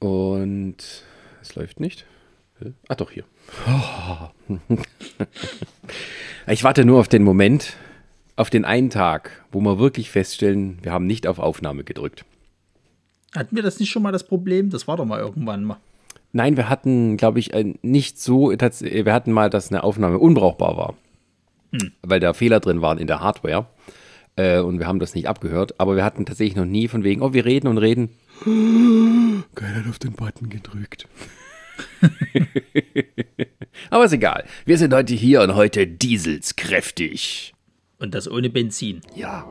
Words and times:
Und 0.00 0.76
es 1.40 1.54
läuft 1.54 1.78
nicht. 1.78 2.04
Ach 2.88 2.96
doch, 2.96 3.10
hier. 3.10 3.24
Ich 6.46 6.64
warte 6.64 6.84
nur 6.84 6.98
auf 6.98 7.06
den 7.06 7.22
Moment, 7.22 7.74
auf 8.34 8.50
den 8.50 8.64
einen 8.64 8.90
Tag, 8.90 9.44
wo 9.52 9.60
wir 9.60 9.78
wirklich 9.78 10.10
feststellen, 10.10 10.78
wir 10.82 10.90
haben 10.90 11.06
nicht 11.06 11.28
auf 11.28 11.38
Aufnahme 11.38 11.84
gedrückt. 11.84 12.24
Hatten 13.36 13.54
wir 13.54 13.62
das 13.62 13.78
nicht 13.78 13.90
schon 13.90 14.02
mal 14.02 14.10
das 14.10 14.26
Problem? 14.26 14.70
Das 14.70 14.88
war 14.88 14.96
doch 14.96 15.04
mal 15.04 15.20
irgendwann 15.20 15.62
mal. 15.62 15.76
Nein, 16.32 16.56
wir 16.56 16.68
hatten, 16.68 17.16
glaube 17.16 17.38
ich, 17.38 17.52
nicht 17.82 18.20
so, 18.20 18.50
wir 18.50 19.12
hatten 19.12 19.32
mal, 19.32 19.50
dass 19.50 19.70
eine 19.70 19.84
Aufnahme 19.84 20.18
unbrauchbar 20.18 20.76
war. 20.76 20.94
Hm. 21.72 21.92
Weil 22.02 22.18
da 22.18 22.32
Fehler 22.32 22.58
drin 22.58 22.82
waren 22.82 22.98
in 22.98 23.06
der 23.06 23.20
Hardware. 23.20 23.66
Äh, 24.36 24.60
und 24.60 24.78
wir 24.78 24.86
haben 24.86 24.98
das 24.98 25.14
nicht 25.14 25.28
abgehört. 25.28 25.78
Aber 25.78 25.94
wir 25.94 26.04
hatten 26.04 26.26
tatsächlich 26.26 26.56
noch 26.56 26.64
nie 26.64 26.88
von 26.88 27.04
wegen, 27.04 27.22
oh, 27.22 27.32
wir 27.32 27.44
reden 27.44 27.68
und 27.68 27.78
reden. 27.78 28.10
Keiner 29.54 29.76
hat 29.76 29.86
auf 29.88 29.98
den 29.98 30.12
Button 30.12 30.48
gedrückt. 30.48 31.06
Aber 33.90 34.04
ist 34.04 34.12
egal. 34.12 34.46
Wir 34.64 34.78
sind 34.78 34.94
heute 34.94 35.14
hier 35.14 35.42
und 35.42 35.54
heute 35.54 35.86
Diesels 35.86 36.56
kräftig. 36.56 37.52
Und 37.98 38.14
das 38.14 38.30
ohne 38.30 38.48
Benzin. 38.48 39.02
Ja. 39.14 39.46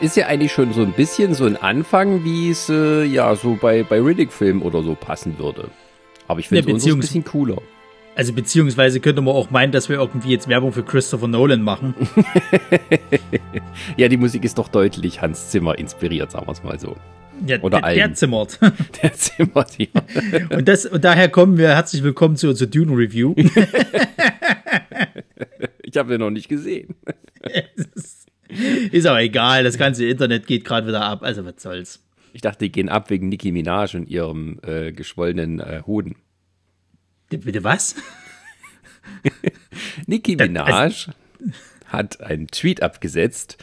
Ist 0.00 0.16
ja 0.16 0.26
eigentlich 0.26 0.52
schon 0.52 0.72
so 0.72 0.82
ein 0.82 0.92
bisschen 0.92 1.34
so 1.34 1.44
ein 1.44 1.56
Anfang, 1.56 2.24
wie 2.24 2.50
es 2.50 2.68
äh, 2.68 3.04
ja 3.04 3.34
so 3.36 3.58
bei, 3.60 3.82
bei 3.82 4.00
Riddick-Filmen 4.00 4.62
oder 4.62 4.82
so 4.82 4.94
passen 4.94 5.38
würde. 5.38 5.70
Aber 6.26 6.40
ich 6.40 6.48
finde 6.48 6.72
es 6.72 6.84
ja, 6.84 6.94
ein 6.94 7.00
bisschen 7.00 7.24
cooler. 7.24 7.58
Also 8.16 8.32
beziehungsweise 8.32 9.00
könnte 9.00 9.20
man 9.20 9.34
auch 9.34 9.50
meinen, 9.50 9.72
dass 9.72 9.88
wir 9.88 9.96
irgendwie 9.96 10.30
jetzt 10.30 10.48
Werbung 10.48 10.72
für 10.72 10.82
Christopher 10.82 11.28
Nolan 11.28 11.62
machen. 11.62 11.94
ja, 13.96 14.08
die 14.08 14.16
Musik 14.16 14.44
ist 14.44 14.58
doch 14.58 14.68
deutlich 14.68 15.22
Hans 15.22 15.50
Zimmer 15.50 15.78
inspiriert, 15.78 16.30
sagen 16.30 16.46
wir 16.46 16.52
es 16.52 16.62
mal 16.62 16.78
so. 16.78 16.96
Ja, 17.46 17.58
Oder 17.60 17.80
der, 17.80 17.94
der 17.94 18.14
zimmert. 18.14 18.58
Der 19.02 19.14
zimmert, 19.14 19.78
ja. 19.78 19.86
Und, 20.50 20.68
das, 20.68 20.84
und 20.84 21.02
daher 21.04 21.30
kommen 21.30 21.56
wir, 21.56 21.70
herzlich 21.70 22.02
willkommen 22.02 22.36
zu 22.36 22.48
unserer 22.48 22.68
Dune 22.68 22.92
Review. 22.92 23.34
ich 25.82 25.96
habe 25.96 26.10
den 26.10 26.20
noch 26.20 26.28
nicht 26.28 26.50
gesehen. 26.50 26.96
Ist 28.92 29.06
aber 29.06 29.22
egal, 29.22 29.64
das 29.64 29.78
ganze 29.78 30.06
Internet 30.06 30.46
geht 30.46 30.64
gerade 30.64 30.86
wieder 30.86 31.02
ab, 31.02 31.22
also 31.22 31.44
was 31.44 31.54
soll's. 31.58 32.00
Ich 32.32 32.42
dachte, 32.42 32.64
die 32.64 32.72
gehen 32.72 32.88
ab 32.88 33.10
wegen 33.10 33.28
Nicki 33.28 33.52
Minaj 33.52 33.96
und 33.96 34.08
ihrem 34.08 34.60
äh, 34.62 34.92
geschwollenen 34.92 35.60
äh, 35.60 35.82
Hoden. 35.86 36.16
Bitte 37.28 37.64
was? 37.64 37.96
Nicki 40.06 40.36
Minaj 40.36 41.08
hat 41.86 42.20
einen 42.20 42.46
Tweet 42.48 42.82
abgesetzt, 42.82 43.58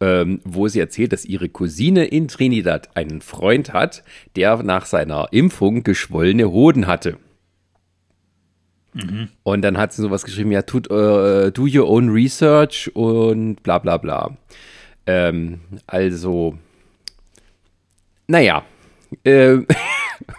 ähm, 0.00 0.40
wo 0.44 0.68
sie 0.68 0.80
erzählt, 0.80 1.12
dass 1.12 1.24
ihre 1.24 1.48
Cousine 1.48 2.04
in 2.04 2.28
Trinidad 2.28 2.94
einen 2.96 3.20
Freund 3.20 3.72
hat, 3.72 4.04
der 4.36 4.62
nach 4.62 4.86
seiner 4.86 5.28
Impfung 5.32 5.82
geschwollene 5.82 6.50
Hoden 6.50 6.86
hatte. 6.86 7.18
Mhm. 8.94 9.28
Und 9.42 9.62
dann 9.62 9.76
hat 9.76 9.92
sie 9.92 10.02
sowas 10.02 10.24
geschrieben, 10.24 10.52
ja, 10.52 10.62
tut, 10.62 10.90
uh, 10.90 11.50
do 11.50 11.62
your 11.62 11.88
own 11.88 12.08
research 12.08 12.90
und 12.94 13.62
bla 13.62 13.78
bla 13.78 13.98
bla. 13.98 14.36
Ähm, 15.06 15.60
also, 15.86 16.56
naja. 18.26 18.64
Ähm, 19.24 19.66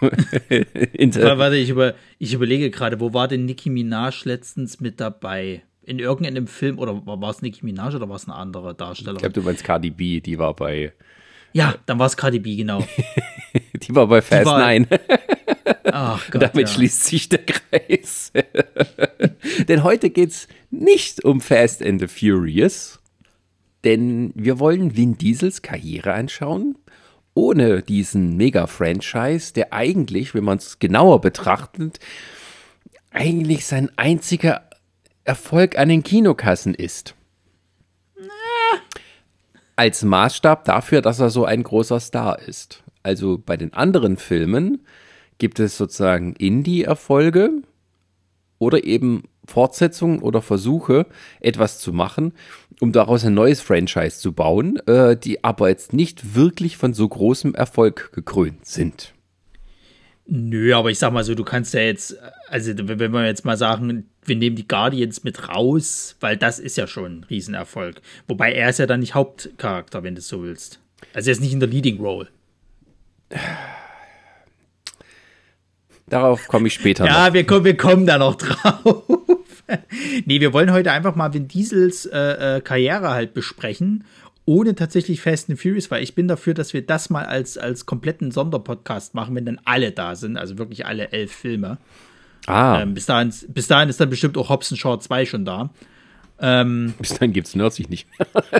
warte, 0.00 1.56
ich, 1.56 1.70
über, 1.70 1.94
ich 2.18 2.34
überlege 2.34 2.70
gerade, 2.70 3.00
wo 3.00 3.12
war 3.12 3.28
denn 3.28 3.44
Nicki 3.44 3.70
Minaj 3.70 4.24
letztens 4.24 4.80
mit 4.80 5.00
dabei? 5.00 5.62
In 5.82 6.00
irgendeinem 6.00 6.48
Film, 6.48 6.78
oder 6.78 7.06
war 7.06 7.30
es 7.30 7.42
Nicki 7.42 7.64
Minaj 7.64 7.94
oder 7.94 8.08
war 8.08 8.16
es 8.16 8.26
eine 8.26 8.34
andere 8.34 8.74
Darstellerin? 8.74 9.16
Ich 9.16 9.22
glaube, 9.22 9.34
du 9.34 9.42
meinst 9.42 9.62
Cardi 9.62 9.90
B, 9.90 10.20
die 10.20 10.38
war 10.38 10.54
bei. 10.54 10.92
Ja, 11.56 11.74
dann 11.86 11.98
war 11.98 12.06
es 12.06 12.18
Cardi 12.18 12.38
B, 12.38 12.54
genau. 12.54 12.86
die 13.72 13.94
war 13.94 14.08
bei 14.08 14.20
Fast 14.20 14.44
9. 14.44 14.88
Ach 15.84 16.30
Gott, 16.30 16.42
Damit 16.42 16.68
ja. 16.68 16.74
schließt 16.74 17.04
sich 17.04 17.30
der 17.30 17.46
Kreis. 17.46 18.30
denn 19.66 19.82
heute 19.82 20.10
geht 20.10 20.32
es 20.32 20.48
nicht 20.70 21.24
um 21.24 21.40
Fast 21.40 21.82
and 21.82 21.98
the 21.98 22.08
Furious, 22.08 23.00
denn 23.84 24.32
wir 24.34 24.58
wollen 24.58 24.98
Vin 24.98 25.16
Diesels 25.16 25.62
Karriere 25.62 26.12
anschauen, 26.12 26.76
ohne 27.32 27.80
diesen 27.80 28.36
Mega-Franchise, 28.36 29.54
der 29.54 29.72
eigentlich, 29.72 30.34
wenn 30.34 30.44
man 30.44 30.58
es 30.58 30.78
genauer 30.78 31.22
betrachtet, 31.22 32.00
eigentlich 33.10 33.64
sein 33.64 33.90
einziger 33.96 34.68
Erfolg 35.24 35.78
an 35.78 35.88
den 35.88 36.02
Kinokassen 36.02 36.74
ist. 36.74 37.14
Als 39.76 40.02
Maßstab 40.02 40.64
dafür, 40.64 41.02
dass 41.02 41.20
er 41.20 41.30
so 41.30 41.44
ein 41.44 41.62
großer 41.62 42.00
Star 42.00 42.38
ist. 42.40 42.82
Also 43.02 43.38
bei 43.38 43.56
den 43.56 43.72
anderen 43.74 44.16
Filmen 44.16 44.84
gibt 45.38 45.60
es 45.60 45.76
sozusagen 45.76 46.32
Indie-Erfolge 46.34 47.50
oder 48.58 48.84
eben 48.84 49.24
Fortsetzungen 49.46 50.20
oder 50.20 50.42
Versuche, 50.42 51.06
etwas 51.40 51.78
zu 51.78 51.92
machen, 51.92 52.32
um 52.80 52.92
daraus 52.92 53.24
ein 53.24 53.34
neues 53.34 53.60
Franchise 53.60 54.18
zu 54.18 54.32
bauen, 54.32 54.78
äh, 54.86 55.16
die 55.16 55.44
aber 55.44 55.68
jetzt 55.68 55.92
nicht 55.92 56.34
wirklich 56.34 56.76
von 56.76 56.94
so 56.94 57.08
großem 57.08 57.54
Erfolg 57.54 58.12
gekrönt 58.12 58.66
sind. 58.66 59.14
Nö, 60.28 60.74
aber 60.74 60.90
ich 60.90 60.98
sag 60.98 61.12
mal 61.12 61.22
so, 61.22 61.34
du 61.34 61.44
kannst 61.44 61.72
ja 61.74 61.80
jetzt, 61.80 62.16
also 62.48 62.72
wenn 62.76 63.12
wir 63.12 63.26
jetzt 63.26 63.44
mal 63.44 63.56
sagen, 63.56 64.08
wir 64.24 64.36
nehmen 64.36 64.56
die 64.56 64.66
Guardians 64.66 65.22
mit 65.22 65.48
raus, 65.48 66.16
weil 66.18 66.36
das 66.36 66.58
ist 66.58 66.76
ja 66.76 66.88
schon 66.88 67.20
ein 67.20 67.24
Riesenerfolg. 67.30 68.00
Wobei 68.26 68.52
er 68.52 68.70
ist 68.70 68.78
ja 68.78 68.86
dann 68.86 69.00
nicht 69.00 69.14
Hauptcharakter, 69.14 70.02
wenn 70.02 70.16
du 70.16 70.18
es 70.18 70.28
so 70.28 70.42
willst. 70.42 70.80
Also 71.14 71.30
er 71.30 71.32
ist 71.32 71.40
nicht 71.40 71.52
in 71.52 71.60
der 71.60 71.68
Leading 71.68 71.98
Role. 71.98 72.28
Darauf 76.08 76.48
komme 76.48 76.68
ich 76.68 76.74
später 76.74 77.04
ja, 77.04 77.28
noch. 77.28 77.34
wir 77.34 77.46
kommen, 77.46 77.64
wir 77.64 77.76
kommen 77.76 78.06
da 78.06 78.18
noch 78.18 78.34
drauf. 78.34 79.04
nee, 80.24 80.40
wir 80.40 80.52
wollen 80.52 80.72
heute 80.72 80.92
einfach 80.92 81.14
mal 81.14 81.34
Vin 81.34 81.48
Diesels 81.48 82.06
äh, 82.06 82.56
äh, 82.56 82.60
Karriere 82.60 83.10
halt 83.10 83.34
besprechen, 83.34 84.04
ohne 84.46 84.74
tatsächlich 84.74 85.20
Fast 85.20 85.50
and 85.50 85.60
Furious, 85.60 85.90
weil 85.90 86.02
ich 86.02 86.14
bin 86.14 86.28
dafür, 86.28 86.54
dass 86.54 86.72
wir 86.72 86.86
das 86.86 87.10
mal 87.10 87.26
als, 87.26 87.58
als 87.58 87.84
kompletten 87.84 88.30
Sonderpodcast 88.30 89.14
machen, 89.14 89.34
wenn 89.34 89.44
dann 89.44 89.60
alle 89.64 89.92
da 89.92 90.14
sind, 90.14 90.36
also 90.36 90.56
wirklich 90.56 90.86
alle 90.86 91.12
elf 91.12 91.32
Filme. 91.32 91.78
Ah. 92.46 92.80
Ähm, 92.80 92.94
bis, 92.94 93.06
dahin, 93.06 93.34
bis 93.48 93.66
dahin 93.66 93.88
ist 93.88 94.00
dann 94.00 94.08
bestimmt 94.08 94.38
auch 94.38 94.48
Hobson 94.48 94.78
Shaw 94.78 94.98
2 94.98 95.26
schon 95.26 95.44
da. 95.44 95.70
Ähm, 96.40 96.94
bis 96.98 97.10
dahin 97.10 97.32
gibt 97.32 97.48
es 97.48 97.54
Nerdsich 97.54 97.88
nicht 97.88 98.08
mehr. 98.18 98.28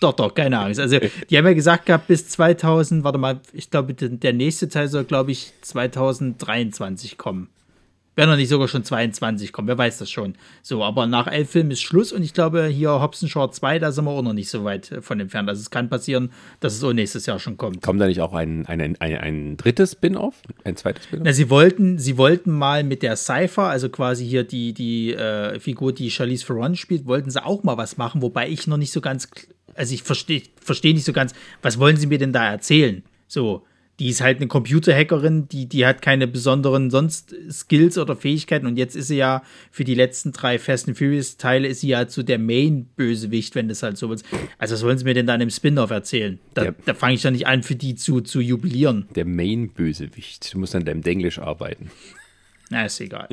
Doch, 0.00 0.14
doch, 0.14 0.34
keine 0.34 0.58
Angst. 0.58 0.80
Also, 0.80 0.98
die 0.98 1.36
haben 1.36 1.46
ja 1.46 1.52
gesagt 1.52 1.86
gehabt, 1.86 2.06
bis 2.06 2.26
2000, 2.28 3.04
warte 3.04 3.18
mal, 3.18 3.40
ich 3.52 3.70
glaube, 3.70 3.92
der 3.92 4.32
nächste 4.32 4.68
Teil 4.68 4.88
soll, 4.88 5.04
glaube 5.04 5.30
ich, 5.30 5.52
2023 5.60 7.18
kommen. 7.18 7.48
Wenn 8.18 8.28
er 8.28 8.36
nicht 8.36 8.48
sogar 8.48 8.66
schon 8.66 8.82
22 8.82 9.52
kommt, 9.52 9.68
wer 9.68 9.78
weiß 9.78 9.98
das 9.98 10.10
schon. 10.10 10.34
So, 10.60 10.82
aber 10.82 11.06
nach 11.06 11.28
elf 11.28 11.50
Filmen 11.50 11.70
ist 11.70 11.82
Schluss 11.82 12.10
und 12.12 12.24
ich 12.24 12.34
glaube, 12.34 12.66
hier 12.66 13.00
Hobson 13.00 13.28
Short 13.28 13.54
2, 13.54 13.78
da 13.78 13.92
sind 13.92 14.06
wir 14.06 14.10
auch 14.10 14.22
noch 14.22 14.32
nicht 14.32 14.50
so 14.50 14.64
weit 14.64 14.90
äh, 14.90 15.00
von 15.00 15.20
entfernt. 15.20 15.48
Also, 15.48 15.60
es 15.60 15.70
kann 15.70 15.88
passieren, 15.88 16.32
dass 16.58 16.74
es 16.74 16.82
auch 16.82 16.92
nächstes 16.92 17.26
Jahr 17.26 17.38
schon 17.38 17.56
kommt. 17.56 17.80
Kommt 17.80 18.00
da 18.00 18.08
nicht 18.08 18.20
auch 18.20 18.32
ein, 18.32 18.66
ein, 18.66 18.80
ein, 18.80 18.96
ein 18.98 19.56
drittes 19.56 19.92
Spin-off? 19.92 20.34
Ein 20.64 20.74
zweites 20.74 21.04
Spin-off? 21.04 21.24
Na, 21.26 21.32
sie 21.32 21.48
wollten, 21.48 21.98
sie 21.98 22.18
wollten 22.18 22.50
mal 22.50 22.82
mit 22.82 23.04
der 23.04 23.14
Cypher, 23.14 23.68
also 23.68 23.88
quasi 23.88 24.26
hier 24.26 24.42
die, 24.42 24.72
die 24.72 25.14
äh, 25.14 25.60
Figur, 25.60 25.92
die 25.92 26.10
Charlize 26.10 26.44
Theron 26.44 26.74
spielt, 26.74 27.06
wollten 27.06 27.30
sie 27.30 27.44
auch 27.44 27.62
mal 27.62 27.76
was 27.76 27.98
machen, 27.98 28.20
wobei 28.20 28.48
ich 28.48 28.66
noch 28.66 28.78
nicht 28.78 28.90
so 28.90 29.00
ganz 29.00 29.28
also 29.76 29.94
ich 29.94 30.02
verstehe 30.02 30.42
versteh 30.60 30.92
nicht 30.92 31.04
so 31.04 31.12
ganz, 31.12 31.34
was 31.62 31.78
wollen 31.78 31.96
sie 31.96 32.08
mir 32.08 32.18
denn 32.18 32.32
da 32.32 32.50
erzählen? 32.50 33.04
So, 33.28 33.62
die 33.98 34.08
ist 34.08 34.20
halt 34.20 34.38
eine 34.38 34.46
Computerhackerin, 34.46 35.48
die, 35.48 35.66
die 35.66 35.84
hat 35.84 36.02
keine 36.02 36.28
besonderen 36.28 36.90
sonst 36.90 37.34
Skills 37.50 37.98
oder 37.98 38.14
Fähigkeiten 38.14 38.66
und 38.66 38.76
jetzt 38.76 38.94
ist 38.94 39.08
sie 39.08 39.16
ja 39.16 39.42
für 39.72 39.84
die 39.84 39.94
letzten 39.94 40.32
drei 40.32 40.58
Fast 40.58 40.88
and 40.88 40.96
Furious 40.96 41.36
Teile 41.36 41.66
ist 41.66 41.80
sie 41.80 41.88
ja 41.88 42.08
so 42.08 42.22
der 42.22 42.38
Main-Bösewicht, 42.38 43.56
wenn 43.56 43.68
das 43.68 43.82
halt 43.82 43.98
so 43.98 44.12
ist. 44.12 44.24
Also 44.56 44.74
was 44.74 44.84
wollen 44.84 44.98
sie 44.98 45.04
mir 45.04 45.14
denn 45.14 45.26
da 45.26 45.34
in 45.34 45.42
einem 45.42 45.50
Spin-off 45.50 45.90
erzählen? 45.90 46.38
Da, 46.54 46.72
da 46.86 46.94
fange 46.94 47.14
ich 47.14 47.22
dann 47.22 47.32
nicht 47.32 47.48
an, 47.48 47.64
für 47.64 47.74
die 47.74 47.96
zu, 47.96 48.20
zu 48.20 48.40
jubilieren. 48.40 49.08
Der 49.16 49.24
Main-Bösewicht. 49.24 50.54
Du 50.54 50.58
musst 50.58 50.76
an 50.76 50.84
deinem 50.84 51.02
Englisch 51.02 51.40
arbeiten. 51.40 51.90
Na, 52.70 52.84
ist 52.84 53.00
egal. 53.00 53.28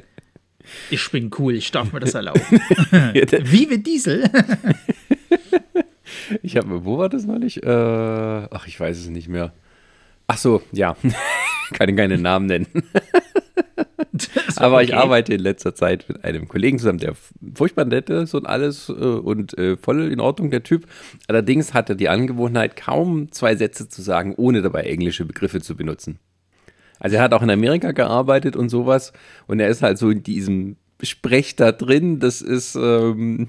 ich 0.90 1.10
bin 1.10 1.30
cool, 1.38 1.56
ich 1.56 1.70
darf 1.70 1.92
mir 1.92 2.00
das 2.00 2.14
erlauben. 2.14 2.40
Wie 2.90 3.78
Diesel. 3.78 4.30
ich 6.42 6.56
habe, 6.56 6.84
wo 6.84 6.98
war 6.98 7.08
das 7.08 7.24
neulich? 7.24 7.62
Äh, 7.62 7.68
ach, 7.68 8.66
ich 8.66 8.78
weiß 8.78 8.98
es 8.98 9.08
nicht 9.08 9.28
mehr. 9.28 9.52
Ach 10.26 10.38
so, 10.38 10.62
ja. 10.72 10.96
kann 11.72 11.96
keine 11.96 12.18
Namen 12.18 12.46
nennen. 12.46 12.66
Aber 14.56 14.76
okay. 14.76 14.84
ich 14.84 14.94
arbeite 14.94 15.34
in 15.34 15.40
letzter 15.40 15.74
Zeit 15.74 16.06
mit 16.08 16.24
einem 16.24 16.48
Kollegen 16.48 16.78
zusammen, 16.78 16.98
der 16.98 17.14
furchtbar 17.54 17.84
nett 17.84 18.10
ist 18.10 18.34
und 18.34 18.46
alles 18.46 18.88
äh, 18.88 18.92
und 18.92 19.56
äh, 19.58 19.76
voll 19.76 20.10
in 20.10 20.20
Ordnung, 20.20 20.50
der 20.50 20.62
Typ. 20.62 20.86
Allerdings 21.28 21.74
hat 21.74 21.88
er 21.88 21.94
die 21.94 22.08
Angewohnheit, 22.08 22.76
kaum 22.76 23.30
zwei 23.32 23.54
Sätze 23.56 23.88
zu 23.88 24.02
sagen, 24.02 24.34
ohne 24.36 24.62
dabei 24.62 24.82
englische 24.82 25.24
Begriffe 25.24 25.60
zu 25.60 25.76
benutzen. 25.76 26.18
Also 26.98 27.16
er 27.16 27.22
hat 27.22 27.32
auch 27.32 27.42
in 27.42 27.50
Amerika 27.50 27.92
gearbeitet 27.92 28.56
und 28.56 28.68
sowas 28.70 29.12
und 29.46 29.60
er 29.60 29.68
ist 29.68 29.82
halt 29.82 29.98
so 29.98 30.10
in 30.10 30.22
diesem 30.22 30.76
Sprech 31.02 31.54
da 31.54 31.70
drin. 31.70 32.18
Das 32.18 32.42
ist, 32.42 32.74
ähm, 32.74 33.48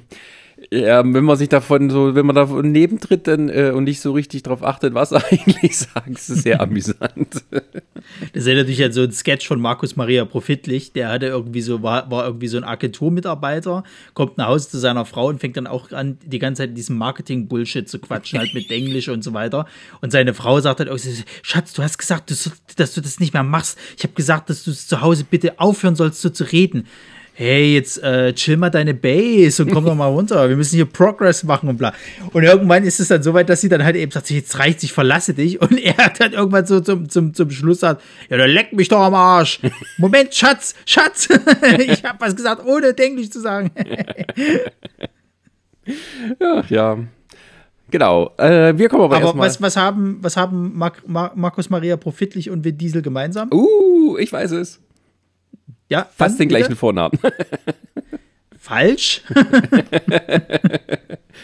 ja, 0.72 1.04
wenn 1.04 1.24
man 1.24 1.38
sich 1.38 1.50
davon 1.50 1.90
so, 1.90 2.16
wenn 2.16 2.26
man 2.26 2.36
davon 2.36 2.72
nebentritt 2.72 3.28
dann, 3.28 3.50
äh, 3.50 3.72
und 3.74 3.86
nicht 3.86 4.02
so 4.02 4.12
richtig 4.12 4.44
drauf 4.44 4.64
achtet, 4.64 4.94
was 4.94 5.12
er 5.12 5.24
eigentlich 5.32 5.78
sagt, 5.78 6.10
ist 6.10 6.30
es 6.30 6.44
sehr 6.44 6.62
amüsant. 6.62 7.44
Das 8.34 8.46
erinnert 8.46 8.68
mich 8.68 8.84
an 8.84 8.92
so 8.92 9.02
ein 9.02 9.12
Sketch 9.12 9.48
von 9.48 9.60
Markus 9.60 9.96
Maria 9.96 10.26
Profitlich, 10.26 10.92
der 10.94 11.10
hatte 11.10 11.28
irgendwie 11.28 11.62
so, 11.62 11.82
war, 11.82 12.10
war 12.12 12.26
irgendwie 12.26 12.48
so 12.48 12.58
ein 12.58 12.64
Agenturmitarbeiter, 12.64 13.84
kommt 14.14 14.38
nach 14.38 14.48
Hause 14.48 14.70
zu 14.70 14.80
seiner 14.80 15.06
Frau 15.06 15.28
und 15.28 15.40
fängt 15.40 15.58
dann 15.58 15.68
auch 15.68 15.92
an, 15.92 16.18
die 16.26 16.40
ganze 16.40 16.64
Zeit 16.64 16.78
diesen 16.78 16.98
Marketing-Bullshit 16.98 17.88
zu 17.88 18.00
quatschen, 18.00 18.40
halt 18.40 18.54
mit 18.54 18.70
Englisch 18.70 19.10
und 19.10 19.24
so 19.24 19.34
weiter. 19.34 19.66
Und 20.02 20.12
seine 20.12 20.34
Frau 20.34 20.60
sagt 20.60 20.80
halt 20.80 20.90
auch, 20.90 21.00
Schatz, 21.42 21.74
du 21.74 21.84
hast 21.84 21.98
gesagt, 21.98 22.32
dass 22.32 22.94
du 22.94 23.02
das 23.02 23.20
nicht 23.20 23.34
mehr 23.34 23.44
machst. 23.44 23.78
Ich 23.98 24.04
habe 24.04 24.14
gesagt, 24.14 24.50
dass 24.50 24.64
du 24.64 24.72
zu 24.72 25.02
Hause 25.02 25.26
bitte 25.30 25.60
aufhören 25.60 25.96
sollst, 25.96 26.22
so 26.22 26.30
zu 26.30 26.44
reden 26.44 26.86
hey, 27.40 27.76
jetzt 27.76 28.04
äh, 28.04 28.34
chill 28.34 28.58
mal 28.58 28.70
deine 28.70 28.94
Base 28.94 29.64
und 29.64 29.72
komm 29.72 29.86
doch 29.86 29.96
mal 29.96 30.08
runter. 30.08 30.50
Wir 30.50 30.58
müssen 30.58 30.76
hier 30.76 30.84
Progress 30.84 31.46
machen 31.46 31.70
und 31.70 31.78
bla. 31.78 31.94
Und 32.34 32.44
irgendwann 32.44 32.84
ist 32.84 33.00
es 33.00 33.08
dann 33.08 33.24
so 33.24 33.34
weit, 33.34 33.48
dass 33.48 33.62
sie 33.62 33.70
dann 33.70 33.82
halt 33.86 33.96
eben 33.96 34.12
sagt, 34.12 34.30
jetzt 34.30 34.60
reicht, 34.60 34.84
ich 34.84 34.92
verlasse 34.92 35.34
dich. 35.34 35.62
Und 35.62 35.80
er 35.84 35.96
hat 35.96 36.20
dann 36.20 36.34
irgendwann 36.34 36.66
so 36.66 36.82
zum, 36.82 37.08
zum, 37.08 37.34
zum 37.34 37.50
Schluss 37.50 37.80
sagt, 37.80 38.02
ja, 38.30 38.36
dann 38.36 38.50
leck 38.50 38.74
mich 38.74 38.90
doch 38.90 39.00
am 39.00 39.14
Arsch. 39.14 39.62
Moment, 39.98 40.36
Schatz, 40.36 40.76
Schatz. 40.86 41.30
ich 41.80 42.04
habe 42.04 42.20
was 42.20 42.36
gesagt, 42.36 42.66
ohne 42.66 42.90
Englisch 42.98 43.30
zu 43.30 43.40
sagen. 43.40 43.72
ja, 46.42 46.64
ja. 46.68 46.98
Genau. 47.90 48.34
Äh, 48.36 48.78
wir 48.78 48.90
kommen 48.90 49.04
aber, 49.04 49.16
aber 49.16 49.26
erstmal. 49.26 49.48
Was, 49.48 49.62
was 49.62 49.78
haben, 49.78 50.18
was 50.22 50.36
haben 50.36 50.78
Mar 50.78 50.92
Mar 51.08 51.32
Markus 51.36 51.70
Maria 51.70 51.96
Profitlich 51.96 52.50
und 52.50 52.66
Vin 52.66 52.78
Diesel 52.78 53.02
gemeinsam? 53.02 53.50
Uh, 53.54 54.18
ich 54.18 54.34
weiß 54.34 54.52
es. 54.52 54.82
Ja, 55.90 56.08
fast 56.16 56.40
den 56.40 56.48
bitte? 56.48 56.60
gleichen 56.60 56.76
Vornamen. 56.76 57.18
Falsch. 58.60 59.24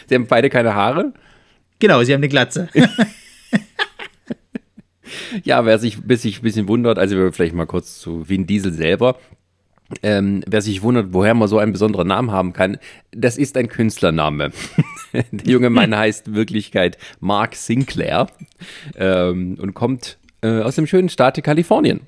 sie 0.06 0.14
haben 0.14 0.28
beide 0.28 0.48
keine 0.48 0.74
Haare. 0.74 1.12
Genau, 1.78 2.02
sie 2.04 2.12
haben 2.12 2.20
eine 2.20 2.28
Glatze. 2.28 2.68
ja, 5.42 5.64
wer 5.64 5.78
sich, 5.78 5.98
sich 6.08 6.38
ein 6.38 6.42
bisschen 6.42 6.68
wundert, 6.68 6.98
also 6.98 7.32
vielleicht 7.32 7.54
mal 7.54 7.66
kurz 7.66 7.98
zu 7.98 8.28
Vin 8.28 8.46
Diesel 8.46 8.72
selber. 8.72 9.18
Ähm, 10.02 10.42
wer 10.46 10.62
sich 10.62 10.82
wundert, 10.82 11.12
woher 11.12 11.34
man 11.34 11.48
so 11.48 11.58
einen 11.58 11.72
besonderen 11.72 12.08
Namen 12.08 12.32
haben 12.32 12.52
kann, 12.52 12.78
das 13.12 13.38
ist 13.38 13.56
ein 13.56 13.68
Künstlername. 13.68 14.50
Der 15.12 15.46
junge 15.46 15.70
Mann 15.70 15.96
heißt 15.96 16.34
Wirklichkeit 16.34 16.98
Mark 17.20 17.54
Sinclair 17.54 18.26
ähm, 18.96 19.56
und 19.60 19.74
kommt 19.74 20.18
äh, 20.42 20.60
aus 20.60 20.74
dem 20.74 20.86
schönen 20.86 21.08
Staate 21.08 21.40
Kalifornien. 21.40 22.00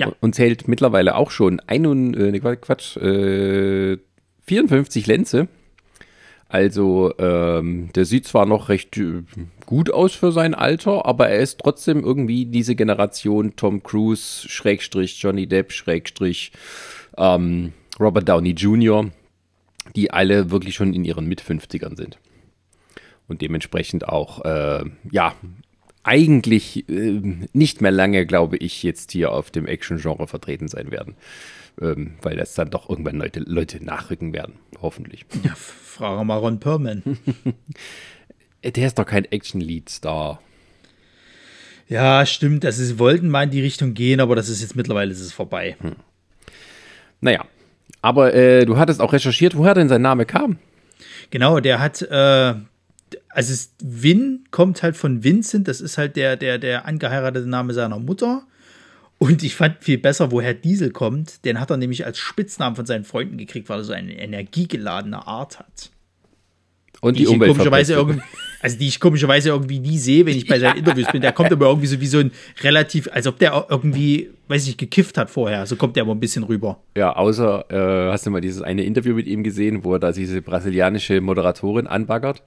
Ja. 0.00 0.12
Und 0.20 0.34
zählt 0.34 0.66
mittlerweile 0.66 1.14
auch 1.14 1.30
schon 1.30 1.60
ein 1.60 1.86
und, 1.86 2.14
äh, 2.14 2.38
Quatsch, 2.40 2.96
äh, 2.96 3.98
54 4.46 5.06
Lenze. 5.06 5.48
Also 6.48 7.14
ähm, 7.18 7.90
der 7.94 8.04
sieht 8.06 8.26
zwar 8.26 8.44
noch 8.44 8.70
recht 8.70 8.96
äh, 8.96 9.22
gut 9.66 9.92
aus 9.92 10.14
für 10.14 10.32
sein 10.32 10.54
Alter, 10.54 11.06
aber 11.06 11.28
er 11.28 11.38
ist 11.38 11.60
trotzdem 11.60 12.02
irgendwie 12.02 12.46
diese 12.46 12.74
Generation 12.74 13.54
Tom 13.54 13.82
Cruise, 13.82 14.48
Schrägstrich 14.48 15.22
Johnny 15.22 15.46
Depp, 15.46 15.70
Schrägstrich 15.70 16.50
ähm, 17.16 17.72
Robert 18.00 18.28
Downey 18.28 18.50
Jr., 18.50 19.10
die 19.94 20.10
alle 20.10 20.50
wirklich 20.50 20.74
schon 20.74 20.94
in 20.94 21.04
ihren 21.04 21.26
Mit-50ern 21.26 21.96
sind. 21.96 22.18
Und 23.28 23.42
dementsprechend 23.42 24.08
auch, 24.08 24.44
äh, 24.44 24.84
ja, 25.12 25.34
eigentlich 26.02 26.88
äh, 26.88 27.20
nicht 27.52 27.80
mehr 27.80 27.90
lange, 27.90 28.26
glaube 28.26 28.56
ich, 28.56 28.82
jetzt 28.82 29.12
hier 29.12 29.32
auf 29.32 29.50
dem 29.50 29.66
Action-Genre 29.66 30.26
vertreten 30.26 30.68
sein 30.68 30.90
werden. 30.90 31.16
Ähm, 31.80 32.14
weil 32.22 32.36
das 32.36 32.54
dann 32.54 32.70
doch 32.70 32.88
irgendwann 32.88 33.16
Leute, 33.16 33.40
Leute 33.40 33.82
nachrücken 33.84 34.32
werden, 34.32 34.54
hoffentlich. 34.80 35.24
Ja, 35.44 35.54
frage 35.54 36.24
mal 36.24 36.38
Ron 36.38 36.60
Perlman. 36.60 37.02
Der 38.64 38.86
ist 38.86 38.98
doch 38.98 39.06
kein 39.06 39.24
Action-Lead-Star. 39.24 40.40
Ja, 41.88 42.24
stimmt. 42.24 42.64
Also 42.64 42.84
sie 42.84 42.98
wollten 42.98 43.28
mal 43.28 43.44
in 43.44 43.50
die 43.50 43.62
Richtung 43.62 43.94
gehen, 43.94 44.20
aber 44.20 44.36
das 44.36 44.48
ist 44.48 44.62
jetzt 44.62 44.76
mittlerweile 44.76 45.10
ist 45.10 45.20
es 45.20 45.32
vorbei. 45.32 45.76
Hm. 45.80 45.96
Naja, 47.20 47.44
aber 48.00 48.32
äh, 48.34 48.64
du 48.64 48.76
hattest 48.76 49.00
auch 49.00 49.12
recherchiert, 49.12 49.56
woher 49.56 49.74
denn 49.74 49.88
sein 49.88 50.02
Name 50.02 50.24
kam. 50.24 50.58
Genau, 51.30 51.60
der 51.60 51.80
hat 51.80 52.00
äh, 52.02 52.54
also 53.30 53.52
es, 53.52 53.74
Vin 53.82 54.44
kommt 54.50 54.82
halt 54.82 54.96
von 54.96 55.24
Vincent, 55.24 55.68
das 55.68 55.80
ist 55.80 55.98
halt 55.98 56.16
der, 56.16 56.36
der, 56.36 56.58
der 56.58 56.86
angeheiratete 56.86 57.48
Name 57.48 57.72
seiner 57.74 57.98
Mutter. 57.98 58.42
Und 59.18 59.42
ich 59.42 59.54
fand 59.54 59.84
viel 59.84 59.98
besser, 59.98 60.32
woher 60.32 60.54
Diesel 60.54 60.90
kommt. 60.90 61.44
Den 61.44 61.60
hat 61.60 61.70
er 61.70 61.76
nämlich 61.76 62.06
als 62.06 62.18
Spitznamen 62.18 62.74
von 62.74 62.86
seinen 62.86 63.04
Freunden 63.04 63.36
gekriegt, 63.36 63.68
weil 63.68 63.80
er 63.80 63.84
so 63.84 63.92
eine 63.92 64.18
energiegeladene 64.18 65.26
Art 65.26 65.58
hat. 65.58 65.90
Und 67.02 67.18
die, 67.18 67.24
die 67.24 67.38
komischerweise 67.38 67.94
irgendwie, 67.94 68.22
also 68.60 68.78
die 68.78 68.88
ich 68.88 69.00
komischerweise 69.00 69.50
irgendwie 69.50 69.78
nie 69.78 69.98
sehe, 69.98 70.26
wenn 70.26 70.36
ich 70.36 70.46
bei 70.46 70.58
seinen 70.58 70.76
Interviews 70.78 71.10
bin. 71.12 71.22
Der 71.22 71.32
kommt 71.32 71.52
aber 71.52 71.66
irgendwie 71.66 71.86
so 71.86 72.00
wie 72.00 72.06
so 72.06 72.18
ein 72.18 72.30
relativ, 72.62 73.08
als 73.12 73.26
ob 73.26 73.38
der 73.38 73.66
irgendwie, 73.68 74.30
weiß 74.48 74.68
ich, 74.68 74.76
gekifft 74.76 75.16
hat 75.16 75.30
vorher. 75.30 75.66
So 75.66 75.76
kommt 75.76 75.96
der 75.96 76.02
aber 76.02 76.14
ein 76.14 76.20
bisschen 76.20 76.44
rüber. 76.44 76.80
Ja, 76.96 77.14
außer, 77.14 77.64
äh, 77.70 78.12
hast 78.12 78.26
du 78.26 78.30
mal 78.30 78.40
dieses 78.40 78.62
eine 78.62 78.84
Interview 78.84 79.14
mit 79.14 79.26
ihm 79.26 79.44
gesehen, 79.44 79.84
wo 79.84 79.94
er 79.94 79.98
da 79.98 80.12
diese 80.12 80.42
brasilianische 80.42 81.20
Moderatorin 81.20 81.86
anbaggert? 81.86 82.42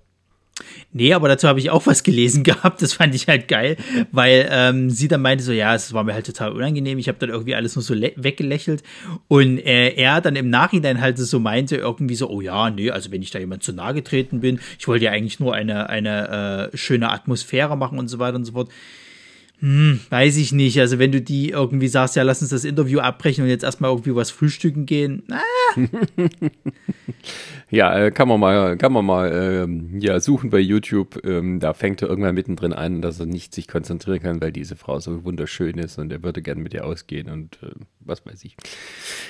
Nee, 0.93 1.13
aber 1.13 1.27
dazu 1.27 1.47
habe 1.47 1.59
ich 1.59 1.71
auch 1.71 1.87
was 1.87 2.03
gelesen 2.03 2.43
gehabt. 2.43 2.81
Das 2.81 2.93
fand 2.93 3.15
ich 3.15 3.27
halt 3.27 3.47
geil, 3.47 3.77
weil 4.11 4.47
ähm, 4.49 4.89
sie 4.89 5.07
dann 5.07 5.21
meinte 5.21 5.43
so, 5.43 5.51
ja, 5.51 5.73
es 5.73 5.93
war 5.93 6.03
mir 6.03 6.13
halt 6.13 6.25
total 6.25 6.51
unangenehm. 6.51 6.99
Ich 6.99 7.07
habe 7.07 7.17
dann 7.17 7.29
irgendwie 7.29 7.55
alles 7.55 7.75
nur 7.75 7.83
so 7.83 7.95
weggelächelt 7.95 8.83
und 9.27 9.57
äh, 9.57 9.89
er 9.95 10.21
dann 10.21 10.35
im 10.35 10.49
Nachhinein 10.49 11.01
halt 11.01 11.17
so 11.17 11.39
meinte 11.39 11.75
irgendwie 11.77 12.15
so, 12.15 12.29
oh 12.29 12.41
ja, 12.41 12.69
nee, 12.69 12.91
also 12.91 13.11
wenn 13.11 13.21
ich 13.21 13.31
da 13.31 13.39
jemand 13.39 13.63
zu 13.63 13.73
nahe 13.73 13.93
getreten 13.93 14.39
bin, 14.39 14.59
ich 14.77 14.87
wollte 14.87 15.05
ja 15.05 15.11
eigentlich 15.11 15.39
nur 15.39 15.53
eine 15.53 15.89
eine 15.89 16.71
äh, 16.73 16.77
schöne 16.77 17.09
Atmosphäre 17.09 17.75
machen 17.75 17.97
und 17.97 18.07
so 18.07 18.19
weiter 18.19 18.35
und 18.35 18.45
so 18.45 18.53
fort. 18.53 18.69
Hm, 19.59 20.01
weiß 20.09 20.37
ich 20.37 20.51
nicht. 20.51 20.77
Also 20.79 20.99
wenn 20.99 21.13
du 21.13 21.21
die 21.21 21.51
irgendwie 21.51 21.87
sagst, 21.87 22.17
ja, 22.17 22.23
lass 22.23 22.41
uns 22.41 22.51
das 22.51 22.65
Interview 22.65 22.99
abbrechen 22.99 23.45
und 23.45 23.49
jetzt 23.49 23.63
erstmal 23.63 23.91
irgendwie 23.91 24.13
was 24.13 24.29
frühstücken 24.29 24.85
gehen. 24.85 25.23
Ah. 25.31 25.39
ja, 27.69 27.97
äh, 27.97 28.11
kann 28.11 28.27
man 28.27 28.41
mal, 28.41 28.75
kann 28.77 28.91
man 28.91 29.05
mal 29.05 29.31
ähm, 29.31 29.99
ja, 29.99 30.19
suchen 30.19 30.49
bei 30.49 30.59
YouTube. 30.59 31.23
Ähm, 31.25 31.61
da 31.61 31.73
fängt 31.73 32.01
er 32.01 32.09
irgendwann 32.09 32.35
mittendrin 32.35 32.73
an, 32.73 33.01
dass 33.01 33.21
er 33.21 33.25
nicht 33.25 33.55
sich 33.55 33.69
konzentrieren 33.69 34.19
kann, 34.19 34.41
weil 34.41 34.51
diese 34.51 34.75
Frau 34.75 34.99
so 34.99 35.23
wunderschön 35.23 35.77
ist 35.77 35.97
und 35.97 36.11
er 36.11 36.23
würde 36.23 36.41
gerne 36.41 36.61
mit 36.61 36.73
ihr 36.73 36.85
ausgehen 36.85 37.29
und 37.29 37.57
äh, 37.63 37.71
was 38.01 38.25
weiß 38.25 38.43
ich. 38.43 38.57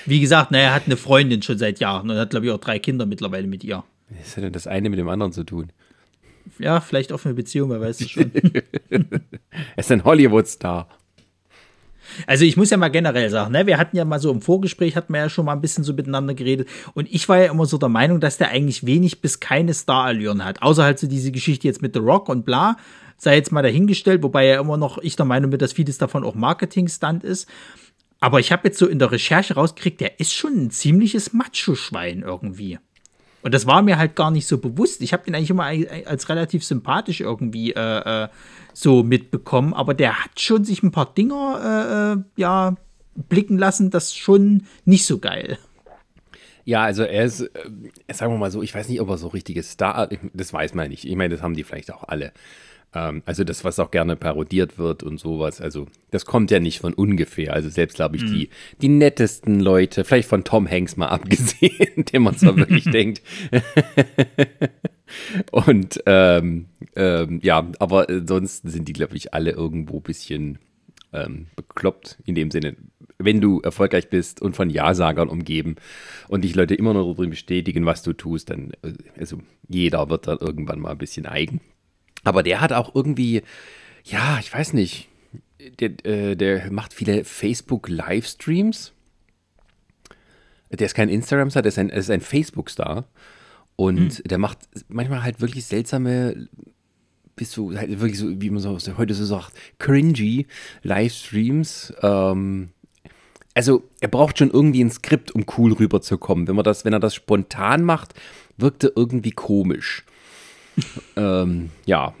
Wie 0.04 0.18
gesagt, 0.18 0.50
na, 0.50 0.58
er 0.58 0.74
hat 0.74 0.86
eine 0.86 0.96
Freundin 0.96 1.42
schon 1.42 1.58
seit 1.58 1.78
Jahren 1.78 2.10
und 2.10 2.16
hat, 2.16 2.30
glaube 2.30 2.46
ich, 2.46 2.52
auch 2.52 2.58
drei 2.58 2.80
Kinder 2.80 3.06
mittlerweile 3.06 3.46
mit 3.46 3.62
ihr. 3.62 3.84
Was 4.08 4.36
hat 4.36 4.42
denn 4.42 4.52
das 4.52 4.66
eine 4.66 4.90
mit 4.90 4.98
dem 4.98 5.08
anderen 5.08 5.32
zu 5.32 5.44
tun? 5.44 5.70
Ja, 6.58 6.80
vielleicht 6.80 7.12
offene 7.12 7.34
Beziehung, 7.34 7.70
wer 7.70 7.80
weiß 7.80 8.00
es 8.00 8.10
schon. 8.10 8.30
er 8.90 9.02
ist 9.76 9.90
ein 9.90 10.04
Hollywood-Star. 10.04 10.88
Also 12.26 12.44
ich 12.44 12.56
muss 12.56 12.70
ja 12.70 12.76
mal 12.76 12.88
generell 12.88 13.30
sagen, 13.30 13.52
ne, 13.52 13.66
wir 13.66 13.78
hatten 13.78 13.96
ja 13.96 14.04
mal 14.04 14.20
so 14.20 14.30
im 14.30 14.40
Vorgespräch, 14.40 14.96
hatten 14.96 15.12
wir 15.12 15.20
ja 15.20 15.28
schon 15.28 15.46
mal 15.46 15.52
ein 15.52 15.60
bisschen 15.60 15.84
so 15.84 15.92
miteinander 15.94 16.34
geredet 16.34 16.68
und 16.94 17.12
ich 17.12 17.28
war 17.28 17.38
ja 17.38 17.50
immer 17.50 17.66
so 17.66 17.78
der 17.78 17.88
Meinung, 17.88 18.20
dass 18.20 18.38
der 18.38 18.50
eigentlich 18.50 18.86
wenig 18.86 19.20
bis 19.20 19.40
keine 19.40 19.74
Star-Allüren 19.74 20.44
hat, 20.44 20.62
außer 20.62 20.84
halt 20.84 20.98
so 20.98 21.06
diese 21.06 21.32
Geschichte 21.32 21.66
jetzt 21.66 21.82
mit 21.82 21.94
The 21.94 22.00
Rock 22.00 22.28
und 22.28 22.44
bla, 22.44 22.76
sei 23.16 23.36
jetzt 23.36 23.52
mal 23.52 23.62
dahingestellt, 23.62 24.22
wobei 24.22 24.46
ja 24.46 24.60
immer 24.60 24.76
noch 24.76 24.98
ich 24.98 25.16
der 25.16 25.26
Meinung 25.26 25.50
bin, 25.50 25.58
dass 25.58 25.72
vieles 25.72 25.98
davon 25.98 26.24
auch 26.24 26.34
Marketing-Stand 26.34 27.24
ist. 27.24 27.48
Aber 28.20 28.40
ich 28.40 28.52
habe 28.52 28.68
jetzt 28.68 28.78
so 28.78 28.86
in 28.86 28.98
der 28.98 29.12
Recherche 29.12 29.54
rausgekriegt, 29.54 30.00
der 30.00 30.18
ist 30.18 30.32
schon 30.32 30.54
ein 30.56 30.70
ziemliches 30.70 31.32
Macho-Schwein 31.32 32.22
irgendwie. 32.22 32.78
Und 33.44 33.52
das 33.52 33.66
war 33.66 33.82
mir 33.82 33.98
halt 33.98 34.16
gar 34.16 34.30
nicht 34.30 34.46
so 34.46 34.56
bewusst. 34.56 35.02
Ich 35.02 35.12
habe 35.12 35.22
den 35.24 35.34
eigentlich 35.34 35.50
immer 35.50 35.64
als 36.06 36.30
relativ 36.30 36.64
sympathisch 36.64 37.20
irgendwie 37.20 37.72
äh, 37.72 38.24
äh, 38.24 38.28
so 38.72 39.02
mitbekommen, 39.02 39.74
aber 39.74 39.92
der 39.92 40.24
hat 40.24 40.40
schon 40.40 40.64
sich 40.64 40.82
ein 40.82 40.92
paar 40.92 41.12
Dinger 41.12 41.60
äh, 41.62 42.12
äh 42.14 42.24
ja 42.40 42.74
blicken 43.28 43.58
lassen, 43.58 43.90
das 43.90 44.14
schon 44.14 44.64
nicht 44.86 45.04
so 45.04 45.18
geil. 45.18 45.58
Ja, 46.64 46.84
also 46.84 47.02
er 47.02 47.24
ist, 47.24 47.42
äh, 47.42 47.50
sagen 48.14 48.32
wir 48.32 48.38
mal 48.38 48.50
so, 48.50 48.62
ich 48.62 48.74
weiß 48.74 48.88
nicht, 48.88 49.02
ob 49.02 49.10
er 49.10 49.18
so 49.18 49.28
richtiges 49.28 49.72
Star, 49.72 50.08
das 50.32 50.52
weiß 50.54 50.72
man 50.72 50.88
nicht. 50.88 51.04
Ich 51.04 51.14
meine, 51.14 51.34
das 51.34 51.42
haben 51.42 51.54
die 51.54 51.64
vielleicht 51.64 51.92
auch 51.92 52.04
alle. 52.08 52.32
Ähm, 52.94 53.22
also 53.26 53.44
das, 53.44 53.64
was 53.64 53.78
auch 53.78 53.90
gerne 53.90 54.16
parodiert 54.16 54.78
wird 54.78 55.02
und 55.02 55.18
sowas. 55.18 55.60
Also 55.60 55.86
das 56.10 56.24
kommt 56.24 56.50
ja 56.50 56.60
nicht 56.60 56.80
von 56.80 56.94
ungefähr. 56.94 57.52
Also 57.52 57.68
selbst, 57.68 57.96
glaube 57.96 58.16
ich, 58.16 58.22
mhm. 58.22 58.28
die, 58.28 58.48
die 58.80 58.88
nettesten 58.88 59.60
Leute, 59.60 60.04
vielleicht 60.04 60.28
von 60.28 60.44
Tom 60.44 60.70
Hanks 60.70 60.96
mal 60.96 61.08
abgesehen, 61.08 62.04
dem 62.12 62.22
man 62.22 62.36
zwar 62.36 62.56
wirklich 62.56 62.84
denkt. 62.90 63.22
und 65.50 66.02
ähm, 66.06 66.66
ähm, 66.96 67.40
ja, 67.42 67.68
aber 67.78 68.06
sonst 68.26 68.68
sind 68.68 68.88
die, 68.88 68.92
glaube 68.92 69.16
ich, 69.16 69.34
alle 69.34 69.50
irgendwo 69.50 69.96
ein 69.96 70.02
bisschen 70.02 70.58
ähm, 71.12 71.46
bekloppt 71.56 72.18
in 72.24 72.34
dem 72.34 72.50
Sinne, 72.50 72.76
wenn 73.18 73.40
du 73.40 73.60
erfolgreich 73.60 74.10
bist 74.10 74.42
und 74.42 74.56
von 74.56 74.70
Ja-Sagern 74.70 75.28
umgeben 75.28 75.76
und 76.28 76.42
dich 76.42 76.54
Leute 76.54 76.74
immer 76.74 76.94
noch 76.94 77.14
darin 77.14 77.30
bestätigen, 77.30 77.86
was 77.86 78.02
du 78.02 78.12
tust, 78.12 78.50
dann, 78.50 78.72
äh, 78.82 78.92
also 79.18 79.38
jeder 79.68 80.08
wird 80.10 80.26
dann 80.26 80.38
irgendwann 80.38 80.80
mal 80.80 80.90
ein 80.90 80.98
bisschen 80.98 81.26
eigen. 81.26 81.60
Aber 82.24 82.42
der 82.42 82.60
hat 82.60 82.72
auch 82.72 82.94
irgendwie, 82.94 83.42
ja, 84.04 84.38
ich 84.40 84.52
weiß 84.52 84.72
nicht, 84.72 85.08
der, 85.80 86.04
äh, 86.04 86.36
der 86.36 86.70
macht 86.72 86.92
viele 86.92 87.24
Facebook-Livestreams. 87.24 88.92
Der 90.70 90.86
ist 90.86 90.94
kein 90.94 91.08
Instagram-Star, 91.08 91.62
der 91.62 91.68
ist 91.68 91.78
ein, 91.78 91.90
ein 91.90 92.20
Facebook-Star. 92.20 93.04
Und 93.76 94.14
hm. 94.14 94.24
der 94.24 94.38
macht 94.38 94.58
manchmal 94.88 95.22
halt 95.22 95.40
wirklich 95.40 95.64
seltsame, 95.64 96.48
bist 97.36 97.56
du 97.56 97.76
halt 97.76 98.00
wirklich 98.00 98.18
so, 98.18 98.40
wie 98.40 98.50
man 98.50 98.60
so 98.60 98.78
heute 98.96 99.14
so 99.14 99.24
sagt, 99.24 99.52
cringy 99.78 100.46
Livestreams. 100.82 101.92
Ähm, 102.02 102.70
also 103.54 103.84
er 104.00 104.08
braucht 104.08 104.38
schon 104.38 104.50
irgendwie 104.50 104.82
ein 104.82 104.90
Skript, 104.90 105.32
um 105.32 105.44
cool 105.56 105.72
rüberzukommen. 105.72 106.48
Wenn 106.48 106.56
man 106.56 106.64
das, 106.64 106.84
wenn 106.84 106.92
er 106.92 107.00
das 107.00 107.14
spontan 107.14 107.84
macht, 107.84 108.14
wirkt 108.56 108.84
er 108.84 108.92
irgendwie 108.96 109.32
komisch. 109.32 110.04
Ähm, 111.16 111.70
ja, 111.86 112.14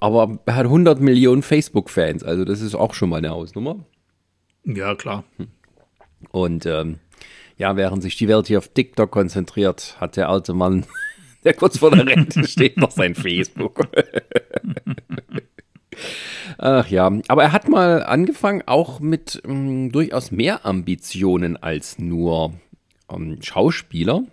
aber 0.00 0.38
er 0.46 0.56
hat 0.56 0.66
100 0.66 1.00
Millionen 1.00 1.42
Facebook-Fans, 1.42 2.22
also 2.24 2.44
das 2.44 2.60
ist 2.60 2.74
auch 2.74 2.94
schon 2.94 3.08
mal 3.08 3.18
eine 3.18 3.30
Hausnummer. 3.30 3.84
Ja, 4.64 4.94
klar. 4.94 5.24
Und 6.30 6.66
ähm, 6.66 6.98
ja, 7.56 7.76
während 7.76 8.02
sich 8.02 8.16
die 8.16 8.28
Welt 8.28 8.46
hier 8.48 8.58
auf 8.58 8.68
TikTok 8.68 9.10
konzentriert, 9.10 9.96
hat 10.00 10.16
der 10.16 10.28
alte 10.28 10.54
Mann, 10.54 10.86
der 11.44 11.54
kurz 11.54 11.78
vor 11.78 11.90
der 11.90 12.06
Rente 12.06 12.44
steht, 12.48 12.76
noch 12.76 12.90
sein 12.90 13.14
Facebook. 13.14 13.88
Ach 16.58 16.88
ja, 16.88 17.10
aber 17.28 17.44
er 17.44 17.52
hat 17.52 17.68
mal 17.68 18.02
angefangen, 18.02 18.62
auch 18.66 19.00
mit 19.00 19.40
mh, 19.44 19.52
hm, 19.52 19.92
durchaus 19.92 20.30
mehr 20.30 20.66
Ambitionen 20.66 21.56
als 21.56 21.98
nur 21.98 22.54
ähm, 23.10 23.38
Schauspieler. 23.42 24.24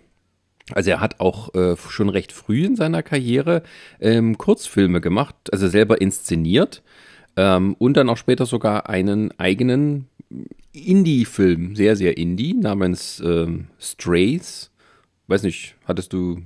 Also 0.72 0.90
er 0.90 1.00
hat 1.00 1.20
auch 1.20 1.54
äh, 1.54 1.76
schon 1.76 2.08
recht 2.08 2.32
früh 2.32 2.64
in 2.64 2.76
seiner 2.76 3.02
Karriere 3.02 3.62
ähm, 4.00 4.38
Kurzfilme 4.38 5.00
gemacht, 5.00 5.34
also 5.50 5.68
selber 5.68 6.00
inszeniert 6.00 6.82
ähm, 7.36 7.74
und 7.78 7.96
dann 7.96 8.08
auch 8.08 8.16
später 8.16 8.46
sogar 8.46 8.88
einen 8.88 9.38
eigenen 9.38 10.06
Indie-Film, 10.72 11.76
sehr, 11.76 11.96
sehr 11.96 12.16
Indie, 12.16 12.54
namens 12.54 13.22
ähm, 13.24 13.66
Strays. 13.78 14.70
Weiß 15.26 15.42
nicht, 15.42 15.76
hattest 15.84 16.12
du. 16.12 16.42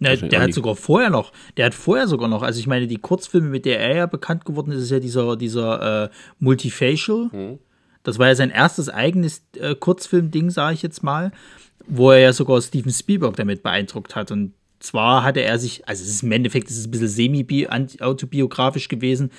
Ja, 0.00 0.14
der 0.14 0.42
hat 0.42 0.54
sogar 0.54 0.76
vorher 0.76 1.10
noch, 1.10 1.32
der 1.56 1.66
hat 1.66 1.74
vorher 1.74 2.06
sogar 2.06 2.28
noch, 2.28 2.42
also 2.42 2.60
ich 2.60 2.68
meine, 2.68 2.86
die 2.86 2.98
Kurzfilme, 2.98 3.48
mit 3.48 3.64
der 3.64 3.80
er 3.80 3.96
ja 3.96 4.06
bekannt 4.06 4.44
geworden 4.44 4.70
ist, 4.70 4.82
ist 4.82 4.90
ja 4.90 5.00
dieser, 5.00 5.36
dieser 5.36 6.04
äh, 6.04 6.08
Multifacial. 6.38 7.30
Mhm. 7.32 7.58
Das 8.04 8.18
war 8.18 8.28
ja 8.28 8.36
sein 8.36 8.50
erstes 8.50 8.88
eigenes 8.88 9.42
äh, 9.58 9.74
Kurzfilm-Ding, 9.74 10.50
sage 10.50 10.74
ich 10.74 10.82
jetzt 10.82 11.02
mal, 11.02 11.32
wo 11.88 12.10
er 12.10 12.18
ja 12.18 12.32
sogar 12.32 12.60
Steven 12.60 12.92
Spielberg 12.92 13.36
damit 13.36 13.62
beeindruckt 13.62 14.14
hat. 14.14 14.30
Und 14.30 14.52
zwar 14.80 15.24
hatte 15.24 15.42
er 15.42 15.58
sich, 15.58 15.86
also 15.88 16.02
es 16.02 16.08
ist 16.10 16.22
im 16.22 16.32
Endeffekt, 16.32 16.70
es 16.70 16.78
ist 16.78 16.86
ein 16.86 16.90
bisschen 16.90 17.08
semi-autobiografisch 17.08 18.88
gewesen. 18.88 19.30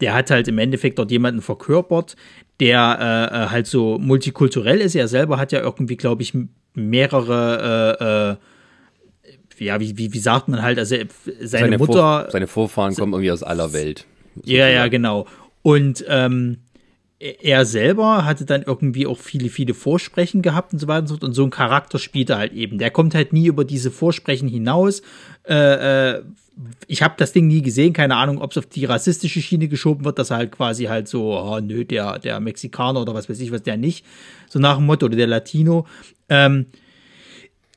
Der 0.00 0.14
hat 0.14 0.30
halt 0.30 0.48
im 0.48 0.58
Endeffekt 0.58 0.98
dort 0.98 1.10
jemanden 1.10 1.42
verkörpert, 1.42 2.16
der 2.60 2.98
äh, 3.00 3.36
äh, 3.36 3.48
halt 3.50 3.66
so 3.66 3.98
multikulturell 3.98 4.80
ist. 4.80 4.94
Er 4.94 5.08
selber 5.08 5.38
hat 5.38 5.52
ja 5.52 5.60
irgendwie, 5.60 5.96
glaube 5.96 6.22
ich, 6.22 6.34
mehrere, 6.74 8.38
äh, 9.58 9.62
äh, 9.62 9.64
ja, 9.64 9.80
wie, 9.80 9.98
wie, 9.98 10.12
wie 10.12 10.18
sagt 10.18 10.48
man 10.48 10.62
halt, 10.62 10.78
also 10.78 10.94
seine, 10.96 11.08
seine 11.40 11.78
Mutter. 11.78 12.22
Vor, 12.22 12.30
seine 12.30 12.46
Vorfahren 12.46 12.94
kommen 12.94 13.12
irgendwie 13.12 13.32
aus 13.32 13.42
aller 13.42 13.72
Welt. 13.72 14.06
Ja, 14.44 14.68
ja, 14.68 14.86
genau. 14.86 15.26
Und 15.62 16.04
ähm, 16.08 16.58
er 17.20 17.66
selber 17.66 18.24
hatte 18.24 18.44
dann 18.44 18.62
irgendwie 18.62 19.06
auch 19.06 19.18
viele, 19.18 19.48
viele 19.48 19.74
Vorsprechen 19.74 20.40
gehabt 20.40 20.72
und 20.72 20.78
so 20.78 20.86
weiter 20.86 21.00
und 21.00 21.06
so 21.08 21.14
fort. 21.14 21.24
Und 21.24 21.32
so 21.34 21.44
ein 21.44 21.50
Charakter 21.50 21.98
spielt 21.98 22.30
er 22.30 22.38
halt 22.38 22.52
eben. 22.52 22.78
Der 22.78 22.90
kommt 22.90 23.14
halt 23.14 23.32
nie 23.32 23.46
über 23.46 23.64
diese 23.64 23.90
Vorsprechen 23.90 24.48
hinaus. 24.48 25.02
Äh, 25.44 26.16
äh, 26.16 26.22
ich 26.86 27.02
habe 27.02 27.14
das 27.16 27.32
Ding 27.32 27.46
nie 27.46 27.62
gesehen, 27.62 27.92
keine 27.92 28.16
Ahnung, 28.16 28.40
ob 28.40 28.52
es 28.52 28.58
auf 28.58 28.66
die 28.66 28.84
rassistische 28.84 29.40
Schiene 29.40 29.68
geschoben 29.68 30.04
wird, 30.04 30.18
dass 30.18 30.30
er 30.30 30.38
halt 30.38 30.52
quasi 30.52 30.84
halt 30.84 31.08
so, 31.08 31.38
oh, 31.38 31.60
nö, 31.60 31.84
der, 31.84 32.18
der 32.18 32.40
Mexikaner 32.40 33.00
oder 33.00 33.14
was 33.14 33.28
weiß 33.28 33.38
ich, 33.40 33.52
was 33.52 33.62
der 33.62 33.76
nicht, 33.76 34.04
so 34.48 34.58
nach 34.58 34.76
dem 34.76 34.86
Motto, 34.86 35.06
oder 35.06 35.16
der 35.16 35.28
Latino. 35.28 35.86
Ähm, 36.28 36.66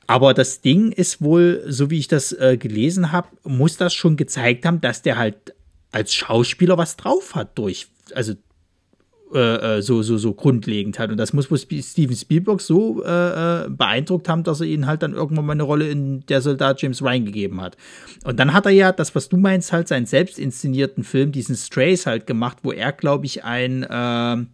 aber 0.08 0.34
das 0.34 0.60
Ding 0.60 0.90
ist 0.90 1.22
wohl, 1.22 1.64
so 1.68 1.90
wie 1.90 1.98
ich 1.98 2.08
das 2.08 2.32
äh, 2.32 2.56
gelesen 2.56 3.12
habe, 3.12 3.28
muss 3.44 3.76
das 3.76 3.94
schon 3.94 4.16
gezeigt 4.16 4.66
haben, 4.66 4.80
dass 4.80 5.02
der 5.02 5.16
halt 5.16 5.54
als 5.92 6.12
Schauspieler 6.12 6.76
was 6.76 6.96
drauf 6.96 7.34
hat 7.34 7.56
durch, 7.56 7.86
also 8.14 8.34
äh, 9.34 9.78
äh, 9.78 9.82
so, 9.82 10.02
so, 10.02 10.18
so 10.18 10.34
grundlegend 10.34 10.98
hat. 10.98 11.10
Und 11.10 11.16
das 11.16 11.32
muss 11.32 11.50
wohl 11.50 11.58
Steven 11.58 12.16
Spielberg 12.16 12.60
so 12.60 13.02
äh, 13.04 13.64
äh, 13.64 13.68
beeindruckt 13.68 14.28
haben, 14.28 14.42
dass 14.42 14.60
er 14.60 14.66
ihnen 14.66 14.86
halt 14.86 15.02
dann 15.02 15.14
irgendwann 15.14 15.46
mal 15.46 15.52
eine 15.52 15.62
Rolle 15.62 15.88
in 15.88 16.26
der 16.26 16.40
Soldat 16.40 16.82
James 16.82 17.02
Ryan 17.02 17.24
gegeben 17.24 17.60
hat. 17.60 17.76
Und 18.24 18.38
dann 18.38 18.52
hat 18.52 18.66
er 18.66 18.72
ja 18.72 18.92
das, 18.92 19.14
was 19.14 19.28
du 19.28 19.36
meinst, 19.36 19.72
halt 19.72 19.88
seinen 19.88 20.06
selbst 20.06 20.38
inszenierten 20.38 21.04
Film, 21.04 21.32
diesen 21.32 21.56
Strays 21.56 22.06
halt 22.06 22.26
gemacht, 22.26 22.58
wo 22.62 22.72
er, 22.72 22.92
glaube 22.92 23.26
ich, 23.26 23.44
ein 23.44 23.82
äh, 23.82 24.44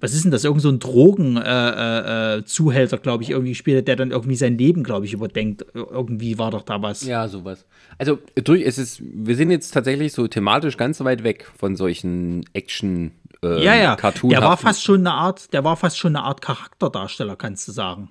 was 0.00 0.14
ist 0.14 0.24
denn 0.24 0.30
das? 0.30 0.44
Irgend 0.44 0.62
so 0.62 0.70
ein 0.70 0.78
Drogenzuhälter, 0.78 2.96
äh, 2.96 2.98
äh, 2.98 3.02
glaube 3.02 3.22
ich, 3.22 3.30
irgendwie 3.30 3.50
gespielt 3.50 3.86
der 3.86 3.96
dann 3.96 4.10
irgendwie 4.10 4.36
sein 4.36 4.56
Leben, 4.56 4.82
glaube 4.82 5.04
ich, 5.06 5.12
überdenkt. 5.12 5.66
Irgendwie 5.74 6.38
war 6.38 6.50
doch 6.50 6.62
da 6.62 6.80
was. 6.82 7.04
Ja, 7.04 7.28
sowas. 7.28 7.66
Also, 7.98 8.18
durch, 8.34 8.64
es 8.64 8.78
ist, 8.78 9.02
wir 9.02 9.36
sind 9.36 9.50
jetzt 9.50 9.72
tatsächlich 9.72 10.14
so 10.14 10.26
thematisch 10.26 10.78
ganz 10.78 11.00
weit 11.00 11.22
weg 11.22 11.46
von 11.56 11.76
solchen 11.76 12.44
Action- 12.54 13.12
äh, 13.42 13.64
ja, 13.64 13.74
ja. 13.74 13.96
Cartoon 13.96 14.30
der 14.30 14.42
war 14.42 14.56
fast 14.56 14.82
schon 14.82 15.00
eine 15.00 15.12
Art, 15.12 15.52
der 15.52 15.64
war 15.64 15.76
fast 15.76 15.98
schon 15.98 16.16
eine 16.16 16.24
Art 16.24 16.42
Charakterdarsteller, 16.42 17.36
kannst 17.36 17.68
du 17.68 17.72
sagen. 17.72 18.10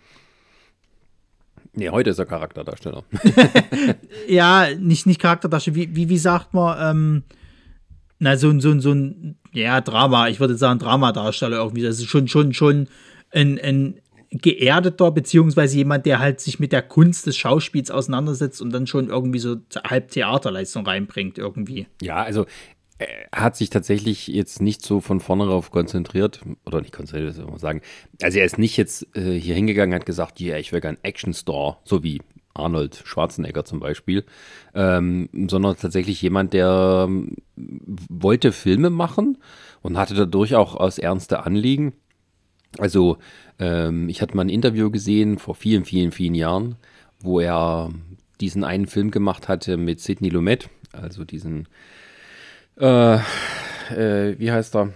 Nee, 1.74 1.90
heute 1.90 2.10
ist 2.10 2.20
er 2.20 2.26
Charakterdarsteller. 2.26 3.04
ja, 4.28 4.68
nicht, 4.78 5.06
nicht 5.06 5.22
Charakterdarsteller, 5.22 5.76
wie, 5.76 5.96
wie, 5.96 6.10
wie 6.10 6.18
sagt 6.18 6.54
man, 6.54 6.78
ähm, 6.82 7.24
na, 8.18 8.36
so, 8.38 8.50
ein 8.50 8.60
so, 8.60 8.72
ein 8.72 8.82
so 8.82 8.92
ein, 8.92 9.38
ja, 9.54 9.80
Drama, 9.82 10.28
ich 10.28 10.40
würde 10.40 10.56
sagen 10.56 10.80
Dramadarsteller 10.80 11.58
irgendwie. 11.58 11.84
Das 11.84 12.00
ist 12.00 12.08
schon, 12.08 12.28
schon, 12.28 12.54
schon 12.54 12.88
ein, 13.32 13.60
ein 13.60 14.02
geerdeter, 14.32 15.12
beziehungsweise 15.12 15.78
jemand, 15.78 16.06
der 16.06 16.20
halt 16.20 16.40
sich 16.40 16.60
mit 16.60 16.72
der 16.72 16.82
Kunst 16.82 17.26
des 17.28 17.38
Schauspiels 17.38 17.90
auseinandersetzt 17.90 18.62
und 18.62 18.72
dann 18.72 18.88
schon 18.88 19.10
irgendwie 19.10 19.40
so 19.40 19.58
halb 19.88 20.12
Theaterleistung 20.12 20.86
reinbringt, 20.86 21.38
irgendwie. 21.38 21.88
Ja, 22.02 22.18
also 22.18 22.46
er 23.00 23.44
hat 23.44 23.56
sich 23.56 23.70
tatsächlich 23.70 24.28
jetzt 24.28 24.62
nicht 24.62 24.84
so 24.84 25.00
von 25.00 25.22
vorne 25.22 25.46
darauf 25.46 25.72
konzentriert, 25.72 26.42
oder 26.66 26.82
nicht 26.82 26.94
konzentriert, 26.94 27.34
soll 27.34 27.46
man 27.46 27.58
sagen. 27.58 27.82
Also 28.22 28.40
er 28.40 28.46
ist 28.46 28.60
nicht 28.60 28.76
jetzt 28.76 29.08
äh, 29.16 29.40
hier 29.40 29.56
hingegangen, 29.56 29.96
hat 29.96 30.06
gesagt, 30.06 30.40
ja, 30.40 30.50
yeah, 30.50 30.60
ich 30.60 30.72
will 30.74 30.82
gerne 30.82 30.98
Action 31.04 31.34
Store, 31.34 31.78
so 31.86 32.04
wie 32.04 32.22
Arnold 32.54 33.02
Schwarzenegger 33.06 33.64
zum 33.64 33.80
Beispiel, 33.80 34.26
ähm, 34.76 35.30
sondern 35.50 35.78
tatsächlich 35.78 36.22
jemand, 36.22 36.54
der 36.54 37.06
ähm, 37.08 37.38
wollte 37.56 38.52
Filme 38.52 38.90
machen 38.90 39.38
und 39.82 39.98
hatte 39.98 40.14
dadurch 40.14 40.56
auch 40.56 40.76
aus 40.76 40.98
ernste 40.98 41.46
Anliegen. 41.46 41.94
Also 42.78 43.18
ähm, 43.60 44.10
ich 44.10 44.22
hatte 44.22 44.36
mal 44.36 44.44
ein 44.44 44.50
Interview 44.50 44.92
gesehen 44.92 45.38
vor 45.38 45.56
vielen, 45.56 45.86
vielen, 45.86 46.12
vielen 46.12 46.36
Jahren, 46.36 46.76
wo 47.22 47.40
er 47.40 47.92
diesen 48.42 48.66
einen 48.66 48.88
Film 48.88 49.10
gemacht 49.12 49.48
hatte 49.48 49.78
mit 49.78 50.02
Sidney 50.02 50.30
Lumet, 50.30 50.70
also 50.92 51.24
diesen 51.24 51.68
äh, 52.80 53.16
äh, 53.16 54.40
wie 54.40 54.52
heißt 54.52 54.76
er? 54.76 54.94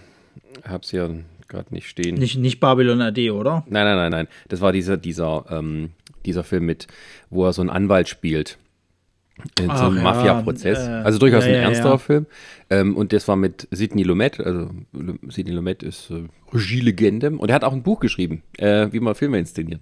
Hab's 0.66 0.90
hier 0.90 1.24
gerade 1.48 1.72
nicht 1.72 1.88
stehen. 1.88 2.16
Nicht, 2.16 2.38
nicht 2.38 2.60
Babylon 2.60 3.00
AD, 3.00 3.30
oder? 3.30 3.64
Nein, 3.68 3.84
nein, 3.84 3.96
nein, 3.96 4.10
nein. 4.10 4.28
Das 4.48 4.60
war 4.60 4.72
dieser, 4.72 4.96
dieser, 4.96 5.44
ähm, 5.50 5.90
dieser 6.24 6.44
Film 6.44 6.66
mit, 6.66 6.86
wo 7.30 7.44
er 7.44 7.52
so 7.52 7.60
einen 7.60 7.70
Anwalt 7.70 8.08
spielt. 8.08 8.58
In 9.58 9.68
Ach, 9.68 9.78
so 9.78 9.84
einem 9.86 9.96
ja, 9.96 10.02
Mafia-Prozess. 10.02 10.86
Äh, 10.86 10.90
also 10.90 11.18
durchaus 11.18 11.44
ja, 11.44 11.50
ein 11.50 11.56
ja, 11.56 11.62
ernsterer 11.62 11.98
Film. 11.98 12.26
Ähm, 12.70 12.96
und 12.96 13.12
das 13.12 13.26
war 13.26 13.36
mit 13.36 13.66
Sidney 13.72 14.04
Lumet. 14.04 14.40
Also 14.40 14.70
Sidney 15.28 15.52
Lumet 15.52 15.82
ist 15.82 16.10
äh, 16.10 16.28
Regielegende. 16.52 17.30
Und 17.30 17.48
er 17.48 17.56
hat 17.56 17.64
auch 17.64 17.72
ein 17.72 17.82
Buch 17.82 17.98
geschrieben, 17.98 18.42
äh, 18.58 18.88
wie 18.92 19.00
man 19.00 19.14
Filme 19.14 19.38
inszeniert 19.38 19.80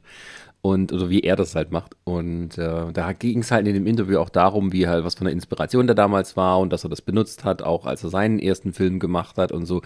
und 0.62 0.92
oder 0.92 1.10
wie 1.10 1.20
er 1.20 1.34
das 1.34 1.56
halt 1.56 1.72
macht. 1.72 1.96
Und 2.04 2.56
äh, 2.56 2.92
da 2.92 3.12
ging 3.12 3.40
es 3.40 3.50
halt 3.50 3.66
in 3.66 3.74
dem 3.74 3.86
Interview 3.86 4.18
auch 4.18 4.28
darum, 4.28 4.72
wie 4.72 4.86
halt 4.86 5.04
was 5.04 5.16
von 5.16 5.24
der 5.24 5.32
Inspiration 5.32 5.88
der 5.88 5.96
damals 5.96 6.36
war 6.36 6.60
und 6.60 6.72
dass 6.72 6.84
er 6.84 6.90
das 6.90 7.02
benutzt 7.02 7.44
hat, 7.44 7.62
auch 7.62 7.84
als 7.84 8.04
er 8.04 8.10
seinen 8.10 8.38
ersten 8.38 8.72
Film 8.72 9.00
gemacht 9.00 9.38
hat 9.38 9.50
und 9.50 9.66
so. 9.66 9.82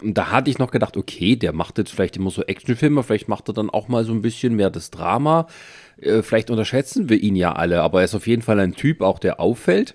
Und 0.00 0.16
da 0.16 0.30
hatte 0.30 0.50
ich 0.50 0.58
noch 0.58 0.70
gedacht, 0.70 0.96
okay, 0.96 1.36
der 1.36 1.52
macht 1.52 1.76
jetzt 1.76 1.92
vielleicht 1.92 2.16
immer 2.16 2.30
so 2.30 2.42
Actionfilme, 2.42 3.02
vielleicht 3.02 3.28
macht 3.28 3.48
er 3.48 3.54
dann 3.54 3.68
auch 3.68 3.88
mal 3.88 4.04
so 4.04 4.12
ein 4.12 4.22
bisschen 4.22 4.56
mehr 4.56 4.70
das 4.70 4.90
Drama. 4.90 5.46
Äh, 6.00 6.22
vielleicht 6.22 6.50
unterschätzen 6.50 7.10
wir 7.10 7.22
ihn 7.22 7.36
ja 7.36 7.52
alle, 7.52 7.82
aber 7.82 8.00
er 8.00 8.06
ist 8.06 8.14
auf 8.14 8.26
jeden 8.26 8.42
Fall 8.42 8.58
ein 8.60 8.74
Typ, 8.74 9.02
auch 9.02 9.18
der 9.18 9.40
auffällt. 9.40 9.94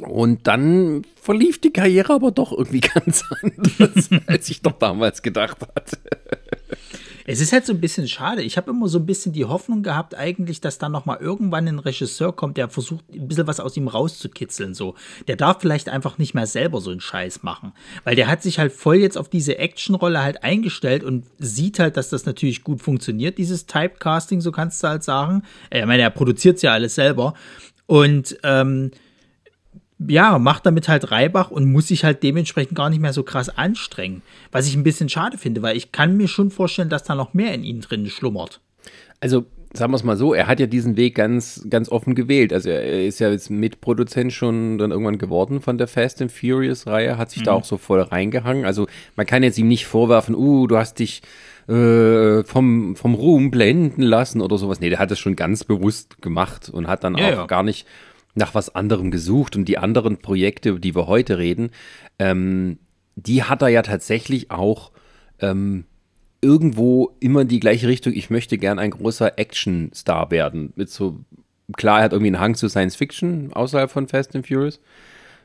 Und 0.00 0.46
dann 0.46 1.02
verlief 1.20 1.60
die 1.60 1.72
Karriere 1.72 2.14
aber 2.14 2.30
doch 2.30 2.52
irgendwie 2.52 2.80
ganz 2.94 3.24
anders, 3.42 4.10
als 4.28 4.48
ich 4.48 4.62
doch 4.62 4.78
damals 4.78 5.22
gedacht 5.22 5.58
hatte. 5.74 5.98
Es 7.26 7.40
ist 7.40 7.52
halt 7.52 7.64
so 7.64 7.72
ein 7.72 7.80
bisschen 7.80 8.06
schade. 8.06 8.42
Ich 8.42 8.56
habe 8.56 8.70
immer 8.70 8.88
so 8.88 8.98
ein 8.98 9.06
bisschen 9.06 9.32
die 9.32 9.46
Hoffnung 9.46 9.82
gehabt, 9.82 10.14
eigentlich, 10.14 10.60
dass 10.60 10.78
da 10.78 10.88
noch 10.88 11.06
mal 11.06 11.18
irgendwann 11.18 11.66
ein 11.66 11.78
Regisseur 11.78 12.34
kommt, 12.34 12.56
der 12.56 12.68
versucht, 12.68 13.04
ein 13.12 13.28
bisschen 13.28 13.46
was 13.46 13.60
aus 13.60 13.76
ihm 13.76 13.88
rauszukitzeln. 13.88 14.74
So, 14.74 14.94
der 15.26 15.36
darf 15.36 15.60
vielleicht 15.60 15.88
einfach 15.88 16.18
nicht 16.18 16.34
mehr 16.34 16.46
selber 16.46 16.80
so 16.80 16.90
einen 16.90 17.00
Scheiß 17.00 17.42
machen, 17.42 17.72
weil 18.04 18.16
der 18.16 18.28
hat 18.28 18.42
sich 18.42 18.58
halt 18.58 18.72
voll 18.72 18.96
jetzt 18.96 19.16
auf 19.16 19.28
diese 19.28 19.58
Actionrolle 19.58 20.22
halt 20.22 20.44
eingestellt 20.44 21.02
und 21.02 21.24
sieht 21.38 21.78
halt, 21.78 21.96
dass 21.96 22.10
das 22.10 22.26
natürlich 22.26 22.62
gut 22.62 22.82
funktioniert, 22.82 23.38
dieses 23.38 23.66
Typecasting, 23.66 24.40
so 24.40 24.52
kannst 24.52 24.82
du 24.82 24.88
halt 24.88 25.02
sagen. 25.02 25.42
Äh, 25.70 25.80
ich 25.80 25.86
meine, 25.86 26.02
er 26.02 26.10
produziert 26.10 26.60
ja 26.62 26.72
alles 26.72 26.94
selber 26.94 27.34
und 27.86 28.38
ähm, 28.42 28.90
ja, 29.98 30.38
macht 30.38 30.66
damit 30.66 30.88
halt 30.88 31.10
Reibach 31.10 31.50
und 31.50 31.70
muss 31.70 31.88
sich 31.88 32.04
halt 32.04 32.22
dementsprechend 32.22 32.76
gar 32.76 32.90
nicht 32.90 33.00
mehr 33.00 33.12
so 33.12 33.22
krass 33.22 33.48
anstrengen. 33.48 34.22
Was 34.52 34.66
ich 34.66 34.74
ein 34.74 34.82
bisschen 34.82 35.08
schade 35.08 35.38
finde, 35.38 35.62
weil 35.62 35.76
ich 35.76 35.92
kann 35.92 36.16
mir 36.16 36.28
schon 36.28 36.50
vorstellen, 36.50 36.88
dass 36.88 37.04
da 37.04 37.14
noch 37.14 37.34
mehr 37.34 37.54
in 37.54 37.64
ihm 37.64 37.80
drin 37.80 38.06
schlummert. 38.06 38.60
Also, 39.20 39.46
sagen 39.72 39.92
wir 39.92 39.96
es 39.96 40.04
mal 40.04 40.16
so, 40.16 40.34
er 40.34 40.46
hat 40.46 40.60
ja 40.60 40.66
diesen 40.66 40.96
Weg 40.96 41.14
ganz, 41.14 41.66
ganz 41.70 41.88
offen 41.88 42.14
gewählt. 42.14 42.52
Also 42.52 42.70
er 42.70 43.06
ist 43.06 43.20
ja 43.20 43.30
jetzt 43.30 43.50
Mitproduzent 43.50 44.32
schon 44.32 44.78
dann 44.78 44.90
irgendwann 44.90 45.18
geworden 45.18 45.60
von 45.60 45.78
der 45.78 45.88
Fast 45.88 46.20
and 46.20 46.30
Furious 46.30 46.86
Reihe, 46.86 47.16
hat 47.16 47.30
sich 47.30 47.40
mhm. 47.40 47.46
da 47.46 47.52
auch 47.52 47.64
so 47.64 47.76
voll 47.76 48.00
reingehangen. 48.00 48.64
Also 48.64 48.86
man 49.16 49.26
kann 49.26 49.42
jetzt 49.42 49.58
ihm 49.58 49.68
nicht 49.68 49.86
vorwerfen, 49.86 50.34
uh, 50.34 50.66
du 50.66 50.76
hast 50.76 50.98
dich 50.98 51.22
äh, 51.68 52.44
vom, 52.44 52.94
vom 52.94 53.14
Ruhm 53.14 53.50
blenden 53.50 54.02
lassen 54.02 54.40
oder 54.40 54.58
sowas. 54.58 54.80
Nee, 54.80 54.90
der 54.90 54.98
hat 54.98 55.10
das 55.10 55.18
schon 55.18 55.36
ganz 55.36 55.64
bewusst 55.64 56.20
gemacht 56.20 56.68
und 56.68 56.86
hat 56.86 57.04
dann 57.04 57.16
ja, 57.16 57.28
auch 57.28 57.32
ja. 57.32 57.46
gar 57.46 57.62
nicht 57.62 57.86
nach 58.34 58.54
was 58.54 58.74
anderem 58.74 59.10
gesucht 59.10 59.56
und 59.56 59.66
die 59.66 59.78
anderen 59.78 60.18
Projekte, 60.18 60.70
über 60.70 60.78
die 60.80 60.94
wir 60.94 61.06
heute 61.06 61.38
reden, 61.38 61.70
ähm, 62.18 62.78
die 63.16 63.44
hat 63.44 63.62
er 63.62 63.68
ja 63.68 63.82
tatsächlich 63.82 64.50
auch 64.50 64.90
ähm, 65.40 65.84
irgendwo 66.40 67.16
immer 67.20 67.42
in 67.42 67.48
die 67.48 67.60
gleiche 67.60 67.88
Richtung. 67.88 68.12
Ich 68.12 68.30
möchte 68.30 68.58
gern 68.58 68.78
ein 68.78 68.90
großer 68.90 69.38
Action-Star 69.38 70.30
werden. 70.30 70.72
Mit 70.76 70.90
so, 70.90 71.20
klar, 71.76 71.98
er 71.98 72.04
hat 72.04 72.12
irgendwie 72.12 72.28
einen 72.28 72.40
Hang 72.40 72.54
zu 72.54 72.68
Science 72.68 72.96
Fiction 72.96 73.52
außerhalb 73.52 73.90
von 73.90 74.08
Fast 74.08 74.34
and 74.36 74.46
Furious. 74.46 74.80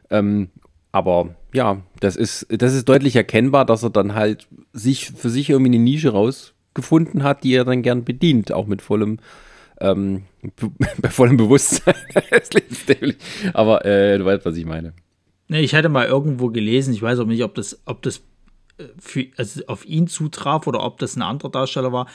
Ähm, 0.10 0.50
aber 0.92 1.36
ja, 1.54 1.82
das 2.00 2.16
ist, 2.16 2.48
das 2.50 2.74
ist 2.74 2.90
deutlich 2.90 3.16
erkennbar, 3.16 3.66
dass 3.66 3.84
er 3.84 3.92
dann 3.92 4.16
halt 4.16 4.48
sich 4.74 5.12
für 5.12 5.30
sich 5.30 5.50
irgendwie 5.50 5.76
eine 5.76 5.84
Nische 5.84 6.10
rausgefunden 6.10 7.24
hat, 7.24 7.44
die 7.44 7.54
er 7.54 7.66
dann 7.66 7.84
gern 7.84 8.04
bedient, 8.04 8.52
auch 8.52 8.66
mit 8.66 8.82
vollem 8.82 9.20
ähm, 9.80 10.24
bei 11.02 11.10
vollem 11.10 11.38
Bewusstsein. 11.38 11.96
Aber 13.54 13.86
äh, 13.86 14.18
du 14.18 14.26
weißt, 14.26 14.46
was 14.46 14.58
ich 14.58 14.66
meine. 14.66 14.94
Nee, 15.48 15.62
ich 15.62 15.74
hatte 15.74 15.90
mal 15.90 16.08
irgendwo 16.08 16.50
gelesen, 16.50 16.94
ich 16.94 17.02
weiß 17.02 17.20
auch 17.20 17.26
nicht, 17.26 17.44
ob 17.44 17.56
das, 17.56 17.82
ob 17.86 18.02
das 18.04 18.22
äh, 18.78 18.84
für, 19.00 19.26
also 19.38 19.66
auf 19.68 19.86
ihn 19.86 20.08
zutraf 20.08 20.68
oder 20.68 20.84
ob 20.84 21.00
das 21.00 21.16
ein 21.16 21.22
anderer 21.22 21.50
Darsteller 21.50 21.92
war, 21.92 22.08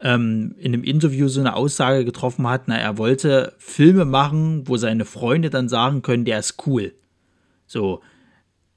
ähm, 0.00 0.54
in 0.58 0.72
einem 0.72 0.84
Interview 0.84 1.28
so 1.28 1.40
eine 1.40 1.54
Aussage 1.54 2.04
getroffen 2.04 2.48
hat, 2.48 2.62
na, 2.66 2.78
er 2.78 2.98
wollte 2.98 3.54
Filme 3.58 4.04
machen, 4.04 4.66
wo 4.66 4.76
seine 4.76 5.04
Freunde 5.04 5.50
dann 5.50 5.68
sagen 5.68 6.02
können, 6.02 6.24
der 6.24 6.38
ist 6.38 6.66
cool. 6.66 6.94
So. 7.66 8.00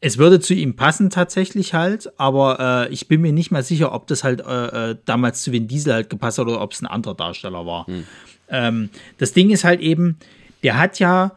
Es 0.04 0.18
würde 0.18 0.40
zu 0.40 0.56
ihm 0.56 0.76
passen 0.76 1.12
tatsächlich 1.12 1.76
halt, 1.76 2.12
aber 2.18 2.88
äh, 2.90 2.94
ich 2.94 3.08
bin 3.08 3.22
mir 3.22 3.32
nicht 3.32 3.52
mal 3.52 3.64
sicher, 3.64 3.94
ob 3.94 4.08
das 4.08 4.24
halt 4.24 4.42
äh, 4.42 4.92
äh 4.92 4.96
damals 5.06 5.44
zu 5.44 5.52
Vin 5.52 5.68
Diesel 5.68 5.94
halt 5.94 6.10
gepasst 6.10 6.40
hat 6.40 6.48
oder 6.48 6.60
ob 6.60 6.74
es 6.74 6.82
ein 6.82 6.88
anderer 6.88 7.14
Darsteller 7.14 7.66
war. 7.68 7.86
Hm. 7.86 8.04
Ähm, 8.50 8.90
das 9.20 9.34
Ding 9.34 9.52
ist 9.52 9.64
halt 9.64 9.80
eben, 9.80 10.18
der 10.64 10.80
hat 10.80 10.98
ja 11.00 11.34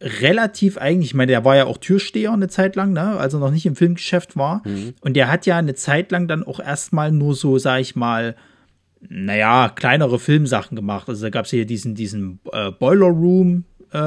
relativ 0.00 0.78
eigentlich, 0.78 1.10
ich 1.10 1.14
meine, 1.14 1.30
der 1.30 1.44
war 1.44 1.56
ja 1.56 1.64
auch 1.64 1.78
Türsteher 1.78 2.32
eine 2.32 2.48
Zeit 2.48 2.76
lang, 2.76 2.92
ne, 2.92 3.18
als 3.18 3.34
er 3.34 3.40
noch 3.40 3.50
nicht 3.50 3.66
im 3.66 3.76
Filmgeschäft 3.76 4.36
war. 4.36 4.62
Mhm. 4.66 4.94
Und 5.00 5.14
der 5.14 5.30
hat 5.30 5.46
ja 5.46 5.56
eine 5.56 5.74
Zeit 5.74 6.10
lang 6.10 6.28
dann 6.28 6.44
auch 6.44 6.60
erstmal 6.60 7.12
nur 7.12 7.34
so, 7.34 7.58
sag 7.58 7.80
ich 7.80 7.96
mal, 7.96 8.36
naja, 9.08 9.70
kleinere 9.74 10.18
Filmsachen 10.18 10.76
gemacht. 10.76 11.08
Also 11.08 11.24
da 11.24 11.30
gab 11.30 11.46
es 11.46 11.50
hier 11.50 11.66
diesen, 11.66 11.94
diesen 11.94 12.40
äh, 12.52 12.70
Boiler 12.72 13.06
Room 13.06 13.64
äh, 13.92 13.98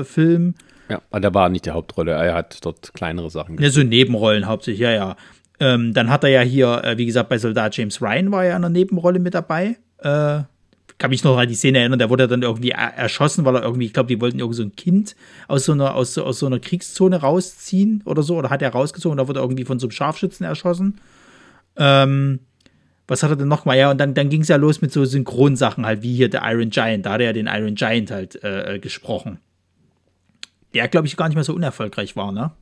äh, 0.00 0.04
Film. 0.04 0.54
Ja, 0.90 1.02
aber 1.10 1.20
der 1.20 1.34
war 1.34 1.48
nicht 1.48 1.66
die 1.66 1.70
Hauptrolle, 1.70 2.12
er 2.12 2.34
hat 2.34 2.64
dort 2.64 2.92
kleinere 2.94 3.30
Sachen 3.30 3.56
gemacht. 3.56 3.64
Ja, 3.64 3.70
so 3.70 3.82
Nebenrollen 3.82 4.46
hauptsächlich, 4.46 4.80
ja, 4.80 4.92
ja. 4.92 5.16
Ähm, 5.60 5.92
dann 5.92 6.10
hat 6.10 6.24
er 6.24 6.30
ja 6.30 6.40
hier, 6.40 6.82
äh, 6.84 6.98
wie 6.98 7.06
gesagt, 7.06 7.28
bei 7.28 7.38
Soldat 7.38 7.76
James 7.76 8.00
Ryan 8.00 8.32
war 8.32 8.44
er 8.44 8.50
in 8.50 8.56
einer 8.56 8.70
Nebenrolle 8.70 9.18
mit 9.18 9.34
dabei. 9.34 9.76
Äh, 9.98 10.40
kann 11.00 11.10
mich 11.10 11.24
noch 11.24 11.38
an 11.38 11.48
die 11.48 11.54
Szene 11.54 11.78
erinnern, 11.78 11.98
der 11.98 12.10
wurde 12.10 12.28
dann 12.28 12.42
irgendwie 12.42 12.70
erschossen, 12.70 13.44
weil 13.46 13.56
er 13.56 13.62
irgendwie, 13.62 13.86
ich 13.86 13.94
glaube, 13.94 14.08
die 14.08 14.20
wollten 14.20 14.38
irgendwie 14.38 14.56
so 14.56 14.62
ein 14.62 14.76
Kind 14.76 15.16
aus 15.48 15.64
so 15.64 15.72
einer, 15.72 15.94
aus, 15.94 16.16
aus 16.18 16.38
so 16.38 16.46
einer 16.46 16.58
Kriegszone 16.58 17.16
rausziehen 17.16 18.02
oder 18.04 18.22
so, 18.22 18.36
oder 18.36 18.50
hat 18.50 18.60
er 18.60 18.70
rausgezogen, 18.70 19.16
da 19.16 19.26
wurde 19.26 19.40
er 19.40 19.44
irgendwie 19.44 19.64
von 19.64 19.78
so 19.78 19.86
einem 19.86 19.92
Scharfschützen 19.92 20.44
erschossen. 20.44 21.00
Ähm, 21.76 22.40
was 23.08 23.22
hat 23.22 23.30
er 23.30 23.36
denn 23.36 23.48
noch 23.48 23.64
mal? 23.64 23.76
Ja, 23.76 23.90
und 23.90 23.98
dann, 23.98 24.12
dann 24.14 24.28
ging 24.28 24.42
es 24.42 24.48
ja 24.48 24.56
los 24.56 24.82
mit 24.82 24.92
so 24.92 25.04
Synchronsachen 25.04 25.86
halt, 25.86 26.02
wie 26.02 26.14
hier 26.14 26.28
der 26.28 26.42
Iron 26.44 26.70
Giant. 26.70 27.06
Da 27.06 27.12
hat 27.12 27.20
er 27.20 27.28
ja 27.28 27.32
den 27.32 27.48
Iron 27.48 27.74
Giant 27.74 28.10
halt 28.10 28.42
äh, 28.44 28.76
äh 28.76 28.78
gesprochen. 28.78 29.38
Der, 30.74 30.88
glaube 30.88 31.06
ich, 31.06 31.16
gar 31.16 31.28
nicht 31.28 31.34
mehr 31.34 31.44
so 31.44 31.54
unerfolgreich 31.54 32.16
war, 32.16 32.32
ne? 32.32 32.52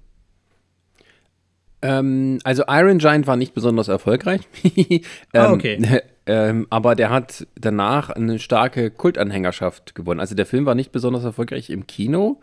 Ähm, 1.81 2.39
also 2.45 2.65
Iron 2.67 2.99
Giant 2.99 3.27
war 3.27 3.37
nicht 3.37 3.55
besonders 3.55 3.89
erfolgreich. 3.89 4.41
ah, 5.33 5.47
ähm, 5.47 5.53
okay. 5.53 6.01
Ähm, 6.31 6.67
aber 6.69 6.95
der 6.95 7.09
hat 7.09 7.47
danach 7.55 8.11
eine 8.11 8.39
starke 8.39 8.91
Kultanhängerschaft 8.91 9.95
gewonnen. 9.95 10.21
Also 10.21 10.35
der 10.35 10.45
Film 10.45 10.67
war 10.67 10.75
nicht 10.75 10.93
besonders 10.93 11.25
erfolgreich 11.25 11.71
im 11.71 11.87
Kino, 11.87 12.39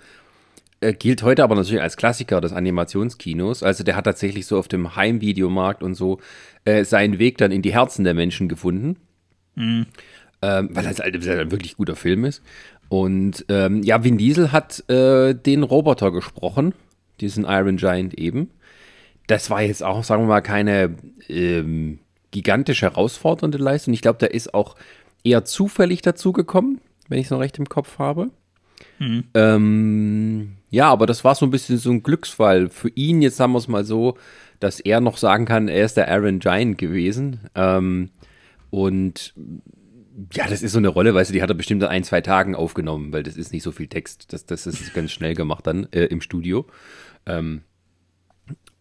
äh, 0.82 0.92
gilt 0.92 1.22
heute 1.22 1.44
aber 1.44 1.54
natürlich 1.54 1.84
als 1.84 1.96
Klassiker 1.96 2.42
des 2.42 2.52
Animationskinos. 2.52 3.62
Also 3.62 3.84
der 3.84 3.96
hat 3.96 4.06
tatsächlich 4.06 4.48
so 4.48 4.58
auf 4.58 4.68
dem 4.68 4.96
Heimvideomarkt 4.96 5.84
und 5.84 5.94
so 5.94 6.20
äh, 6.66 6.84
seinen 6.84 7.20
Weg 7.20 7.38
dann 7.38 7.52
in 7.52 7.62
die 7.62 7.74
Herzen 7.74 8.04
der 8.04 8.16
Menschen 8.16 8.50
gefunden. 8.50 8.98
Mhm. 9.54 9.86
Ähm, 10.42 10.70
weil 10.72 10.84
das 10.84 11.00
halt 11.00 11.16
ein 11.16 11.52
wirklich 11.52 11.78
guter 11.78 11.96
Film 11.96 12.26
ist. 12.26 12.42
Und 12.90 13.46
ähm, 13.50 13.84
ja, 13.84 14.04
Vin 14.04 14.18
Diesel 14.18 14.52
hat 14.52 14.88
äh, 14.90 15.34
den 15.34 15.64
Roboter 15.64 16.12
gesprochen, 16.12 16.74
diesen 17.20 17.46
Iron 17.46 17.78
Giant 17.78 18.14
eben. 18.14 18.52
Das 19.28 19.50
war 19.50 19.62
jetzt 19.62 19.84
auch, 19.84 20.04
sagen 20.04 20.24
wir 20.24 20.28
mal, 20.28 20.42
keine 20.42 20.96
ähm, 21.28 22.00
gigantisch 22.32 22.84
herausfordernde 22.84 23.58
Leistung. 23.58 23.94
Ich 23.94 24.02
glaube, 24.02 24.20
der 24.20 24.34
ist 24.34 24.54
auch 24.54 24.76
eher 25.24 25.46
zufällig 25.46 26.02
dazugekommen, 26.02 26.80
wenn 27.08 27.20
ich 27.20 27.26
es 27.26 27.32
noch 27.32 27.40
recht 27.40 27.58
im 27.58 27.68
Kopf 27.68 27.98
habe. 27.98 28.30
Mhm. 29.00 29.24
Ähm, 29.34 30.58
ja, 30.70 30.90
aber 30.90 31.06
das 31.06 31.24
war 31.24 31.36
so 31.36 31.46
ein 31.46 31.52
bisschen 31.52 31.78
so 31.78 31.92
ein 31.92 32.04
Glücksfall 32.04 32.70
für 32.70 32.90
ihn. 32.90 33.22
Jetzt 33.22 33.38
sagen 33.38 33.54
wir 33.54 33.60
es 33.60 33.68
mal 33.68 33.84
so, 33.84 34.18
dass 34.60 34.80
er 34.80 35.02
noch 35.02 35.18
sagen 35.18 35.46
kann, 35.46 35.68
er 35.68 35.86
ist 35.86 35.98
der 35.98 36.10
Aaron 36.10 36.40
Giant 36.40 36.78
gewesen. 36.78 37.40
Ähm, 37.56 38.10
und 38.70 39.34
ja, 40.34 40.48
das 40.48 40.62
ist 40.62 40.72
so 40.72 40.78
eine 40.78 40.88
Rolle, 40.88 41.14
weißt 41.14 41.30
du, 41.30 41.34
die 41.34 41.42
hat 41.42 41.50
er 41.50 41.56
bestimmt 41.56 41.84
in 41.84 41.90
ein, 41.90 42.04
zwei 42.04 42.22
Tagen 42.22 42.56
aufgenommen, 42.56 43.12
weil 43.12 43.24
das 43.24 43.36
ist 43.36 43.52
nicht 43.52 43.64
so 43.64 43.72
viel 43.72 43.88
Text. 43.88 44.32
Das, 44.32 44.46
das 44.46 44.66
ist 44.66 44.94
ganz 44.94 45.12
schnell 45.12 45.36
gemacht 45.36 45.68
dann 45.68 45.88
äh, 45.92 46.06
im 46.06 46.22
Studio. 46.22 46.66
Ähm, 47.26 47.64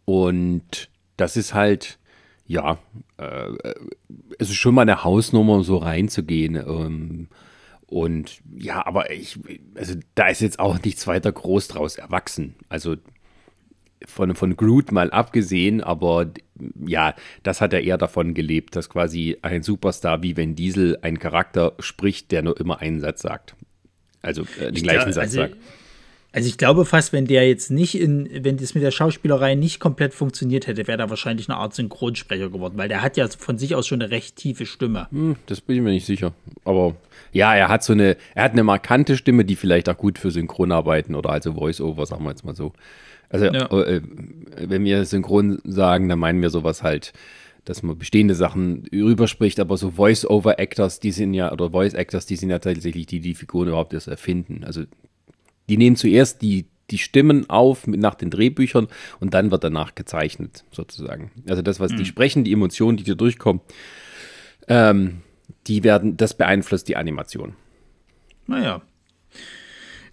und 0.04 0.90
das 1.16 1.36
ist 1.36 1.54
halt, 1.54 1.98
ja, 2.46 2.78
äh, 3.16 3.50
es 4.38 4.50
ist 4.50 4.56
schon 4.56 4.74
mal 4.74 4.82
eine 4.82 5.02
Hausnummer, 5.02 5.54
um 5.54 5.62
so 5.64 5.78
reinzugehen. 5.78 6.56
Ähm, 6.56 7.28
und 7.86 8.40
ja, 8.56 8.86
aber 8.86 9.10
ich, 9.10 9.38
also 9.74 9.94
da 10.14 10.28
ist 10.28 10.40
jetzt 10.40 10.58
auch 10.58 10.82
nichts 10.82 11.06
weiter 11.06 11.32
groß 11.32 11.68
draus 11.68 11.96
erwachsen. 11.96 12.54
Also 12.68 12.96
von, 14.06 14.34
von 14.34 14.56
Groot 14.56 14.92
mal 14.92 15.10
abgesehen, 15.10 15.82
aber 15.82 16.30
ja, 16.86 17.14
das 17.42 17.60
hat 17.60 17.72
er 17.72 17.82
eher 17.82 17.98
davon 17.98 18.34
gelebt, 18.34 18.76
dass 18.76 18.88
quasi 18.88 19.38
ein 19.42 19.62
Superstar 19.62 20.22
wie 20.22 20.36
Vin 20.36 20.54
Diesel 20.54 20.98
einen 21.02 21.18
Charakter 21.18 21.72
spricht, 21.78 22.30
der 22.30 22.42
nur 22.42 22.58
immer 22.58 22.80
einen 22.80 23.00
Satz 23.00 23.22
sagt. 23.22 23.56
Also 24.22 24.42
äh, 24.58 24.66
den 24.66 24.76
ich 24.76 24.82
gleichen 24.82 25.12
glaub, 25.12 25.14
Satz 25.14 25.24
also, 25.24 25.36
sagt. 25.36 25.56
Also 26.34 26.48
ich 26.48 26.58
glaube 26.58 26.84
fast, 26.84 27.12
wenn 27.12 27.26
der 27.26 27.46
jetzt 27.46 27.70
nicht 27.70 27.96
in, 27.96 28.28
wenn 28.42 28.56
das 28.56 28.74
mit 28.74 28.82
der 28.82 28.90
Schauspielerei 28.90 29.54
nicht 29.54 29.78
komplett 29.78 30.14
funktioniert 30.14 30.66
hätte, 30.66 30.88
wäre 30.88 30.98
da 30.98 31.08
wahrscheinlich 31.08 31.48
eine 31.48 31.58
Art 31.58 31.74
Synchronsprecher 31.74 32.50
geworden, 32.50 32.76
weil 32.76 32.88
der 32.88 33.02
hat 33.02 33.16
ja 33.16 33.28
von 33.28 33.56
sich 33.56 33.76
aus 33.76 33.86
schon 33.86 34.02
eine 34.02 34.10
recht 34.10 34.34
tiefe 34.34 34.66
Stimme. 34.66 35.06
Hm, 35.12 35.36
das 35.46 35.60
bin 35.60 35.76
ich 35.76 35.82
mir 35.82 35.90
nicht 35.90 36.06
sicher. 36.06 36.32
Aber 36.64 36.96
ja, 37.30 37.54
er 37.54 37.68
hat 37.68 37.84
so 37.84 37.92
eine, 37.92 38.16
er 38.34 38.44
hat 38.44 38.52
eine 38.52 38.64
markante 38.64 39.16
Stimme, 39.16 39.44
die 39.44 39.54
vielleicht 39.54 39.88
auch 39.88 39.96
gut 39.96 40.18
für 40.18 40.32
Synchronarbeiten 40.32 41.14
oder 41.14 41.30
also 41.30 41.52
Voice-Over, 41.52 42.04
sagen 42.04 42.24
wir 42.24 42.30
jetzt 42.30 42.44
mal 42.44 42.56
so. 42.56 42.72
Also 43.34 43.46
ja. 43.46 43.66
äh, 43.82 44.00
wenn 44.56 44.84
wir 44.84 45.04
Synchron 45.04 45.60
sagen, 45.64 46.08
dann 46.08 46.20
meinen 46.20 46.40
wir 46.40 46.50
sowas 46.50 46.84
halt, 46.84 47.12
dass 47.64 47.82
man 47.82 47.98
bestehende 47.98 48.36
Sachen 48.36 48.86
rüberspricht, 48.92 49.58
aber 49.58 49.76
so 49.76 49.90
Voice-Over-Actors, 49.90 51.00
die 51.00 51.10
sind 51.10 51.34
ja, 51.34 51.50
oder 51.50 51.70
Voice-Actors, 51.70 52.26
die 52.26 52.36
sind 52.36 52.50
ja 52.50 52.60
tatsächlich 52.60 53.06
die, 53.06 53.18
die 53.18 53.34
Figuren 53.34 53.66
überhaupt 53.66 53.92
erst 53.92 54.06
erfinden. 54.06 54.62
Also 54.64 54.84
die 55.68 55.76
nehmen 55.76 55.96
zuerst 55.96 56.42
die, 56.42 56.66
die 56.92 56.98
Stimmen 56.98 57.50
auf 57.50 57.88
nach 57.88 58.14
den 58.14 58.30
Drehbüchern 58.30 58.86
und 59.18 59.34
dann 59.34 59.50
wird 59.50 59.64
danach 59.64 59.96
gezeichnet, 59.96 60.64
sozusagen. 60.70 61.32
Also 61.48 61.60
das, 61.60 61.80
was 61.80 61.90
mhm. 61.90 61.96
die 61.96 62.04
sprechen, 62.04 62.44
die 62.44 62.52
Emotionen, 62.52 62.98
die 62.98 63.04
dir 63.04 63.16
durchkommen, 63.16 63.62
ähm, 64.68 65.22
die 65.66 65.82
werden, 65.82 66.16
das 66.16 66.36
beeinflusst 66.36 66.86
die 66.86 66.96
Animation. 66.96 67.54
Naja. 68.46 68.82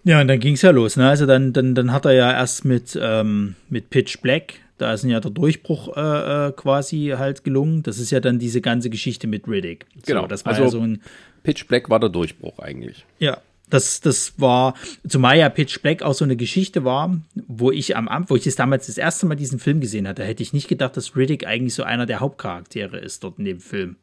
Ja, 0.04 0.20
und 0.20 0.28
dann 0.28 0.40
ging 0.40 0.54
es 0.54 0.62
ja 0.62 0.70
los. 0.70 0.96
Ne? 0.96 1.08
Also 1.08 1.26
dann, 1.26 1.52
dann, 1.52 1.74
dann 1.74 1.92
hat 1.92 2.04
er 2.04 2.12
ja 2.12 2.32
erst 2.32 2.64
mit, 2.64 2.98
ähm, 3.00 3.54
mit 3.68 3.90
Pitch 3.90 4.20
Black 4.20 4.54
Da 4.78 4.92
ist 4.92 5.04
ja 5.04 5.20
der 5.20 5.30
Durchbruch 5.30 5.96
äh, 5.96 6.48
äh, 6.48 6.52
quasi 6.52 7.14
halt 7.16 7.44
gelungen. 7.44 7.82
Das 7.82 7.98
ist 7.98 8.10
ja 8.10 8.20
dann 8.20 8.38
diese 8.38 8.60
ganze 8.60 8.90
Geschichte 8.90 9.26
mit 9.26 9.46
Riddick. 9.46 9.86
So, 9.94 10.14
genau. 10.14 10.26
Das 10.26 10.44
war 10.44 10.52
also 10.52 10.64
ja 10.64 10.68
so 10.70 10.80
ein 10.80 11.00
Pitch 11.42 11.66
Black 11.66 11.88
war 11.88 12.00
der 12.00 12.08
Durchbruch 12.08 12.58
eigentlich. 12.58 13.04
Ja, 13.18 13.38
das, 13.72 14.02
das 14.02 14.34
war, 14.38 14.74
zumal 15.08 15.38
ja 15.38 15.48
Pitch 15.48 15.80
Black 15.80 16.02
auch 16.02 16.12
so 16.12 16.24
eine 16.24 16.36
Geschichte 16.36 16.84
war, 16.84 17.18
wo 17.34 17.70
ich 17.70 17.96
am 17.96 18.06
Amt, 18.06 18.28
wo 18.28 18.36
ich 18.36 18.44
das 18.44 18.54
damals 18.54 18.86
das 18.86 18.98
erste 18.98 19.24
Mal 19.24 19.34
diesen 19.34 19.58
Film 19.58 19.80
gesehen 19.80 20.06
hatte, 20.06 20.24
hätte 20.24 20.42
ich 20.42 20.52
nicht 20.52 20.68
gedacht, 20.68 20.94
dass 20.96 21.16
Riddick 21.16 21.46
eigentlich 21.46 21.74
so 21.74 21.82
einer 21.82 22.04
der 22.04 22.20
Hauptcharaktere 22.20 22.98
ist 22.98 23.24
dort 23.24 23.38
in 23.38 23.46
dem 23.46 23.60
Film. 23.60 23.96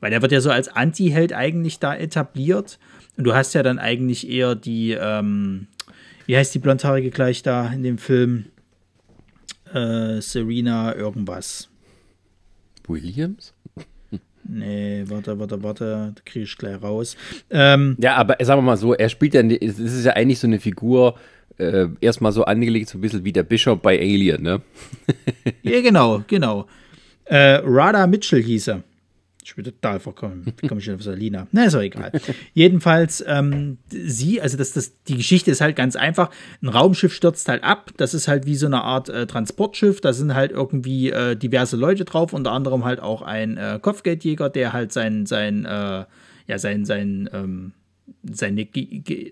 Weil 0.00 0.10
der 0.10 0.20
wird 0.20 0.32
ja 0.32 0.42
so 0.42 0.50
als 0.50 0.68
Anti-Held 0.68 1.32
eigentlich 1.32 1.78
da 1.78 1.94
etabliert. 1.94 2.78
Und 3.16 3.24
du 3.24 3.34
hast 3.34 3.54
ja 3.54 3.62
dann 3.62 3.78
eigentlich 3.78 4.28
eher 4.28 4.54
die, 4.54 4.92
ähm, 4.92 5.66
wie 6.26 6.36
heißt 6.36 6.54
die 6.54 6.58
Blondhaarige 6.58 7.10
gleich 7.10 7.42
da 7.42 7.70
in 7.72 7.82
dem 7.82 7.98
Film? 7.98 8.46
Äh, 9.72 10.20
Serena 10.20 10.94
irgendwas. 10.94 11.68
Williams? 12.86 13.54
Nee, 14.44 15.04
warte, 15.06 15.38
warte, 15.38 15.62
warte, 15.62 16.12
da 16.14 16.22
kriege 16.24 16.44
ich 16.44 16.58
gleich 16.58 16.82
raus. 16.82 17.16
Ähm, 17.48 17.96
ja, 18.00 18.16
aber 18.16 18.36
sagen 18.44 18.58
wir 18.58 18.66
mal 18.66 18.76
so, 18.76 18.92
er 18.92 19.08
spielt 19.08 19.34
ja, 19.34 19.40
es 19.40 19.78
ist 19.78 20.04
ja 20.04 20.12
eigentlich 20.12 20.40
so 20.40 20.46
eine 20.46 20.58
Figur, 20.58 21.14
äh, 21.58 21.86
erstmal 22.00 22.32
so 22.32 22.44
angelegt, 22.44 22.88
so 22.88 22.98
ein 22.98 23.00
bisschen 23.00 23.24
wie 23.24 23.32
der 23.32 23.44
Bishop 23.44 23.82
bei 23.82 23.98
Alien, 23.98 24.42
ne? 24.42 24.60
ja, 25.62 25.80
genau, 25.80 26.24
genau. 26.26 26.66
Äh, 27.24 27.60
Rada 27.62 28.06
Mitchell 28.06 28.42
hieß 28.42 28.68
er. 28.68 28.82
Ich 29.44 29.56
bin 29.56 29.64
total 29.64 29.98
verkommen. 29.98 30.52
Wie 30.60 30.66
komme 30.68 30.80
ich 30.80 30.86
denn 30.86 30.94
auf 30.94 31.02
Salina? 31.02 31.48
Na, 31.50 31.64
ist 31.64 31.74
auch 31.74 31.80
egal. 31.80 32.12
Jedenfalls, 32.54 33.24
ähm, 33.26 33.78
sie, 33.88 34.40
also 34.40 34.56
das, 34.56 34.72
das, 34.72 35.02
die 35.04 35.16
Geschichte 35.16 35.50
ist 35.50 35.60
halt 35.60 35.74
ganz 35.74 35.96
einfach. 35.96 36.30
Ein 36.62 36.68
Raumschiff 36.68 37.12
stürzt 37.12 37.48
halt 37.48 37.64
ab. 37.64 37.90
Das 37.96 38.14
ist 38.14 38.28
halt 38.28 38.46
wie 38.46 38.54
so 38.54 38.66
eine 38.66 38.82
Art 38.82 39.08
äh, 39.08 39.26
Transportschiff. 39.26 40.00
Da 40.00 40.12
sind 40.12 40.34
halt 40.34 40.52
irgendwie 40.52 41.10
äh, 41.10 41.36
diverse 41.36 41.76
Leute 41.76 42.04
drauf, 42.04 42.32
unter 42.32 42.52
anderem 42.52 42.84
halt 42.84 43.00
auch 43.00 43.22
ein 43.22 43.56
äh, 43.56 43.78
Kopfgeldjäger, 43.82 44.48
der 44.48 44.72
halt 44.72 44.92
sein, 44.92 45.26
sein, 45.26 45.64
äh, 45.64 46.04
ja, 46.46 46.58
sein, 46.58 46.84
sein, 46.84 47.28
ähm, 47.32 47.72
seine, 48.30 48.68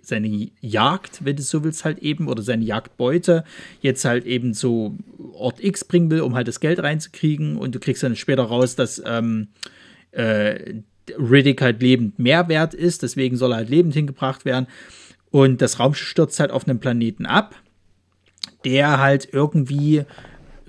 seine 0.03 0.49
Jagd, 0.61 1.25
wenn 1.25 1.37
du 1.37 1.43
so 1.43 1.63
willst, 1.63 1.85
halt 1.85 2.01
eben, 2.01 2.29
oder 2.29 2.43
seine 2.43 2.65
Jagdbeute 2.65 3.45
jetzt 3.81 4.05
halt 4.05 4.27
eben 4.27 4.55
so 4.55 4.97
Ort 5.35 5.63
X 5.63 5.85
bringen 5.85 6.11
will, 6.11 6.23
um 6.23 6.35
halt 6.35 6.49
das 6.49 6.59
Geld 6.59 6.83
reinzukriegen. 6.83 7.57
Und 7.57 7.75
du 7.75 7.79
kriegst 7.79 8.03
dann 8.03 8.17
später 8.17 8.43
raus, 8.43 8.75
dass 8.75 9.01
ähm, 9.07 9.49
äh, 10.13 10.81
Riddick 11.19 11.63
halt 11.63 11.83
lebend 11.83 12.19
mehr 12.19 12.49
wert 12.49 12.75
ist, 12.75 13.03
deswegen 13.03 13.37
soll 13.37 13.53
er 13.53 13.59
halt 13.59 13.71
lebend 13.71 13.95
hingebracht 13.95 14.45
werden. 14.45 14.67
Und 15.31 15.63
das 15.63 15.79
Raumschiff 15.79 16.09
stürzt 16.09 16.41
halt 16.41 16.51
auf 16.51 16.67
einem 16.67 16.81
Planeten 16.81 17.25
ab, 17.27 17.55
der 18.65 18.99
halt 18.99 19.29
irgendwie, 19.31 20.05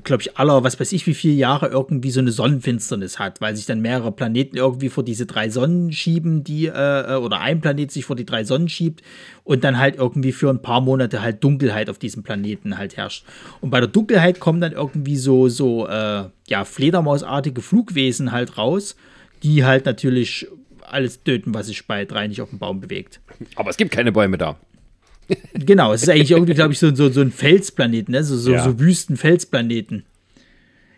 glaube 0.04 0.21
ich, 0.21 0.38
aller, 0.38 0.63
was 0.63 0.80
weiß 0.80 0.91
ich, 0.91 1.08
wie 1.08 1.15
viele 1.15 1.34
Jahre 1.34 1.67
irgendwie 1.67 2.12
so 2.12 2.19
eine 2.19 2.32
Sonnenfinsternis 2.32 3.17
hat, 3.17 3.41
weil 3.41 3.56
sich 3.56 3.65
dann 3.65 3.82
mehrere 3.82 4.12
Planeten 4.12 4.58
irgendwie 4.58 4.89
vor 4.89 5.04
diese 5.04 5.25
drei 5.25 5.49
Sonnen 5.49 5.91
schieben, 5.91 6.43
die, 6.43 6.67
äh, 6.67 7.15
oder 7.15 7.39
ein 7.39 7.60
Planet 7.60 7.91
sich 7.91 8.06
vor 8.06 8.15
die 8.15 8.25
drei 8.25 8.43
Sonnen 8.43 8.69
schiebt 8.69 9.01
und 9.43 9.63
dann 9.63 9.80
halt 9.80 9.95
irgendwie 9.95 10.32
für 10.32 10.51
ein 10.51 10.62
paar 10.62 10.82
Monate 10.82 11.23
halt 11.23 11.43
Dunkelheit 11.43 11.89
auf 11.89 11.97
diesem 11.97 12.21
Planeten 12.21 12.77
halt 12.77 12.97
herrscht. 12.97 13.25
Und 13.62 13.71
bei 13.71 13.80
der 13.80 13.89
Dunkelheit 13.89 14.39
kommen 14.39 14.62
dann 14.62 14.73
irgendwie 14.73 15.17
so, 15.17 15.49
so, 15.49 15.88
äh, 15.88 16.25
ja, 16.47 16.65
Fledermausartige 16.65 17.62
Flugwesen 17.62 18.32
halt 18.32 18.60
raus 18.60 18.95
die 19.43 19.63
halt 19.63 19.86
natürlich 19.86 20.47
alles 20.82 21.23
töten, 21.23 21.54
was 21.54 21.67
sich 21.67 21.86
bei 21.88 22.06
drei 22.06 22.27
nicht 22.27 22.41
auf 22.41 22.49
dem 22.49 22.60
Baum 22.60 22.82
bewegt. 22.82 23.19
Aber 23.56 23.69
es 23.69 23.77
gibt 23.77 23.91
keine 23.91 24.12
Bäume 24.12 24.38
da. 24.38 24.58
genau, 25.54 25.93
es 25.93 26.04
ist 26.04 26.10
eigentlich 26.10 26.32
irgendwie, 26.32 26.54
glaube 26.54 26.73
ich, 26.73 26.80
so, 26.80 26.93
so, 26.93 27.10
so 27.10 27.21
ein 27.21 27.32
Felsplaneten, 27.32 28.12
ne? 28.12 28.23
so, 28.23 28.36
so, 28.36 28.51
ja. 28.51 28.63
so 28.63 28.80
Wüsten-Felsplaneten. 28.80 30.04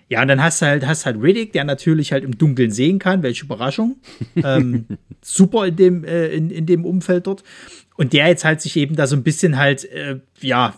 Ja, 0.09 0.21
und 0.21 0.27
dann 0.27 0.43
hast 0.43 0.61
du 0.61 0.65
halt, 0.65 0.85
hast 0.85 1.05
halt 1.05 1.21
Riddick, 1.21 1.53
der 1.53 1.63
natürlich 1.63 2.11
halt 2.11 2.23
im 2.23 2.37
Dunkeln 2.37 2.71
sehen 2.71 2.99
kann, 2.99 3.23
welche 3.23 3.45
Überraschung. 3.45 3.97
ähm, 4.35 4.85
super 5.21 5.67
in 5.67 5.75
dem, 5.75 6.03
äh, 6.03 6.27
in, 6.27 6.49
in 6.49 6.65
dem 6.65 6.85
Umfeld 6.85 7.27
dort. 7.27 7.43
Und 7.95 8.13
der 8.13 8.27
jetzt 8.27 8.43
halt 8.43 8.61
sich 8.61 8.75
eben 8.75 8.95
da 8.95 9.07
so 9.07 9.15
ein 9.15 9.23
bisschen 9.23 9.57
halt, 9.57 9.85
äh, 9.85 10.19
ja, 10.41 10.75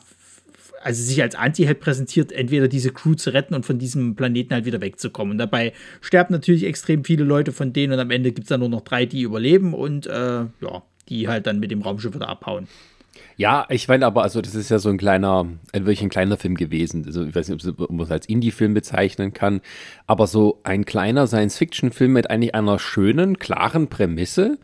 also 0.86 1.02
sich 1.02 1.19
als 1.24 1.34
Anti-Held 1.34 1.80
präsentiert, 1.80 2.32
entweder 2.32 2.67
diese 2.67 2.91
Crew 2.91 3.15
zu 3.15 3.34
retten 3.34 3.56
und 3.56 3.65
von 3.65 3.80
diesem 3.80 4.15
Planeten 4.15 4.54
halt 4.54 4.65
wieder 4.65 4.82
wegzukommen. 4.82 5.32
Und 5.32 5.38
dabei 5.39 5.74
sterben 6.00 6.32
natürlich 6.32 6.63
extrem 6.63 7.04
viele 7.04 7.24
Leute 7.24 7.52
von 7.52 7.74
denen 7.74 7.93
und 7.93 8.00
am 8.00 8.12
Ende 8.12 8.32
gibt 8.32 8.45
es 8.45 8.50
dann 8.50 8.60
nur 8.60 8.69
noch 8.69 8.82
drei, 8.82 9.08
die 9.08 9.24
überleben 9.24 9.74
und 9.74 10.06
äh, 10.06 10.12
ja, 10.12 10.84
die 11.10 11.28
halt 11.28 11.48
dann 11.48 11.60
mit 11.60 11.71
dem 11.71 11.82
Raumschiff 11.82 12.13
wieder 12.13 12.30
abhauen. 12.30 12.67
Ja, 13.36 13.65
ich 13.69 13.88
meine 13.88 14.06
aber, 14.06 14.21
also 14.21 14.41
das 14.41 14.54
ist 14.54 14.69
ja 14.69 14.78
so 14.78 14.89
ein 14.89 15.00
kleiner, 15.00 15.48
ein 15.74 15.86
wirklich 15.86 16.04
ein 16.04 16.10
kleiner 16.10 16.38
Film 16.38 16.54
gewesen. 16.54 17.04
Also 17.08 17.26
ich 17.26 17.34
weiß 17.34 17.50
nicht, 17.50 17.65
ob 17.65 17.89
man 17.89 18.06
es 18.06 18.12
als 18.12 18.30
Indie-Film 18.30 18.76
bezeichnen 18.76 19.34
kann, 19.34 19.62
aber 20.06 20.28
so 20.28 20.60
ein 20.63 20.86
kleiner 20.86 21.26
Science-Fiction-Film 21.26 22.13
mit 22.13 22.30
eigentlich 22.30 22.54
einer 22.54 22.78
schönen, 22.78 23.39
klaren 23.39 23.88
Prämisse, 23.88 24.60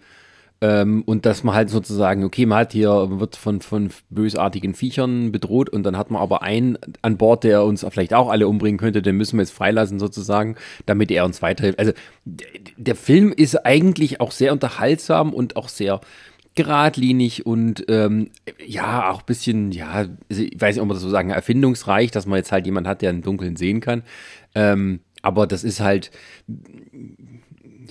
ähm, 0.62 1.02
und 1.08 1.26
dass 1.26 1.44
man 1.44 1.56
halt 1.56 1.72
sozusagen, 1.72 2.24
okay, 2.24 2.46
man 2.46 2.60
hat 2.60 2.74
hier, 2.74 3.20
wird 3.20 3.36
von, 3.36 3.62
von 3.62 3.90
bösartigen 4.12 4.76
Viechern 4.76 5.32
bedroht 5.32 5.70
und 5.70 5.84
dann 5.84 5.98
hat 5.98 6.12
man 6.12 6.22
aber 6.22 6.44
einen 6.44 6.78
an 7.02 7.18
Bord, 7.18 7.44
der 7.44 7.64
uns 7.64 7.84
vielleicht 7.90 8.14
auch 8.14 8.30
alle 8.30 8.48
umbringen 8.48 8.78
könnte, 8.78 9.02
den 9.02 9.18
müssen 9.18 9.38
wir 9.38 9.44
jetzt 9.44 9.54
freilassen 9.54 10.00
sozusagen, 10.00 10.56
damit 10.86 11.10
er 11.10 11.26
uns 11.26 11.42
weiterhilft. 11.42 11.80
Also 11.80 11.94
der 12.24 12.96
Film 12.96 13.34
ist 13.36 13.66
eigentlich 13.66 14.22
auch 14.22 14.32
sehr 14.32 14.54
unterhaltsam 14.54 15.34
und 15.34 15.56
auch 15.56 15.68
sehr 15.68 16.00
geradlinig 16.54 17.46
und 17.46 17.86
ähm, 17.88 18.30
ja, 18.64 19.10
auch 19.10 19.22
ein 19.22 19.26
bisschen, 19.26 19.72
ja, 19.72 20.06
also 20.30 20.44
ich 20.44 20.60
weiß 20.60 20.76
nicht, 20.76 20.82
ob 20.82 20.88
man 20.90 20.96
das 20.96 21.02
so 21.02 21.10
sagen, 21.10 21.30
erfindungsreich, 21.32 22.12
dass 22.12 22.28
man 22.28 22.38
jetzt 22.38 22.52
halt 22.52 22.66
jemanden 22.66 22.90
hat, 22.90 23.02
der 23.02 23.10
im 23.10 23.24
Dunkeln 23.24 23.56
sehen 23.56 23.80
kann. 23.80 24.04
Ähm, 24.54 25.00
aber 25.22 25.48
das 25.48 25.64
ist 25.64 25.80
halt, 25.80 26.12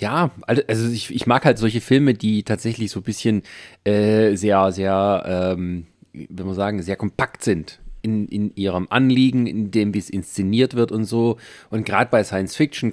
ja, 0.00 0.30
also 0.46 0.88
ich, 0.90 1.14
ich 1.14 1.26
mag 1.26 1.44
halt 1.44 1.58
solche 1.58 1.80
Filme, 1.80 2.14
die 2.14 2.42
tatsächlich 2.42 2.90
so 2.90 3.00
ein 3.00 3.04
bisschen 3.04 3.42
äh, 3.84 4.34
sehr, 4.34 4.72
sehr, 4.72 5.22
ähm, 5.26 5.86
wenn 6.12 6.46
man 6.46 6.54
sagen, 6.54 6.82
sehr 6.82 6.96
kompakt 6.96 7.44
sind 7.44 7.80
in, 8.02 8.26
in 8.28 8.54
ihrem 8.56 8.86
Anliegen, 8.90 9.46
in 9.46 9.70
dem, 9.70 9.94
wie 9.94 9.98
es 9.98 10.10
inszeniert 10.10 10.74
wird 10.74 10.90
und 10.90 11.04
so. 11.04 11.36
Und 11.70 11.84
gerade 11.84 12.10
bei 12.10 12.24
Science 12.24 12.56
Fiction 12.56 12.92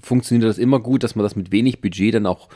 funktioniert 0.00 0.48
das 0.48 0.58
immer 0.58 0.80
gut, 0.80 1.02
dass 1.02 1.16
man 1.16 1.22
das 1.22 1.36
mit 1.36 1.52
wenig 1.52 1.80
Budget 1.80 2.14
dann 2.14 2.26
auch 2.26 2.48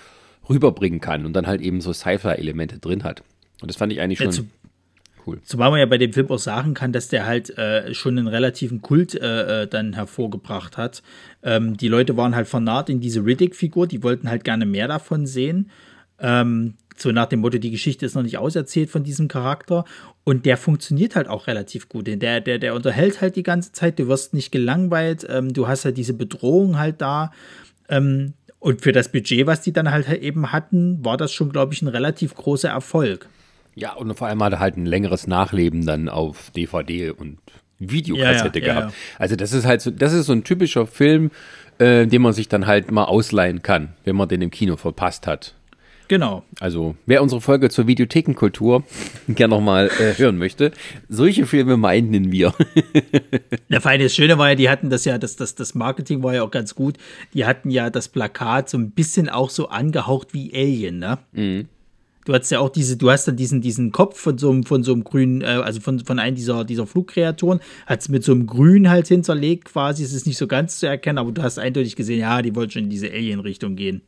rüberbringen 0.48 1.00
kann 1.00 1.26
und 1.26 1.32
dann 1.32 1.46
halt 1.46 1.60
eben 1.60 1.80
so 1.80 1.92
Sci-Fi-Elemente 1.92 2.78
drin 2.78 3.02
hat. 3.02 3.22
Und 3.62 3.68
das 3.68 3.76
fand 3.76 3.92
ich 3.92 4.00
eigentlich 4.00 4.18
schon. 4.18 4.30
Ja, 4.30 4.42
cool. 5.26 5.40
Zumal 5.42 5.70
man 5.70 5.80
ja 5.80 5.86
bei 5.86 5.98
dem 5.98 6.12
Film 6.12 6.30
auch 6.30 6.38
sagen 6.38 6.74
kann, 6.74 6.92
dass 6.92 7.08
der 7.08 7.26
halt 7.26 7.56
äh, 7.58 7.92
schon 7.94 8.18
einen 8.18 8.28
relativen 8.28 8.82
Kult 8.82 9.14
äh, 9.14 9.62
äh, 9.62 9.66
dann 9.66 9.92
hervorgebracht 9.92 10.76
hat. 10.76 11.02
Ähm, 11.42 11.76
die 11.76 11.88
Leute 11.88 12.16
waren 12.16 12.34
halt 12.34 12.48
vernarrt 12.48 12.88
in 12.88 13.00
diese 13.00 13.24
Riddick-Figur, 13.24 13.86
die 13.86 14.02
wollten 14.02 14.30
halt 14.30 14.44
gerne 14.44 14.66
mehr 14.66 14.88
davon 14.88 15.26
sehen. 15.26 15.70
Ähm, 16.18 16.74
so 16.96 17.12
nach 17.12 17.26
dem 17.26 17.40
Motto, 17.40 17.58
die 17.58 17.70
Geschichte 17.70 18.06
ist 18.06 18.14
noch 18.14 18.22
nicht 18.22 18.38
auserzählt 18.38 18.90
von 18.90 19.04
diesem 19.04 19.28
Charakter. 19.28 19.84
Und 20.24 20.46
der 20.46 20.56
funktioniert 20.56 21.14
halt 21.14 21.28
auch 21.28 21.46
relativ 21.46 21.88
gut. 21.88 22.06
Der, 22.06 22.40
der, 22.40 22.58
der 22.58 22.74
unterhält 22.74 23.20
halt 23.20 23.36
die 23.36 23.42
ganze 23.42 23.72
Zeit, 23.72 23.98
du 23.98 24.08
wirst 24.08 24.34
nicht 24.34 24.50
gelangweilt, 24.50 25.26
ähm, 25.28 25.52
du 25.52 25.68
hast 25.68 25.84
halt 25.84 25.98
diese 25.98 26.14
Bedrohung 26.14 26.78
halt 26.78 27.00
da. 27.00 27.32
Ähm, 27.88 28.32
und 28.58 28.80
für 28.80 28.92
das 28.92 29.12
Budget, 29.12 29.46
was 29.46 29.60
die 29.60 29.72
dann 29.72 29.90
halt 29.90 30.08
eben 30.08 30.50
hatten, 30.50 31.04
war 31.04 31.16
das 31.16 31.32
schon, 31.32 31.52
glaube 31.52 31.74
ich, 31.74 31.82
ein 31.82 31.88
relativ 31.88 32.34
großer 32.34 32.70
Erfolg. 32.70 33.28
Ja, 33.76 33.92
und 33.92 34.12
vor 34.16 34.26
allem 34.26 34.42
hat 34.42 34.54
er 34.54 34.58
halt 34.58 34.76
ein 34.78 34.86
längeres 34.86 35.26
Nachleben 35.26 35.84
dann 35.84 36.08
auf 36.08 36.50
DVD 36.50 37.10
und 37.10 37.38
Videokassette 37.78 38.58
ja, 38.60 38.66
ja, 38.66 38.74
gehabt. 38.74 38.92
Ja, 38.92 38.96
also 39.18 39.36
das 39.36 39.52
ist 39.52 39.66
halt 39.66 39.82
so, 39.82 39.90
das 39.90 40.14
ist 40.14 40.26
so 40.26 40.32
ein 40.32 40.44
typischer 40.44 40.86
Film, 40.86 41.30
äh, 41.78 42.06
den 42.06 42.22
man 42.22 42.32
sich 42.32 42.48
dann 42.48 42.66
halt 42.66 42.90
mal 42.90 43.04
ausleihen 43.04 43.62
kann, 43.62 43.90
wenn 44.04 44.16
man 44.16 44.28
den 44.28 44.40
im 44.40 44.50
Kino 44.50 44.76
verpasst 44.76 45.26
hat. 45.26 45.54
Genau. 46.08 46.44
Also, 46.60 46.94
wer 47.04 47.22
unsere 47.22 47.40
Folge 47.42 47.68
zur 47.68 47.86
Videothekenkultur 47.86 48.84
gerne 49.28 49.54
nochmal 49.54 49.90
äh, 49.98 50.16
hören 50.16 50.38
möchte, 50.38 50.70
solche 51.10 51.44
Filme 51.44 51.76
meinen 51.76 52.32
wir. 52.32 52.54
Der 53.68 53.82
Feine, 53.82 54.04
das 54.04 54.14
Schöne 54.14 54.38
war 54.38 54.50
ja, 54.50 54.54
die 54.54 54.70
hatten 54.70 54.88
das 54.88 55.04
ja, 55.04 55.18
das, 55.18 55.36
das, 55.36 55.54
das 55.54 55.74
Marketing 55.74 56.22
war 56.22 56.34
ja 56.34 56.44
auch 56.44 56.50
ganz 56.50 56.74
gut. 56.74 56.96
Die 57.34 57.44
hatten 57.44 57.70
ja 57.70 57.90
das 57.90 58.08
Plakat 58.08 58.70
so 58.70 58.78
ein 58.78 58.92
bisschen 58.92 59.28
auch 59.28 59.50
so 59.50 59.68
angehaucht 59.68 60.32
wie 60.32 60.54
Alien, 60.54 60.98
ne? 60.98 61.18
Mhm. 61.32 61.68
Du 62.26 62.34
hast 62.34 62.50
ja 62.50 62.58
auch 62.58 62.70
diese, 62.70 62.96
du 62.96 63.08
hast 63.08 63.26
dann 63.28 63.36
diesen, 63.36 63.60
diesen 63.60 63.92
Kopf 63.92 64.18
von 64.18 64.36
so 64.36 64.50
einem, 64.50 64.64
von 64.64 64.82
so 64.82 64.92
einem 64.92 65.04
grünen, 65.04 65.42
äh, 65.42 65.46
also 65.46 65.80
von, 65.80 66.00
von 66.00 66.18
einem 66.18 66.34
dieser, 66.34 66.64
dieser 66.64 66.86
Flugkreaturen, 66.86 67.60
hat 67.86 68.00
es 68.00 68.08
mit 68.08 68.24
so 68.24 68.32
einem 68.32 68.46
Grün 68.48 68.90
halt 68.90 69.06
hinterlegt 69.06 69.66
quasi. 69.66 70.02
Es 70.02 70.12
ist 70.12 70.26
nicht 70.26 70.36
so 70.36 70.48
ganz 70.48 70.80
zu 70.80 70.88
erkennen, 70.88 71.18
aber 71.18 71.30
du 71.30 71.42
hast 71.42 71.58
eindeutig 71.58 71.94
gesehen, 71.94 72.18
ja, 72.18 72.42
die 72.42 72.54
wollten 72.56 72.72
schon 72.72 72.84
in 72.84 72.90
diese 72.90 73.08
Alien-Richtung 73.08 73.76
gehen. 73.76 74.02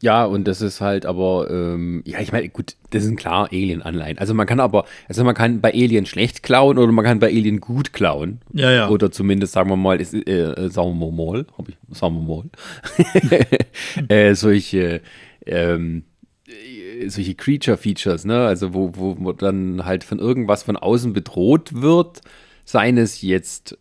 Ja, 0.00 0.24
und 0.24 0.46
das 0.46 0.62
ist 0.62 0.80
halt 0.80 1.04
aber, 1.04 1.50
ähm, 1.50 2.02
ja, 2.06 2.20
ich 2.20 2.30
meine, 2.30 2.48
gut, 2.48 2.76
das 2.90 3.02
sind 3.02 3.16
klar 3.16 3.48
Alien-Anleihen. 3.50 4.18
Also 4.18 4.32
man 4.32 4.46
kann 4.46 4.60
aber, 4.60 4.84
also 5.08 5.24
man 5.24 5.34
kann 5.34 5.60
bei 5.60 5.72
Alien 5.72 6.06
schlecht 6.06 6.44
klauen 6.44 6.78
oder 6.78 6.92
man 6.92 7.04
kann 7.04 7.18
bei 7.18 7.26
Alien 7.26 7.58
gut 7.58 7.92
klauen. 7.92 8.40
Ja, 8.52 8.70
ja. 8.70 8.88
Oder 8.88 9.10
zumindest, 9.10 9.54
sagen 9.54 9.68
wir 9.68 9.76
mal, 9.76 10.00
ist, 10.00 10.14
äh, 10.14 10.70
sagen 10.70 10.96
wir 11.00 11.10
mal, 11.10 11.44
hab 11.58 11.68
ich, 11.68 11.76
sagen 11.90 12.14
wir 12.14 12.36
mal, 12.36 14.08
äh, 14.08 14.34
solche, 14.36 15.00
ähm, 15.44 16.04
solche 17.06 17.34
Creature-Features, 17.34 18.24
ne? 18.24 18.46
Also 18.46 18.74
wo, 18.74 18.92
wo 18.94 19.14
man 19.14 19.36
dann 19.36 19.84
halt 19.84 20.04
von 20.04 20.18
irgendwas 20.18 20.62
von 20.62 20.76
außen 20.76 21.12
bedroht 21.12 21.82
wird, 21.82 22.22
seien 22.64 22.98
es 22.98 23.22
jetzt 23.22 23.78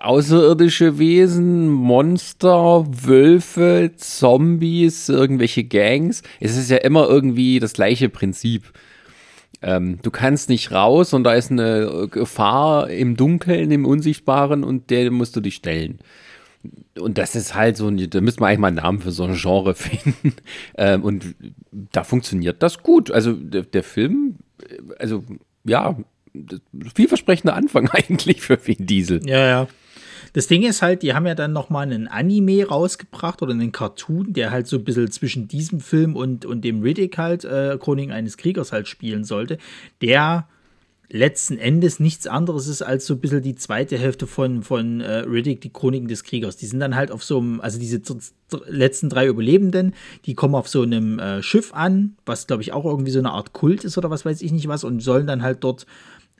außerirdische 0.00 0.98
Wesen, 0.98 1.68
Monster, 1.68 2.86
Wölfe, 2.88 3.92
Zombies, 3.96 5.08
irgendwelche 5.08 5.64
Gangs. 5.64 6.22
Es 6.40 6.56
ist 6.56 6.70
ja 6.70 6.78
immer 6.78 7.08
irgendwie 7.08 7.60
das 7.60 7.72
gleiche 7.72 8.08
Prinzip. 8.08 8.72
Ähm, 9.62 9.98
du 10.02 10.10
kannst 10.10 10.48
nicht 10.48 10.72
raus 10.72 11.12
und 11.12 11.22
da 11.22 11.34
ist 11.34 11.50
eine 11.50 12.08
Gefahr 12.10 12.90
im 12.90 13.16
Dunkeln, 13.16 13.70
im 13.70 13.84
Unsichtbaren 13.84 14.64
und 14.64 14.90
der 14.90 15.10
musst 15.10 15.36
du 15.36 15.40
dich 15.40 15.56
stellen. 15.56 15.98
Und 17.00 17.18
das 17.18 17.34
ist 17.34 17.54
halt 17.54 17.76
so, 17.76 17.90
da 17.90 18.20
müsste 18.20 18.40
man 18.40 18.48
eigentlich 18.48 18.58
mal 18.58 18.68
einen 18.68 18.76
Namen 18.76 19.00
für 19.00 19.12
so 19.12 19.24
ein 19.24 19.34
Genre 19.34 19.74
finden. 19.74 20.34
ähm, 20.76 21.02
und 21.02 21.34
da 21.72 22.04
funktioniert 22.04 22.62
das 22.62 22.82
gut. 22.82 23.10
Also 23.10 23.32
der, 23.32 23.62
der 23.62 23.82
Film, 23.82 24.36
also 24.98 25.24
ja, 25.64 25.96
vielversprechender 26.94 27.54
Anfang 27.54 27.88
eigentlich 27.92 28.40
für 28.40 28.58
Vin 28.66 28.86
Diesel. 28.86 29.20
Ja, 29.26 29.46
ja. 29.46 29.68
Das 30.32 30.46
Ding 30.46 30.62
ist 30.62 30.80
halt, 30.80 31.02
die 31.02 31.14
haben 31.14 31.26
ja 31.26 31.34
dann 31.34 31.52
noch 31.52 31.70
mal 31.70 31.80
einen 31.80 32.06
Anime 32.06 32.64
rausgebracht 32.64 33.42
oder 33.42 33.52
einen 33.52 33.72
Cartoon, 33.72 34.32
der 34.32 34.52
halt 34.52 34.68
so 34.68 34.76
ein 34.76 34.84
bisschen 34.84 35.10
zwischen 35.10 35.48
diesem 35.48 35.80
Film 35.80 36.14
und, 36.14 36.44
und 36.44 36.62
dem 36.62 36.82
Riddick 36.82 37.18
halt, 37.18 37.44
äh, 37.44 37.76
Chronik 37.80 38.12
eines 38.12 38.36
Kriegers 38.36 38.70
halt 38.70 38.86
spielen 38.86 39.24
sollte, 39.24 39.58
der 40.02 40.46
letzten 41.12 41.58
Endes 41.58 41.98
nichts 41.98 42.26
anderes 42.26 42.68
ist 42.68 42.82
als 42.82 43.06
so 43.06 43.14
ein 43.14 43.20
bisschen 43.20 43.42
die 43.42 43.56
zweite 43.56 43.98
Hälfte 43.98 44.26
von, 44.26 44.62
von 44.62 45.00
äh, 45.00 45.18
Riddick, 45.18 45.60
die 45.60 45.72
Chroniken 45.72 46.08
des 46.08 46.24
Kriegers. 46.24 46.56
Die 46.56 46.66
sind 46.66 46.80
dann 46.80 46.94
halt 46.94 47.10
auf 47.10 47.24
so 47.24 47.38
einem, 47.38 47.60
also 47.60 47.78
diese 47.78 48.00
letzten 48.66 49.08
drei 49.08 49.26
Überlebenden, 49.26 49.94
die 50.26 50.34
kommen 50.34 50.54
auf 50.54 50.68
so 50.68 50.82
einem 50.82 51.18
äh, 51.18 51.42
Schiff 51.42 51.74
an, 51.74 52.16
was 52.26 52.46
glaube 52.46 52.62
ich 52.62 52.72
auch 52.72 52.84
irgendwie 52.84 53.10
so 53.10 53.18
eine 53.18 53.30
Art 53.32 53.52
Kult 53.52 53.84
ist 53.84 53.98
oder 53.98 54.10
was 54.10 54.24
weiß 54.24 54.40
ich 54.42 54.52
nicht 54.52 54.68
was 54.68 54.84
und 54.84 55.00
sollen 55.00 55.26
dann 55.26 55.42
halt 55.42 55.64
dort 55.64 55.86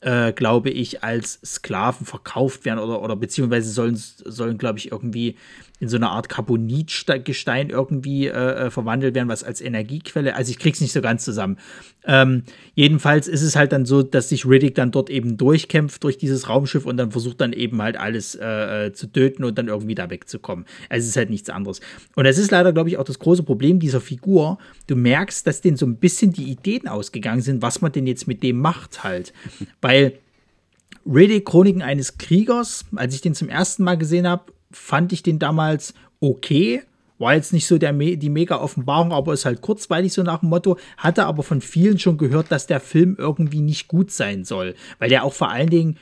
äh, 0.02 0.32
glaube 0.32 0.70
ich, 0.70 1.04
als 1.04 1.40
Sklaven 1.44 2.06
verkauft 2.06 2.64
werden 2.64 2.78
oder, 2.78 3.02
oder 3.02 3.16
beziehungsweise 3.16 3.70
sollen, 3.70 3.96
sollen 3.96 4.56
glaube 4.56 4.78
ich, 4.78 4.90
irgendwie 4.92 5.36
in 5.80 5.88
so 5.88 5.96
eine 5.96 6.10
Art 6.10 6.28
Carbonitgestein 6.28 7.70
irgendwie 7.70 8.26
äh, 8.26 8.66
äh, 8.66 8.70
verwandelt 8.70 9.14
werden, 9.14 9.28
was 9.28 9.42
als 9.42 9.62
Energiequelle, 9.62 10.36
also 10.36 10.50
ich 10.50 10.58
krieg's 10.58 10.80
nicht 10.80 10.92
so 10.92 11.00
ganz 11.00 11.24
zusammen. 11.24 11.56
Ähm, 12.04 12.44
jedenfalls 12.74 13.26
ist 13.28 13.42
es 13.42 13.56
halt 13.56 13.72
dann 13.72 13.86
so, 13.86 14.02
dass 14.02 14.28
sich 14.28 14.46
Riddick 14.46 14.74
dann 14.74 14.90
dort 14.90 15.08
eben 15.08 15.38
durchkämpft 15.38 16.04
durch 16.04 16.18
dieses 16.18 16.48
Raumschiff 16.48 16.84
und 16.84 16.98
dann 16.98 17.10
versucht 17.10 17.40
dann 17.40 17.54
eben 17.54 17.80
halt 17.80 17.96
alles 17.96 18.34
äh, 18.34 18.86
äh 18.86 18.92
zu 18.92 19.06
töten 19.06 19.42
und 19.42 19.56
dann 19.56 19.68
irgendwie 19.68 19.94
da 19.94 20.10
wegzukommen. 20.10 20.66
Also 20.90 21.04
es 21.04 21.08
ist 21.08 21.16
halt 21.16 21.30
nichts 21.30 21.48
anderes. 21.48 21.80
Und 22.14 22.26
es 22.26 22.36
ist 22.36 22.50
leider, 22.50 22.72
glaube 22.72 22.90
ich, 22.90 22.98
auch 22.98 23.04
das 23.04 23.18
große 23.18 23.42
Problem 23.42 23.80
dieser 23.80 24.00
Figur. 24.00 24.58
Du 24.86 24.96
merkst, 24.96 25.46
dass 25.46 25.62
denen 25.62 25.78
so 25.78 25.86
ein 25.86 25.96
bisschen 25.96 26.32
die 26.32 26.50
Ideen 26.50 26.88
ausgegangen 26.88 27.40
sind, 27.40 27.62
was 27.62 27.80
man 27.80 27.92
denn 27.92 28.06
jetzt 28.06 28.28
mit 28.28 28.42
dem 28.42 28.58
macht 28.58 29.02
halt. 29.02 29.32
Weil 29.80 30.18
Riddick, 31.06 31.46
Chroniken 31.46 31.82
eines 31.82 32.18
Kriegers, 32.18 32.84
als 32.94 33.14
ich 33.14 33.22
den 33.22 33.34
zum 33.34 33.48
ersten 33.48 33.84
Mal 33.84 33.96
gesehen 33.96 34.28
habe, 34.28 34.52
fand 34.70 35.12
ich 35.12 35.22
den 35.22 35.38
damals 35.38 35.94
okay. 36.20 36.82
War 37.18 37.34
jetzt 37.34 37.52
nicht 37.52 37.66
so 37.66 37.76
der, 37.76 37.92
die 37.92 38.30
mega 38.30 38.58
Offenbarung, 38.58 39.12
aber 39.12 39.34
ist 39.34 39.44
halt 39.44 39.60
kurzweilig 39.60 40.12
so 40.12 40.22
nach 40.22 40.40
dem 40.40 40.48
Motto. 40.48 40.78
Hatte 40.96 41.26
aber 41.26 41.42
von 41.42 41.60
vielen 41.60 41.98
schon 41.98 42.16
gehört, 42.16 42.50
dass 42.50 42.66
der 42.66 42.80
Film 42.80 43.16
irgendwie 43.18 43.60
nicht 43.60 43.88
gut 43.88 44.10
sein 44.10 44.44
soll. 44.44 44.74
Weil 44.98 45.10
der 45.10 45.24
auch 45.24 45.34
vor 45.34 45.50
allen 45.50 45.68
Dingen, 45.68 45.98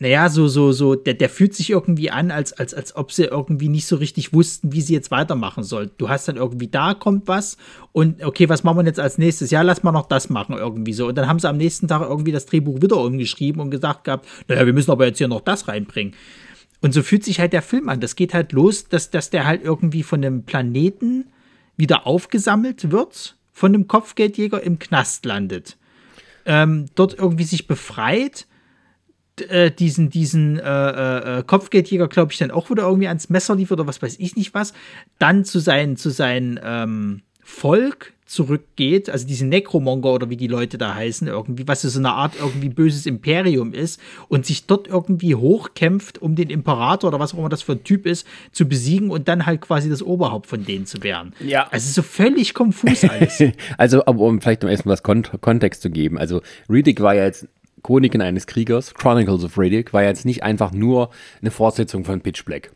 naja, 0.00 0.28
so, 0.28 0.48
so, 0.48 0.72
so, 0.72 0.96
der, 0.96 1.14
der 1.14 1.28
fühlt 1.28 1.54
sich 1.54 1.70
irgendwie 1.70 2.10
an, 2.10 2.32
als, 2.32 2.52
als, 2.52 2.74
als 2.74 2.96
ob 2.96 3.12
sie 3.12 3.24
irgendwie 3.24 3.68
nicht 3.68 3.86
so 3.86 3.96
richtig 3.96 4.32
wussten, 4.32 4.72
wie 4.72 4.80
sie 4.80 4.92
jetzt 4.92 5.12
weitermachen 5.12 5.62
soll. 5.62 5.90
Du 5.98 6.08
hast 6.08 6.26
dann 6.26 6.36
irgendwie, 6.36 6.66
da 6.66 6.94
kommt 6.94 7.28
was 7.28 7.56
und 7.92 8.22
okay, 8.24 8.48
was 8.48 8.64
machen 8.64 8.78
wir 8.78 8.84
jetzt 8.84 8.98
als 8.98 9.18
nächstes? 9.18 9.52
Ja, 9.52 9.62
lass 9.62 9.84
mal 9.84 9.92
noch 9.92 10.06
das 10.06 10.30
machen 10.30 10.56
irgendwie 10.58 10.92
so. 10.92 11.06
Und 11.06 11.14
dann 11.14 11.28
haben 11.28 11.38
sie 11.38 11.48
am 11.48 11.56
nächsten 11.56 11.86
Tag 11.86 12.02
irgendwie 12.02 12.32
das 12.32 12.46
Drehbuch 12.46 12.82
wieder 12.82 12.96
umgeschrieben 12.96 13.62
und 13.62 13.70
gesagt 13.70 14.04
gehabt, 14.04 14.26
naja, 14.48 14.66
wir 14.66 14.72
müssen 14.72 14.90
aber 14.90 15.06
jetzt 15.06 15.18
hier 15.18 15.28
noch 15.28 15.40
das 15.40 15.68
reinbringen. 15.68 16.14
Und 16.84 16.92
so 16.92 17.02
fühlt 17.02 17.24
sich 17.24 17.40
halt 17.40 17.54
der 17.54 17.62
Film 17.62 17.88
an. 17.88 18.00
Das 18.00 18.14
geht 18.14 18.34
halt 18.34 18.52
los, 18.52 18.88
dass, 18.88 19.08
dass 19.08 19.30
der 19.30 19.46
halt 19.46 19.64
irgendwie 19.64 20.02
von 20.02 20.22
einem 20.22 20.42
Planeten 20.44 21.32
wieder 21.78 22.06
aufgesammelt 22.06 22.90
wird, 22.90 23.38
von 23.54 23.74
einem 23.74 23.88
Kopfgeldjäger 23.88 24.62
im 24.62 24.78
Knast 24.78 25.24
landet. 25.24 25.78
Ähm, 26.44 26.84
dort 26.94 27.18
irgendwie 27.18 27.44
sich 27.44 27.66
befreit, 27.66 28.46
äh, 29.48 29.70
diesen, 29.70 30.10
diesen 30.10 30.58
äh, 30.58 30.62
äh, 30.62 31.38
äh 31.38 31.42
Kopfgeldjäger, 31.42 32.06
glaube 32.06 32.32
ich, 32.32 32.38
dann 32.38 32.50
auch 32.50 32.68
wieder 32.68 32.82
irgendwie 32.82 33.08
ans 33.08 33.30
Messer 33.30 33.54
liefert 33.54 33.80
oder 33.80 33.88
was 33.88 34.02
weiß 34.02 34.16
ich 34.18 34.36
nicht 34.36 34.52
was, 34.52 34.74
dann 35.18 35.46
zu 35.46 35.60
seinen, 35.60 35.96
zu 35.96 36.10
seinen 36.10 36.60
ähm, 36.62 37.22
Volk 37.42 38.12
zurückgeht, 38.26 39.10
also 39.10 39.26
diese 39.26 39.46
Necromonger 39.46 40.12
oder 40.12 40.30
wie 40.30 40.36
die 40.36 40.46
Leute 40.46 40.78
da 40.78 40.94
heißen, 40.94 41.28
irgendwie, 41.28 41.68
was 41.68 41.82
so 41.82 41.98
eine 41.98 42.12
Art 42.12 42.34
irgendwie 42.38 42.70
böses 42.70 43.04
Imperium 43.06 43.74
ist 43.74 44.00
und 44.28 44.46
sich 44.46 44.66
dort 44.66 44.88
irgendwie 44.88 45.34
hochkämpft, 45.34 46.22
um 46.22 46.34
den 46.34 46.48
Imperator 46.48 47.08
oder 47.08 47.20
was 47.20 47.34
auch 47.34 47.38
immer 47.38 47.50
das 47.50 47.62
für 47.62 47.72
ein 47.72 47.84
Typ 47.84 48.06
ist, 48.06 48.26
zu 48.50 48.66
besiegen 48.66 49.10
und 49.10 49.28
dann 49.28 49.44
halt 49.44 49.60
quasi 49.60 49.90
das 49.90 50.02
Oberhaupt 50.02 50.46
von 50.46 50.64
denen 50.64 50.86
zu 50.86 51.02
werden. 51.02 51.34
Ja. 51.40 51.68
Also 51.70 51.92
so 51.92 52.02
völlig 52.02 52.54
konfus 52.54 53.04
alles. 53.04 53.42
also, 53.78 54.04
aber 54.06 54.20
um 54.20 54.40
vielleicht 54.40 54.62
noch 54.62 54.70
erstmal 54.70 54.94
was 54.94 55.02
Kont 55.02 55.30
Kontext 55.40 55.82
zu 55.82 55.90
geben. 55.90 56.16
Also 56.16 56.40
Riddick 56.70 57.00
war 57.00 57.14
ja 57.14 57.24
jetzt 57.24 57.46
Chroniken 57.82 58.22
eines 58.22 58.46
Kriegers, 58.46 58.94
Chronicles 58.94 59.44
of 59.44 59.58
Riddick, 59.58 59.92
war 59.92 60.02
jetzt 60.02 60.24
nicht 60.24 60.42
einfach 60.42 60.72
nur 60.72 61.10
eine 61.42 61.50
Fortsetzung 61.50 62.04
von 62.04 62.22
Pitch 62.22 62.44
Black 62.44 62.70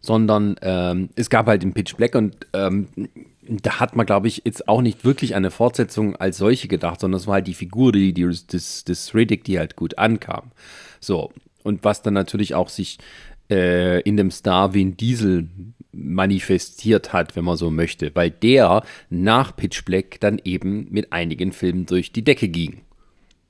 sondern 0.00 0.56
ähm, 0.62 1.10
es 1.16 1.30
gab 1.30 1.46
halt 1.46 1.62
den 1.62 1.72
Pitch 1.72 1.96
Black 1.96 2.14
und 2.14 2.34
ähm, 2.52 2.88
da 3.48 3.80
hat 3.80 3.96
man, 3.96 4.06
glaube 4.06 4.28
ich, 4.28 4.42
jetzt 4.44 4.68
auch 4.68 4.82
nicht 4.82 5.04
wirklich 5.04 5.34
eine 5.34 5.50
Fortsetzung 5.50 6.16
als 6.16 6.38
solche 6.38 6.68
gedacht, 6.68 7.00
sondern 7.00 7.18
es 7.18 7.26
war 7.26 7.34
halt 7.34 7.46
die 7.46 7.54
Figur, 7.54 7.92
die, 7.92 8.12
die 8.12 8.22
des, 8.22 8.84
des 8.84 9.14
Riddick, 9.14 9.44
die 9.44 9.58
halt 9.58 9.76
gut 9.76 9.98
ankam. 9.98 10.52
So, 11.00 11.32
und 11.62 11.84
was 11.84 12.02
dann 12.02 12.14
natürlich 12.14 12.54
auch 12.54 12.68
sich 12.68 12.98
äh, 13.50 14.00
in 14.02 14.16
dem 14.16 14.30
Star 14.30 14.74
Vin 14.74 14.96
Diesel 14.96 15.48
manifestiert 15.92 17.12
hat, 17.12 17.34
wenn 17.36 17.44
man 17.44 17.56
so 17.56 17.70
möchte, 17.70 18.14
weil 18.14 18.30
der 18.30 18.82
nach 19.10 19.56
Pitch 19.56 19.84
Black 19.84 20.20
dann 20.20 20.40
eben 20.44 20.86
mit 20.90 21.12
einigen 21.12 21.52
Filmen 21.52 21.86
durch 21.86 22.12
die 22.12 22.22
Decke 22.22 22.48
ging. 22.48 22.82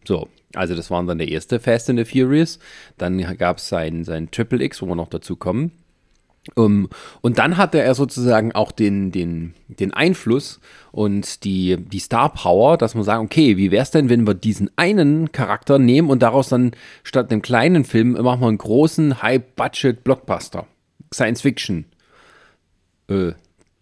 So, 0.05 0.29
also 0.55 0.75
das 0.75 0.91
waren 0.91 1.07
dann 1.07 1.19
der 1.19 1.29
erste 1.29 1.61
Fast 1.61 1.91
and 1.91 1.99
the 1.99 2.05
Furious, 2.05 2.59
dann 2.97 3.19
gab 3.37 3.59
es 3.59 3.69
sein, 3.69 4.05
sein 4.05 4.31
Triple 4.31 4.63
X, 4.65 4.81
wo 4.81 4.87
wir 4.87 4.95
noch 4.95 5.11
dazu 5.11 5.37
kommen. 5.37 5.73
Um, 6.55 6.89
und 7.21 7.39
dann 7.39 7.57
hatte 7.57 7.81
er 7.81 7.95
sozusagen 7.95 8.53
auch 8.53 8.73
den, 8.73 9.13
den, 9.13 9.55
den 9.69 9.93
Einfluss 9.93 10.61
und 10.93 11.45
die, 11.45 11.77
die 11.77 11.99
Star 11.99 12.33
Power, 12.33 12.77
dass 12.79 12.95
man 12.95 13.05
sagt, 13.05 13.23
okay, 13.23 13.57
wie 13.57 13.71
wäre 13.71 13.83
es 13.83 13.91
denn, 13.91 14.09
wenn 14.09 14.27
wir 14.27 14.35
diesen 14.35 14.71
einen 14.77 15.33
Charakter 15.33 15.79
nehmen 15.79 16.11
und 16.11 16.23
daraus 16.23 16.49
dann 16.49 16.73
statt 17.03 17.31
einem 17.31 17.43
kleinen 17.43 17.85
Film 17.85 18.13
machen 18.13 18.41
wir 18.41 18.49
einen 18.49 18.59
großen 18.59 19.23
High-Budget-Blockbuster. 19.23 20.67
Science-Fiction. 21.13 21.85
Äh, 23.09 23.33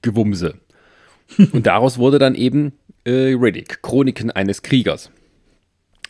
Gewumse. 0.02 0.54
und 1.52 1.66
daraus 1.66 1.98
wurde 1.98 2.18
dann 2.18 2.34
eben 2.34 2.72
äh, 3.04 3.34
Riddick, 3.34 3.82
Chroniken 3.82 4.30
eines 4.30 4.62
Kriegers. 4.62 5.10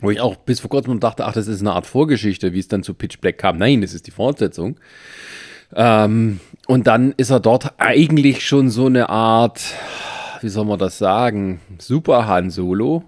Wo 0.01 0.11
ich 0.11 0.21
auch 0.21 0.37
bis 0.37 0.61
vor 0.61 0.69
kurzem 0.69 1.01
dachte, 1.01 1.25
ach, 1.25 1.33
das 1.33 1.49
ist 1.49 1.61
eine 1.61 1.73
Art 1.73 1.87
Vorgeschichte, 1.87 2.53
wie 2.53 2.59
es 2.59 2.69
dann 2.69 2.83
zu 2.83 2.93
Pitch 2.93 3.19
Black 3.21 3.39
kam. 3.39 3.57
Nein, 3.57 3.81
das 3.81 3.95
ist 3.95 4.07
die 4.07 4.11
Fortsetzung. 4.11 4.79
Ähm, 5.77 6.41
und 6.67 6.87
dann 6.87 7.13
ist 7.17 7.31
er 7.31 7.39
dort 7.39 7.75
eigentlich 7.79 8.47
schon 8.47 8.71
so 8.71 8.87
eine 8.87 9.11
Art, 9.11 9.63
wie 10.41 10.49
soll 10.49 10.65
man 10.65 10.79
das 10.79 10.99
sagen, 10.99 11.61
Super 11.79 12.27
Han 12.27 12.51
Solo. 12.51 13.05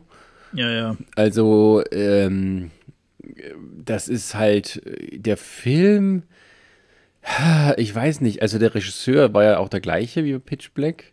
Ja, 0.52 0.70
ja. 0.70 0.96
Also, 1.16 1.82
ähm, 1.90 2.70
das 3.84 4.08
ist 4.08 4.34
halt 4.34 4.82
der 5.12 5.36
Film. 5.36 6.24
Ich 7.76 7.94
weiß 7.94 8.20
nicht, 8.20 8.42
also 8.42 8.58
der 8.58 8.74
Regisseur 8.74 9.34
war 9.34 9.44
ja 9.44 9.58
auch 9.58 9.68
der 9.68 9.80
gleiche 9.80 10.24
wie 10.24 10.38
Pitch 10.38 10.70
Black. 10.72 11.12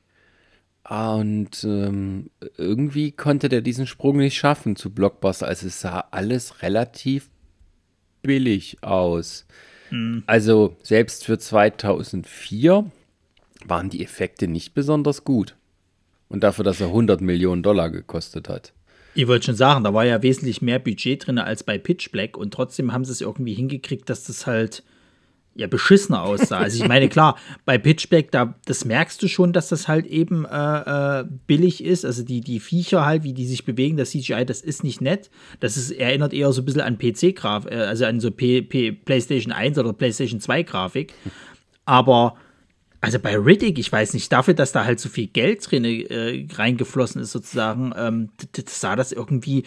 Und 0.87 1.63
ähm, 1.63 2.29
irgendwie 2.57 3.11
konnte 3.11 3.49
der 3.49 3.61
diesen 3.61 3.87
Sprung 3.87 4.17
nicht 4.17 4.37
schaffen 4.37 4.75
zu 4.75 4.93
Blockbuster. 4.93 5.47
Also 5.47 5.67
es 5.67 5.81
sah 5.81 6.05
alles 6.11 6.61
relativ 6.61 7.29
billig 8.21 8.77
aus. 8.81 9.47
Mhm. 9.91 10.23
Also 10.25 10.75
selbst 10.83 11.25
für 11.25 11.37
2004 11.37 12.89
waren 13.65 13.89
die 13.89 14.03
Effekte 14.03 14.47
nicht 14.47 14.73
besonders 14.73 15.23
gut. 15.23 15.55
Und 16.27 16.43
dafür, 16.43 16.63
dass 16.63 16.81
er 16.81 16.87
100 16.87 17.21
Millionen 17.21 17.63
Dollar 17.63 17.89
gekostet 17.89 18.49
hat. 18.49 18.73
Ich 19.13 19.27
wollte 19.27 19.45
schon 19.45 19.55
sagen, 19.55 19.83
da 19.83 19.93
war 19.93 20.05
ja 20.05 20.21
wesentlich 20.21 20.61
mehr 20.61 20.79
Budget 20.79 21.25
drin 21.25 21.37
als 21.37 21.63
bei 21.63 21.77
Pitch 21.77 22.11
Black 22.11 22.35
und 22.35 22.53
trotzdem 22.53 22.91
haben 22.91 23.05
sie 23.05 23.13
es 23.13 23.21
irgendwie 23.21 23.53
hingekriegt, 23.53 24.09
dass 24.09 24.25
das 24.25 24.45
halt 24.45 24.83
ja 25.55 25.67
beschissener 25.67 26.21
aussah. 26.21 26.57
Also 26.59 26.81
ich 26.81 26.87
meine, 26.87 27.07
klar, 27.09 27.37
bei 27.63 27.77
Pitchback, 27.77 28.31
da, 28.31 28.55
das 28.65 28.85
merkst 28.85 29.21
du 29.23 29.27
schon, 29.27 29.53
dass 29.53 29.69
das 29.69 29.87
halt 29.87 30.05
eben 30.05 30.45
äh, 30.45 31.21
äh, 31.21 31.25
billig 31.47 31.83
ist. 31.83 32.05
Also 32.05 32.23
die, 32.23 32.41
die 32.41 32.59
Viecher 32.59 33.05
halt, 33.05 33.23
wie 33.23 33.33
die 33.33 33.47
sich 33.47 33.65
bewegen, 33.65 33.97
das 33.97 34.11
CGI, 34.11 34.45
das 34.45 34.61
ist 34.61 34.83
nicht 34.83 35.01
nett. 35.01 35.29
Das 35.61 35.77
ist, 35.77 35.91
erinnert 35.91 36.33
eher 36.33 36.51
so 36.51 36.61
ein 36.61 36.65
bisschen 36.65 36.81
an 36.81 36.97
PC-Grafik, 36.97 37.71
äh, 37.71 37.75
also 37.75 38.05
an 38.05 38.19
so 38.19 38.31
P, 38.31 38.61
P, 38.61 38.91
PlayStation 38.91 39.53
1 39.53 39.79
oder 39.79 39.93
PlayStation 39.93 40.39
2 40.39 40.63
Grafik. 40.63 41.13
Aber 41.85 42.35
also 42.99 43.19
bei 43.19 43.37
Riddick, 43.37 43.77
ich 43.77 43.91
weiß 43.91 44.13
nicht, 44.13 44.31
dafür, 44.31 44.55
dass 44.55 44.71
da 44.71 44.83
halt 44.83 44.99
so 44.99 45.09
viel 45.09 45.27
Geld 45.27 45.69
drin 45.69 45.85
äh, 45.85 46.47
reingeflossen 46.53 47.21
ist, 47.21 47.31
sozusagen, 47.31 47.93
ähm, 47.95 48.29
sah 48.65 48.95
das 48.95 49.11
irgendwie 49.11 49.63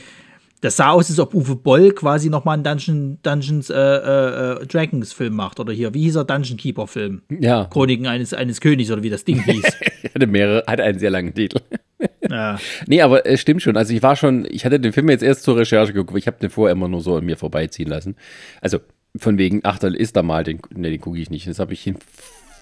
Das 0.61 0.77
sah 0.77 0.91
aus, 0.91 1.09
als 1.09 1.21
ob 1.21 1.35
Uwe 1.35 1.55
Boll 1.55 1.93
quasi 1.93 2.31
nochmal 2.31 2.55
einen 2.55 2.65
Dungeon, 2.65 3.19
Dungeons 3.23 3.71
äh, 3.71 3.75
äh, 3.75 4.63
äh, 4.63 4.67
Dragons 4.67 5.13
Film 5.13 5.35
macht. 5.35 5.61
Oder 5.61 5.73
hier, 5.73 5.95
wie 5.95 6.03
hieß 6.03 6.17
er? 6.17 6.25
Dungeon 6.25 6.57
Keeper 6.57 6.87
Film. 6.87 7.23
Ja. 7.29 7.67
Chroniken 7.67 8.07
eines, 8.07 8.35
eines 8.35 8.61
Königs 8.61 8.91
oder 8.91 9.03
wie 9.03 9.11
das 9.11 9.25
Ding 9.25 9.43
hieß. 9.43 9.65
hatte 10.15 10.27
mehrere, 10.27 10.65
hatte 10.67 10.83
einen 10.83 10.99
sehr 10.99 11.11
langen 11.11 11.35
Titel. 11.35 11.61
ja. 12.29 12.59
Nee, 12.87 13.03
aber 13.03 13.25
es 13.27 13.41
stimmt 13.41 13.63
schon. 13.63 13.77
Also 13.77 13.95
ich 13.95 14.03
war 14.03 14.17
schon, 14.17 14.47
ich 14.51 14.65
hatte 14.65 14.81
den 14.81 14.93
Film 14.93 15.09
jetzt 15.11 15.23
erst 15.23 15.45
zur 15.45 15.57
Recherche 15.57 15.93
geguckt, 15.93 16.19
ich 16.19 16.27
habe 16.27 16.39
den 16.41 16.51
vorher 16.51 16.73
immer 16.73 16.89
nur 16.89 17.01
so 17.01 17.17
an 17.17 17.25
mir 17.25 17.37
vorbeiziehen 17.37 17.89
lassen. 17.89 18.17
Also 18.61 18.79
von 19.17 19.39
wegen, 19.39 19.61
ach, 19.63 19.79
da 19.79 19.89
ist 19.89 20.17
da 20.17 20.23
mal, 20.23 20.45
den, 20.45 20.61
nee, 20.75 20.91
den 20.91 21.01
gucke 21.01 21.19
ich 21.19 21.31
nicht. 21.31 21.47
Das 21.47 21.59
habe 21.59 21.73
ich 21.73 21.87
in 21.87 21.97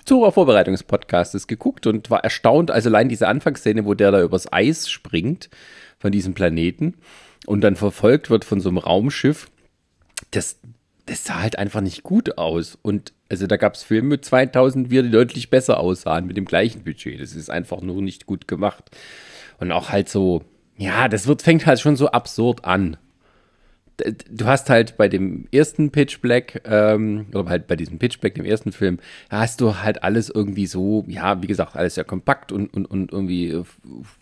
zur 0.06 0.30
Vorbereitungspodcastes 0.30 1.48
geguckt 1.48 1.86
und 1.86 2.10
war 2.10 2.22
erstaunt, 2.22 2.70
also 2.70 2.88
allein 2.88 3.08
diese 3.08 3.26
Anfangsszene, 3.26 3.84
wo 3.84 3.94
der 3.94 4.12
da 4.12 4.22
übers 4.22 4.52
Eis 4.52 4.88
springt 4.88 5.50
von 5.98 6.12
diesem 6.12 6.32
Planeten 6.32 6.94
und 7.46 7.60
dann 7.62 7.76
verfolgt 7.76 8.28
wird 8.30 8.44
von 8.44 8.60
so 8.60 8.68
einem 8.68 8.78
Raumschiff, 8.78 9.48
das, 10.30 10.58
das 11.06 11.24
sah 11.24 11.40
halt 11.40 11.58
einfach 11.58 11.80
nicht 11.80 12.02
gut 12.02 12.38
aus. 12.38 12.78
Und 12.82 13.12
also 13.28 13.46
da 13.46 13.56
gab 13.56 13.74
es 13.74 13.82
Filme 13.82 14.08
mit 14.08 14.24
2000, 14.24 14.90
die 14.90 15.10
deutlich 15.10 15.50
besser 15.50 15.80
aussahen 15.80 16.26
mit 16.26 16.36
dem 16.36 16.44
gleichen 16.44 16.84
Budget. 16.84 17.20
Das 17.20 17.34
ist 17.34 17.50
einfach 17.50 17.80
nur 17.80 18.02
nicht 18.02 18.26
gut 18.26 18.48
gemacht. 18.48 18.90
Und 19.58 19.72
auch 19.72 19.90
halt 19.90 20.08
so, 20.08 20.42
ja, 20.76 21.08
das 21.08 21.26
wird, 21.26 21.42
fängt 21.42 21.66
halt 21.66 21.80
schon 21.80 21.96
so 21.96 22.08
absurd 22.08 22.64
an 22.64 22.96
du 23.96 24.44
hast 24.44 24.68
halt 24.68 24.96
bei 24.96 25.08
dem 25.08 25.46
ersten 25.52 25.90
Pitch 25.90 26.20
Black, 26.20 26.62
ähm, 26.66 27.26
oder 27.32 27.48
halt 27.48 27.66
bei 27.66 27.76
diesem 27.76 27.98
Pitch 27.98 28.20
Black, 28.20 28.34
dem 28.34 28.44
ersten 28.44 28.72
Film, 28.72 28.98
hast 29.30 29.60
du 29.60 29.76
halt 29.76 30.02
alles 30.02 30.28
irgendwie 30.28 30.66
so, 30.66 31.04
ja, 31.08 31.42
wie 31.42 31.46
gesagt, 31.46 31.76
alles 31.76 31.94
sehr 31.94 32.04
kompakt 32.04 32.52
und, 32.52 32.72
und, 32.74 32.86
und 32.86 33.12
irgendwie 33.12 33.62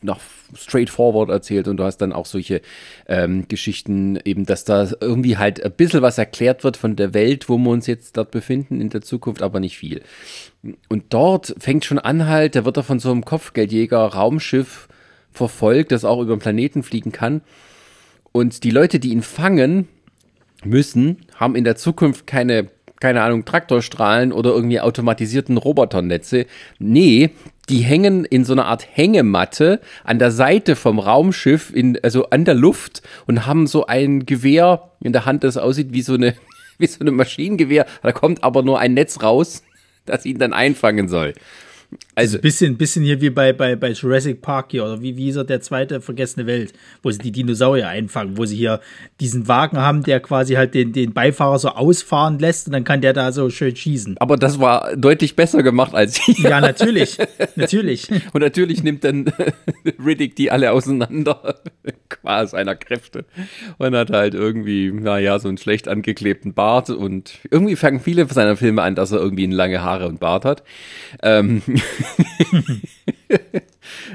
noch 0.03 0.21
straightforward 0.55 1.31
erzählt 1.31 1.67
und 1.67 1.79
du 1.79 1.85
hast 1.85 1.99
dann 1.99 2.13
auch 2.13 2.27
solche 2.27 2.61
ähm, 3.09 3.49
Geschichten, 3.49 4.19
eben, 4.25 4.47
dass 4.47 4.65
da 4.65 4.89
irgendwie 5.01 5.39
halt 5.39 5.63
ein 5.63 5.73
bisschen 5.73 6.03
was 6.03 6.19
erklärt 6.19 6.63
wird 6.63 6.77
von 6.77 6.95
der 6.95 7.13
Welt, 7.13 7.49
wo 7.49 7.59
wir 7.59 7.71
uns 7.71 7.87
jetzt 7.87 8.17
dort 8.17 8.31
befinden 8.31 8.81
in 8.81 8.91
der 8.91 9.03
Zukunft, 9.03 9.43
aber 9.43 9.59
nicht 9.59 9.77
viel. 9.77 10.03
Und 10.89 11.05
dort 11.11 11.55
fängt 11.59 11.85
schon 11.85 11.99
an 11.99 12.27
halt, 12.27 12.55
da 12.55 12.65
wird 12.65 12.77
er 12.77 12.85
von 12.85 13.01
so 13.01 13.11
einem 13.11 13.25
Kopfgeldjäger 13.25 13.99
Raumschiff 13.99 14.89
verfolgt, 15.33 15.91
das 15.91 16.05
auch 16.05 16.23
über 16.23 16.37
den 16.37 16.41
Planeten 16.41 16.85
fliegen 16.85 17.11
kann 17.11 17.43
und 18.37 18.65
die 18.65 18.73
Leute, 18.73 18.99
die 18.99 19.11
ihn 19.11 19.23
fangen 19.23 19.87
müssen, 20.65 21.19
haben 21.37 21.55
in 21.55 21.63
der 21.63 21.77
Zukunft 21.77 22.27
keine, 22.27 22.69
keine 22.99 23.23
Ahnung, 23.23 23.45
Traktorstrahlen 23.45 24.33
oder 24.33 24.51
irgendwie 24.51 24.81
automatisierten 24.81 25.57
Roboternetze. 25.57 26.47
Nee, 26.81 27.31
die 27.69 27.79
hängen 27.79 28.25
in 28.25 28.45
so 28.45 28.53
einer 28.53 28.67
Art 28.67 28.89
Hängematte 28.91 29.81
an 30.03 30.19
der 30.19 30.33
Seite 30.33 30.75
vom 30.75 30.99
Raumschiff, 30.99 31.73
in, 31.73 31.97
also 32.03 32.29
an 32.31 32.45
der 32.45 32.55
Luft 32.55 33.03
und 33.27 33.47
haben 33.47 33.69
so 33.69 33.87
ein 33.87 34.27
Gewehr 34.27 34.91
in 35.01 35.13
der 35.13 35.27
Hand, 35.27 35.45
das 35.45 35.57
aussieht 35.57 35.93
wie 35.93 36.03
so 36.03 36.15
eine, 36.15 36.35
wie 36.79 36.89
so 36.89 37.01
eine 37.01 37.13
Maschinengewehr. 37.13 37.87
Da 38.03 38.11
kommt 38.11 38.43
aber 38.43 38.65
nur 38.65 38.81
ein 38.81 38.95
Netz 38.95 39.23
raus, 39.23 39.63
das 40.07 40.27
ihn 40.27 40.39
dann 40.39 40.53
einfangen 40.53 41.09
soll. 41.09 41.35
Also, 42.15 42.39
bisschen, 42.39 42.77
bisschen 42.77 43.05
hier 43.05 43.21
wie 43.21 43.31
bei, 43.31 43.53
bei, 43.53 43.75
bei 43.75 43.91
Jurassic 43.91 44.41
Park 44.41 44.71
hier, 44.71 44.85
oder 44.85 45.03
wie, 45.03 45.17
wie 45.17 45.29
ist 45.29 45.37
er 45.37 45.45
der 45.45 45.61
zweite 45.61 46.01
vergessene 46.01 46.47
Welt, 46.47 46.73
wo 47.03 47.11
sie 47.11 47.19
die 47.19 47.33
Dinosaurier 47.33 47.89
einfangen, 47.89 48.37
wo 48.37 48.45
sie 48.45 48.57
hier 48.57 48.81
diesen 49.21 49.49
Wagen 49.49 49.79
haben, 49.79 50.03
der 50.03 50.21
quasi 50.21 50.55
halt 50.55 50.75
den, 50.75 50.93
den 50.93 51.13
Beifahrer 51.13 51.59
so 51.59 51.69
ausfahren 51.71 52.39
lässt 52.39 52.67
und 52.67 52.73
dann 52.73 52.85
kann 52.85 53.01
der 53.01 53.13
da 53.13 53.33
so 53.33 53.51
schön 53.51 53.75
schießen. 53.75 54.17
Aber 54.19 54.37
das 54.37 54.61
war 54.61 54.97
deutlich 54.97 55.35
besser 55.35 55.63
gemacht 55.63 55.95
als 55.95 56.17
hier. 56.17 56.51
Ja, 56.51 56.61
natürlich. 56.61 57.19
natürlich. 57.57 58.09
Und 58.33 58.41
natürlich 58.41 58.83
nimmt 58.83 59.05
dann 59.05 59.33
Riddick 60.05 60.37
die 60.37 60.51
alle 60.51 60.73
auseinander, 60.73 61.57
qua 62.09 62.47
seiner 62.47 62.75
Kräfte. 62.75 63.25
Und 63.79 63.95
hat 63.95 64.11
halt 64.11 64.35
irgendwie, 64.35 64.91
naja, 64.93 65.39
so 65.39 65.49
einen 65.49 65.59
schlecht 65.59 65.89
angeklebten 65.89 66.55
Bart 66.55 66.91
und 66.91 67.39
irgendwie 67.51 67.77
fangen 67.77 68.01
viele 68.01 68.27
seiner 68.27 68.57
Filme 68.57 68.83
an, 68.83 68.95
dass 68.95 69.13
er 69.13 69.19
irgendwie 69.19 69.47
lange 69.47 69.83
Haare 69.83 70.09
und 70.09 70.21
Bart 70.21 70.45
hat. 70.45 70.63
Ähm, 71.23 71.63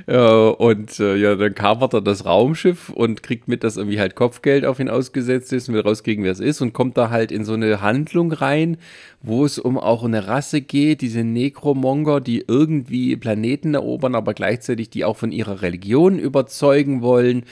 und 0.58 1.00
äh, 1.00 1.16
ja, 1.16 1.36
dann 1.36 1.56
kapert 1.56 1.94
er 1.94 2.02
das 2.02 2.26
Raumschiff 2.26 2.90
und 2.90 3.24
kriegt 3.24 3.48
mit, 3.48 3.64
dass 3.64 3.78
irgendwie 3.78 4.00
halt 4.00 4.16
Kopfgeld 4.16 4.66
auf 4.66 4.80
ihn 4.80 4.90
ausgesetzt 4.90 5.54
ist 5.54 5.70
und 5.70 5.76
will 5.76 5.82
rauskriegen, 5.82 6.24
wer 6.24 6.32
es 6.32 6.40
ist 6.40 6.62
und 6.62 6.74
kommt 6.74 6.98
da 6.98 7.10
halt 7.10 7.32
in 7.32 7.46
so 7.46 7.54
eine 7.54 7.82
Handlung 7.82 8.32
rein, 8.32 8.78
wo 9.22 9.46
es 9.46 9.60
um 9.60 9.78
auch 9.78 10.04
eine 10.04 10.28
Rasse 10.28 10.62
geht, 10.62 11.02
diese 11.02 11.24
Necromonger, 11.24 12.22
die 12.22 12.44
irgendwie 12.48 13.16
Planeten 13.16 13.74
erobern, 13.74 14.16
aber 14.16 14.34
gleichzeitig 14.34 14.90
die 14.90 15.06
auch 15.06 15.18
von 15.18 15.32
ihrer 15.32 15.62
Religion 15.62 16.20
überzeugen 16.20 17.02
wollen. 17.02 17.44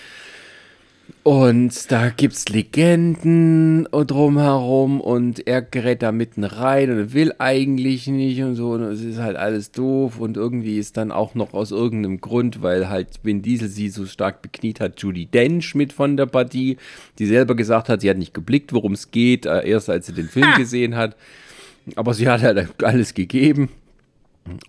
Und 1.28 1.92
da 1.92 2.08
gibt's 2.08 2.48
Legenden 2.48 3.86
drumherum 3.92 5.02
und 5.02 5.46
er 5.46 5.62
gerät 5.62 6.02
da 6.02 6.14
mitten 6.14 6.46
rein 6.46 6.90
und 6.90 7.14
will 7.14 7.34
eigentlich 7.38 8.08
nicht 8.08 8.42
und 8.42 8.56
so. 8.56 8.72
Und 8.72 8.84
es 8.84 9.02
ist 9.02 9.20
halt 9.20 9.36
alles 9.36 9.74
doof 9.74 10.22
und 10.22 10.38
irgendwie 10.38 10.78
ist 10.78 10.96
dann 10.96 11.12
auch 11.12 11.36
noch 11.36 11.54
aus 11.54 11.72
irgendeinem 11.72 12.22
Grund, 12.22 12.62
weil 12.62 12.88
halt 12.88 13.20
Vin 13.24 13.42
Diesel 13.42 13.68
sie 13.68 13.90
so 13.90 14.06
stark 14.06 14.42
bekniet 14.42 14.80
hat, 14.80 15.02
Judy 15.02 15.26
Dench 15.26 15.76
mit 15.76 15.92
von 15.92 16.16
der 16.16 16.28
Partie, 16.28 16.78
die 17.20 17.26
selber 17.26 17.56
gesagt 17.56 17.90
hat, 17.90 18.00
sie 18.00 18.10
hat 18.10 18.18
nicht 18.18 18.34
geblickt, 18.34 18.72
worum 18.72 18.94
es 18.94 19.12
geht, 19.12 19.46
äh, 19.46 19.68
erst 19.68 19.90
als 19.90 20.06
sie 20.06 20.14
den 20.14 20.30
Film 20.30 20.54
ha. 20.54 20.58
gesehen 20.58 20.96
hat. 20.96 21.18
Aber 21.98 22.14
sie 22.14 22.30
hat 22.30 22.42
halt 22.42 22.82
alles 22.82 23.14
gegeben. 23.14 23.68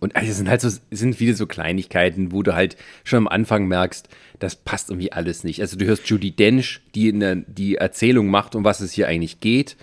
Und 0.00 0.16
also 0.16 0.30
es 0.30 0.36
sind 0.36 0.48
halt 0.48 0.60
so, 0.60 0.70
sind 0.90 1.14
viele 1.14 1.34
so 1.34 1.46
Kleinigkeiten, 1.46 2.32
wo 2.32 2.42
du 2.42 2.54
halt 2.54 2.76
schon 3.04 3.18
am 3.18 3.28
Anfang 3.28 3.66
merkst, 3.66 4.08
das 4.38 4.56
passt 4.56 4.90
irgendwie 4.90 5.12
alles 5.12 5.44
nicht. 5.44 5.60
Also 5.60 5.76
du 5.76 5.84
hörst 5.86 6.08
Judy 6.08 6.30
Dench, 6.30 6.80
die 6.94 7.12
eine, 7.12 7.44
die 7.46 7.76
Erzählung 7.76 8.28
macht, 8.28 8.54
um 8.54 8.64
was 8.64 8.80
es 8.80 8.92
hier 8.92 9.08
eigentlich 9.08 9.40
geht. 9.40 9.76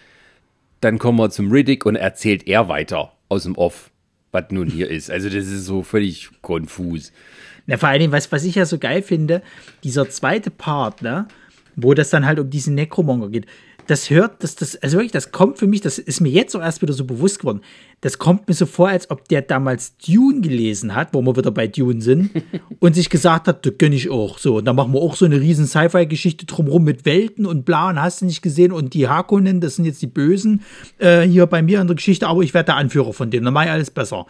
Dann 0.81 0.99
kommen 0.99 1.17
wir 1.17 1.29
zum 1.29 1.51
Riddick 1.51 1.85
und 1.85 1.95
erzählt 1.95 2.47
er 2.47 2.67
weiter 2.67 3.13
aus 3.29 3.43
dem 3.43 3.55
Off, 3.55 3.91
was 4.31 4.45
nun 4.51 4.69
hier 4.69 4.89
ist. 4.89 5.09
Also 5.09 5.29
das 5.29 5.47
ist 5.47 5.65
so 5.65 5.83
völlig 5.83 6.29
konfus. 6.41 7.11
Na, 7.67 7.77
vor 7.77 7.89
allen 7.89 7.99
Dingen, 7.99 8.11
was, 8.13 8.31
was 8.31 8.43
ich 8.43 8.55
ja 8.55 8.65
so 8.65 8.77
geil 8.77 9.01
finde, 9.01 9.41
dieser 9.83 10.09
zweite 10.09 10.51
Part, 10.51 11.01
ne, 11.01 11.27
wo 11.75 11.93
das 11.93 12.09
dann 12.09 12.25
halt 12.25 12.39
um 12.39 12.49
diesen 12.49 12.75
Necromonger 12.75 13.29
geht 13.29 13.47
das 13.87 14.09
hört, 14.09 14.43
das, 14.43 14.55
das, 14.55 14.75
also 14.77 14.97
wirklich, 14.97 15.11
das 15.11 15.31
kommt 15.31 15.59
für 15.59 15.67
mich, 15.67 15.81
das 15.81 15.99
ist 15.99 16.19
mir 16.19 16.29
jetzt 16.29 16.55
auch 16.55 16.61
erst 16.61 16.81
wieder 16.81 16.93
so 16.93 17.05
bewusst 17.05 17.39
geworden. 17.39 17.61
Das 18.01 18.17
kommt 18.17 18.47
mir 18.47 18.53
so 18.53 18.65
vor, 18.65 18.89
als 18.89 19.09
ob 19.09 19.27
der 19.27 19.41
damals 19.41 19.97
Dune 19.97 20.41
gelesen 20.41 20.95
hat, 20.95 21.09
wo 21.13 21.21
wir 21.21 21.35
wieder 21.35 21.51
bei 21.51 21.67
Dune 21.67 22.01
sind, 22.01 22.31
und 22.79 22.95
sich 22.95 23.09
gesagt 23.09 23.47
hat, 23.47 23.65
das 23.65 23.73
gönne 23.77 23.95
ich 23.95 24.09
auch. 24.09 24.37
So, 24.37 24.57
und 24.57 24.65
dann 24.65 24.75
machen 24.75 24.93
wir 24.93 25.01
auch 25.01 25.15
so 25.15 25.25
eine 25.25 25.39
riesen 25.39 25.67
Sci-Fi-Geschichte 25.67 26.45
drumherum 26.45 26.83
mit 26.83 27.05
Welten 27.05 27.45
und 27.45 27.65
bla, 27.65 27.89
und 27.89 28.01
hast 28.01 28.21
du 28.21 28.25
nicht 28.25 28.41
gesehen, 28.41 28.71
und 28.71 28.93
die 28.93 29.07
Harkonnen, 29.07 29.61
das 29.61 29.75
sind 29.75 29.85
jetzt 29.85 30.01
die 30.01 30.07
Bösen 30.07 30.63
äh, 30.97 31.21
hier 31.21 31.45
bei 31.45 31.61
mir 31.61 31.81
in 31.81 31.87
der 31.87 31.95
Geschichte, 31.95 32.27
aber 32.27 32.41
ich 32.41 32.53
werde 32.53 32.67
der 32.67 32.77
Anführer 32.77 33.13
von 33.13 33.29
denen, 33.29 33.45
dann 33.45 33.53
mache 33.53 33.65
ich 33.65 33.71
alles 33.71 33.91
besser. 33.91 34.25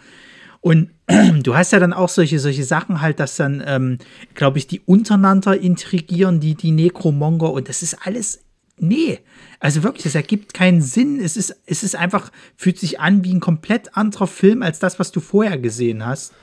Und 0.62 0.90
du 1.44 1.56
hast 1.56 1.72
ja 1.74 1.80
dann 1.80 1.94
auch 1.94 2.10
solche, 2.10 2.40
solche 2.40 2.64
Sachen 2.64 3.02
halt, 3.02 3.20
dass 3.20 3.36
dann, 3.36 3.64
ähm, 3.66 4.00
glaube 4.34 4.58
ich, 4.58 4.68
die 4.68 4.82
untereinander 4.82 5.60
intrigieren, 5.60 6.40
die, 6.40 6.56
die 6.56 6.72
Necromonger, 6.72 7.52
und 7.54 7.70
das 7.70 7.84
ist 7.84 8.00
alles 8.06 8.45
nee, 8.78 9.20
also 9.60 9.84
wirklich, 9.84 10.04
das 10.04 10.16
ergibt 10.16 10.54
keinen 10.54 10.82
Sinn. 10.82 11.20
Es 11.20 11.38
ist, 11.38 11.56
es 11.66 11.84
ist 11.84 11.96
einfach, 11.96 12.32
fühlt 12.56 12.78
sich 12.78 13.00
an 13.00 13.24
wie 13.24 13.34
ein 13.34 13.40
komplett 13.40 13.96
anderer 13.98 14.28
Film 14.28 14.64
als 14.64 14.80
das, 14.80 15.00
was 15.00 15.12
du 15.12 15.20
vorher 15.20 15.58
gesehen 15.58 16.06
hast. 16.06 16.34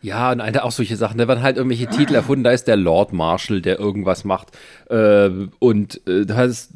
Ja, 0.00 0.30
und 0.30 0.62
auch 0.62 0.70
solche 0.70 0.94
Sachen. 0.94 1.18
Da 1.18 1.26
werden 1.26 1.42
halt 1.42 1.56
irgendwelche 1.56 1.88
Titel 1.88 2.14
erfunden. 2.14 2.44
Da 2.44 2.52
ist 2.52 2.68
der 2.68 2.76
Lord 2.76 3.12
Marshall, 3.12 3.60
der 3.60 3.80
irgendwas 3.80 4.24
macht. 4.24 4.56
Äh, 4.88 5.28
und, 5.58 6.06
äh, 6.06 6.24
das, 6.24 6.72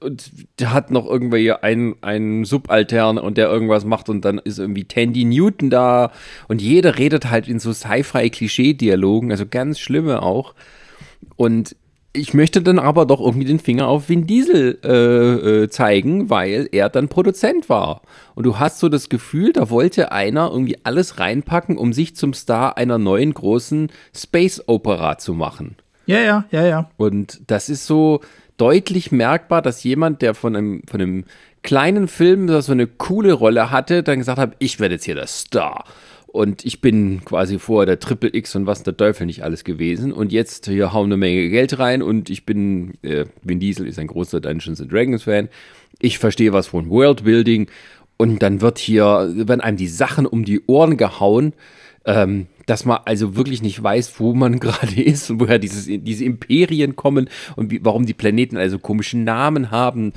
und 0.00 0.30
der 0.58 0.74
hat 0.74 0.90
noch 0.90 1.06
irgendwie 1.06 1.52
einen, 1.52 1.94
einen 2.02 2.44
Subaltern 2.44 3.16
und 3.16 3.38
der 3.38 3.48
irgendwas 3.48 3.86
macht. 3.86 4.10
Und 4.10 4.26
dann 4.26 4.36
ist 4.38 4.58
irgendwie 4.58 4.84
Tandy 4.84 5.24
Newton 5.24 5.70
da. 5.70 6.12
Und 6.48 6.60
jeder 6.60 6.98
redet 6.98 7.30
halt 7.30 7.48
in 7.48 7.60
so 7.60 7.72
Sci-Fi-Klischee-Dialogen. 7.72 9.30
Also 9.30 9.46
ganz 9.46 9.80
schlimme 9.80 10.20
auch. 10.20 10.54
Und 11.36 11.76
ich 12.12 12.34
möchte 12.34 12.60
dann 12.60 12.78
aber 12.78 13.06
doch 13.06 13.20
irgendwie 13.20 13.46
den 13.46 13.60
Finger 13.60 13.86
auf 13.86 14.08
Vin 14.08 14.26
Diesel 14.26 14.78
äh, 14.82 15.62
äh, 15.62 15.68
zeigen, 15.68 16.28
weil 16.28 16.68
er 16.72 16.88
dann 16.88 17.08
Produzent 17.08 17.68
war. 17.68 18.02
Und 18.34 18.44
du 18.44 18.58
hast 18.58 18.80
so 18.80 18.88
das 18.88 19.08
Gefühl, 19.08 19.52
da 19.52 19.70
wollte 19.70 20.10
einer 20.10 20.50
irgendwie 20.50 20.78
alles 20.82 21.20
reinpacken, 21.20 21.78
um 21.78 21.92
sich 21.92 22.16
zum 22.16 22.34
Star 22.34 22.76
einer 22.76 22.98
neuen 22.98 23.32
großen 23.32 23.92
Space 24.14 24.62
Opera 24.66 25.18
zu 25.18 25.34
machen. 25.34 25.76
Ja, 26.06 26.18
ja, 26.18 26.44
ja, 26.50 26.66
ja. 26.66 26.90
Und 26.96 27.42
das 27.46 27.68
ist 27.68 27.86
so 27.86 28.20
deutlich 28.56 29.12
merkbar, 29.12 29.62
dass 29.62 29.84
jemand, 29.84 30.20
der 30.20 30.34
von 30.34 30.56
einem, 30.56 30.82
von 30.88 31.00
einem 31.00 31.24
kleinen 31.62 32.08
Film 32.08 32.48
so 32.60 32.72
eine 32.72 32.88
coole 32.88 33.32
Rolle 33.32 33.70
hatte, 33.70 34.02
dann 34.02 34.18
gesagt 34.18 34.38
hat, 34.38 34.56
ich 34.58 34.80
werde 34.80 34.96
jetzt 34.96 35.04
hier 35.04 35.14
der 35.14 35.28
Star. 35.28 35.84
Und 36.32 36.64
ich 36.64 36.80
bin 36.80 37.24
quasi 37.24 37.58
vorher 37.58 37.86
der 37.86 37.98
Triple 37.98 38.30
X 38.32 38.54
und 38.54 38.64
was 38.64 38.84
der 38.84 38.96
Teufel 38.96 39.26
nicht 39.26 39.42
alles 39.42 39.64
gewesen. 39.64 40.12
Und 40.12 40.30
jetzt 40.30 40.66
hier 40.66 40.92
hauen 40.92 41.06
eine 41.06 41.16
Menge 41.16 41.48
Geld 41.48 41.80
rein 41.80 42.02
und 42.02 42.30
ich 42.30 42.46
bin, 42.46 42.92
äh, 43.02 43.24
Vin 43.42 43.58
Diesel 43.58 43.88
ist 43.88 43.98
ein 43.98 44.06
großer 44.06 44.40
Dungeons 44.40 44.80
and 44.80 44.92
Dragons 44.92 45.24
Fan. 45.24 45.48
Ich 45.98 46.18
verstehe 46.20 46.52
was 46.52 46.68
von 46.68 46.88
Worldbuilding. 46.88 47.66
Und 48.16 48.42
dann 48.44 48.60
wird 48.60 48.78
hier, 48.78 49.32
werden 49.34 49.60
einem 49.60 49.76
die 49.76 49.88
Sachen 49.88 50.24
um 50.24 50.44
die 50.44 50.60
Ohren 50.66 50.96
gehauen. 50.96 51.52
Ähm, 52.04 52.46
dass 52.64 52.84
man 52.84 53.00
also 53.04 53.34
wirklich 53.34 53.60
nicht 53.62 53.82
weiß, 53.82 54.20
wo 54.20 54.32
man 54.32 54.60
gerade 54.60 55.02
ist 55.02 55.30
und 55.30 55.40
woher 55.40 55.58
dieses, 55.58 55.86
diese 55.86 56.24
Imperien 56.24 56.94
kommen 56.94 57.28
und 57.56 57.72
wie, 57.72 57.84
warum 57.84 58.06
die 58.06 58.14
Planeten 58.14 58.56
also 58.56 58.78
komische 58.78 59.18
Namen 59.18 59.72
haben 59.72 60.12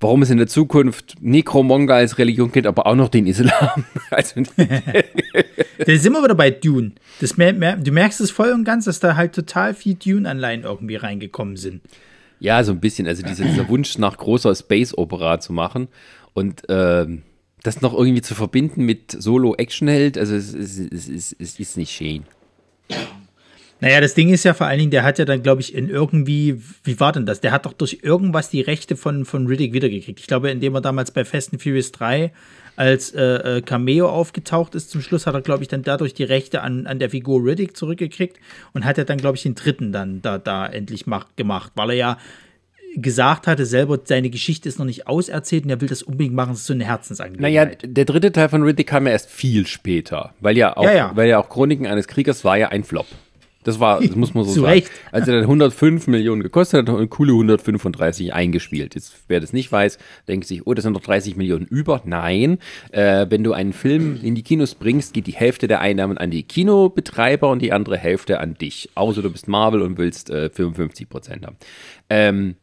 warum 0.00 0.22
es 0.22 0.30
in 0.30 0.38
der 0.38 0.46
Zukunft 0.46 1.16
Necromonga 1.20 1.96
als 1.96 2.18
Religion 2.18 2.52
gibt, 2.52 2.66
aber 2.66 2.86
auch 2.86 2.94
noch 2.94 3.08
den 3.08 3.26
Islam. 3.26 3.84
also, 4.10 4.40
da 4.56 5.96
sind 5.96 6.12
wir 6.12 6.22
wieder 6.22 6.34
bei 6.34 6.50
Dune. 6.50 6.92
Das 7.20 7.34
du 7.34 7.90
merkst 7.92 8.20
es 8.20 8.30
voll 8.30 8.52
und 8.52 8.64
ganz, 8.64 8.84
dass 8.84 9.00
da 9.00 9.16
halt 9.16 9.34
total 9.34 9.74
viel 9.74 9.94
Dune-Anleihen 9.94 10.62
irgendwie 10.62 10.96
reingekommen 10.96 11.56
sind. 11.56 11.82
Ja, 12.40 12.62
so 12.62 12.72
ein 12.72 12.80
bisschen. 12.80 13.08
Also 13.08 13.22
dieser, 13.22 13.44
dieser 13.44 13.68
Wunsch 13.68 13.98
nach 13.98 14.16
großer 14.16 14.54
Space-Opera 14.54 15.40
zu 15.40 15.52
machen 15.52 15.88
und 16.34 16.62
ähm, 16.68 17.22
das 17.62 17.80
noch 17.80 17.94
irgendwie 17.94 18.22
zu 18.22 18.34
verbinden 18.34 18.84
mit 18.84 19.10
Solo-Action-Held, 19.10 20.16
also 20.16 20.34
es, 20.34 20.54
es, 20.54 20.78
es, 20.78 21.36
es, 21.36 21.58
ist 21.58 21.76
nicht 21.76 21.90
schön. 21.90 22.22
Naja, 23.80 24.00
das 24.00 24.14
Ding 24.14 24.30
ist 24.30 24.44
ja 24.44 24.54
vor 24.54 24.66
allen 24.66 24.78
Dingen, 24.78 24.90
der 24.90 25.04
hat 25.04 25.18
ja 25.18 25.24
dann, 25.24 25.42
glaube 25.42 25.60
ich, 25.60 25.74
in 25.74 25.88
irgendwie, 25.88 26.60
wie 26.82 26.98
war 26.98 27.12
denn 27.12 27.26
das? 27.26 27.40
Der 27.40 27.52
hat 27.52 27.64
doch 27.64 27.72
durch 27.72 28.00
irgendwas 28.02 28.50
die 28.50 28.60
Rechte 28.60 28.96
von, 28.96 29.24
von 29.24 29.46
Riddick 29.46 29.72
wiedergekriegt. 29.72 30.18
Ich 30.18 30.26
glaube, 30.26 30.50
indem 30.50 30.74
er 30.74 30.80
damals 30.80 31.12
bei 31.12 31.24
Fast 31.24 31.52
and 31.52 31.62
Furious 31.62 31.92
3 31.92 32.32
als 32.74 33.12
äh, 33.12 33.22
äh, 33.22 33.60
Cameo 33.62 34.08
aufgetaucht 34.08 34.74
ist, 34.74 34.90
zum 34.90 35.00
Schluss 35.00 35.26
hat 35.26 35.34
er, 35.34 35.42
glaube 35.42 35.62
ich, 35.62 35.68
dann 35.68 35.82
dadurch 35.82 36.14
die 36.14 36.24
Rechte 36.24 36.62
an, 36.62 36.86
an 36.86 36.98
der 36.98 37.10
Figur 37.10 37.44
Riddick 37.44 37.76
zurückgekriegt 37.76 38.38
und 38.72 38.84
hat 38.84 38.98
er 38.98 39.04
dann, 39.04 39.18
glaube 39.18 39.36
ich, 39.36 39.42
den 39.42 39.54
dritten 39.54 39.92
dann 39.92 40.22
da, 40.22 40.38
da 40.38 40.66
endlich 40.66 41.06
macht, 41.06 41.36
gemacht, 41.36 41.72
weil 41.74 41.90
er 41.90 41.96
ja 41.96 42.18
gesagt 42.96 43.46
hatte, 43.46 43.66
selber 43.66 43.98
seine 44.04 44.30
Geschichte 44.30 44.68
ist 44.68 44.78
noch 44.78 44.86
nicht 44.86 45.06
auserzählt 45.06 45.64
und 45.64 45.70
er 45.70 45.80
will 45.80 45.88
das 45.88 46.02
unbedingt 46.02 46.34
machen, 46.34 46.50
das 46.50 46.60
ist 46.60 46.66
so 46.66 46.72
eine 46.72 46.84
Herzensangelegenheit. 46.84 47.82
Naja, 47.82 47.92
der 47.92 48.04
dritte 48.04 48.32
Teil 48.32 48.48
von 48.48 48.62
Riddick 48.62 48.86
kam 48.86 49.06
ja 49.06 49.12
erst 49.12 49.30
viel 49.30 49.66
später, 49.66 50.34
weil 50.40 50.56
ja 50.56 50.76
auch, 50.76 50.84
ja, 50.84 50.92
ja. 50.92 51.12
Weil 51.14 51.28
ja 51.28 51.38
auch 51.38 51.48
Chroniken 51.48 51.86
eines 51.86 52.08
Kriegers 52.08 52.44
war 52.44 52.56
ja 52.56 52.68
ein 52.68 52.84
Flop. 52.84 53.06
Das 53.68 53.80
war, 53.80 54.00
das 54.00 54.16
muss 54.16 54.32
man 54.32 54.44
so 54.44 54.54
Zu 54.54 54.60
sagen. 54.60 54.72
Recht. 54.72 54.90
Als 55.12 55.28
er 55.28 55.34
dann 55.34 55.42
105 55.42 56.06
Millionen 56.06 56.42
gekostet 56.42 56.80
hat, 56.80 56.88
hat 56.88 56.96
eine 56.96 57.06
coole 57.06 57.32
135 57.32 58.32
eingespielt. 58.32 58.94
Jetzt, 58.94 59.24
wer 59.28 59.40
das 59.40 59.52
nicht 59.52 59.70
weiß, 59.70 59.98
denkt 60.26 60.46
sich, 60.46 60.66
oh, 60.66 60.72
das 60.72 60.84
sind 60.84 60.94
noch 60.94 61.02
30 61.02 61.36
Millionen 61.36 61.66
über. 61.66 62.00
Nein, 62.06 62.60
äh, 62.92 63.26
wenn 63.28 63.44
du 63.44 63.52
einen 63.52 63.74
Film 63.74 64.20
in 64.22 64.34
die 64.34 64.42
Kinos 64.42 64.74
bringst, 64.74 65.12
geht 65.12 65.26
die 65.26 65.34
Hälfte 65.34 65.68
der 65.68 65.82
Einnahmen 65.82 66.16
an 66.16 66.30
die 66.30 66.44
Kinobetreiber 66.44 67.50
und 67.50 67.60
die 67.60 67.74
andere 67.74 67.98
Hälfte 67.98 68.40
an 68.40 68.54
dich. 68.54 68.88
Außer 68.94 69.20
du 69.20 69.28
bist 69.28 69.48
Marvel 69.48 69.82
und 69.82 69.98
willst 69.98 70.30
äh, 70.30 70.48
55 70.48 71.06
Prozent 71.06 71.44
haben. 71.44 71.56
Ähm, 72.08 72.54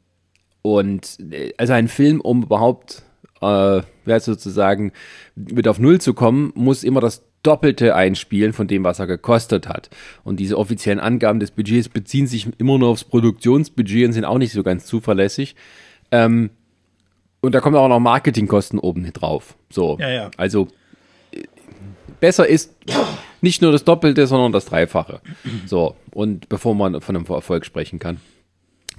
und 0.63 1.19
äh, 1.31 1.53
also 1.59 1.73
ein 1.73 1.87
Film, 1.87 2.19
um 2.19 2.41
überhaupt 2.41 3.03
äh, 3.43 3.81
ja, 4.07 4.19
sozusagen 4.19 4.91
wieder 5.35 5.69
auf 5.69 5.77
Null 5.77 6.01
zu 6.01 6.15
kommen, 6.15 6.51
muss 6.55 6.83
immer 6.83 6.99
das 6.99 7.21
Doppelte 7.45 7.95
einspielen 7.95 8.53
von 8.53 8.67
dem, 8.67 8.83
was 8.83 8.99
er 8.99 9.07
gekostet 9.07 9.67
hat. 9.67 9.89
Und 10.23 10.39
diese 10.39 10.57
offiziellen 10.57 10.99
Angaben 10.99 11.39
des 11.39 11.51
Budgets 11.51 11.89
beziehen 11.89 12.27
sich 12.27 12.47
immer 12.57 12.77
nur 12.77 12.89
aufs 12.89 13.03
Produktionsbudget 13.03 14.07
und 14.07 14.13
sind 14.13 14.25
auch 14.25 14.37
nicht 14.37 14.53
so 14.53 14.63
ganz 14.63 14.85
zuverlässig. 14.85 15.55
Ähm, 16.11 16.49
und 17.41 17.53
da 17.53 17.59
kommen 17.59 17.75
auch 17.75 17.87
noch 17.87 17.99
Marketingkosten 17.99 18.79
oben 18.79 19.11
drauf. 19.13 19.55
So, 19.69 19.97
ja, 19.99 20.09
ja. 20.09 20.31
also 20.37 20.67
besser 22.19 22.47
ist 22.47 22.73
nicht 23.41 23.61
nur 23.61 23.71
das 23.71 23.83
Doppelte, 23.83 24.25
sondern 24.25 24.51
das 24.51 24.65
Dreifache. 24.65 25.21
So, 25.65 25.95
und 26.11 26.49
bevor 26.49 26.73
man 26.73 27.01
von 27.01 27.15
einem 27.15 27.25
Erfolg 27.25 27.65
sprechen 27.65 27.99
kann. 27.99 28.19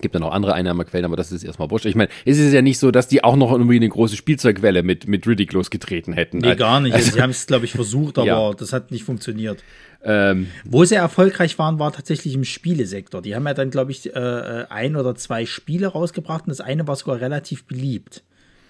Gibt 0.00 0.14
dann 0.14 0.22
auch 0.22 0.32
andere 0.32 0.54
Einnahmequellen, 0.54 1.04
aber 1.04 1.16
das 1.16 1.32
ist 1.32 1.42
erstmal 1.42 1.70
wurscht. 1.70 1.86
Ich 1.86 1.94
meine, 1.94 2.10
es 2.24 2.38
ist 2.38 2.52
ja 2.52 2.62
nicht 2.62 2.78
so, 2.78 2.90
dass 2.90 3.08
die 3.08 3.24
auch 3.24 3.36
noch 3.36 3.52
irgendwie 3.52 3.76
eine 3.76 3.88
große 3.88 4.16
Spielzeugwelle 4.16 4.82
mit, 4.82 5.08
mit 5.08 5.26
Riddick 5.26 5.52
losgetreten 5.52 6.12
hätten. 6.12 6.38
Nee, 6.38 6.54
gar 6.56 6.80
nicht. 6.80 6.94
Also, 6.94 7.12
sie 7.12 7.22
haben 7.22 7.30
es, 7.30 7.46
glaube 7.46 7.64
ich, 7.64 7.72
versucht, 7.72 8.18
aber 8.18 8.26
ja. 8.26 8.52
das 8.54 8.72
hat 8.72 8.90
nicht 8.90 9.04
funktioniert. 9.04 9.62
Ähm, 10.04 10.48
Wo 10.64 10.84
sie 10.84 10.94
erfolgreich 10.94 11.58
waren, 11.58 11.78
war 11.78 11.92
tatsächlich 11.92 12.34
im 12.34 12.44
Spielesektor. 12.44 13.22
Die 13.22 13.34
haben 13.34 13.46
ja 13.46 13.54
dann, 13.54 13.70
glaube 13.70 13.90
ich, 13.90 14.14
äh, 14.14 14.64
ein 14.68 14.96
oder 14.96 15.14
zwei 15.14 15.46
Spiele 15.46 15.88
rausgebracht 15.88 16.44
und 16.44 16.50
das 16.50 16.60
eine 16.60 16.86
war 16.86 16.96
sogar 16.96 17.20
relativ 17.20 17.64
beliebt. 17.64 18.22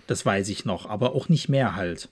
Das 0.07 0.25
weiß 0.25 0.49
ich 0.49 0.65
noch, 0.65 0.89
aber 0.89 1.15
auch 1.15 1.29
nicht 1.29 1.49
mehr 1.49 1.77
halt. 1.77 2.09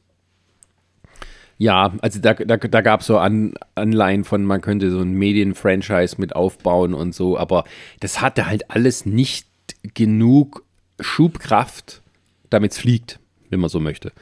Ja, 1.59 1.95
also 2.01 2.21
da, 2.21 2.35
da, 2.35 2.57
da 2.57 2.81
gab 2.81 3.01
es 3.01 3.07
so 3.07 3.19
An, 3.19 3.55
Anleihen 3.75 4.25
von, 4.25 4.45
man 4.45 4.61
könnte 4.61 4.91
so 4.91 5.01
ein 5.01 5.13
Medienfranchise 5.13 6.17
mit 6.19 6.35
aufbauen 6.35 6.95
und 6.95 7.15
so, 7.15 7.39
aber 7.39 7.65
das 8.01 8.21
hatte 8.21 8.47
halt 8.47 8.71
alles 8.71 9.07
nicht 9.07 9.47
genug 9.95 10.65
Schubkraft, 11.01 12.03
damit 12.51 12.73
es 12.73 12.79
fliegt, 12.79 13.21
wenn 13.51 13.61
man 13.61 13.71
so 13.71 13.81
möchte. 13.81 14.13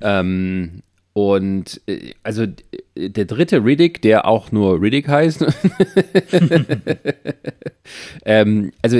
Ähm, 0.00 0.82
und 1.12 1.80
äh, 1.86 2.14
also 2.22 2.46
der 2.96 3.24
dritte 3.24 3.64
Riddick, 3.64 4.02
der 4.02 4.24
auch 4.24 4.52
nur 4.52 4.80
Riddick 4.80 5.08
heißt, 5.08 5.44
ähm, 8.24 8.72
also 8.82 8.98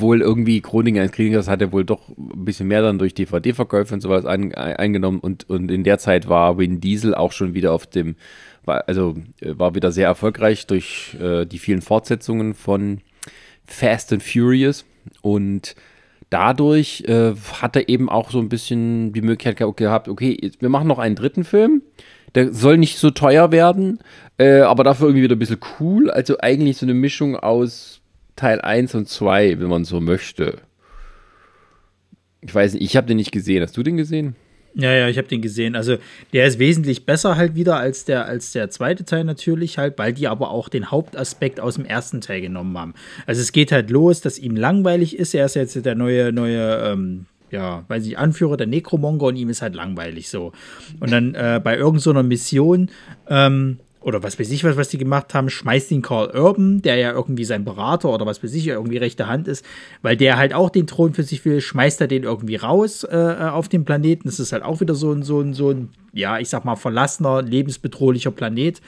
wohl 0.00 0.20
irgendwie 0.20 0.60
Chronik 0.60 0.96
eines 0.96 1.12
Kriegers 1.12 1.48
hat 1.48 1.60
er 1.60 1.72
wohl 1.72 1.84
doch 1.84 2.08
ein 2.08 2.44
bisschen 2.44 2.68
mehr 2.68 2.82
dann 2.82 2.98
durch 2.98 3.14
DVD-Verkäufe 3.14 3.94
und 3.94 4.00
sowas 4.00 4.24
ein, 4.24 4.54
eingenommen 4.54 5.20
und, 5.20 5.48
und 5.48 5.70
in 5.70 5.84
der 5.84 5.98
Zeit 5.98 6.28
war 6.28 6.58
Win 6.58 6.80
Diesel 6.80 7.14
auch 7.14 7.32
schon 7.32 7.54
wieder 7.54 7.72
auf 7.72 7.86
dem, 7.86 8.16
war, 8.64 8.88
also 8.88 9.14
äh, 9.40 9.58
war 9.58 9.74
wieder 9.74 9.92
sehr 9.92 10.06
erfolgreich 10.06 10.66
durch 10.66 11.16
äh, 11.20 11.46
die 11.46 11.58
vielen 11.58 11.82
Fortsetzungen 11.82 12.54
von 12.54 13.00
Fast 13.64 14.12
and 14.12 14.22
Furious 14.22 14.84
und 15.22 15.76
dadurch 16.30 17.04
äh, 17.06 17.34
hat 17.60 17.76
er 17.76 17.88
eben 17.88 18.08
auch 18.08 18.30
so 18.30 18.38
ein 18.38 18.48
bisschen 18.48 19.12
die 19.12 19.22
Möglichkeit 19.22 19.76
gehabt, 19.76 20.08
okay, 20.08 20.52
wir 20.58 20.68
machen 20.68 20.88
noch 20.88 20.98
einen 20.98 21.16
dritten 21.16 21.44
Film. 21.44 21.82
Der 22.36 22.52
soll 22.52 22.78
nicht 22.78 22.98
so 22.98 23.10
teuer 23.10 23.50
werden, 23.50 23.98
äh, 24.38 24.60
aber 24.60 24.84
dafür 24.84 25.08
irgendwie 25.08 25.24
wieder 25.24 25.34
ein 25.34 25.40
bisschen 25.40 25.58
cool. 25.80 26.10
Also 26.10 26.38
eigentlich 26.38 26.76
so 26.76 26.86
eine 26.86 26.94
Mischung 26.94 27.36
aus 27.36 27.99
Teil 28.40 28.62
1 28.62 28.94
und 28.94 29.06
2, 29.06 29.60
wenn 29.60 29.68
man 29.68 29.84
so 29.84 30.00
möchte. 30.00 30.56
Ich 32.40 32.54
weiß 32.54 32.72
nicht, 32.72 32.82
ich 32.82 32.96
habe 32.96 33.06
den 33.06 33.18
nicht 33.18 33.32
gesehen. 33.32 33.62
Hast 33.62 33.76
du 33.76 33.82
den 33.82 33.98
gesehen? 33.98 34.34
Ja, 34.74 34.94
ja, 34.94 35.08
ich 35.08 35.18
habe 35.18 35.28
den 35.28 35.42
gesehen. 35.42 35.76
Also 35.76 35.98
der 36.32 36.46
ist 36.46 36.58
wesentlich 36.58 37.04
besser 37.04 37.36
halt 37.36 37.54
wieder 37.54 37.76
als 37.76 38.06
der, 38.06 38.24
als 38.24 38.52
der 38.52 38.70
zweite 38.70 39.04
Teil 39.04 39.24
natürlich 39.24 39.76
halt, 39.76 39.98
weil 39.98 40.14
die 40.14 40.26
aber 40.26 40.52
auch 40.52 40.70
den 40.70 40.90
Hauptaspekt 40.90 41.60
aus 41.60 41.74
dem 41.74 41.84
ersten 41.84 42.22
Teil 42.22 42.40
genommen 42.40 42.78
haben. 42.78 42.94
Also 43.26 43.42
es 43.42 43.52
geht 43.52 43.72
halt 43.72 43.90
los, 43.90 44.22
dass 44.22 44.38
ihm 44.38 44.56
langweilig 44.56 45.18
ist. 45.18 45.34
Er 45.34 45.44
ist 45.44 45.56
jetzt 45.56 45.84
der 45.84 45.94
neue, 45.94 46.32
neue, 46.32 46.92
ähm, 46.92 47.26
ja, 47.50 47.84
weiß 47.88 48.06
ich, 48.06 48.16
Anführer 48.16 48.56
der 48.56 48.68
Necromonger 48.68 49.24
und 49.24 49.36
ihm 49.36 49.50
ist 49.50 49.60
halt 49.60 49.74
langweilig 49.74 50.30
so. 50.30 50.52
Und 50.98 51.10
dann 51.12 51.34
äh, 51.34 51.60
bei 51.62 51.76
irgendeiner 51.76 52.22
so 52.22 52.26
Mission 52.26 52.88
ähm, 53.28 53.80
oder 54.00 54.22
was 54.22 54.38
weiß 54.38 54.50
ich 54.50 54.64
was, 54.64 54.76
was 54.76 54.88
die 54.88 54.98
gemacht 54.98 55.34
haben, 55.34 55.50
schmeißt 55.50 55.90
ihn 55.90 56.02
Carl 56.02 56.30
Urban, 56.30 56.82
der 56.82 56.96
ja 56.96 57.12
irgendwie 57.12 57.44
sein 57.44 57.64
Berater 57.64 58.08
oder 58.08 58.26
was 58.26 58.42
weiß 58.42 58.54
ich, 58.54 58.66
irgendwie 58.66 58.96
rechte 58.96 59.26
Hand 59.26 59.48
ist, 59.48 59.64
weil 60.02 60.16
der 60.16 60.38
halt 60.38 60.54
auch 60.54 60.70
den 60.70 60.86
Thron 60.86 61.14
für 61.14 61.22
sich 61.22 61.44
will, 61.44 61.60
schmeißt 61.60 62.00
er 62.00 62.08
den 62.08 62.22
irgendwie 62.22 62.56
raus 62.56 63.04
äh, 63.04 63.36
auf 63.52 63.68
den 63.68 63.84
Planeten. 63.84 64.28
Das 64.28 64.40
ist 64.40 64.52
halt 64.52 64.62
auch 64.62 64.80
wieder 64.80 64.94
so 64.94 65.12
ein, 65.12 65.22
so 65.22 65.40
ein, 65.40 65.54
so 65.54 65.70
ein, 65.70 65.90
ja, 66.12 66.38
ich 66.38 66.48
sag 66.48 66.64
mal, 66.64 66.76
verlassener, 66.76 67.42
lebensbedrohlicher 67.42 68.30
Planet 68.30 68.80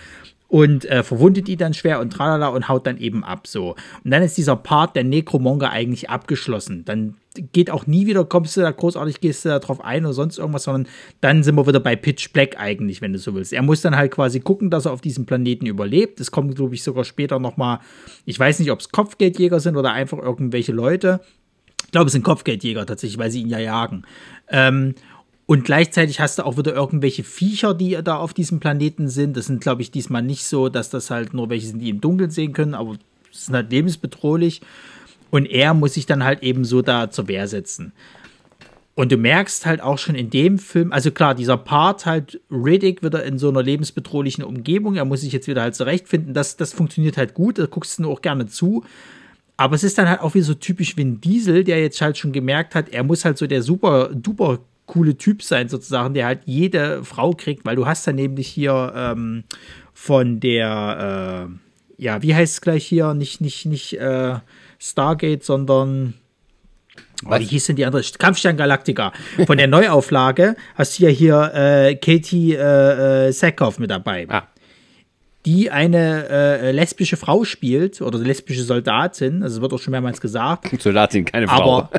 und 0.48 0.84
äh, 0.84 1.02
verwundet 1.02 1.48
ihn 1.48 1.58
dann 1.58 1.72
schwer 1.72 2.00
und 2.00 2.10
tralala 2.10 2.48
und 2.48 2.68
haut 2.68 2.86
dann 2.86 2.98
eben 2.98 3.24
ab 3.24 3.46
so. 3.46 3.74
Und 4.04 4.10
dann 4.10 4.22
ist 4.22 4.36
dieser 4.36 4.56
Part 4.56 4.96
der 4.96 5.04
Necromonger 5.04 5.70
eigentlich 5.70 6.10
abgeschlossen. 6.10 6.84
Dann 6.84 7.14
geht 7.35 7.70
auch 7.70 7.87
nie 7.87 8.07
wieder, 8.07 8.24
kommst 8.24 8.57
du 8.57 8.61
da 8.61 8.70
großartig, 8.70 9.20
gehst 9.20 9.45
du 9.45 9.49
da 9.49 9.59
drauf 9.59 9.83
ein 9.83 10.05
oder 10.05 10.14
sonst 10.14 10.39
irgendwas, 10.39 10.64
sondern 10.64 10.87
dann 11.20 11.43
sind 11.43 11.55
wir 11.55 11.66
wieder 11.66 11.80
bei 11.80 11.97
Pitch 11.97 12.33
Black 12.33 12.59
eigentlich, 12.59 13.01
wenn 13.01 13.12
du 13.12 13.18
so 13.18 13.35
willst. 13.35 13.53
Er 13.53 13.62
muss 13.62 13.80
dann 13.80 13.97
halt 13.97 14.12
quasi 14.12 14.41
gucken, 14.41 14.70
dass 14.70 14.87
er 14.87 14.93
auf 14.93 15.01
diesem 15.01 15.26
Planeten 15.26 15.66
überlebt. 15.66 16.20
Es 16.20 16.30
kommt, 16.30 16.55
glaube 16.57 16.74
ich, 16.74 16.83
sogar 16.83 17.05
später 17.05 17.39
nochmal, 17.39 17.80
ich 18.24 18.39
weiß 18.39 18.59
nicht, 18.59 18.70
ob 18.70 18.80
es 18.80 18.91
Kopfgeldjäger 18.91 19.61
sind 19.61 19.76
oder 19.76 19.93
einfach 19.93 20.18
irgendwelche 20.18 20.72
Leute. 20.72 21.20
Ich 21.85 21.93
glaube, 21.93 22.07
es 22.07 22.12
sind 22.12 22.24
Kopfgeldjäger 22.24 22.87
tatsächlich, 22.87 23.18
weil 23.18 23.30
sie 23.30 23.43
ihn 23.43 23.49
ja 23.49 23.59
jagen. 23.59 24.05
Ähm, 24.49 24.95
und 25.47 25.64
gleichzeitig 25.64 26.20
hast 26.20 26.39
du 26.39 26.47
auch 26.47 26.57
wieder 26.57 26.72
irgendwelche 26.72 27.24
Viecher, 27.24 27.74
die 27.74 27.99
da 28.03 28.16
auf 28.16 28.33
diesem 28.33 28.61
Planeten 28.61 29.09
sind. 29.09 29.37
Das 29.37 29.47
sind, 29.47 29.61
glaube 29.61 29.83
ich, 29.83 29.91
diesmal 29.91 30.22
nicht 30.22 30.45
so, 30.45 30.68
dass 30.68 30.89
das 30.89 31.11
halt 31.11 31.35
nur 31.35 31.51
welche 31.51 31.66
sind, 31.66 31.80
die 31.80 31.91
im 31.91 32.01
Dunkeln 32.01 32.30
sehen 32.30 32.53
können, 32.53 32.74
aber 32.74 32.97
sind 33.33 33.55
halt 33.55 33.70
lebensbedrohlich. 33.70 34.61
Und 35.33 35.47
er 35.47 35.72
muss 35.72 35.95
sich 35.95 36.05
dann 36.05 36.24
halt 36.24 36.43
eben 36.43 36.62
so 36.62 36.83
da 36.83 37.11
zur 37.11 37.26
Wehr 37.26 37.49
setzen. 37.49 37.93
Und 38.95 39.11
du 39.11 39.16
merkst 39.16 39.64
halt 39.64 39.80
auch 39.80 39.97
schon 39.97 40.14
in 40.14 40.28
dem 40.28 40.59
Film, 40.59 40.93
also 40.93 41.11
klar, 41.11 41.35
dieser 41.35 41.57
Part 41.57 42.05
halt, 42.05 42.39
Riddick 42.51 43.03
wieder 43.03 43.24
in 43.24 43.39
so 43.39 43.49
einer 43.49 43.62
lebensbedrohlichen 43.62 44.45
Umgebung, 44.45 44.97
er 44.97 45.07
muss 45.07 45.22
sich 45.22 45.33
jetzt 45.33 45.49
wieder 45.49 45.62
halt 45.62 45.74
zurechtfinden, 45.74 46.35
das, 46.35 46.59
das 46.59 46.74
funktioniert 46.74 47.16
halt 47.16 47.33
gut, 47.33 47.59
da 47.59 47.64
guckst 47.64 47.99
du 47.99 48.12
auch 48.12 48.20
gerne 48.20 48.47
zu. 48.47 48.85
Aber 49.57 49.74
es 49.74 49.85
ist 49.85 49.97
dann 49.97 50.07
halt 50.07 50.20
auch 50.20 50.35
wieder 50.35 50.45
so 50.45 50.53
typisch 50.53 50.95
ein 50.99 51.22
Diesel, 51.22 51.64
der 51.64 51.80
jetzt 51.80 52.03
halt 52.03 52.18
schon 52.18 52.33
gemerkt 52.33 52.74
hat, 52.74 52.91
er 52.91 53.03
muss 53.03 53.24
halt 53.24 53.39
so 53.39 53.47
der 53.47 53.62
super, 53.62 54.11
duper 54.12 54.59
coole 54.85 55.16
Typ 55.16 55.43
sein, 55.43 55.70
sozusagen, 55.70 56.12
der 56.12 56.26
halt 56.26 56.41
jede 56.45 57.05
Frau 57.05 57.30
kriegt, 57.33 57.64
weil 57.64 57.76
du 57.76 57.87
hast 57.87 58.07
dann 58.07 58.16
nämlich 58.16 58.49
hier 58.49 58.93
ähm, 58.95 59.45
von 59.95 60.41
der, 60.41 61.49
äh, 61.49 62.03
ja, 62.03 62.20
wie 62.22 62.35
heißt 62.35 62.53
es 62.53 62.61
gleich 62.61 62.85
hier? 62.85 63.14
Nicht, 63.14 63.41
nicht, 63.41 63.64
nicht 63.64 63.95
äh, 63.95 64.35
Stargate, 64.83 65.45
sondern 65.45 66.14
Oh, 67.24 67.39
wie 67.39 67.45
hieß 67.45 67.66
denn 67.66 67.76
die 67.76 67.85
andere? 67.85 68.03
Kampfstern 68.18 68.57
Galactica. 68.57 69.12
Von 69.47 69.57
der 69.57 69.66
Neuauflage 69.68 70.57
hast 70.74 70.99
du 70.99 71.05
ja 71.05 71.09
hier 71.09 71.53
äh, 71.55 71.95
Katie 71.95 72.55
äh, 72.55 73.28
äh, 73.28 73.33
Sackhoff 73.33 73.78
mit 73.78 73.93
dabei. 73.93 74.26
Ah. 74.28 74.43
die 75.47 75.70
eine 75.70 76.28
äh, 76.28 76.72
lesbische 76.72 77.16
Frau 77.16 77.45
spielt 77.45 78.01
oder 78.03 78.18
lesbische 78.18 78.64
Soldatin. 78.64 79.45
Also 79.45 79.57
es 79.57 79.62
wird 79.62 79.72
auch 79.72 79.78
schon 79.78 79.93
mehrmals 79.93 80.20
gesagt. 80.20 80.68
Soldatin, 80.80 81.24
keine 81.24 81.47
Frau. 81.47 81.78
Aber, 81.83 81.91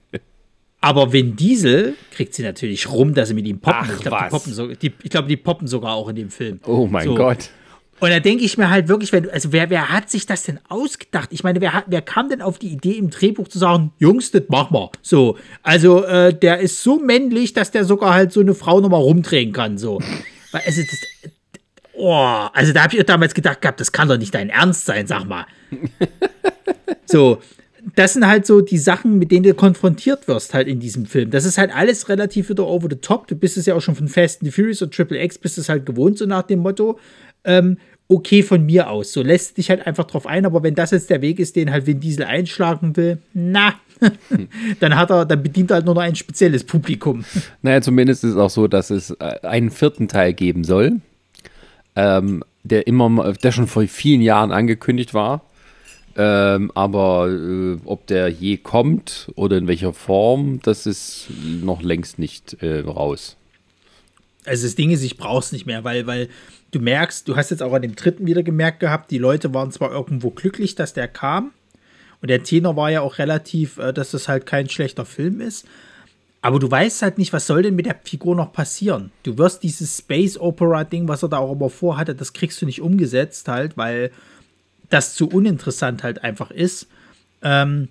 aber 0.80 1.12
Vin 1.12 1.36
Diesel 1.36 1.94
kriegt 2.10 2.34
sie 2.34 2.42
natürlich 2.42 2.90
rum, 2.90 3.14
dass 3.14 3.28
sie 3.28 3.34
mit 3.34 3.46
ihm 3.46 3.60
poppen. 3.60 3.80
Ach, 3.84 3.94
ich 3.94 4.00
glaube, 4.00 4.18
die, 4.24 4.30
poppen 4.30 4.52
so, 4.52 4.66
die, 4.66 4.90
glaub, 4.90 5.28
die 5.28 5.36
poppen 5.36 5.68
sogar 5.68 5.94
auch 5.94 6.08
in 6.08 6.16
dem 6.16 6.30
Film. 6.30 6.58
Oh 6.66 6.88
mein 6.88 7.06
So. 7.06 7.14
Gott. 7.14 7.50
Und 8.04 8.10
da 8.10 8.20
denke 8.20 8.44
ich 8.44 8.58
mir 8.58 8.68
halt 8.68 8.88
wirklich, 8.88 9.14
wenn, 9.14 9.30
also 9.30 9.50
wer, 9.50 9.70
wer 9.70 9.88
hat 9.88 10.10
sich 10.10 10.26
das 10.26 10.42
denn 10.42 10.60
ausgedacht? 10.68 11.30
Ich 11.32 11.42
meine, 11.42 11.62
wer, 11.62 11.84
wer 11.86 12.02
kam 12.02 12.28
denn 12.28 12.42
auf 12.42 12.58
die 12.58 12.68
Idee 12.68 12.98
im 12.98 13.08
Drehbuch 13.08 13.48
zu 13.48 13.58
sagen, 13.58 13.92
Jungs, 13.98 14.30
das 14.30 14.42
machen 14.48 14.74
wir. 14.74 14.90
So, 15.00 15.38
also 15.62 16.04
äh, 16.04 16.34
der 16.34 16.58
ist 16.58 16.82
so 16.82 16.98
männlich, 16.98 17.54
dass 17.54 17.70
der 17.70 17.86
sogar 17.86 18.12
halt 18.12 18.30
so 18.30 18.40
eine 18.40 18.54
Frau 18.54 18.82
nochmal 18.82 19.00
rumdrehen 19.00 19.54
kann. 19.54 19.78
So, 19.78 20.02
Weil, 20.52 20.60
also 20.66 20.82
das, 20.82 21.32
oh, 21.94 22.46
also 22.52 22.74
da 22.74 22.82
habe 22.82 22.94
ich 22.94 23.02
damals 23.06 23.32
gedacht 23.32 23.62
gehabt, 23.62 23.80
das 23.80 23.90
kann 23.90 24.06
doch 24.06 24.18
nicht 24.18 24.34
dein 24.34 24.50
Ernst 24.50 24.84
sein, 24.84 25.06
sag 25.06 25.24
mal. 25.24 25.46
So, 27.06 27.40
das 27.94 28.14
sind 28.14 28.26
halt 28.26 28.46
so 28.46 28.60
die 28.60 28.78
Sachen, 28.78 29.18
mit 29.18 29.30
denen 29.30 29.44
du 29.44 29.54
konfrontiert 29.54 30.26
wirst 30.26 30.54
halt 30.54 30.68
in 30.68 30.80
diesem 30.80 31.06
Film. 31.06 31.30
Das 31.30 31.44
ist 31.44 31.58
halt 31.58 31.74
alles 31.74 32.08
relativ 32.08 32.48
wieder 32.48 32.66
over 32.66 32.88
the 32.90 32.96
top. 32.96 33.26
Du 33.28 33.36
bist 33.36 33.56
es 33.56 33.66
ja 33.66 33.74
auch 33.74 33.80
schon 33.80 33.94
von 33.94 34.08
Fast 34.08 34.40
and 34.40 34.50
the 34.50 34.50
Furious 34.50 34.82
und 34.82 34.92
Triple 34.92 35.22
X 35.22 35.38
bist 35.38 35.58
es 35.58 35.68
halt 35.68 35.86
gewohnt, 35.86 36.18
so 36.18 36.26
nach 36.26 36.42
dem 36.42 36.60
Motto. 36.60 36.98
Ähm, 37.44 37.76
okay 38.08 38.42
von 38.42 38.64
mir 38.64 38.90
aus. 38.90 39.12
So 39.12 39.22
lässt 39.22 39.56
dich 39.56 39.70
halt 39.70 39.86
einfach 39.86 40.04
drauf 40.04 40.26
ein, 40.26 40.46
aber 40.46 40.62
wenn 40.62 40.74
das 40.74 40.90
jetzt 40.90 41.10
der 41.10 41.22
Weg 41.22 41.38
ist, 41.38 41.56
den 41.56 41.70
halt 41.70 41.86
Vin 41.86 42.00
Diesel 42.00 42.24
einschlagen 42.24 42.96
will, 42.96 43.18
na, 43.32 43.74
dann 44.80 44.96
hat 44.96 45.10
er, 45.10 45.24
dann 45.24 45.42
bedient 45.42 45.70
er 45.70 45.76
halt 45.76 45.86
nur 45.86 45.94
noch 45.94 46.02
ein 46.02 46.16
spezielles 46.16 46.64
Publikum. 46.64 47.24
Naja, 47.62 47.80
zumindest 47.80 48.24
ist 48.24 48.32
es 48.32 48.36
auch 48.36 48.50
so, 48.50 48.68
dass 48.68 48.90
es 48.90 49.10
äh, 49.10 49.38
einen 49.42 49.70
vierten 49.70 50.08
Teil 50.08 50.34
geben 50.34 50.64
soll, 50.64 51.00
ähm, 51.96 52.44
der 52.62 52.86
immer, 52.86 53.32
der 53.32 53.52
schon 53.52 53.66
vor 53.66 53.86
vielen 53.86 54.20
Jahren 54.20 54.52
angekündigt 54.52 55.14
war. 55.14 55.42
Ähm, 56.16 56.70
aber 56.74 57.28
äh, 57.28 57.78
ob 57.84 58.06
der 58.06 58.28
je 58.28 58.56
kommt 58.56 59.32
oder 59.34 59.56
in 59.56 59.66
welcher 59.66 59.92
Form, 59.92 60.60
das 60.62 60.86
ist 60.86 61.26
noch 61.62 61.82
längst 61.82 62.18
nicht 62.18 62.62
äh, 62.62 62.80
raus. 62.80 63.36
Also 64.44 64.66
das 64.66 64.74
Ding 64.76 64.90
ist, 64.90 65.02
ich 65.02 65.16
brauch's 65.16 65.52
nicht 65.52 65.66
mehr, 65.66 65.82
weil, 65.84 66.06
weil 66.06 66.28
du 66.74 66.80
merkst, 66.80 67.28
du 67.28 67.36
hast 67.36 67.50
jetzt 67.50 67.62
auch 67.62 67.72
an 67.72 67.82
dem 67.82 67.94
dritten 67.94 68.26
wieder 68.26 68.42
gemerkt 68.42 68.80
gehabt, 68.80 69.10
die 69.10 69.18
Leute 69.18 69.54
waren 69.54 69.70
zwar 69.70 69.92
irgendwo 69.92 70.30
glücklich, 70.30 70.74
dass 70.74 70.92
der 70.92 71.08
kam. 71.08 71.52
Und 72.20 72.30
der 72.30 72.42
Tenor 72.42 72.76
war 72.76 72.90
ja 72.90 73.02
auch 73.02 73.18
relativ, 73.18 73.78
äh, 73.78 73.92
dass 73.92 74.10
das 74.10 74.28
halt 74.28 74.46
kein 74.46 74.68
schlechter 74.68 75.04
Film 75.04 75.40
ist. 75.40 75.66
Aber 76.40 76.58
du 76.58 76.70
weißt 76.70 77.02
halt 77.02 77.16
nicht, 77.16 77.32
was 77.32 77.46
soll 77.46 77.62
denn 77.62 77.74
mit 77.74 77.86
der 77.86 77.96
Figur 78.04 78.36
noch 78.36 78.52
passieren. 78.52 79.12
Du 79.22 79.38
wirst 79.38 79.62
dieses 79.62 79.98
Space 79.98 80.38
Opera 80.38 80.84
Ding, 80.84 81.08
was 81.08 81.22
er 81.22 81.30
da 81.30 81.38
auch 81.38 81.52
immer 81.52 81.70
vorhatte, 81.70 82.14
das 82.14 82.34
kriegst 82.34 82.60
du 82.60 82.66
nicht 82.66 82.82
umgesetzt 82.82 83.48
halt, 83.48 83.78
weil 83.78 84.10
das 84.90 85.14
zu 85.14 85.28
uninteressant 85.28 86.02
halt 86.02 86.22
einfach 86.22 86.50
ist. 86.50 86.86
Ähm, 87.42 87.88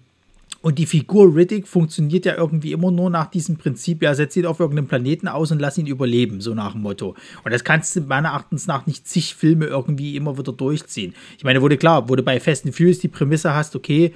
und 0.64 0.80
die 0.80 0.86
Figur 0.86 1.36
Riddick 1.36 1.68
funktioniert 1.68 2.26
ja 2.26 2.38
irgendwie 2.38 2.72
immer 2.72 2.90
nur 2.90 3.10
nach 3.10 3.26
diesem 3.26 3.58
Prinzip, 3.58 4.02
ja, 4.02 4.16
setz 4.16 4.38
ihn 4.38 4.46
auf 4.46 4.62
irgendeinem 4.62 4.88
Planeten 4.88 5.28
aus 5.28 5.52
und 5.52 5.60
lass 5.60 5.78
ihn 5.78 5.88
überleben, 5.88 6.40
so 6.40 6.54
nach 6.54 6.72
dem 6.72 6.84
Motto. 6.84 7.16
Und 7.44 7.54
das 7.54 7.66
kannst 7.66 7.94
du 7.98 8.02
meiner 8.02 8.30
Erachtens 8.30 8.66
nach 8.66 8.88
nicht 8.88 9.06
zig 9.06 9.36
Filme 9.36 9.66
irgendwie 9.66 10.16
immer 10.16 10.38
wieder 10.38 10.54
durchziehen. 10.54 11.16
Ich 11.38 11.44
meine, 11.44 11.62
wurde 11.62 11.76
klar, 11.76 12.08
du 12.08 12.24
bei 12.24 12.40
Fast 12.40 12.66
and 12.66 12.74
Furious 12.74 13.00
die 13.00 13.10
Prämisse 13.10 13.54
hast, 13.54 13.76
okay, 13.76 14.14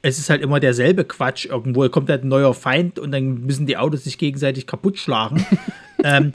es 0.00 0.20
ist 0.20 0.30
halt 0.30 0.40
immer 0.40 0.60
derselbe 0.60 1.04
Quatsch. 1.04 1.46
Irgendwo 1.46 1.88
kommt 1.88 2.08
halt 2.10 2.22
ein 2.22 2.28
neuer 2.28 2.54
Feind 2.54 3.00
und 3.00 3.10
dann 3.10 3.44
müssen 3.44 3.66
die 3.66 3.76
Autos 3.76 4.04
sich 4.04 4.18
gegenseitig 4.18 4.68
kaputt 4.68 5.00
schlagen. 5.00 5.44
ähm, 6.04 6.32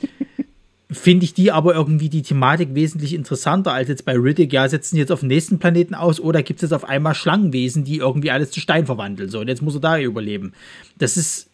Finde 0.94 1.26
ich 1.26 1.34
die 1.34 1.52
aber 1.52 1.74
irgendwie 1.74 2.10
die 2.10 2.22
Thematik 2.22 2.76
wesentlich 2.76 3.14
interessanter 3.14 3.74
als 3.74 3.90
jetzt 3.90 4.06
bei 4.06 4.14
Riddick. 4.14 4.54
Ja, 4.54 4.68
setzen 4.68 4.96
die 4.96 5.02
jetzt 5.02 5.12
auf 5.12 5.22
den 5.22 5.30
nächsten 5.30 5.60
Planeten 5.60 5.96
aus 5.96 6.20
oder 6.20 6.44
gibt 6.44 6.60
es 6.60 6.70
jetzt 6.70 6.74
auf 6.74 6.88
einmal 6.88 7.16
Schlangenwesen, 7.16 7.84
die 7.84 7.98
irgendwie 7.98 8.32
alles 8.32 8.52
zu 8.52 8.60
Stein 8.60 8.86
verwandeln? 8.86 9.30
So, 9.30 9.40
und 9.40 9.48
jetzt 9.48 9.62
muss 9.62 9.76
er 9.76 9.82
da 9.82 10.00
überleben. 10.00 10.54
Das 10.98 11.18
ist, 11.18 11.50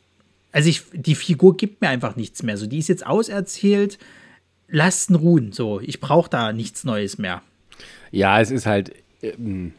also 0.52 0.70
ich, 0.70 0.84
die 0.94 1.16
Figur 1.16 1.56
gibt 1.58 1.82
mir 1.82 1.90
einfach 1.90 2.16
nichts 2.16 2.44
mehr. 2.44 2.58
So, 2.58 2.68
die 2.68 2.80
ist 2.80 2.90
jetzt 2.90 3.06
auserzählt. 3.06 3.98
Lasst 4.68 5.10
ihn 5.10 5.16
ruhen. 5.16 5.52
So, 5.52 5.80
ich 5.80 6.00
brauche 6.00 6.30
da 6.30 6.52
nichts 6.52 6.84
Neues 6.84 7.18
mehr. 7.18 7.42
Ja, 8.12 8.42
es 8.42 8.52
ist 8.52 8.66
halt. 8.66 8.94
Ähm, 9.22 9.74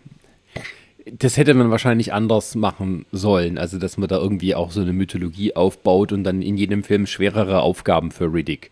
das 1.07 1.37
hätte 1.37 1.55
man 1.55 1.71
wahrscheinlich 1.71 2.13
anders 2.13 2.55
machen 2.55 3.07
sollen. 3.11 3.59
Also, 3.59 3.79
dass 3.79 3.97
man 3.97 4.09
da 4.09 4.19
irgendwie 4.19 4.55
auch 4.55 4.71
so 4.71 4.81
eine 4.81 4.93
Mythologie 4.93 5.57
aufbaut 5.57 6.13
und 6.13 6.25
dann 6.25 6.43
in 6.43 6.57
jedem 6.57 6.85
Film 6.85 7.07
schwerere 7.07 7.63
Aufgaben 7.63 8.11
für 8.11 8.33
Riddick 8.33 8.71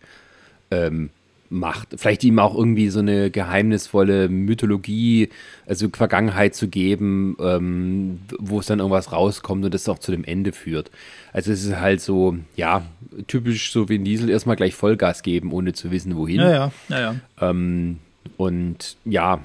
ähm, 0.71 1.09
macht. 1.49 1.89
Vielleicht 1.97 2.23
ihm 2.23 2.39
auch 2.39 2.55
irgendwie 2.55 2.89
so 2.89 2.99
eine 2.99 3.31
geheimnisvolle 3.31 4.29
Mythologie, 4.29 5.29
also 5.65 5.87
Vergangenheit 5.91 6.55
zu 6.55 6.67
geben, 6.67 7.35
ähm, 7.41 8.19
wo 8.37 8.59
es 8.59 8.67
dann 8.67 8.79
irgendwas 8.79 9.11
rauskommt 9.11 9.65
und 9.65 9.73
das 9.73 9.89
auch 9.89 9.99
zu 9.99 10.11
dem 10.11 10.23
Ende 10.23 10.51
führt. 10.51 10.91
Also 11.33 11.51
es 11.51 11.63
ist 11.65 11.79
halt 11.79 12.01
so, 12.01 12.37
ja, 12.55 12.83
typisch 13.27 13.71
so 13.71 13.89
wie 13.89 13.95
ein 13.95 14.03
Diesel 14.03 14.29
erstmal 14.29 14.55
gleich 14.55 14.75
Vollgas 14.75 15.23
geben, 15.23 15.51
ohne 15.51 15.73
zu 15.73 15.91
wissen, 15.91 16.15
wohin. 16.15 16.37
Naja, 16.37 16.71
naja. 16.87 17.15
Ähm, 17.41 17.97
und 18.37 18.97
ja, 19.05 19.39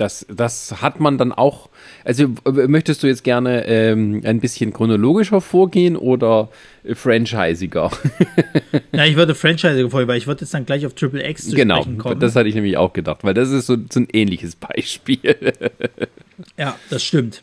das, 0.00 0.24
das 0.34 0.80
hat 0.80 0.98
man 0.98 1.18
dann 1.18 1.30
auch. 1.30 1.68
Also 2.04 2.28
möchtest 2.46 3.02
du 3.02 3.06
jetzt 3.06 3.22
gerne 3.22 3.66
ähm, 3.66 4.22
ein 4.24 4.40
bisschen 4.40 4.72
chronologischer 4.72 5.42
vorgehen 5.42 5.94
oder 5.94 6.48
franchisiger? 6.94 7.90
Ja, 8.92 9.04
ich 9.06 9.16
würde 9.16 9.34
Franchise 9.34 9.90
vorher, 9.90 10.08
weil 10.08 10.16
ich 10.16 10.26
würde 10.26 10.40
jetzt 10.40 10.54
dann 10.54 10.64
gleich 10.64 10.86
auf 10.86 10.94
Triple 10.94 11.28
X 11.28 11.50
zu 11.50 11.54
genau, 11.54 11.82
sprechen 11.82 11.98
kommen. 11.98 12.18
das 12.18 12.34
hatte 12.34 12.48
ich 12.48 12.54
nämlich 12.54 12.78
auch 12.78 12.94
gedacht, 12.94 13.24
weil 13.24 13.34
das 13.34 13.50
ist 13.50 13.66
so, 13.66 13.76
so 13.90 14.00
ein 14.00 14.08
ähnliches 14.12 14.56
Beispiel. 14.56 15.20
ja, 16.56 16.76
das 16.88 17.04
stimmt. 17.04 17.42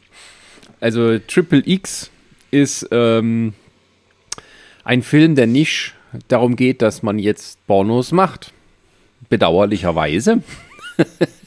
Also 0.80 1.20
Triple 1.20 1.62
X 1.64 2.10
ist 2.50 2.88
ähm, 2.90 3.54
ein 4.84 5.04
Film, 5.04 5.36
der 5.36 5.46
nicht 5.46 5.94
darum 6.28 6.56
geht, 6.56 6.82
dass 6.82 7.04
man 7.04 7.20
jetzt 7.20 7.66
Pornos 7.68 8.12
macht. 8.12 8.52
Bedauerlicherweise. 9.30 10.42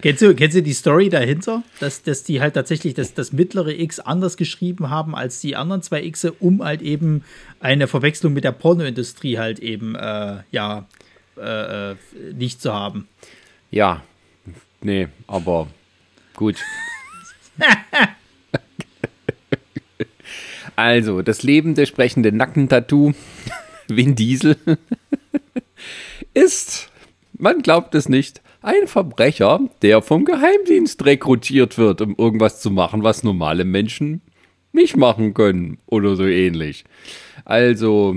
Kennst 0.00 0.22
du, 0.22 0.34
kennst 0.34 0.56
du 0.56 0.62
die 0.62 0.72
Story 0.72 1.08
dahinter, 1.08 1.62
dass, 1.80 2.02
dass 2.02 2.24
die 2.24 2.40
halt 2.40 2.54
tatsächlich 2.54 2.94
das, 2.94 3.14
das 3.14 3.32
mittlere 3.32 3.78
X 3.78 4.00
anders 4.00 4.36
geschrieben 4.36 4.90
haben 4.90 5.14
als 5.14 5.40
die 5.40 5.56
anderen 5.56 5.82
zwei 5.82 6.02
X, 6.04 6.26
um 6.40 6.62
halt 6.62 6.82
eben 6.82 7.24
eine 7.60 7.88
Verwechslung 7.88 8.32
mit 8.32 8.44
der 8.44 8.52
Pornoindustrie 8.52 9.38
halt 9.38 9.58
eben, 9.58 9.94
äh, 9.94 10.38
ja, 10.50 10.86
äh, 11.36 11.92
äh, 11.92 11.96
nicht 12.34 12.60
zu 12.60 12.72
haben? 12.72 13.08
Ja, 13.70 14.02
nee, 14.80 15.08
aber 15.26 15.68
gut. 16.34 16.56
also, 20.76 21.22
das 21.22 21.42
lebende, 21.42 21.86
sprechende 21.86 22.32
Nackentattoo, 22.32 23.12
Vin 23.88 24.14
Diesel, 24.14 24.56
ist, 26.34 26.90
man 27.38 27.62
glaubt 27.62 27.94
es 27.94 28.08
nicht, 28.08 28.42
ein 28.62 28.86
Verbrecher, 28.86 29.60
der 29.82 30.02
vom 30.02 30.24
Geheimdienst 30.24 31.04
rekrutiert 31.04 31.78
wird, 31.78 32.00
um 32.00 32.14
irgendwas 32.16 32.60
zu 32.60 32.70
machen, 32.70 33.02
was 33.02 33.22
normale 33.22 33.64
Menschen 33.64 34.20
nicht 34.72 34.96
machen 34.96 35.34
können 35.34 35.78
oder 35.86 36.16
so 36.16 36.24
ähnlich. 36.24 36.84
Also, 37.44 38.16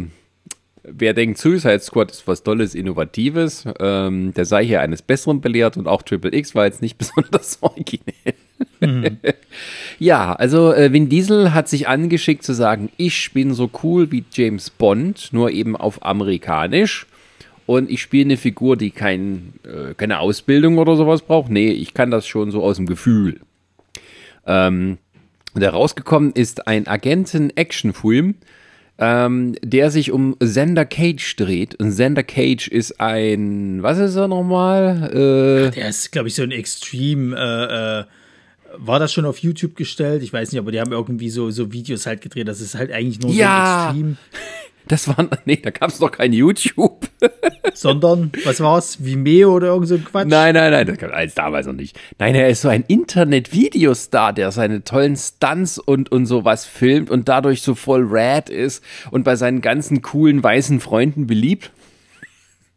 wer 0.83 1.13
denkt, 1.13 1.37
Suicide 1.37 1.79
Squad 1.79 2.11
ist 2.11 2.27
was 2.27 2.43
Tolles, 2.43 2.75
Innovatives, 2.75 3.65
ähm, 3.79 4.33
der 4.33 4.45
sei 4.45 4.65
hier 4.65 4.81
eines 4.81 5.01
Besseren 5.01 5.41
belehrt 5.41 5.77
und 5.77 5.87
auch 5.87 6.01
Triple 6.01 6.33
X 6.33 6.55
war 6.55 6.65
jetzt 6.65 6.81
nicht 6.81 6.97
besonders 6.97 7.59
originell. 7.61 8.35
Ja, 9.99 10.33
also 10.33 10.73
äh, 10.73 10.91
Vin 10.91 11.09
Diesel 11.09 11.53
hat 11.53 11.69
sich 11.69 11.87
angeschickt 11.87 12.43
zu 12.43 12.53
sagen, 12.53 12.89
ich 12.97 13.31
bin 13.33 13.53
so 13.53 13.69
cool 13.83 14.11
wie 14.11 14.23
James 14.31 14.71
Bond, 14.71 15.29
nur 15.31 15.51
eben 15.51 15.75
auf 15.75 16.03
amerikanisch. 16.03 17.05
Und 17.71 17.89
ich 17.89 18.01
spiele 18.01 18.25
eine 18.25 18.37
Figur, 18.37 18.75
die 18.75 18.91
kein, 18.91 19.53
äh, 19.63 19.93
keine 19.93 20.19
Ausbildung 20.19 20.77
oder 20.77 20.97
sowas 20.97 21.21
braucht. 21.21 21.49
Nee, 21.49 21.69
ich 21.71 21.93
kann 21.93 22.11
das 22.11 22.27
schon 22.27 22.51
so 22.51 22.61
aus 22.63 22.75
dem 22.75 22.85
Gefühl. 22.85 23.39
Ähm, 24.45 24.97
und 25.53 25.61
herausgekommen 25.61 26.33
ist 26.33 26.67
ein 26.67 26.85
Agenten-Action-Film, 26.87 28.35
ähm, 28.97 29.55
der 29.63 29.89
sich 29.89 30.11
um 30.11 30.37
Xander 30.39 30.83
Cage 30.85 31.35
dreht. 31.37 31.75
Und 31.75 31.91
Xander 31.91 32.23
Cage 32.23 32.67
ist 32.67 32.99
ein, 32.99 33.81
was 33.81 33.99
ist 33.99 34.17
er 34.17 34.27
nochmal? 34.27 35.09
Äh, 35.13 35.71
Der 35.71 35.87
ist, 35.89 36.11
glaube 36.11 36.27
ich, 36.27 36.35
so 36.35 36.43
ein 36.43 36.51
Extreme, 36.51 37.35
äh, 37.37 37.99
äh, 38.01 38.03
war 38.85 38.99
das 38.99 39.11
schon 39.13 39.25
auf 39.25 39.37
YouTube 39.39 39.75
gestellt? 39.77 40.23
Ich 40.23 40.33
weiß 40.33 40.51
nicht, 40.51 40.59
aber 40.59 40.71
die 40.73 40.79
haben 40.81 40.91
irgendwie 40.91 41.29
so, 41.29 41.51
so 41.51 41.71
Videos 41.71 42.05
halt 42.05 42.21
gedreht. 42.21 42.47
Das 42.49 42.59
ist 42.61 42.75
halt 42.75 42.91
eigentlich 42.91 43.19
nur 43.21 43.31
Ja. 43.31 43.91
so 43.93 43.99
Extreme. 43.99 44.17
das 44.87 45.07
war, 45.07 45.27
nee, 45.45 45.57
da 45.57 45.69
gab 45.69 45.89
es 45.89 45.99
noch 45.99 46.11
kein 46.11 46.33
YouTube. 46.33 47.07
Sondern, 47.73 48.31
was 48.43 48.59
war's? 48.59 49.03
Vimeo 49.03 49.53
oder 49.53 49.67
irgend 49.67 49.87
so 49.87 49.95
ein 49.95 50.03
Quatsch? 50.03 50.27
Nein, 50.27 50.55
nein, 50.55 50.71
nein, 50.71 50.87
das 50.87 50.97
gab 50.97 51.11
es 51.17 51.35
damals 51.35 51.67
noch 51.67 51.73
nicht. 51.73 51.99
Nein, 52.19 52.35
er 52.35 52.49
ist 52.49 52.61
so 52.61 52.69
ein 52.69 52.83
Internet-Videostar, 52.87 54.33
der 54.33 54.51
seine 54.51 54.83
tollen 54.83 55.15
Stunts 55.15 55.77
und, 55.77 56.11
und 56.11 56.25
sowas 56.25 56.65
filmt 56.65 57.09
und 57.09 57.29
dadurch 57.29 57.61
so 57.61 57.75
voll 57.75 58.05
rad 58.07 58.49
ist 58.49 58.83
und 59.11 59.23
bei 59.23 59.35
seinen 59.35 59.61
ganzen 59.61 60.01
coolen 60.01 60.43
weißen 60.43 60.79
Freunden 60.79 61.27
beliebt. 61.27 61.71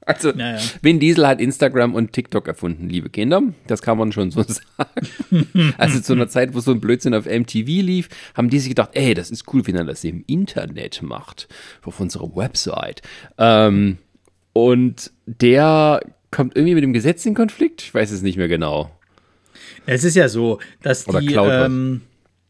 Also, 0.07 0.33
naja. 0.33 0.61
Vin 0.83 1.01
Diesel 1.01 1.27
hat 1.27 1.41
Instagram 1.41 1.95
und 1.95 2.13
TikTok 2.13 2.47
erfunden, 2.47 2.91
liebe 2.91 3.09
Kinder. 3.09 3.43
Das 3.67 3.81
kann 3.81 3.97
man 3.97 4.13
schon 4.13 4.31
so 4.31 4.43
sagen. 4.43 5.75
also 5.79 6.01
zu 6.01 6.13
einer 6.13 6.29
Zeit, 6.29 6.55
wo 6.55 6.61
so 6.61 6.73
ein 6.73 6.81
Blödsinn 6.81 7.15
auf 7.15 7.25
MTV 7.25 7.67
lief, 7.67 8.09
haben 8.35 8.51
die 8.51 8.59
sich 8.59 8.69
gedacht, 8.69 8.91
ey, 8.93 9.15
das 9.15 9.31
ist 9.31 9.53
cool, 9.53 9.67
wenn 9.67 9.77
er 9.77 9.85
das 9.85 10.05
im 10.05 10.23
Internet 10.27 11.03
macht, 11.03 11.49
auf 11.85 12.01
unserer 12.01 12.37
Website. 12.37 13.01
Ähm, 13.39 13.99
und 14.53 15.11
der 15.27 16.01
kommt 16.31 16.57
irgendwie 16.57 16.75
mit 16.75 16.85
dem 16.85 16.93
Gesetz 16.93 17.25
in 17.25 17.35
Konflikt. 17.35 17.83
Ich 17.83 17.95
weiß 17.95 18.11
es 18.11 18.23
nicht 18.23 18.37
mehr 18.37 18.49
genau. 18.49 18.91
Es 19.87 20.05
ist 20.05 20.17
ja 20.17 20.29
so, 20.29 20.59
dass 20.83 21.09
Oder 21.09 21.21
die. 21.21 21.35
Ähm, 21.35 22.03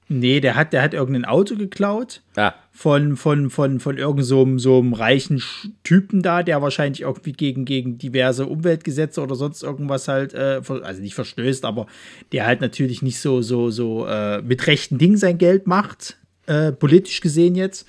nee, 0.08 0.40
der 0.40 0.54
hat, 0.54 0.72
der 0.72 0.82
hat 0.82 0.94
irgendein 0.94 1.24
Auto 1.24 1.56
geklaut. 1.56 2.22
Ja. 2.36 2.54
Von, 2.72 3.16
von, 3.16 3.50
von, 3.50 3.78
von 3.78 3.98
irgendeinem 3.98 4.58
so, 4.58 4.58
so 4.58 4.78
einem 4.78 4.94
reichen 4.94 5.42
Typen 5.84 6.22
da, 6.22 6.42
der 6.42 6.60
wahrscheinlich 6.60 7.02
irgendwie 7.02 7.32
gegen, 7.32 7.64
gegen 7.64 7.98
diverse 7.98 8.46
Umweltgesetze 8.46 9.20
oder 9.20 9.36
sonst 9.36 9.62
irgendwas 9.62 10.08
halt, 10.08 10.34
äh, 10.34 10.60
also 10.82 11.00
nicht 11.00 11.14
verstößt, 11.14 11.64
aber 11.64 11.86
der 12.32 12.46
halt 12.46 12.60
natürlich 12.60 13.00
nicht 13.02 13.20
so, 13.20 13.42
so, 13.42 13.70
so 13.70 14.06
äh, 14.06 14.42
mit 14.42 14.66
rechten 14.66 14.98
Dingen 14.98 15.16
sein 15.16 15.38
Geld 15.38 15.66
macht 15.66 16.16
äh, 16.46 16.72
politisch 16.72 17.20
gesehen 17.20 17.54
jetzt. 17.54 17.86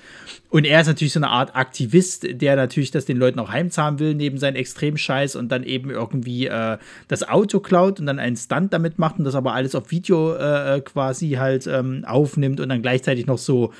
Und 0.48 0.64
er 0.64 0.80
ist 0.80 0.86
natürlich 0.86 1.12
so 1.12 1.18
eine 1.18 1.28
Art 1.28 1.54
Aktivist, 1.56 2.26
der 2.30 2.56
natürlich 2.56 2.90
das 2.90 3.04
den 3.04 3.16
Leuten 3.16 3.38
auch 3.38 3.50
heimzahlen 3.50 3.98
will, 3.98 4.14
neben 4.14 4.38
seinen 4.38 4.56
Extremscheiß 4.56 5.36
und 5.36 5.50
dann 5.50 5.64
eben 5.64 5.90
irgendwie 5.90 6.46
äh, 6.46 6.78
das 7.08 7.28
Auto 7.28 7.60
klaut 7.60 8.00
und 8.00 8.06
dann 8.06 8.18
einen 8.18 8.36
Stunt 8.36 8.72
damit 8.72 8.98
macht 8.98 9.18
und 9.18 9.24
das 9.24 9.34
aber 9.34 9.54
alles 9.54 9.74
auf 9.74 9.90
Video 9.90 10.34
äh, 10.34 10.80
quasi 10.80 11.32
halt 11.32 11.66
ähm, 11.66 12.04
aufnimmt 12.06 12.60
und 12.60 12.68
dann 12.68 12.82
gleichzeitig 12.82 13.26
noch 13.26 13.38
so 13.38 13.72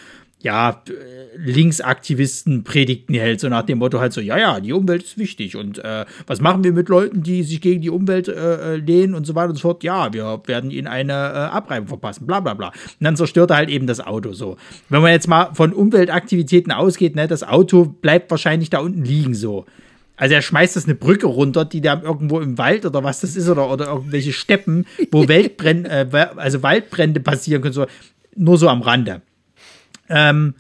ja, 0.43 0.83
Linksaktivisten 1.37 2.63
Predigten 2.63 3.15
hält, 3.15 3.41
so 3.41 3.49
nach 3.49 3.63
dem 3.63 3.79
Motto 3.79 4.01
halt 4.01 4.13
so, 4.13 4.21
ja, 4.21 4.39
ja, 4.39 4.61
die 4.61 4.73
Umwelt 4.73 5.03
ist 5.03 5.19
wichtig 5.19 5.57
und 5.57 5.79
äh, 5.79 6.05
was 6.27 6.41
machen 6.41 6.63
wir 6.63 6.73
mit 6.73 6.89
Leuten, 6.89 7.23
die 7.23 7.43
sich 7.43 7.61
gegen 7.61 7.81
die 7.81 7.91
Umwelt 7.91 8.29
äh, 8.29 8.75
äh, 8.75 8.77
lehnen 8.77 9.15
und 9.15 9.27
so 9.27 9.35
weiter 9.35 9.51
und 9.51 9.57
so 9.57 9.63
fort? 9.63 9.83
Ja, 9.83 10.13
wir 10.13 10.43
werden 10.47 10.71
ihnen 10.71 10.87
eine 10.87 11.13
äh, 11.13 11.17
Abreibung 11.17 11.89
verpassen, 11.89 12.27
bla 12.27 12.41
bla 12.41 12.55
bla. 12.55 12.69
Und 12.69 12.75
dann 13.01 13.17
zerstört 13.17 13.51
er 13.51 13.57
halt 13.57 13.71
eben 13.71 13.87
das 13.87 14.01
Auto 14.01 14.33
so. 14.35 14.57
Wenn 14.89 15.03
man 15.03 15.13
jetzt 15.13 15.27
mal 15.27 15.51
von 15.55 15.73
Umweltaktivitäten 15.73 16.71
ausgeht, 16.71 17.17
ne, 17.17 17.27
das 17.27 17.43
Auto 17.43 17.87
bleibt 17.87 18.31
wahrscheinlich 18.31 18.71
da 18.71 18.79
unten 18.79 19.05
liegen 19.05 19.35
so. 19.35 19.65
Also 20.17 20.35
er 20.35 20.43
schmeißt 20.43 20.77
das 20.77 20.85
eine 20.85 20.95
Brücke 20.95 21.27
runter, 21.27 21.65
die 21.65 21.81
da 21.81 22.01
irgendwo 22.03 22.41
im 22.41 22.57
Wald 22.57 22.87
oder 22.87 23.05
was 23.05 23.21
das 23.21 23.37
ist 23.37 23.49
oder, 23.49 23.71
oder 23.71 23.89
irgendwelche 23.89 24.33
Steppen, 24.33 24.87
wo 25.11 25.29
Weltbrände, 25.29 25.91
äh, 25.91 26.27
also 26.37 26.63
Waldbrände 26.63 27.21
passieren 27.21 27.63
können, 27.63 27.75
so, 27.75 27.87
nur 28.35 28.59
so 28.59 28.69
am 28.69 28.83
Rande. 28.83 29.23
Ähm, 30.09 30.55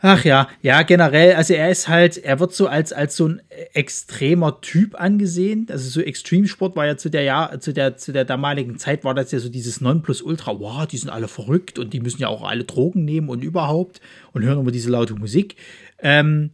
ach 0.00 0.24
ja, 0.24 0.48
ja, 0.62 0.82
generell, 0.82 1.34
also 1.34 1.54
er 1.54 1.70
ist 1.70 1.88
halt, 1.88 2.16
er 2.18 2.40
wird 2.40 2.54
so 2.54 2.66
als, 2.66 2.92
als 2.92 3.16
so 3.16 3.28
ein 3.28 3.42
extremer 3.74 4.60
Typ 4.60 5.00
angesehen. 5.00 5.66
Also 5.70 5.88
so 5.88 6.00
Extremsport 6.00 6.76
war 6.76 6.86
ja 6.86 6.96
zu 6.96 7.10
der, 7.10 7.22
ja, 7.22 7.58
zu 7.60 7.72
der, 7.72 7.96
zu 7.96 8.12
der 8.12 8.24
damaligen 8.24 8.78
Zeit 8.78 9.04
war 9.04 9.14
das 9.14 9.32
ja 9.32 9.38
so 9.38 9.48
dieses 9.48 9.80
Nonplusultra, 9.80 10.58
wow, 10.58 10.86
die 10.86 10.98
sind 10.98 11.10
alle 11.10 11.28
verrückt 11.28 11.78
und 11.78 11.92
die 11.92 12.00
müssen 12.00 12.20
ja 12.20 12.28
auch 12.28 12.42
alle 12.42 12.64
Drogen 12.64 13.04
nehmen 13.04 13.28
und 13.28 13.42
überhaupt 13.42 14.00
und 14.32 14.42
hören 14.42 14.60
immer 14.60 14.72
diese 14.72 14.90
laute 14.90 15.14
Musik. 15.14 15.56
Ähm, 15.98 16.50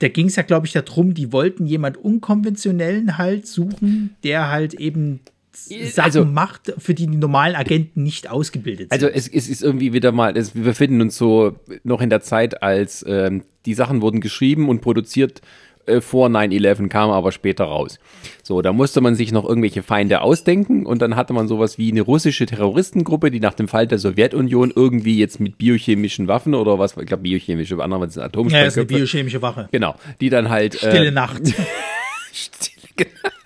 da 0.00 0.08
ging 0.08 0.26
es 0.26 0.36
ja, 0.36 0.42
glaube 0.42 0.66
ich, 0.66 0.72
darum, 0.72 1.12
die 1.12 1.30
wollten 1.30 1.66
jemand 1.66 1.98
unkonventionellen 1.98 3.18
halt 3.18 3.46
suchen, 3.46 4.16
der 4.24 4.48
halt 4.50 4.72
eben 4.74 5.20
Sachen 5.52 6.04
also, 6.04 6.24
macht, 6.24 6.72
für 6.78 6.94
die 6.94 7.06
die 7.06 7.16
normalen 7.16 7.56
Agenten 7.56 8.02
nicht 8.02 8.30
ausgebildet 8.30 8.90
sind. 8.90 8.92
Also 8.92 9.08
es, 9.08 9.28
es 9.28 9.48
ist 9.48 9.62
irgendwie 9.62 9.92
wieder 9.92 10.12
mal, 10.12 10.36
es, 10.36 10.54
wir 10.54 10.62
befinden 10.62 11.00
uns 11.00 11.16
so 11.16 11.56
noch 11.82 12.00
in 12.00 12.10
der 12.10 12.20
Zeit, 12.20 12.62
als 12.62 13.04
ähm, 13.08 13.42
die 13.66 13.74
Sachen 13.74 14.00
wurden 14.00 14.20
geschrieben 14.20 14.68
und 14.68 14.80
produziert 14.80 15.42
äh, 15.86 16.00
vor 16.00 16.28
9-11, 16.28 16.88
kamen 16.88 17.12
aber 17.12 17.32
später 17.32 17.64
raus. 17.64 17.98
So, 18.42 18.62
da 18.62 18.72
musste 18.72 19.00
man 19.00 19.16
sich 19.16 19.32
noch 19.32 19.44
irgendwelche 19.44 19.82
Feinde 19.82 20.20
ausdenken 20.20 20.86
und 20.86 21.02
dann 21.02 21.16
hatte 21.16 21.32
man 21.32 21.48
sowas 21.48 21.78
wie 21.78 21.90
eine 21.90 22.02
russische 22.02 22.46
Terroristengruppe, 22.46 23.30
die 23.30 23.40
nach 23.40 23.54
dem 23.54 23.66
Fall 23.66 23.86
der 23.86 23.98
Sowjetunion 23.98 24.72
irgendwie 24.74 25.18
jetzt 25.18 25.40
mit 25.40 25.58
biochemischen 25.58 26.28
Waffen 26.28 26.54
oder 26.54 26.78
was, 26.78 26.96
ich 26.96 27.06
glaube 27.06 27.24
biochemische, 27.24 27.82
andere 27.82 28.08
sind 28.08 28.22
Atomsprengköpfe. 28.22 28.56
Ja, 28.56 28.66
ist 28.66 28.78
eine 28.78 28.86
biochemische 28.86 29.42
Waffe. 29.42 29.68
Genau, 29.72 29.96
die 30.20 30.30
dann 30.30 30.48
halt... 30.48 30.76
Stille 30.76 31.08
äh, 31.08 31.10
Nacht. 31.10 31.42
Stille, 32.32 32.88
genau 32.94 33.39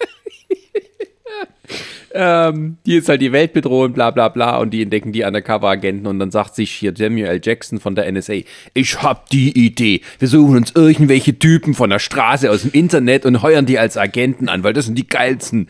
ähm, 2.15 2.79
die 2.87 2.93
jetzt 2.93 3.09
halt 3.09 3.21
die 3.21 3.33
Welt 3.33 3.53
bedrohen, 3.53 3.93
bla 3.93 4.13
bla 4.13 4.29
bla, 4.29 4.59
und 4.59 4.71
die 4.71 4.83
entdecken 4.83 5.13
die 5.13 5.25
Undercover-Agenten 5.25 6.07
und 6.07 6.21
dann 6.21 6.31
sagt 6.31 6.55
sich 6.55 6.71
hier 6.71 6.95
Samuel 6.97 7.27
L. 7.27 7.41
Jackson 7.43 7.81
von 7.81 7.97
der 7.97 8.11
NSA, 8.11 8.35
ich 8.73 9.03
hab 9.03 9.29
die 9.31 9.51
Idee, 9.67 10.01
wir 10.21 10.29
suchen 10.29 10.57
uns 10.57 10.73
irgendwelche 10.75 11.37
Typen 11.39 11.75
von 11.75 11.91
der 11.91 11.99
Straße 11.99 12.51
aus 12.51 12.63
dem 12.63 12.71
Internet 12.71 13.27
und 13.27 13.43
heuern 13.43 13.67
die 13.67 13.81
als 13.81 13.97
Agenten 13.97 14.49
an, 14.49 14.63
weil 14.63 14.73
das 14.73 14.87
sind 14.87 14.97
die 14.97 15.09
geilsten. 15.09 15.69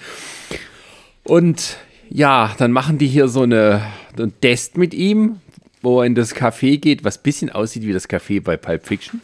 Und 1.24 1.78
ja, 2.10 2.54
dann 2.58 2.72
machen 2.72 2.98
die 2.98 3.06
hier 3.06 3.28
so 3.28 3.42
eine, 3.42 3.80
einen 4.16 4.38
Test 4.40 4.76
mit 4.76 4.92
ihm, 4.92 5.40
wo 5.80 6.00
er 6.00 6.06
in 6.06 6.14
das 6.14 6.36
Café 6.36 6.78
geht, 6.78 7.04
was 7.04 7.18
bisschen 7.18 7.50
aussieht 7.50 7.86
wie 7.86 7.92
das 7.92 8.08
Café 8.08 8.42
bei 8.42 8.58
Pulp 8.58 8.86
Fiction. 8.86 9.22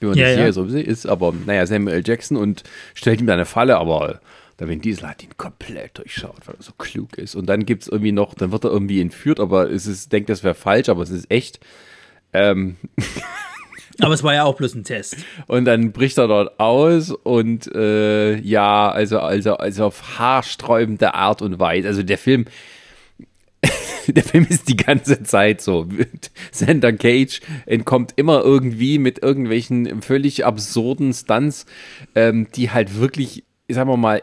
Wie 0.00 0.06
man 0.06 0.18
ja, 0.18 0.26
das 0.26 0.34
hier 0.36 0.44
ja. 0.44 0.52
so 0.52 0.64
ist, 0.64 1.06
aber 1.06 1.32
naja, 1.46 1.66
Samuel 1.66 1.96
L. 1.96 2.02
Jackson 2.06 2.36
und 2.36 2.64
stellt 2.94 3.20
ihm 3.20 3.26
da 3.26 3.32
eine 3.32 3.46
Falle, 3.46 3.78
aber 3.78 4.20
der 4.58 4.68
Vin 4.68 4.80
Diesel 4.80 5.08
hat 5.08 5.22
ihn 5.22 5.36
komplett 5.36 5.98
durchschaut, 5.98 6.46
weil 6.46 6.56
er 6.56 6.62
so 6.62 6.72
klug 6.76 7.16
ist. 7.16 7.36
Und 7.36 7.46
dann 7.46 7.64
gibt 7.64 7.82
es 7.82 7.88
irgendwie 7.88 8.12
noch, 8.12 8.34
dann 8.34 8.50
wird 8.50 8.64
er 8.64 8.70
irgendwie 8.70 9.00
entführt, 9.00 9.38
aber 9.38 9.70
es 9.70 9.86
ist, 9.86 10.12
denkt, 10.12 10.30
das 10.30 10.42
wäre 10.42 10.54
falsch, 10.54 10.88
aber 10.88 11.02
es 11.02 11.10
ist 11.10 11.30
echt. 11.30 11.60
Ähm. 12.32 12.76
Aber 14.00 14.14
es 14.14 14.22
war 14.22 14.32
ja 14.32 14.44
auch 14.44 14.54
bloß 14.54 14.76
ein 14.76 14.84
Test. 14.84 15.16
Und 15.48 15.64
dann 15.64 15.90
bricht 15.90 16.18
er 16.18 16.28
dort 16.28 16.60
aus 16.60 17.10
und 17.10 17.66
äh, 17.74 18.36
ja, 18.36 18.88
also, 18.88 19.18
also, 19.18 19.56
also 19.56 19.86
auf 19.86 20.20
haarsträubende 20.20 21.14
Art 21.14 21.42
und 21.42 21.58
Weise. 21.58 21.88
Also 21.88 22.04
der 22.04 22.16
Film, 22.16 22.44
der 24.06 24.22
Film 24.22 24.46
ist 24.48 24.68
die 24.68 24.76
ganze 24.76 25.24
Zeit 25.24 25.60
so. 25.60 25.88
Sander 26.52 26.92
Cage 26.92 27.40
entkommt 27.66 28.12
immer 28.14 28.42
irgendwie 28.44 29.00
mit 29.00 29.20
irgendwelchen 29.20 30.00
völlig 30.00 30.46
absurden 30.46 31.12
Stunts, 31.12 31.66
ähm, 32.14 32.46
die 32.54 32.70
halt 32.70 33.00
wirklich, 33.00 33.42
sagen 33.68 33.90
wir 33.90 33.96
mal, 33.96 34.22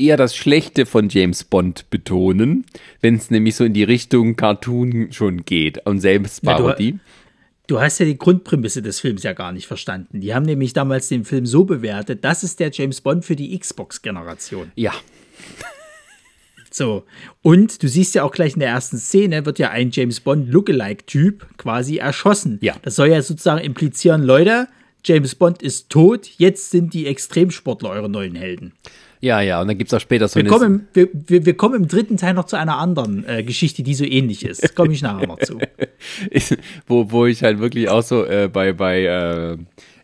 eher 0.00 0.16
das 0.16 0.34
Schlechte 0.34 0.86
von 0.86 1.08
James 1.08 1.44
Bond 1.44 1.88
betonen, 1.90 2.64
wenn 3.00 3.16
es 3.16 3.30
nämlich 3.30 3.54
so 3.56 3.64
in 3.64 3.74
die 3.74 3.84
Richtung 3.84 4.36
Cartoon 4.36 5.12
schon 5.12 5.44
geht 5.44 5.86
und 5.86 6.00
Selbstparodie. 6.00 6.90
Ja, 6.90 6.98
du, 7.66 7.74
du 7.74 7.80
hast 7.80 7.98
ja 8.00 8.06
die 8.06 8.18
Grundprämisse 8.18 8.82
des 8.82 9.00
Films 9.00 9.22
ja 9.22 9.32
gar 9.32 9.52
nicht 9.52 9.66
verstanden. 9.66 10.20
Die 10.20 10.34
haben 10.34 10.46
nämlich 10.46 10.72
damals 10.72 11.08
den 11.08 11.24
Film 11.24 11.46
so 11.46 11.64
bewertet, 11.64 12.24
das 12.24 12.42
ist 12.42 12.58
der 12.60 12.70
James 12.70 13.00
Bond 13.00 13.24
für 13.24 13.36
die 13.36 13.56
Xbox-Generation. 13.58 14.72
Ja. 14.74 14.92
So, 16.72 17.04
und 17.42 17.82
du 17.82 17.88
siehst 17.88 18.14
ja 18.14 18.22
auch 18.22 18.30
gleich 18.30 18.54
in 18.54 18.60
der 18.60 18.68
ersten 18.68 18.96
Szene, 18.96 19.44
wird 19.44 19.58
ja 19.58 19.70
ein 19.70 19.90
James 19.90 20.20
Bond 20.20 20.48
Lookalike-Typ 20.48 21.58
quasi 21.58 21.96
erschossen. 21.96 22.58
Ja. 22.62 22.76
Das 22.82 22.94
soll 22.94 23.08
ja 23.08 23.20
sozusagen 23.22 23.60
implizieren, 23.60 24.22
Leute, 24.22 24.68
James 25.04 25.34
Bond 25.34 25.62
ist 25.62 25.90
tot, 25.90 26.26
jetzt 26.38 26.70
sind 26.70 26.94
die 26.94 27.06
Extremsportler 27.06 27.90
eure 27.90 28.08
neuen 28.08 28.36
Helden. 28.36 28.72
Ja, 29.20 29.40
ja, 29.42 29.60
und 29.60 29.68
dann 29.68 29.76
gibt 29.76 29.92
es 29.92 29.94
auch 29.94 30.00
später 30.00 30.28
so 30.28 30.36
wir 30.36 30.40
eine. 30.40 30.50
Kommen 30.50 30.88
wir, 30.94 31.08
wir, 31.12 31.44
wir, 31.44 31.54
kommen 31.54 31.74
im 31.74 31.88
dritten 31.88 32.16
Teil 32.16 32.32
noch 32.32 32.46
zu 32.46 32.56
einer 32.56 32.78
anderen 32.78 33.26
äh, 33.28 33.42
Geschichte, 33.42 33.82
die 33.82 33.94
so 33.94 34.04
ähnlich 34.04 34.44
ist. 34.46 34.74
Komme 34.74 34.94
ich 34.94 35.02
nachher 35.02 35.26
noch 35.26 35.38
zu. 35.38 35.58
wo, 36.86 37.10
wo 37.10 37.26
ich 37.26 37.42
halt 37.42 37.58
wirklich 37.58 37.90
auch 37.90 38.02
so 38.02 38.24
äh, 38.24 38.48
bei, 38.50 38.72
bei 38.72 39.04
äh, 39.04 39.58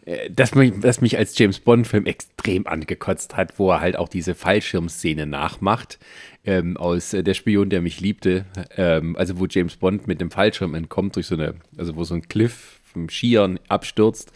äh, 0.06 0.30
dass 0.30 0.54
mich, 0.54 0.72
dass 0.80 1.00
mich 1.00 1.18
als 1.18 1.36
James 1.38 1.60
Bond-Film 1.60 2.06
extrem 2.06 2.66
angekotzt 2.66 3.36
hat, 3.36 3.58
wo 3.58 3.70
er 3.70 3.80
halt 3.80 3.96
auch 3.96 4.08
diese 4.08 4.34
Fallschirmszene 4.34 5.26
nachmacht. 5.26 5.98
Ähm, 6.44 6.76
aus 6.76 7.12
äh, 7.12 7.24
Der 7.24 7.34
Spion, 7.34 7.70
der 7.70 7.82
mich 7.82 8.00
liebte. 8.00 8.46
Ähm, 8.76 9.16
also, 9.16 9.38
wo 9.38 9.46
James 9.46 9.76
Bond 9.76 10.06
mit 10.06 10.20
dem 10.20 10.30
Fallschirm 10.30 10.74
entkommt, 10.74 11.16
durch 11.16 11.26
so 11.26 11.34
eine, 11.34 11.54
also 11.76 11.96
wo 11.96 12.04
so 12.04 12.14
ein 12.14 12.28
Cliff 12.28 12.80
vom 12.84 13.08
Skiern 13.08 13.58
abstürzt, 13.68 14.32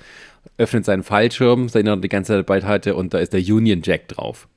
öffnet 0.58 0.84
seinen 0.84 1.04
Fallschirm, 1.04 1.68
den 1.68 1.86
er 1.86 1.96
die 1.96 2.08
ganze 2.08 2.32
Zeit 2.32 2.48
dabei 2.48 2.62
hatte, 2.62 2.96
und 2.96 3.14
da 3.14 3.18
ist 3.18 3.32
der 3.32 3.40
Union 3.40 3.82
Jack 3.82 4.08
drauf. 4.08 4.48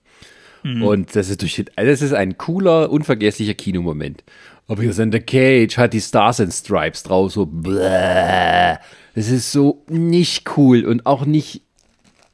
Mhm. 0.63 0.83
Und 0.83 1.15
das 1.15 1.29
ist 1.29 1.41
durch, 1.41 1.63
das 1.75 2.01
ist 2.01 2.13
ein 2.13 2.37
cooler, 2.37 2.89
unvergesslicher 2.89 3.53
Kinomoment. 3.53 4.23
Aber 4.67 4.81
hier 4.81 4.93
sind 4.93 5.11
der 5.11 5.21
Cage, 5.21 5.77
hat 5.77 5.93
die 5.93 6.01
Stars 6.01 6.39
and 6.39 6.53
Stripes 6.53 7.03
drauf, 7.03 7.31
so 7.33 7.45
bläh. 7.45 8.77
Das 9.15 9.29
ist 9.29 9.51
so 9.51 9.83
nicht 9.89 10.57
cool 10.57 10.85
und 10.85 11.05
auch 11.05 11.25
nicht, 11.25 11.61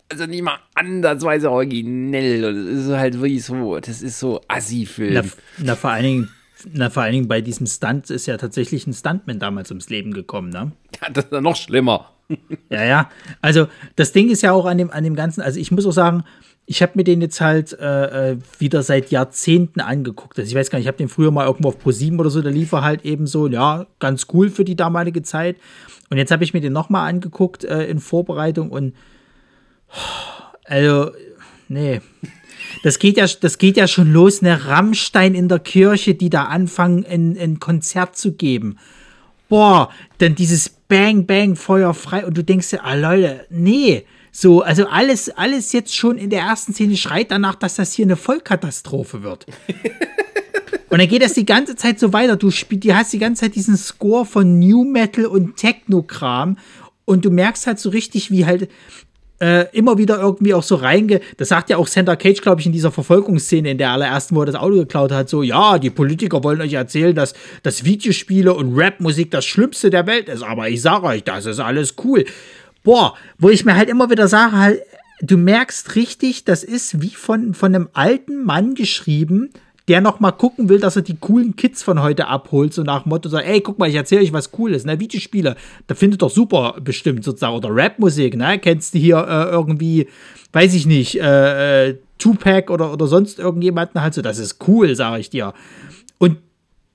also 0.09 0.25
nicht 0.25 0.43
mal 0.43 0.59
ansatzweise 0.75 1.51
originell. 1.51 2.45
Und 2.45 2.65
das 2.65 2.85
ist 2.85 2.91
halt 2.91 3.19
wirklich 3.19 3.43
so, 3.43 3.79
das 3.79 4.01
ist 4.01 4.19
so 4.19 4.41
Assi-Film. 4.47 5.13
Na, 5.13 5.23
na, 5.57 5.75
vor 5.75 5.89
allen 5.91 6.03
Dingen, 6.03 6.29
na, 6.71 6.89
vor 6.89 7.03
allen 7.03 7.13
Dingen 7.13 7.27
bei 7.27 7.41
diesem 7.41 7.67
Stunt 7.67 8.09
ist 8.09 8.25
ja 8.25 8.37
tatsächlich 8.37 8.87
ein 8.87 8.93
Stuntman 8.93 9.39
damals 9.39 9.71
ums 9.71 9.89
Leben 9.89 10.13
gekommen, 10.13 10.49
ne? 10.49 10.71
Ja, 11.01 11.09
das 11.09 11.25
ist 11.25 11.31
ja 11.31 11.41
noch 11.41 11.55
schlimmer. 11.55 12.11
ja, 12.69 12.83
ja. 12.83 13.09
Also, 13.41 13.67
das 13.95 14.11
Ding 14.11 14.29
ist 14.29 14.41
ja 14.41 14.51
auch 14.51 14.65
an 14.65 14.77
dem, 14.77 14.91
an 14.91 15.03
dem 15.03 15.15
Ganzen, 15.15 15.41
also 15.41 15.59
ich 15.59 15.71
muss 15.71 15.85
auch 15.85 15.91
sagen, 15.91 16.23
ich 16.65 16.83
habe 16.83 16.91
mir 16.95 17.03
den 17.03 17.19
jetzt 17.21 17.41
halt 17.41 17.73
äh, 17.79 18.33
äh, 18.33 18.37
wieder 18.59 18.83
seit 18.83 19.09
Jahrzehnten 19.09 19.81
angeguckt. 19.81 20.37
Also 20.37 20.47
ich 20.47 20.55
weiß 20.55 20.69
gar 20.69 20.77
nicht, 20.77 20.85
ich 20.85 20.87
habe 20.87 20.99
den 20.99 21.09
früher 21.09 21.31
mal 21.31 21.47
irgendwo 21.47 21.69
auf 21.69 21.83
Pro7 21.83 22.19
oder 22.19 22.29
so, 22.29 22.43
der 22.43 22.51
lief 22.51 22.71
er 22.73 22.83
halt 22.83 23.05
eben 23.05 23.25
so, 23.25 23.47
ja, 23.47 23.87
ganz 23.97 24.27
cool 24.33 24.51
für 24.51 24.63
die 24.63 24.75
damalige 24.75 25.23
Zeit. 25.23 25.57
Und 26.11 26.17
jetzt 26.17 26.31
habe 26.31 26.43
ich 26.43 26.53
mir 26.53 26.61
den 26.61 26.73
nochmal 26.73 27.09
angeguckt 27.09 27.63
äh, 27.63 27.85
in 27.85 27.99
Vorbereitung 27.99 28.69
und 28.69 28.93
Also, 30.65 31.11
nee. 31.67 31.99
Das 32.83 32.99
geht 32.99 33.17
ja, 33.17 33.25
das 33.25 33.57
geht 33.57 33.77
ja 33.77 33.87
schon 33.87 34.11
los, 34.11 34.41
ne 34.41 34.65
Rammstein 34.65 35.35
in 35.35 35.47
der 35.47 35.59
Kirche, 35.59 36.15
die 36.15 36.29
da 36.29 36.45
anfangen, 36.45 37.05
ein, 37.05 37.37
ein 37.39 37.59
Konzert 37.59 38.17
zu 38.17 38.33
geben. 38.33 38.77
Boah, 39.47 39.89
dann 40.19 40.35
dieses 40.35 40.69
Bang, 40.69 41.25
Bang, 41.25 41.55
Feuer 41.55 41.93
frei 41.93 42.25
und 42.25 42.37
du 42.37 42.43
denkst 42.43 42.69
dir, 42.69 42.83
ah 42.83 42.95
Leute, 42.95 43.45
nee. 43.49 44.05
So, 44.31 44.61
also 44.61 44.87
alles, 44.87 45.29
alles 45.29 45.71
jetzt 45.71 45.95
schon 45.95 46.17
in 46.17 46.29
der 46.29 46.41
ersten 46.41 46.73
Szene 46.73 46.97
schreit 46.97 47.31
danach, 47.31 47.55
dass 47.55 47.75
das 47.75 47.93
hier 47.93 48.05
eine 48.05 48.15
Vollkatastrophe 48.15 49.23
wird. 49.23 49.47
und 50.89 50.99
dann 50.99 51.07
geht 51.07 51.23
das 51.23 51.33
die 51.33 51.45
ganze 51.45 51.75
Zeit 51.75 51.99
so 51.99 52.13
weiter. 52.13 52.35
Du 52.35 52.51
spielst, 52.51 52.85
du 52.85 52.95
hast 52.95 53.11
die 53.11 53.19
ganze 53.19 53.41
Zeit 53.41 53.55
diesen 53.55 53.75
Score 53.75 54.25
von 54.25 54.59
New 54.59 54.83
Metal 54.83 55.25
und 55.25 55.57
Techno-Kram 55.57 56.57
und 57.05 57.25
du 57.25 57.31
merkst 57.31 57.65
halt 57.65 57.79
so 57.79 57.89
richtig, 57.89 58.29
wie 58.29 58.45
halt 58.45 58.69
äh, 59.39 59.65
immer 59.75 59.97
wieder 59.97 60.19
irgendwie 60.19 60.53
auch 60.53 60.63
so 60.63 60.75
reinge. 60.75 61.21
Das 61.37 61.49
sagt 61.49 61.69
ja 61.69 61.77
auch 61.77 61.87
Santa 61.87 62.15
Cage, 62.15 62.41
glaube 62.41 62.61
ich, 62.61 62.67
in 62.67 62.73
dieser 62.73 62.91
Verfolgungsszene, 62.91 63.71
in 63.71 63.77
der 63.77 63.91
allerersten, 63.91 64.35
wo 64.35 64.41
er 64.41 64.47
das 64.47 64.55
Auto 64.55 64.75
geklaut 64.75 65.11
hat, 65.11 65.29
so, 65.29 65.43
ja, 65.43 65.79
die 65.79 65.89
Politiker 65.89 66.43
wollen 66.43 66.61
euch 66.61 66.73
erzählen, 66.73 67.15
dass, 67.15 67.33
dass 67.63 67.83
Videospiele 67.83 68.53
und 68.53 68.77
Rapmusik 68.77 69.31
das 69.31 69.45
Schlimmste 69.45 69.89
der 69.89 70.07
Welt 70.07 70.29
ist, 70.29 70.43
aber 70.43 70.69
ich 70.69 70.81
sage 70.81 71.05
euch, 71.05 71.23
das 71.23 71.45
ist 71.45 71.59
alles 71.59 71.95
cool. 72.03 72.25
Boah, 72.83 73.15
wo 73.37 73.49
ich 73.49 73.65
mir 73.65 73.75
halt 73.75 73.89
immer 73.89 74.09
wieder 74.09 74.27
sage, 74.27 74.57
halt, 74.57 74.81
du 75.21 75.37
merkst 75.37 75.95
richtig, 75.95 76.45
das 76.45 76.63
ist 76.63 77.01
wie 77.01 77.09
von, 77.09 77.53
von 77.53 77.75
einem 77.75 77.89
alten 77.93 78.43
Mann 78.43 78.75
geschrieben, 78.75 79.51
der 79.89 80.01
noch 80.01 80.19
mal 80.19 80.31
gucken 80.31 80.69
will, 80.69 80.79
dass 80.79 80.95
er 80.95 81.01
die 81.01 81.17
coolen 81.17 81.55
Kids 81.55 81.81
von 81.81 82.01
heute 82.01 82.27
abholt, 82.27 82.75
so 82.75 82.83
nach 82.83 83.03
dem 83.03 83.09
Motto, 83.09 83.27
sagt, 83.27 83.47
ey, 83.47 83.59
guck 83.59 83.79
mal, 83.79 83.89
ich 83.89 83.95
erzähle 83.95 84.21
euch 84.21 84.31
was 84.31 84.51
Cooles, 84.51 84.85
ne, 84.85 84.99
Videospiele, 84.99 85.55
da 85.87 85.95
findet 85.95 86.21
doch 86.21 86.29
super 86.29 86.75
bestimmt 86.79 87.23
sozusagen, 87.23 87.55
oder 87.55 87.69
Rapmusik, 87.71 88.37
ne, 88.37 88.59
kennst 88.59 88.93
du 88.93 88.99
hier 88.99 89.17
äh, 89.17 89.49
irgendwie, 89.49 90.07
weiß 90.53 90.75
ich 90.75 90.85
nicht, 90.85 91.19
äh, 91.19 91.89
äh, 91.89 91.97
Tupac 92.19 92.71
oder, 92.71 92.93
oder 92.93 93.07
sonst 93.07 93.39
irgendjemanden 93.39 93.99
halt 94.01 94.13
so, 94.13 94.21
das 94.21 94.37
ist 94.37 94.57
cool, 94.67 94.95
sage 94.95 95.21
ich 95.21 95.31
dir. 95.31 95.53
Und 96.19 96.37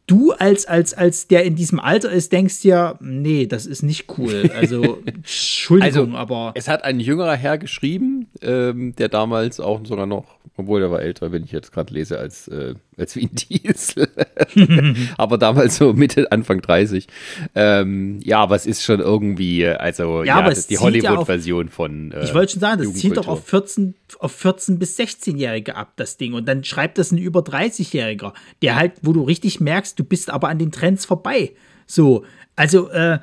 du 0.07 0.33
als, 0.33 0.67
als, 0.67 0.95
als 0.95 1.29
der 1.29 1.45
in 1.45 1.57
diesem 1.57 1.81
Alter 1.81 2.11
ist, 2.11 2.33
denkst 2.33 2.61
dir, 2.63 2.97
nee, 3.01 3.47
das 3.47 3.67
ist 3.67 3.83
nicht 3.83 4.07
cool. 4.19 4.51
Also, 4.55 4.99
Entschuldigung, 5.05 6.15
also, 6.15 6.17
aber. 6.17 6.53
Es 6.55 6.69
hat 6.69 6.85
ein 6.85 7.01
jüngerer 7.01 7.35
Herr 7.35 7.59
geschrieben, 7.59 8.29
ähm, 8.41 8.95
der 8.97 9.09
damals 9.09 9.59
auch 9.59 9.85
sogar 9.85 10.07
noch, 10.07 10.37
obwohl 10.57 10.83
er 10.83 10.91
war 10.91 11.03
älter, 11.03 11.33
wenn 11.33 11.45
ich 11.45 11.53
jetzt 11.53 11.73
gerade 11.73 11.93
lese, 11.93 12.19
als, 12.19 12.49
äh, 12.49 12.75
als 12.99 13.17
Vin 13.17 13.31
Diesel. 13.33 14.09
aber 15.17 15.39
damals 15.39 15.77
so 15.77 15.93
Mitte, 15.93 16.31
Anfang 16.31 16.61
30. 16.61 17.07
Ähm, 17.55 18.21
ja, 18.23 18.39
aber 18.41 18.57
es 18.57 18.67
ist 18.67 18.83
schon 18.83 19.01
irgendwie, 19.01 19.67
also 19.67 20.23
ja, 20.25 20.47
ja 20.47 20.55
die 20.55 20.79
Hollywood-Version 20.79 21.67
ja 21.67 21.73
von. 21.73 22.13
Äh, 22.13 22.25
ich 22.25 22.35
wollte 22.35 22.53
schon 22.53 22.61
sagen, 22.61 22.83
das 22.83 22.95
zieht 22.95 23.17
doch 23.17 23.29
auf 23.29 23.47
14, 23.47 23.95
auf 24.19 24.33
14 24.33 24.79
bis 24.79 24.99
16-Jährige 24.99 25.77
ab, 25.77 25.93
das 25.97 26.17
Ding. 26.17 26.35
Und 26.35 26.47
dann 26.47 26.65
schreibt 26.65 26.99
das 26.99 27.13
ein 27.13 27.19
über 27.19 27.41
30-Jähriger, 27.41 28.33
der 28.63 28.77
halt, 28.77 28.93
wo 29.03 29.13
du 29.13 29.23
richtig 29.23 29.61
merkst, 29.61 29.99
du 29.99 30.05
bist 30.05 30.31
aber 30.31 30.49
an 30.49 30.59
den 30.59 30.73
Trends 30.73 31.05
vorbei. 31.05 31.53
So, 31.87 32.25
also, 32.57 32.89
äh, 32.91 33.19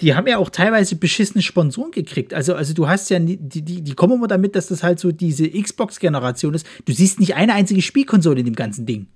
die 0.00 0.14
haben 0.14 0.26
ja 0.26 0.38
auch 0.38 0.50
teilweise 0.50 0.96
beschissene 0.96 1.42
Sponsoren 1.42 1.90
gekriegt. 1.90 2.34
Also, 2.34 2.54
also 2.54 2.72
du 2.74 2.88
hast 2.88 3.10
ja, 3.10 3.18
die, 3.18 3.36
die, 3.36 3.82
die 3.82 3.94
kommen 3.94 4.14
immer 4.14 4.28
damit, 4.28 4.54
dass 4.54 4.68
das 4.68 4.82
halt 4.82 5.00
so 5.00 5.10
diese 5.10 5.48
Xbox-Generation 5.48 6.54
ist. 6.54 6.66
Du 6.84 6.92
siehst 6.92 7.18
nicht 7.20 7.34
eine 7.34 7.54
einzige 7.54 7.82
Spielkonsole 7.82 8.40
in 8.40 8.46
dem 8.46 8.54
ganzen 8.54 8.86
Ding. 8.86 9.06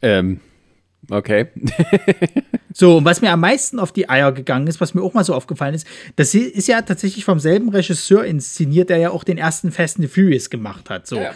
Ähm, 0.00 0.40
okay. 1.10 1.46
so, 2.72 2.98
und 2.98 3.04
was 3.04 3.20
mir 3.20 3.32
am 3.32 3.40
meisten 3.40 3.80
auf 3.80 3.92
die 3.92 4.08
Eier 4.08 4.32
gegangen 4.32 4.66
ist, 4.68 4.80
was 4.80 4.94
mir 4.94 5.02
auch 5.02 5.14
mal 5.14 5.24
so 5.24 5.34
aufgefallen 5.34 5.74
ist, 5.74 5.86
das 6.16 6.34
ist 6.34 6.68
ja 6.68 6.82
tatsächlich 6.82 7.24
vom 7.24 7.40
selben 7.40 7.68
Regisseur 7.68 8.24
inszeniert, 8.24 8.90
der 8.90 8.98
ja 8.98 9.10
auch 9.10 9.24
den 9.24 9.38
ersten 9.38 9.72
Fast 9.72 9.96
and 9.96 10.08
the 10.08 10.12
Furious 10.12 10.50
gemacht 10.50 10.88
hat. 10.88 11.06
So. 11.06 11.16
Ja. 11.16 11.34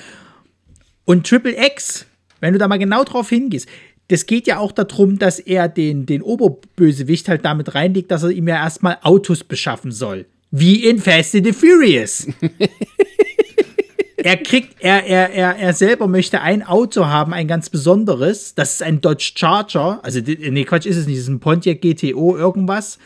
Und 1.04 1.26
Triple 1.26 1.56
X, 1.56 2.06
wenn 2.40 2.52
du 2.52 2.58
da 2.58 2.68
mal 2.68 2.78
genau 2.78 3.02
drauf 3.04 3.28
hingehst, 3.28 3.68
das 4.08 4.26
geht 4.26 4.46
ja 4.46 4.58
auch 4.58 4.72
darum, 4.72 5.18
dass 5.18 5.38
er 5.38 5.68
den, 5.68 6.06
den 6.06 6.22
Oberbösewicht 6.22 7.28
halt 7.28 7.44
damit 7.44 7.74
reinlegt, 7.74 8.10
dass 8.10 8.22
er 8.22 8.30
ihm 8.30 8.46
ja 8.46 8.56
erstmal 8.56 8.98
Autos 9.02 9.42
beschaffen 9.42 9.90
soll. 9.90 10.26
Wie 10.50 10.84
in 10.84 10.98
Fast 10.98 11.34
and 11.34 11.44
the 11.44 11.52
Furious. 11.52 12.28
er 14.16 14.36
kriegt, 14.36 14.76
er, 14.78 15.04
er, 15.04 15.30
er, 15.30 15.56
er 15.56 15.72
selber 15.72 16.06
möchte 16.06 16.40
ein 16.40 16.62
Auto 16.62 17.06
haben, 17.06 17.34
ein 17.34 17.48
ganz 17.48 17.68
besonderes. 17.68 18.54
Das 18.54 18.74
ist 18.74 18.82
ein 18.82 19.00
Dodge 19.00 19.32
Charger. 19.34 19.98
Also, 20.04 20.20
nee, 20.20 20.64
Quatsch 20.64 20.86
ist 20.86 20.96
es 20.96 21.06
nicht. 21.06 21.18
Das 21.18 21.24
ist 21.24 21.28
ein 21.28 21.40
Pontiac 21.40 21.80
GTO 21.80 22.36
irgendwas. 22.36 22.98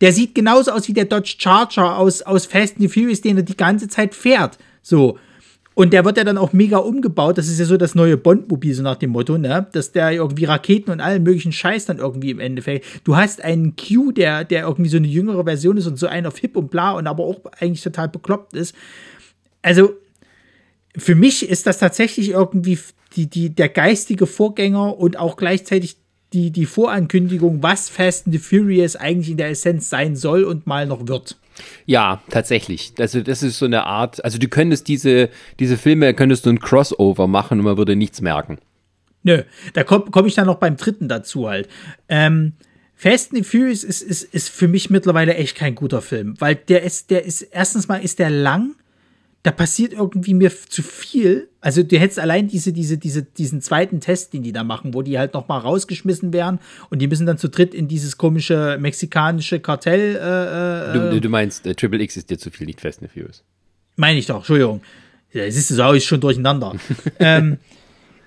Der 0.00 0.12
sieht 0.12 0.34
genauso 0.34 0.72
aus 0.72 0.88
wie 0.88 0.94
der 0.94 1.04
Dodge 1.04 1.36
Charger 1.38 1.98
aus, 1.98 2.22
aus 2.22 2.46
Fast 2.46 2.74
and 2.74 2.82
the 2.82 2.88
Furious, 2.88 3.20
den 3.20 3.36
er 3.36 3.42
die 3.42 3.56
ganze 3.56 3.88
Zeit 3.88 4.14
fährt. 4.14 4.58
So. 4.82 5.18
Und 5.78 5.92
der 5.92 6.06
wird 6.06 6.16
ja 6.16 6.24
dann 6.24 6.38
auch 6.38 6.54
mega 6.54 6.78
umgebaut. 6.78 7.36
Das 7.36 7.48
ist 7.48 7.58
ja 7.58 7.66
so 7.66 7.76
das 7.76 7.94
neue 7.94 8.16
Bond-Mobil, 8.16 8.72
so 8.72 8.82
nach 8.82 8.96
dem 8.96 9.10
Motto, 9.10 9.36
ne? 9.36 9.66
Dass 9.72 9.92
der 9.92 10.10
irgendwie 10.10 10.46
Raketen 10.46 10.90
und 10.90 11.02
allen 11.02 11.22
möglichen 11.22 11.52
Scheiß 11.52 11.84
dann 11.84 11.98
irgendwie 11.98 12.30
im 12.30 12.40
Endeffekt. 12.40 12.86
Du 13.04 13.14
hast 13.14 13.44
einen 13.44 13.76
Q, 13.76 14.10
der, 14.12 14.44
der 14.44 14.62
irgendwie 14.62 14.88
so 14.88 14.96
eine 14.96 15.06
jüngere 15.06 15.44
Version 15.44 15.76
ist 15.76 15.86
und 15.86 15.98
so 15.98 16.06
einen 16.06 16.26
auf 16.26 16.38
Hip 16.38 16.56
und 16.56 16.70
bla 16.70 16.92
und 16.92 17.06
aber 17.06 17.24
auch 17.24 17.40
eigentlich 17.60 17.82
total 17.82 18.08
bekloppt 18.08 18.54
ist. 18.54 18.74
Also, 19.60 19.92
für 20.96 21.14
mich 21.14 21.46
ist 21.46 21.66
das 21.66 21.76
tatsächlich 21.76 22.30
irgendwie 22.30 22.78
die, 23.14 23.28
die, 23.28 23.50
der 23.50 23.68
geistige 23.68 24.26
Vorgänger 24.26 24.96
und 24.96 25.18
auch 25.18 25.36
gleichzeitig 25.36 25.98
die, 26.32 26.52
die 26.52 26.64
Vorankündigung, 26.64 27.62
was 27.62 27.90
Fast 27.90 28.24
and 28.24 28.34
the 28.34 28.38
Furious 28.38 28.96
eigentlich 28.96 29.32
in 29.32 29.36
der 29.36 29.50
Essenz 29.50 29.90
sein 29.90 30.16
soll 30.16 30.44
und 30.44 30.66
mal 30.66 30.86
noch 30.86 31.06
wird. 31.06 31.36
Ja, 31.86 32.22
tatsächlich. 32.30 32.92
Also 32.98 33.20
das 33.20 33.42
ist 33.42 33.58
so 33.58 33.66
eine 33.66 33.84
Art, 33.84 34.24
also 34.24 34.38
du 34.38 34.48
könntest 34.48 34.88
diese, 34.88 35.30
diese 35.58 35.76
Filme, 35.76 36.14
könntest 36.14 36.46
du 36.46 36.50
ein 36.50 36.60
Crossover 36.60 37.26
machen 37.26 37.58
und 37.58 37.64
man 37.64 37.76
würde 37.76 37.96
nichts 37.96 38.20
merken. 38.20 38.58
Nö, 39.22 39.42
da 39.74 39.82
komme 39.82 40.06
komm 40.10 40.26
ich 40.26 40.34
dann 40.34 40.46
noch 40.46 40.58
beim 40.58 40.76
dritten 40.76 41.08
dazu 41.08 41.48
halt. 41.48 41.68
Ähm, 42.08 42.52
Fast 42.94 43.34
and 43.34 43.46
Furious 43.46 43.84
ist, 43.84 44.02
ist, 44.02 44.22
ist 44.22 44.48
für 44.48 44.68
mich 44.68 44.88
mittlerweile 44.88 45.34
echt 45.34 45.54
kein 45.54 45.74
guter 45.74 46.00
Film, 46.00 46.34
weil 46.38 46.54
der 46.54 46.82
ist, 46.82 47.10
der 47.10 47.24
ist, 47.24 47.42
erstens 47.42 47.88
mal 47.88 47.98
ist 47.98 48.18
der 48.18 48.30
lang, 48.30 48.74
da 49.46 49.52
passiert 49.52 49.92
irgendwie 49.92 50.34
mir 50.34 50.50
zu 50.50 50.82
viel. 50.82 51.48
Also 51.60 51.84
du 51.84 51.96
hättest 52.00 52.18
allein 52.18 52.48
diese, 52.48 52.72
diese, 52.72 52.98
diese, 52.98 53.22
diesen 53.22 53.62
zweiten 53.62 54.00
Test, 54.00 54.32
den 54.32 54.42
die 54.42 54.50
da 54.50 54.64
machen, 54.64 54.92
wo 54.92 55.02
die 55.02 55.20
halt 55.20 55.34
noch 55.34 55.46
mal 55.46 55.58
rausgeschmissen 55.58 56.32
werden 56.32 56.58
und 56.90 57.00
die 57.00 57.06
müssen 57.06 57.26
dann 57.26 57.38
zu 57.38 57.48
dritt 57.48 57.72
in 57.72 57.86
dieses 57.86 58.18
komische 58.18 58.76
mexikanische 58.80 59.60
Kartell. 59.60 60.16
Äh, 60.16 60.96
äh 60.96 61.10
du, 61.12 61.20
du, 61.20 61.28
meinst, 61.28 61.64
äh, 61.64 61.76
Triple 61.76 62.02
X 62.02 62.16
ist 62.16 62.28
dir 62.28 62.38
zu 62.38 62.50
viel, 62.50 62.66
nicht 62.66 62.80
Fast 62.80 63.00
and 63.02 63.12
Furious. 63.12 63.44
Meine 63.94 64.18
ich 64.18 64.26
doch, 64.26 64.38
Entschuldigung. 64.38 64.80
Ja, 65.32 65.48
siehst 65.48 65.70
du, 65.70 65.74
so 65.74 65.92
ist 65.92 66.06
schon 66.06 66.20
durcheinander. 66.20 66.74
ähm, 67.20 67.58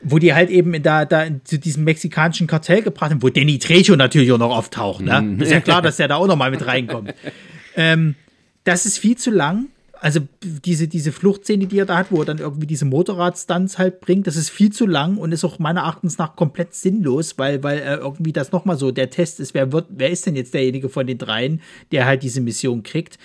wo 0.02 0.20
die 0.20 0.34
halt 0.34 0.50
eben 0.50 0.82
da, 0.82 1.04
da 1.04 1.26
zu 1.44 1.60
diesem 1.60 1.84
mexikanischen 1.84 2.48
Kartell 2.48 2.82
gebracht 2.82 3.12
haben, 3.12 3.22
wo 3.22 3.28
Danny 3.28 3.60
Trejo 3.60 3.98
natürlich 3.98 4.32
auch 4.32 4.38
noch 4.38 4.56
auftaucht. 4.56 5.02
Ne? 5.02 5.22
Mhm. 5.22 5.42
Ist 5.42 5.52
ja 5.52 5.60
klar, 5.60 5.82
dass 5.82 5.98
der 5.98 6.08
da 6.08 6.16
auch 6.16 6.28
noch 6.28 6.38
mal 6.38 6.50
mit 6.50 6.66
reinkommt. 6.66 7.14
ähm, 7.76 8.16
das 8.64 8.86
ist 8.86 9.00
viel 9.00 9.18
zu 9.18 9.32
lang 9.32 9.66
also 10.02 10.22
diese, 10.42 10.88
diese 10.88 11.12
Fluchtszene, 11.12 11.68
die 11.68 11.80
er 11.80 11.86
da 11.86 11.98
hat, 11.98 12.12
wo 12.12 12.20
er 12.20 12.26
dann 12.26 12.38
irgendwie 12.38 12.68
diese 12.68 12.86
Motorradstunts 12.86 13.78
halt 13.78 14.00
bringt, 14.00 14.28
das 14.28 14.36
ist 14.36 14.50
viel 14.50 14.72
zu 14.72 14.86
lang 14.86 15.18
und 15.18 15.32
ist 15.32 15.44
auch 15.44 15.60
meiner 15.60 15.82
Erachtens 15.82 16.18
nach 16.18 16.36
komplett 16.36 16.74
sinnlos, 16.74 17.38
weil, 17.38 17.64
weil 17.64 17.80
äh, 17.80 17.96
irgendwie 17.96 18.32
das 18.32 18.52
nochmal 18.52 18.78
so 18.78 18.92
der 18.92 19.10
Test 19.10 19.40
ist, 19.40 19.54
wer 19.54 19.72
wird, 19.72 19.88
wer 19.90 20.10
ist 20.10 20.26
denn 20.26 20.36
jetzt 20.36 20.54
derjenige 20.54 20.90
von 20.90 21.06
den 21.06 21.18
dreien, 21.18 21.62
der 21.92 22.06
halt 22.06 22.24
diese 22.24 22.42
Mission 22.42 22.84
kriegt. 22.84 23.20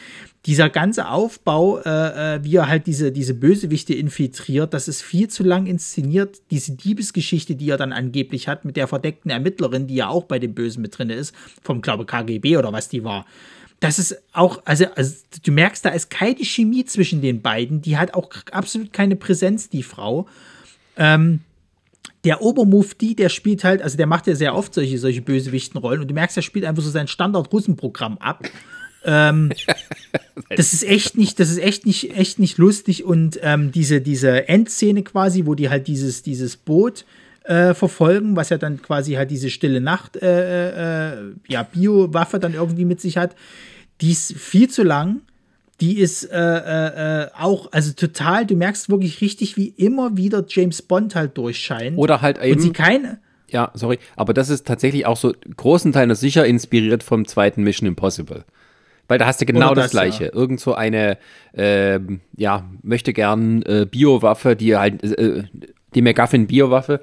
Dieser 0.47 0.68
ganze 0.68 1.09
Aufbau, 1.09 1.79
äh, 1.79 2.35
äh 2.37 2.45
wie 2.45 2.57
er 2.57 2.68
halt 2.68 2.87
diese, 2.87 3.12
diese 3.12 3.35
Bösewichte 3.35 3.95
infiltriert, 3.95 4.75
das 4.75 4.89
ist 4.89 5.01
viel 5.01 5.29
zu 5.29 5.43
lang 5.43 5.66
inszeniert. 5.66 6.43
Diese 6.51 6.72
Diebesgeschichte, 6.72 7.55
die 7.55 7.70
er 7.70 7.79
dann 7.79 7.93
angeblich 7.93 8.49
hat 8.49 8.64
mit 8.64 8.77
der 8.77 8.89
verdeckten 8.89 9.31
Ermittlerin, 9.31 9.87
die 9.87 9.95
ja 9.95 10.09
auch 10.09 10.25
bei 10.25 10.39
dem 10.39 10.55
Bösen 10.55 10.83
mit 10.83 10.99
drin 10.99 11.11
ist, 11.11 11.35
vom, 11.62 11.81
glaube 11.81 12.05
KGB 12.05 12.57
oder 12.57 12.72
was 12.72 12.89
die 12.89 13.05
war 13.05 13.25
das 13.85 13.99
ist 13.99 14.16
auch, 14.32 14.62
also, 14.64 14.87
also, 14.97 15.14
du 15.45 15.53
merkst, 15.53 15.85
da 15.85 15.91
ist 15.91 16.09
keine 16.09 16.43
Chemie 16.43 16.87
zwischen 16.87 17.20
den 17.20 17.43
beiden. 17.43 17.82
Die 17.82 17.99
hat 17.99 18.14
auch 18.14 18.30
absolut 18.51 18.93
keine 18.93 19.14
Präsenz, 19.14 19.68
die 19.68 19.82
Frau. 19.82 20.26
Ähm, 20.97 21.41
der 22.24 22.41
Obermufti, 22.41 23.14
der 23.14 23.28
spielt 23.28 23.62
halt, 23.62 23.82
also 23.82 23.99
der 23.99 24.07
macht 24.07 24.26
ja 24.26 24.35
sehr 24.35 24.55
oft 24.55 24.72
solche, 24.72 24.99
solche 24.99 25.20
Bösewichtenrollen 25.20 26.01
und 26.01 26.09
du 26.09 26.14
merkst, 26.14 26.37
er 26.39 26.43
spielt 26.43 26.64
einfach 26.64 26.82
so 26.82 26.89
sein 26.89 27.09
Standard-Russenprogramm 27.09 28.16
ab. 28.18 28.49
ähm, 29.05 29.53
das 30.57 30.72
ist 30.72 30.85
echt 30.85 31.18
nicht, 31.18 31.39
das 31.39 31.51
ist 31.51 31.59
echt 31.59 31.85
nicht, 31.85 32.16
echt 32.16 32.39
nicht 32.39 32.57
lustig 32.57 33.05
und 33.05 33.39
ähm, 33.43 33.70
diese, 33.70 34.01
diese 34.01 34.49
Endszene 34.49 35.03
quasi, 35.03 35.45
wo 35.45 35.55
die 35.55 35.68
halt 35.68 35.87
dieses, 35.87 36.22
dieses 36.22 36.57
Boot 36.57 37.05
äh, 37.45 37.74
verfolgen, 37.74 38.37
was 38.37 38.49
ja 38.49 38.57
dann 38.57 38.80
quasi 38.80 39.12
halt 39.12 39.30
diese 39.30 39.51
stille 39.51 39.82
Nacht, 39.82 40.16
äh, 40.16 41.11
äh, 41.11 41.35
ja, 41.47 41.62
Biowaffe 41.64 42.39
dann 42.39 42.55
irgendwie 42.55 42.87
mit 42.87 43.03
sich 43.03 43.18
hat 43.18 43.37
die 44.01 44.12
ist 44.12 44.34
viel 44.34 44.68
zu 44.68 44.82
lang. 44.82 45.22
Die 45.80 45.99
ist 45.99 46.24
äh, 46.24 46.36
äh, 46.38 47.22
äh, 47.22 47.28
auch, 47.36 47.72
also 47.72 47.92
total, 47.92 48.47
du 48.47 48.55
merkst 48.55 48.88
wirklich 48.88 49.20
richtig, 49.20 49.57
wie 49.57 49.68
immer 49.68 50.16
wieder 50.16 50.45
James 50.49 50.82
Bond 50.82 51.16
halt 51.16 51.36
durchscheint. 51.36 51.99
Oder 51.99 52.22
halt 52.22 52.38
eben. 52.38 52.53
Und 52.53 52.61
sie 52.61 52.72
keine. 52.72 53.18
Ja, 53.49 53.70
sorry, 53.74 53.99
aber 54.16 54.34
das 54.34 54.51
ist 54.51 54.66
tatsächlich 54.66 55.07
auch 55.07 55.16
so 55.16 55.32
großen 55.57 55.92
Teilen 55.92 56.14
sicher 56.14 56.47
inspiriert 56.47 57.03
vom 57.03 57.26
zweiten 57.26 57.62
Mission 57.62 57.88
Impossible. 57.88 58.45
Weil 59.09 59.18
da 59.18 59.26
hast 59.26 59.40
du 59.40 59.47
genau 59.47 59.74
das, 59.74 59.86
das, 59.86 59.90
Gleiche. 59.90 60.24
Ja. 60.26 60.32
Irgend 60.32 60.61
so 60.61 60.74
eine, 60.74 61.18
äh, 61.53 62.01
ja, 62.36 62.68
möchte 62.82 63.12
gern 63.12 63.62
äh, 63.62 63.86
Biowaffe, 63.90 64.57
die 64.57 64.76
halt, 64.76 65.03
äh, 65.03 65.45
die 65.95 66.03
McGuffin-Biowaffe. 66.03 67.01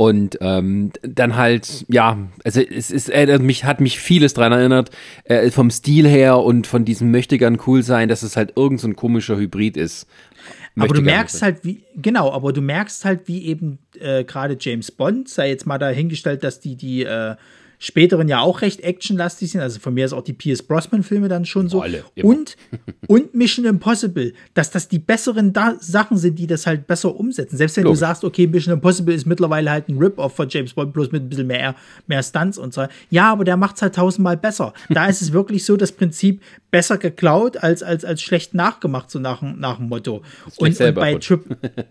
Und 0.00 0.38
ähm, 0.40 0.92
dann 1.02 1.36
halt, 1.36 1.84
ja, 1.88 2.16
also 2.42 2.62
es 2.62 2.90
ist, 2.90 3.10
erinnert 3.10 3.42
mich, 3.42 3.64
hat 3.64 3.82
mich 3.82 4.00
vieles 4.00 4.32
daran 4.32 4.52
erinnert, 4.52 4.88
äh, 5.24 5.50
vom 5.50 5.70
Stil 5.70 6.08
her 6.08 6.38
und 6.38 6.66
von 6.66 6.86
diesem 6.86 7.10
möchte 7.10 7.36
gern 7.36 7.58
cool 7.66 7.82
sein, 7.82 8.08
dass 8.08 8.22
es 8.22 8.34
halt 8.34 8.54
irgend 8.56 8.80
so 8.80 8.88
ein 8.88 8.96
komischer 8.96 9.36
Hybrid 9.36 9.76
ist. 9.76 10.06
aber 10.74 10.94
du 10.94 11.02
merkst 11.02 11.42
halt, 11.42 11.66
wie, 11.66 11.82
genau, 11.96 12.32
aber 12.32 12.54
du 12.54 12.62
merkst 12.62 13.04
halt, 13.04 13.28
wie 13.28 13.44
eben 13.44 13.78
äh, 14.00 14.24
gerade 14.24 14.56
James 14.58 14.90
Bond, 14.90 15.28
sei 15.28 15.50
jetzt 15.50 15.66
mal 15.66 15.76
dahingestellt, 15.76 16.44
dass 16.44 16.60
die, 16.60 16.76
die, 16.76 17.02
äh, 17.02 17.36
späteren 17.80 18.28
ja 18.28 18.40
auch 18.40 18.60
recht 18.60 18.82
actionlastig 18.82 19.50
sind. 19.50 19.62
Also 19.62 19.80
von 19.80 19.94
mir 19.94 20.04
ist 20.04 20.12
auch 20.12 20.22
die 20.22 20.34
Pierce 20.34 20.62
Brosnan-Filme 20.62 21.28
dann 21.28 21.46
schon 21.46 21.68
so. 21.68 21.80
Alle, 21.80 22.04
und, 22.22 22.56
und 23.08 23.34
Mission 23.34 23.64
Impossible, 23.64 24.34
dass 24.52 24.70
das 24.70 24.86
die 24.86 24.98
besseren 24.98 25.54
da 25.54 25.76
Sachen 25.80 26.18
sind, 26.18 26.38
die 26.38 26.46
das 26.46 26.66
halt 26.66 26.86
besser 26.86 27.16
umsetzen. 27.16 27.56
Selbst 27.56 27.78
wenn 27.78 27.84
Logisch. 27.84 27.98
du 27.98 28.00
sagst, 28.00 28.22
okay, 28.22 28.46
Mission 28.46 28.74
Impossible 28.74 29.14
ist 29.14 29.26
mittlerweile 29.26 29.70
halt 29.70 29.88
ein 29.88 29.96
Rip-Off 29.96 30.36
von 30.36 30.48
James 30.50 30.74
Bond, 30.74 30.92
bloß 30.92 31.10
mit 31.10 31.22
ein 31.22 31.30
bisschen 31.30 31.46
mehr, 31.46 31.74
mehr 32.06 32.22
Stunts 32.22 32.58
und 32.58 32.74
so. 32.74 32.86
Ja, 33.08 33.32
aber 33.32 33.44
der 33.44 33.56
macht 33.56 33.76
es 33.76 33.82
halt 33.82 33.94
tausendmal 33.94 34.36
besser. 34.36 34.74
Da 34.90 35.06
ist 35.06 35.22
es 35.22 35.32
wirklich 35.32 35.64
so 35.64 35.78
das 35.78 35.90
Prinzip 35.90 36.42
besser 36.70 36.98
geklaut 36.98 37.56
als, 37.56 37.82
als, 37.82 38.04
als 38.04 38.20
schlecht 38.20 38.52
nachgemacht, 38.52 39.10
so 39.10 39.18
nach, 39.18 39.40
nach 39.40 39.78
dem 39.78 39.88
Motto. 39.88 40.22
Und, 40.58 40.78
und 40.78 40.94
bei 40.94 41.14
Triple. 41.14 41.56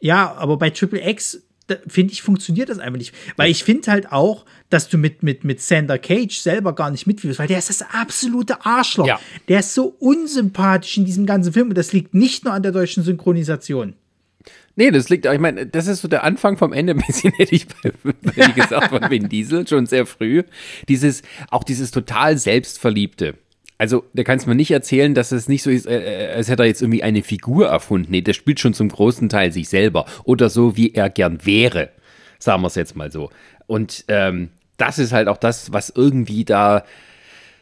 ja, 0.00 0.32
aber 0.36 0.58
bei 0.58 0.70
Triple 0.70 1.04
X 1.10 1.42
finde 1.86 2.12
ich, 2.12 2.22
funktioniert 2.22 2.68
das 2.68 2.78
einfach 2.78 2.98
nicht. 2.98 3.14
Weil 3.36 3.50
ich 3.50 3.64
finde 3.64 3.90
halt 3.90 4.12
auch, 4.12 4.44
dass 4.70 4.88
du 4.88 4.98
mit, 4.98 5.22
mit, 5.22 5.44
mit 5.44 5.60
Sander 5.60 5.98
Cage 5.98 6.36
selber 6.36 6.74
gar 6.74 6.90
nicht 6.90 7.06
mitfühlst, 7.06 7.38
weil 7.38 7.48
der 7.48 7.58
ist 7.58 7.68
das 7.68 7.82
absolute 7.92 8.64
Arschloch. 8.64 9.06
Ja. 9.06 9.20
Der 9.48 9.60
ist 9.60 9.74
so 9.74 9.94
unsympathisch 9.98 10.96
in 10.96 11.04
diesem 11.04 11.26
ganzen 11.26 11.52
Film 11.52 11.68
und 11.68 11.78
das 11.78 11.92
liegt 11.92 12.14
nicht 12.14 12.44
nur 12.44 12.54
an 12.54 12.62
der 12.62 12.72
deutschen 12.72 13.02
Synchronisation. 13.02 13.94
Nee, 14.76 14.92
das 14.92 15.08
liegt, 15.08 15.26
ich 15.26 15.40
meine, 15.40 15.66
das 15.66 15.88
ist 15.88 16.02
so 16.02 16.08
der 16.08 16.22
Anfang 16.22 16.56
vom 16.56 16.72
Ende, 16.72 16.92
ein 16.94 17.02
bisschen 17.04 17.32
hätte 17.32 17.54
ich, 17.54 17.66
hätte 17.82 18.50
ich 18.50 18.54
gesagt, 18.54 18.90
von 18.90 19.10
Vin 19.10 19.28
Diesel 19.28 19.66
schon 19.66 19.86
sehr 19.86 20.06
früh. 20.06 20.44
Dieses, 20.88 21.22
auch 21.50 21.64
dieses 21.64 21.90
total 21.90 22.38
Selbstverliebte. 22.38 23.34
Also, 23.78 24.04
da 24.12 24.24
kannst 24.24 24.46
du 24.46 24.50
mir 24.50 24.56
nicht 24.56 24.72
erzählen, 24.72 25.14
dass 25.14 25.30
es 25.30 25.48
nicht 25.48 25.62
so 25.62 25.70
ist, 25.70 25.86
äh, 25.86 26.32
äh, 26.32 26.34
als 26.34 26.48
hätte 26.48 26.64
er 26.64 26.66
jetzt 26.66 26.82
irgendwie 26.82 27.04
eine 27.04 27.22
Figur 27.22 27.68
erfunden. 27.68 28.10
Nee, 28.10 28.22
der 28.22 28.32
spielt 28.32 28.58
schon 28.58 28.74
zum 28.74 28.88
großen 28.88 29.28
Teil 29.28 29.52
sich 29.52 29.68
selber. 29.68 30.04
Oder 30.24 30.50
so, 30.50 30.76
wie 30.76 30.94
er 30.94 31.08
gern 31.08 31.46
wäre. 31.46 31.90
Sagen 32.40 32.62
wir 32.62 32.66
es 32.66 32.74
jetzt 32.74 32.96
mal 32.96 33.12
so. 33.12 33.30
Und 33.66 34.04
ähm, 34.08 34.50
das 34.78 34.98
ist 34.98 35.12
halt 35.12 35.28
auch 35.28 35.36
das, 35.36 35.72
was 35.72 35.90
irgendwie 35.94 36.44
da 36.44 36.84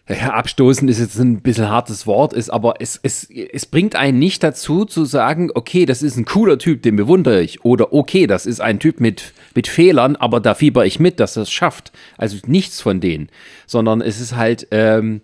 ja, 0.08 0.34
abstoßen 0.34 0.88
ist 0.88 1.00
jetzt 1.00 1.18
ein 1.18 1.40
bisschen 1.40 1.68
hartes 1.68 2.06
Wort 2.06 2.32
ist, 2.32 2.48
aber 2.48 2.74
es, 2.78 3.00
es, 3.02 3.28
es 3.28 3.66
bringt 3.66 3.96
einen 3.96 4.20
nicht 4.20 4.42
dazu 4.42 4.84
zu 4.84 5.04
sagen, 5.04 5.50
okay, 5.52 5.84
das 5.84 6.00
ist 6.02 6.16
ein 6.16 6.24
cooler 6.24 6.58
Typ, 6.58 6.82
den 6.82 6.94
bewundere 6.94 7.42
ich. 7.42 7.64
Oder 7.64 7.92
okay, 7.92 8.28
das 8.28 8.46
ist 8.46 8.60
ein 8.60 8.78
Typ 8.78 9.00
mit, 9.00 9.32
mit 9.56 9.66
Fehlern, 9.66 10.14
aber 10.14 10.38
da 10.38 10.54
fieber 10.54 10.86
ich 10.86 11.00
mit, 11.00 11.18
dass 11.18 11.36
er 11.36 11.42
es 11.42 11.50
schafft. 11.50 11.90
Also 12.16 12.38
nichts 12.46 12.80
von 12.80 13.00
denen. 13.00 13.30
Sondern 13.66 14.00
es 14.00 14.20
ist 14.20 14.36
halt, 14.36 14.68
ähm, 14.70 15.22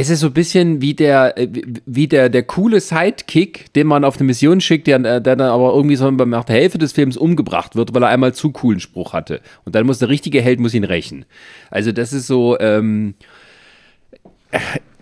es 0.00 0.10
ist 0.10 0.20
so 0.20 0.28
ein 0.28 0.32
bisschen 0.32 0.80
wie 0.80 0.94
der, 0.94 1.36
äh, 1.36 1.48
wie 1.84 2.06
der, 2.06 2.28
der 2.28 2.44
coole 2.44 2.80
Sidekick, 2.80 3.72
den 3.72 3.88
man 3.88 4.04
auf 4.04 4.16
eine 4.16 4.26
Mission 4.26 4.60
schickt, 4.60 4.86
der, 4.86 5.00
der 5.00 5.20
dann 5.20 5.40
aber 5.40 5.74
irgendwie 5.74 5.96
so 5.96 6.08
nach 6.08 6.44
der 6.44 6.54
Hälfte 6.54 6.78
des 6.78 6.92
Films 6.92 7.16
umgebracht 7.16 7.74
wird, 7.74 7.92
weil 7.92 8.04
er 8.04 8.08
einmal 8.08 8.32
zu 8.32 8.52
coolen 8.52 8.78
Spruch 8.78 9.12
hatte. 9.12 9.40
Und 9.64 9.74
dann 9.74 9.86
muss 9.86 9.98
der 9.98 10.08
richtige 10.08 10.40
Held 10.40 10.60
muss 10.60 10.72
ihn 10.72 10.84
rächen. 10.84 11.24
Also 11.68 11.90
das 11.90 12.12
ist 12.12 12.28
so, 12.28 12.56
ähm, 12.60 13.14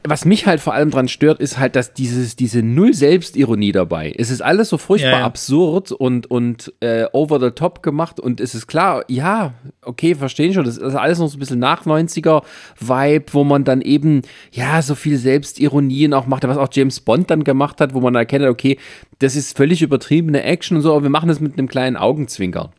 was 0.09 0.25
mich 0.25 0.47
halt 0.47 0.61
vor 0.61 0.75
allem 0.75 0.91
dran 0.91 1.09
stört, 1.09 1.41
ist 1.41 1.59
halt, 1.59 1.77
dass 1.77 1.95
dieses, 1.95 2.37
diese 2.37 2.63
null 2.63 2.95
Selbstironie 2.95 3.73
dabei. 3.73 4.13
Es 4.17 4.31
ist 4.31 4.41
alles 4.41 4.69
so 4.69 4.79
furchtbar 4.79 5.11
ja, 5.11 5.19
ja. 5.21 5.25
absurd 5.25 5.93
und, 5.93 6.31
und 6.31 6.73
äh, 6.81 7.07
over 7.13 7.41
the 7.41 7.51
top 7.51 7.83
gemacht 7.83 8.21
und 8.21 8.41
es 8.41 8.55
ist 8.55 8.67
klar, 8.67 9.05
ja, 9.09 9.55
okay, 9.83 10.15
verstehen 10.15 10.55
schon, 10.55 10.65
das 10.65 10.77
ist 10.77 10.95
alles 10.95 11.19
noch 11.19 11.29
so 11.29 11.37
ein 11.37 11.41
bisschen 11.41 11.59
nach 11.59 11.85
90er 11.87 12.43
Vibe, 12.79 13.27
wo 13.33 13.45
man 13.45 13.65
dann 13.65 13.81
eben, 13.81 14.23
ja, 14.53 14.83
so 14.83 14.95
viel 14.95 15.17
Selbstironien 15.17 16.15
auch 16.15 16.27
macht, 16.27 16.47
was 16.47 16.57
auch 16.57 16.69
James 16.73 17.01
Bond 17.01 17.31
dann 17.31 17.45
gemacht 17.45 17.81
hat, 17.81 17.95
wo 17.95 18.01
man 18.01 18.15
erkennt, 18.15 18.45
okay, 18.47 18.79
das 19.19 19.37
ist 19.37 19.57
völlig 19.57 19.83
übertriebene 19.83 20.43
Action 20.43 20.77
und 20.77 20.83
so, 20.83 20.93
aber 20.93 21.05
wir 21.05 21.11
machen 21.11 21.29
das 21.29 21.41
mit 21.41 21.59
einem 21.59 21.69
kleinen 21.69 21.97
Augenzwinkern. 21.97 22.71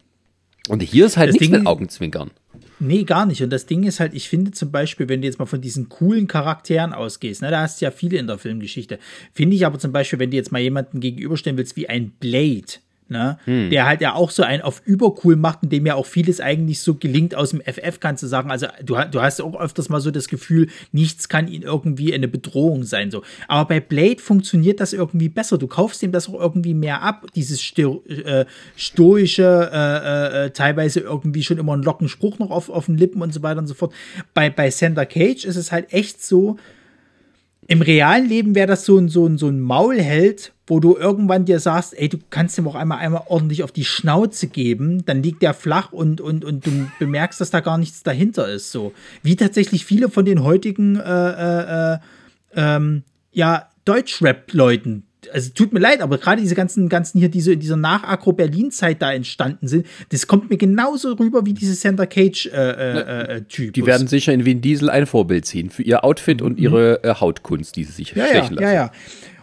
Und 0.69 0.81
hier 0.81 1.05
ist 1.05 1.17
halt 1.17 1.29
das 1.29 1.33
nichts 1.35 1.49
Ding, 1.49 1.59
mit 1.59 1.67
Augenzwinkern. 1.67 2.31
Nee, 2.79 3.03
gar 3.03 3.25
nicht. 3.25 3.41
Und 3.41 3.49
das 3.49 3.65
Ding 3.65 3.83
ist 3.83 3.99
halt, 3.99 4.13
ich 4.13 4.29
finde 4.29 4.51
zum 4.51 4.71
Beispiel, 4.71 5.09
wenn 5.09 5.21
du 5.21 5.27
jetzt 5.27 5.39
mal 5.39 5.45
von 5.45 5.61
diesen 5.61 5.89
coolen 5.89 6.27
Charakteren 6.27 6.93
ausgehst, 6.93 7.41
ne, 7.41 7.49
da 7.49 7.61
hast 7.61 7.81
du 7.81 7.85
ja 7.85 7.91
viele 7.91 8.17
in 8.17 8.27
der 8.27 8.37
Filmgeschichte. 8.37 8.99
Finde 9.33 9.55
ich 9.55 9.65
aber 9.65 9.79
zum 9.79 9.91
Beispiel, 9.91 10.19
wenn 10.19 10.29
du 10.29 10.37
jetzt 10.37 10.51
mal 10.51 10.61
jemanden 10.61 10.99
gegenüberstellen 10.99 11.57
willst 11.57 11.75
wie 11.75 11.89
ein 11.89 12.11
Blade, 12.19 12.79
Ne? 13.09 13.37
Hm. 13.45 13.69
Der 13.69 13.85
halt 13.85 14.01
ja 14.01 14.15
auch 14.15 14.31
so 14.31 14.43
ein 14.43 14.61
auf 14.61 14.81
übercool 14.85 15.37
macht, 15.37 15.63
in 15.63 15.69
dem 15.69 15.85
ja 15.85 15.95
auch 15.95 16.05
vieles 16.05 16.41
eigentlich 16.41 16.81
so 16.81 16.95
gelingt 16.95 17.35
aus 17.35 17.51
dem 17.51 17.61
FF, 17.61 17.99
kannst 17.99 18.21
du 18.23 18.27
sagen. 18.27 18.51
Also 18.51 18.67
du, 18.83 18.97
du 19.09 19.21
hast 19.21 19.41
auch 19.41 19.59
öfters 19.59 19.87
mal 19.87 20.01
so 20.01 20.11
das 20.11 20.27
Gefühl, 20.27 20.67
nichts 20.91 21.29
kann 21.29 21.47
ihn 21.47 21.61
irgendwie 21.61 22.13
eine 22.13 22.27
Bedrohung 22.27 22.83
sein. 22.83 23.09
So. 23.09 23.23
Aber 23.47 23.67
bei 23.67 23.79
Blade 23.79 24.19
funktioniert 24.19 24.79
das 24.81 24.91
irgendwie 24.91 25.29
besser. 25.29 25.57
Du 25.57 25.67
kaufst 25.67 26.03
ihm 26.03 26.11
das 26.11 26.27
auch 26.27 26.39
irgendwie 26.39 26.73
mehr 26.73 27.01
ab, 27.01 27.27
dieses 27.33 27.61
sto 27.61 28.03
äh, 28.07 28.45
stoische, 28.75 29.69
äh, 29.71 30.45
äh, 30.45 30.49
teilweise 30.51 30.99
irgendwie 30.99 31.43
schon 31.43 31.57
immer 31.57 31.73
einen 31.73 31.83
locken 31.83 32.09
Spruch 32.09 32.39
noch 32.39 32.51
auf, 32.51 32.69
auf 32.69 32.87
den 32.87 32.97
Lippen 32.97 33.21
und 33.21 33.33
so 33.33 33.41
weiter 33.41 33.59
und 33.59 33.67
so 33.67 33.73
fort. 33.73 33.93
Bei, 34.33 34.49
bei 34.49 34.69
Sander 34.69 35.05
Cage 35.05 35.45
ist 35.45 35.55
es 35.55 35.71
halt 35.71 35.93
echt 35.93 36.23
so, 36.23 36.57
im 37.67 37.81
realen 37.81 38.27
Leben 38.27 38.55
wäre 38.55 38.67
das 38.67 38.85
so 38.85 38.97
ein, 38.97 39.09
so, 39.09 39.25
ein, 39.25 39.37
so 39.37 39.47
ein 39.47 39.59
Maulheld, 39.59 40.53
wo 40.67 40.81
du 40.81 40.97
irgendwann 40.97 41.45
dir 41.45 41.59
sagst, 41.59 41.97
ey, 41.97 42.09
du 42.09 42.17
kannst 42.29 42.57
ihm 42.57 42.67
auch 42.67 42.75
einmal, 42.75 42.99
einmal 42.99 43.23
ordentlich 43.27 43.63
auf 43.63 43.71
die 43.71 43.85
Schnauze 43.85 44.47
geben, 44.47 45.05
dann 45.05 45.23
liegt 45.23 45.41
der 45.41 45.53
flach 45.53 45.93
und, 45.93 46.19
und, 46.19 46.43
und 46.43 46.65
du 46.65 46.91
bemerkst, 46.99 47.39
dass 47.39 47.49
da 47.49 47.61
gar 47.61 47.77
nichts 47.77 48.03
dahinter 48.03 48.49
ist. 48.49 48.71
So. 48.71 48.93
Wie 49.23 49.37
tatsächlich 49.37 49.85
viele 49.85 50.09
von 50.09 50.25
den 50.25 50.43
heutigen 50.43 50.97
äh, 50.97 51.01
äh, 51.01 51.93
äh, 51.93 51.97
ähm, 52.55 53.03
ja, 53.31 53.69
Deutschrap-Leuten 53.85 55.03
also 55.33 55.51
tut 55.53 55.73
mir 55.73 55.79
leid, 55.79 56.01
aber 56.01 56.17
gerade 56.17 56.41
diese 56.41 56.55
ganzen, 56.55 56.89
ganzen 56.89 57.19
hier, 57.19 57.29
diese 57.29 57.53
in 57.53 57.59
dieser 57.59 57.75
Nach-Agro-Berlin-Zeit 57.75 59.01
da 59.01 59.11
entstanden 59.11 59.67
sind, 59.67 59.85
das 60.09 60.27
kommt 60.27 60.49
mir 60.49 60.57
genauso 60.57 61.13
rüber 61.13 61.45
wie 61.45 61.53
diese 61.53 61.73
Santa 61.73 62.05
Cage-Typ. 62.05 62.53
Äh, 62.53 63.35
äh, 63.35 63.37
äh 63.37 63.71
die 63.71 63.85
werden 63.85 64.07
sicher 64.07 64.33
in 64.33 64.45
Vin 64.45 64.61
Diesel 64.61 64.89
ein 64.89 65.05
Vorbild 65.05 65.45
ziehen 65.45 65.69
für 65.69 65.83
ihr 65.83 66.03
Outfit 66.03 66.41
mhm. 66.41 66.47
und 66.47 66.59
ihre 66.59 67.03
äh, 67.03 67.15
Hautkunst, 67.15 67.75
die 67.75 67.83
sie 67.83 67.91
sich 67.91 68.11
ja, 68.13 68.25
stechen 68.25 68.55
ja, 68.55 68.61
lassen. 68.61 68.63
Ja, 68.63 68.73
ja. 68.73 68.91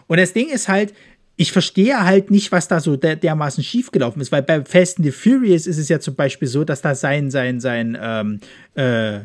Und 0.07 0.19
das 0.19 0.33
Ding 0.33 0.49
ist 0.49 0.67
halt, 0.67 0.93
ich 1.37 1.51
verstehe 1.51 2.03
halt 2.03 2.31
nicht, 2.31 2.51
was 2.51 2.67
da 2.67 2.79
so 2.79 2.95
der, 2.95 3.15
dermaßen 3.15 3.63
schiefgelaufen 3.63 4.21
ist, 4.21 4.31
weil 4.31 4.43
bei 4.43 4.63
Fast 4.63 4.97
and 4.97 5.05
the 5.05 5.11
Furious 5.11 5.67
ist 5.67 5.77
es 5.77 5.89
ja 5.89 5.99
zum 5.99 6.15
Beispiel 6.15 6.47
so, 6.47 6.63
dass 6.63 6.81
da 6.81 6.95
sein, 6.95 7.29
sein, 7.29 7.59
sein 7.59 7.97
ähm, 8.01 8.39
äh, 8.75 9.19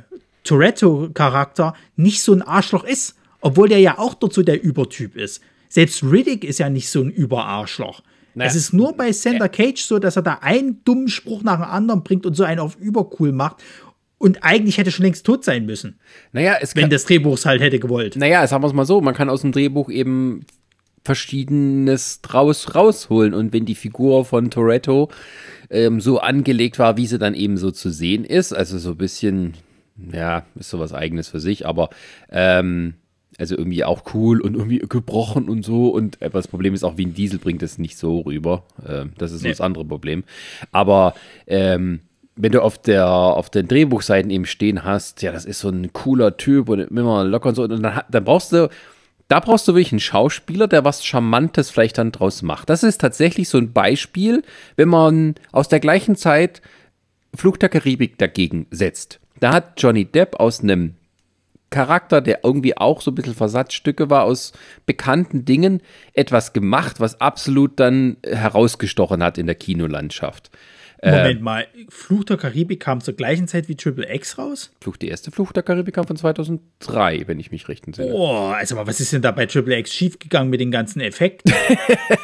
Toretto-Charakter 0.44 1.74
nicht 1.96 2.22
so 2.22 2.32
ein 2.32 2.42
Arschloch 2.42 2.84
ist, 2.84 3.14
obwohl 3.40 3.68
der 3.68 3.78
ja 3.78 3.98
auch 3.98 4.14
dort 4.14 4.32
so 4.32 4.42
der 4.42 4.62
Übertyp 4.62 5.16
ist. 5.16 5.40
Selbst 5.68 6.02
Riddick 6.02 6.44
ist 6.44 6.58
ja 6.58 6.68
nicht 6.68 6.90
so 6.90 7.00
ein 7.00 7.10
Überarschloch. 7.10 8.02
Naja. 8.34 8.50
Es 8.50 8.56
ist 8.56 8.72
nur 8.72 8.96
bei 8.96 9.12
Sander 9.12 9.48
Cage 9.48 9.80
so, 9.80 9.98
dass 9.98 10.16
er 10.16 10.22
da 10.22 10.38
einen 10.40 10.82
dummen 10.84 11.08
Spruch 11.08 11.42
nach 11.42 11.56
dem 11.56 11.64
anderen 11.64 12.02
bringt 12.02 12.26
und 12.26 12.34
so 12.34 12.44
einen 12.44 12.60
auf 12.60 12.76
übercool 12.76 13.32
macht. 13.32 13.56
Und 14.18 14.44
eigentlich 14.44 14.78
hätte 14.78 14.90
schon 14.90 15.04
längst 15.04 15.24
tot 15.24 15.44
sein 15.44 15.64
müssen. 15.64 15.98
Naja, 16.32 16.56
es 16.60 16.76
wenn 16.76 16.82
kann, 16.82 16.90
das 16.90 17.04
Drehbuch 17.04 17.34
es 17.34 17.46
halt 17.46 17.62
hätte 17.62 17.78
gewollt. 17.78 18.16
Naja, 18.16 18.46
sagen 18.46 18.62
wir 18.62 18.66
es 18.68 18.74
mal 18.74 18.84
so, 18.84 19.00
man 19.00 19.14
kann 19.14 19.30
aus 19.30 19.40
dem 19.40 19.52
Drehbuch 19.52 19.88
eben 19.88 20.44
Verschiedenes 21.02 22.20
draus 22.22 22.74
rausholen. 22.74 23.34
Und 23.34 23.52
wenn 23.52 23.64
die 23.64 23.74
Figur 23.74 24.24
von 24.24 24.50
Toretto 24.50 25.10
ähm, 25.70 26.00
so 26.00 26.18
angelegt 26.18 26.78
war, 26.78 26.96
wie 26.96 27.06
sie 27.06 27.18
dann 27.18 27.34
eben 27.34 27.56
so 27.56 27.70
zu 27.70 27.90
sehen 27.90 28.24
ist, 28.24 28.52
also 28.52 28.78
so 28.78 28.90
ein 28.90 28.96
bisschen, 28.96 29.54
ja, 30.12 30.44
ist 30.58 30.70
sowas 30.70 30.92
eigenes 30.92 31.28
für 31.28 31.40
sich, 31.40 31.66
aber 31.66 31.90
ähm, 32.30 32.94
also 33.38 33.56
irgendwie 33.56 33.84
auch 33.84 34.02
cool 34.12 34.40
und 34.40 34.54
irgendwie 34.54 34.80
gebrochen 34.80 35.48
und 35.48 35.64
so. 35.64 35.88
Und 35.88 36.20
äh, 36.20 36.28
das 36.28 36.48
Problem 36.48 36.74
ist 36.74 36.84
auch, 36.84 36.98
wie 36.98 37.06
ein 37.06 37.14
Diesel 37.14 37.38
bringt 37.38 37.62
es 37.62 37.78
nicht 37.78 37.96
so 37.96 38.20
rüber. 38.20 38.64
Ähm, 38.86 39.12
das 39.16 39.32
ist 39.32 39.42
nee. 39.42 39.48
das 39.48 39.62
andere 39.62 39.86
Problem. 39.86 40.24
Aber 40.72 41.14
ähm, 41.46 42.00
wenn 42.36 42.52
du 42.52 42.62
auf 42.62 42.78
der 42.78 43.06
auf 43.06 43.50
den 43.50 43.68
Drehbuchseiten 43.68 44.30
eben 44.30 44.46
stehen 44.46 44.84
hast, 44.84 45.22
ja, 45.22 45.32
das 45.32 45.44
ist 45.44 45.60
so 45.60 45.68
ein 45.68 45.92
cooler 45.92 46.36
Typ 46.36 46.68
und 46.68 46.80
immer 46.80 47.24
locker 47.24 47.50
und 47.50 47.54
so, 47.54 47.64
und 47.64 47.82
dann, 47.82 48.02
dann 48.08 48.24
brauchst 48.24 48.52
du 48.52 48.68
da 49.30 49.38
brauchst 49.38 49.68
du 49.68 49.74
wirklich 49.74 49.92
einen 49.92 50.00
Schauspieler, 50.00 50.66
der 50.66 50.84
was 50.84 51.04
Charmantes 51.04 51.70
vielleicht 51.70 51.98
dann 51.98 52.10
draus 52.10 52.42
macht. 52.42 52.68
Das 52.68 52.82
ist 52.82 53.00
tatsächlich 53.00 53.48
so 53.48 53.58
ein 53.58 53.72
Beispiel, 53.72 54.42
wenn 54.74 54.88
man 54.88 55.36
aus 55.52 55.68
der 55.68 55.78
gleichen 55.78 56.16
Zeit 56.16 56.60
Flug 57.36 57.60
der 57.60 57.68
Karibik 57.68 58.18
dagegen 58.18 58.66
setzt. 58.72 59.20
Da 59.38 59.52
hat 59.52 59.80
Johnny 59.80 60.04
Depp 60.04 60.40
aus 60.40 60.64
einem 60.64 60.96
Charakter, 61.70 62.20
der 62.20 62.40
irgendwie 62.42 62.76
auch 62.76 63.00
so 63.00 63.12
ein 63.12 63.14
bisschen 63.14 63.36
Versatzstücke 63.36 64.10
war 64.10 64.24
aus 64.24 64.52
bekannten 64.84 65.44
Dingen, 65.44 65.80
etwas 66.12 66.52
gemacht, 66.52 66.98
was 66.98 67.20
absolut 67.20 67.78
dann 67.78 68.16
herausgestochen 68.26 69.22
hat 69.22 69.38
in 69.38 69.46
der 69.46 69.54
Kinolandschaft. 69.54 70.50
Moment 71.02 71.40
äh, 71.40 71.42
mal, 71.42 71.66
Fluch 71.88 72.24
der 72.24 72.36
Karibik 72.36 72.80
kam 72.80 73.00
zur 73.00 73.14
gleichen 73.14 73.48
Zeit 73.48 73.68
wie 73.68 73.74
Triple 73.74 74.12
X 74.14 74.36
raus? 74.36 74.70
Fluch, 74.80 74.98
die 74.98 75.08
erste 75.08 75.30
Fluch 75.30 75.52
der 75.52 75.62
Karibik 75.62 75.94
kam 75.94 76.06
von 76.06 76.16
2003, 76.16 77.22
wenn 77.26 77.40
ich 77.40 77.50
mich 77.50 77.68
recht 77.68 77.86
entsinne. 77.86 78.12
Oh, 78.12 78.48
also 78.48 78.76
was 78.76 79.00
ist 79.00 79.12
denn 79.12 79.22
da 79.22 79.30
bei 79.30 79.46
Triple 79.46 79.78
X 79.78 79.94
schiefgegangen 79.94 80.50
mit 80.50 80.60
den 80.60 80.70
ganzen 80.70 81.00
Effekten? 81.00 81.54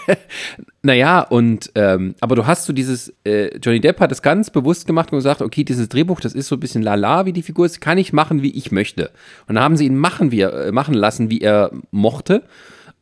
naja, 0.83 1.21
und, 1.21 1.73
ähm, 1.75 2.17
aber 2.21 2.37
du 2.37 2.47
hast 2.47 2.67
so 2.67 2.75
dieses, 2.75 3.15
äh, 3.25 3.57
Johnny 3.59 3.81
Depp 3.81 3.99
hat 4.01 4.13
es 4.13 4.21
ganz 4.21 4.51
bewusst 4.51 4.87
gemacht 4.87 5.11
und 5.11 5.19
gesagt, 5.19 5.41
okay, 5.41 5.65
dieses 5.65 5.89
Drehbuch, 5.89 6.21
das 6.21 6.35
ist 6.35 6.49
so 6.49 6.57
ein 6.57 6.61
bisschen 6.61 6.83
lala, 6.83 7.25
wie 7.25 7.33
die 7.33 7.43
Figur 7.43 7.65
ist, 7.65 7.81
kann 7.81 7.97
ich 7.97 8.13
machen, 8.13 8.43
wie 8.43 8.55
ich 8.55 8.73
möchte. 8.73 9.11
Und 9.47 9.55
dann 9.55 9.65
haben 9.65 9.77
sie 9.77 9.87
ihn 9.87 9.97
machen, 9.97 10.33
wie 10.33 10.41
er, 10.41 10.67
äh, 10.67 10.73
machen 10.73 10.95
lassen, 10.95 11.31
wie 11.31 11.41
er 11.41 11.71
mochte 11.93 12.43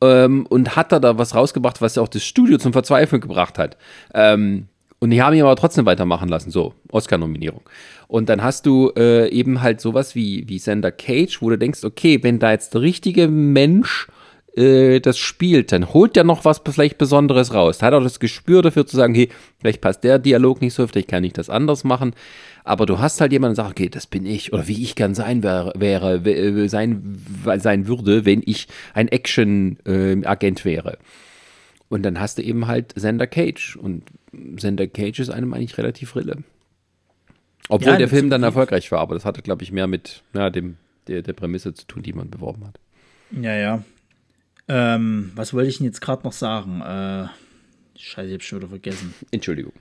ähm, 0.01 0.47
und 0.47 0.77
hat 0.77 0.93
da, 0.93 1.01
da 1.01 1.18
was 1.18 1.35
rausgebracht, 1.35 1.81
was 1.81 1.97
ja 1.97 2.03
auch 2.03 2.09
das 2.09 2.25
Studio 2.25 2.59
zum 2.59 2.72
Verzweifeln 2.72 3.20
gebracht 3.20 3.59
hat. 3.59 3.77
Ähm, 4.12 4.68
und 5.05 5.11
die 5.11 5.20
haben 5.20 5.36
ihn 5.36 5.42
aber 5.42 5.55
trotzdem 5.55 5.84
weitermachen 5.84 6.30
lassen, 6.30 6.50
so, 6.50 6.72
Oscar-Nominierung. 6.90 7.61
Und 8.09 8.30
dann 8.30 8.42
hast 8.42 8.64
du 8.64 8.90
äh, 8.96 9.28
eben 9.28 9.61
halt 9.61 9.78
sowas 9.82 10.14
wie, 10.14 10.48
wie 10.48 10.59
Sander 10.59 10.90
Cage, 10.90 11.42
wo 11.42 11.50
du 11.50 11.59
denkst, 11.59 11.84
okay, 11.84 12.22
wenn 12.22 12.38
da 12.38 12.52
jetzt 12.52 12.72
der 12.72 12.80
richtige 12.80 13.28
Mensch 13.28 14.09
äh, 14.57 15.00
das 15.00 15.18
spielt, 15.18 15.72
dann 15.72 15.92
holt 15.92 16.16
der 16.16 16.24
noch 16.24 16.46
was 16.46 16.62
vielleicht 16.64 16.96
Besonderes 16.96 17.52
raus. 17.52 17.76
Da 17.76 17.86
hat 17.88 17.92
auch 17.92 18.02
das 18.02 18.18
Gespür 18.18 18.62
dafür 18.62 18.86
zu 18.86 18.96
sagen, 18.96 19.14
hey, 19.14 19.28
vielleicht 19.61 19.82
passt 19.82 20.05
der 20.05 20.18
Dialog 20.18 20.62
nicht 20.62 20.72
so, 20.72 20.86
vielleicht 20.86 21.09
kann 21.09 21.22
ich 21.22 21.34
das 21.34 21.50
anders 21.50 21.84
machen. 21.84 22.14
Aber 22.64 22.86
du 22.86 22.98
hast 22.98 23.20
halt 23.20 23.32
jemanden, 23.32 23.57
der 23.57 23.64
sagt, 23.64 23.78
okay, 23.78 23.90
das 23.90 24.07
bin 24.07 24.24
ich 24.24 24.55
oder 24.55 24.66
wie 24.68 24.82
ich 24.82 24.94
gern 24.94 25.14
sein 25.14 25.42
wäre, 25.42 25.74
wäre 25.76 26.14
äh, 26.26 26.66
sein, 26.68 27.20
sein 27.59 27.86
würde, 27.88 28.24
wenn 28.24 28.42
ich 28.42 28.68
ein 28.94 29.09
Action-Agent 29.09 30.61
äh, 30.61 30.64
wäre. 30.64 30.96
Und 31.90 32.05
dann 32.05 32.18
hast 32.18 32.38
du 32.38 32.42
eben 32.42 32.66
halt 32.66 32.94
Sander 32.96 33.26
Cage. 33.26 33.76
Und 33.76 34.05
Sander 34.59 34.87
Cage 34.87 35.20
ist 35.20 35.30
einem 35.30 35.53
eigentlich 35.53 35.78
relativ 35.78 36.16
rille. 36.16 36.45
Obwohl 37.68 37.93
ja, 37.93 37.99
der 37.99 38.09
Film 38.09 38.28
dann 38.30 38.43
erfolgreich 38.43 38.91
war, 38.93 39.01
aber 39.01 39.14
das 39.14 39.24
hatte, 39.24 39.43
glaube 39.43 39.62
ich, 39.62 39.72
mehr 39.72 39.87
mit 39.87 40.22
ja, 40.35 40.51
dem, 40.51 40.76
der, 41.09 41.22
der 41.22 41.32
Prämisse 41.32 41.72
zu 41.72 41.87
tun, 41.87 42.03
die 42.03 42.12
man 42.12 42.30
beworben 42.30 42.66
hat. 42.66 42.78
Ja, 43.30 43.57
ja. 43.57 43.82
Ähm, 44.68 45.32
was 45.35 45.55
wollte 45.55 45.68
ich 45.68 45.78
denn 45.78 45.87
jetzt 45.87 46.01
gerade 46.01 46.24
noch 46.24 46.32
sagen? 46.32 46.80
Äh, 46.80 47.28
Scheiße, 47.99 48.28
ich 48.28 48.35
hab's 48.35 48.45
schon 48.45 48.59
wieder 48.59 48.68
vergessen. 48.68 49.14
Entschuldigung. 49.30 49.72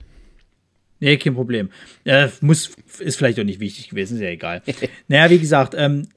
Nee, 1.00 1.16
kein 1.18 1.34
Problem. 1.34 1.70
Äh, 2.04 2.28
muss, 2.40 2.70
ist 2.98 3.16
vielleicht 3.16 3.38
auch 3.38 3.44
nicht 3.44 3.60
wichtig 3.60 3.90
gewesen, 3.90 4.16
ist 4.16 4.22
ja 4.22 4.28
egal. 4.28 4.62
naja, 5.08 5.28
wie 5.30 5.38
gesagt, 5.38 5.74
ähm, 5.76 6.08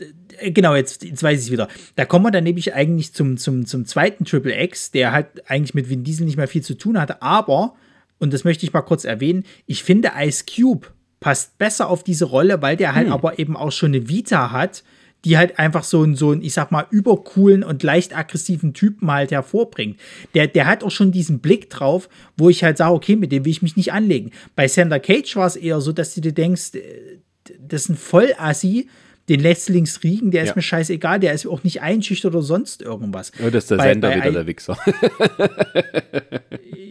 genau, 0.41 0.75
jetzt, 0.75 1.03
jetzt 1.03 1.23
weiß 1.23 1.39
ich 1.39 1.45
es 1.47 1.51
wieder. 1.51 1.67
Da 1.95 2.05
kommen 2.05 2.25
wir 2.25 2.31
dann 2.31 2.43
nämlich 2.43 2.73
eigentlich 2.73 3.13
zum, 3.13 3.37
zum, 3.37 3.65
zum 3.65 3.85
zweiten 3.85 4.25
Triple 4.25 4.61
X, 4.63 4.91
der 4.91 5.11
halt 5.11 5.49
eigentlich 5.49 5.73
mit 5.73 5.89
Vin 5.89 6.03
Diesel 6.03 6.25
nicht 6.25 6.37
mehr 6.37 6.47
viel 6.47 6.61
zu 6.61 6.75
tun 6.75 6.99
hatte, 6.99 7.21
aber, 7.21 7.75
und 8.19 8.33
das 8.33 8.43
möchte 8.43 8.65
ich 8.65 8.73
mal 8.73 8.81
kurz 8.81 9.03
erwähnen, 9.05 9.43
ich 9.65 9.83
finde 9.83 10.11
Ice 10.17 10.45
Cube 10.45 10.87
passt 11.19 11.57
besser 11.57 11.89
auf 11.89 12.03
diese 12.03 12.25
Rolle, 12.25 12.61
weil 12.61 12.77
der 12.77 12.93
halt 12.93 13.07
hm. 13.07 13.13
aber 13.13 13.39
eben 13.39 13.57
auch 13.57 13.71
schon 13.71 13.93
eine 13.93 14.07
Vita 14.07 14.51
hat, 14.51 14.83
die 15.25 15.37
halt 15.37 15.57
einfach 15.57 15.83
so 15.83 16.03
einen, 16.03 16.15
so 16.15 16.31
einen, 16.31 16.43
ich 16.43 16.53
sag 16.53 16.71
mal, 16.71 16.85
übercoolen 16.91 17.63
und 17.63 17.81
leicht 17.83 18.15
aggressiven 18.15 18.73
Typen 18.73 19.11
halt 19.11 19.31
hervorbringt. 19.31 19.99
Der, 20.35 20.47
der 20.47 20.67
hat 20.67 20.83
auch 20.83 20.91
schon 20.91 21.11
diesen 21.11 21.39
Blick 21.39 21.69
drauf, 21.69 22.07
wo 22.37 22.49
ich 22.49 22.63
halt 22.63 22.77
sage, 22.77 22.93
okay, 22.93 23.15
mit 23.15 23.31
dem 23.31 23.43
will 23.43 23.51
ich 23.51 23.63
mich 23.63 23.75
nicht 23.75 23.91
anlegen. 23.93 24.31
Bei 24.55 24.67
Sander 24.67 24.99
Cage 24.99 25.35
war 25.35 25.47
es 25.47 25.55
eher 25.55 25.81
so, 25.81 25.91
dass 25.91 26.13
du 26.13 26.21
dir 26.21 26.33
denkst, 26.33 26.75
äh, 26.75 27.19
das 27.59 27.83
ist 27.83 27.89
ein 27.89 27.97
Vollassi, 27.97 28.89
den 29.29 29.41
lässt 29.41 29.67
links 29.67 30.03
riegen, 30.03 30.31
der 30.31 30.43
ist 30.43 30.55
mir 30.55 30.61
scheißegal, 30.61 31.19
der 31.19 31.33
ist 31.33 31.45
auch 31.47 31.63
nicht 31.63 31.81
einschüchtert 31.81 32.33
oder 32.33 32.43
sonst 32.43 32.81
irgendwas. 32.81 33.31
Ja, 33.37 33.49
das 33.49 33.65
ist 33.65 33.71
der 33.71 33.77
bei, 33.77 33.89
Sender 33.89 34.09
bei 34.09 34.15
wieder 34.15 34.31
der 34.31 34.47
Wichser. 34.47 34.77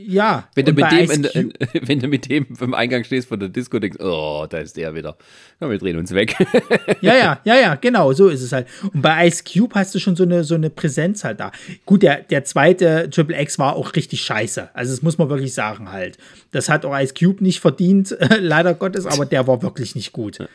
ja. 0.07 0.49
Wenn 0.55 0.67
du, 0.67 0.73
mit 0.75 0.91
dem 0.93 1.11
in, 1.11 1.25
in, 1.25 1.53
wenn 1.89 2.01
du 2.01 2.09
mit 2.09 2.29
dem 2.29 2.47
im 2.61 2.75
Eingang 2.75 3.05
stehst 3.05 3.29
von 3.29 3.41
der 3.41 3.49
Disco, 3.49 3.79
denkst, 3.79 3.99
oh, 4.01 4.47
da 4.49 4.59
ist 4.59 4.77
der 4.77 4.95
wieder. 4.95 5.17
Ja, 5.61 5.71
wir 5.71 5.79
drehen 5.79 5.97
uns 5.97 6.13
weg. 6.13 6.37
ja, 7.01 7.17
ja, 7.17 7.41
ja, 7.45 7.57
ja, 7.57 7.75
genau, 7.77 8.13
so 8.13 8.29
ist 8.29 8.43
es 8.43 8.53
halt. 8.53 8.67
Und 8.93 9.01
bei 9.01 9.27
Ice 9.27 9.43
Cube 9.43 9.75
hast 9.75 9.95
du 9.95 9.99
schon 9.99 10.15
so 10.15 10.25
eine, 10.25 10.45
so 10.45 10.57
eine 10.57 10.69
Präsenz 10.69 11.25
halt 11.25 11.41
da. 11.41 11.53
Gut, 11.87 12.03
der, 12.03 12.23
der 12.23 12.45
zweite 12.45 13.09
Triple 13.09 13.41
X 13.41 13.59
war 13.59 13.77
auch 13.77 13.95
richtig 13.95 14.21
scheiße. 14.21 14.71
Also, 14.75 14.93
das 14.93 15.01
muss 15.01 15.17
man 15.17 15.31
wirklich 15.31 15.55
sagen 15.55 15.91
halt. 15.91 16.19
Das 16.51 16.69
hat 16.69 16.85
auch 16.85 16.99
Ice 16.99 17.15
Cube 17.19 17.43
nicht 17.43 17.61
verdient, 17.61 18.15
leider 18.41 18.75
Gottes, 18.75 19.07
aber 19.07 19.25
der 19.25 19.47
war 19.47 19.63
wirklich 19.63 19.95
nicht 19.95 20.13
gut. 20.13 20.39
Ja. 20.39 20.49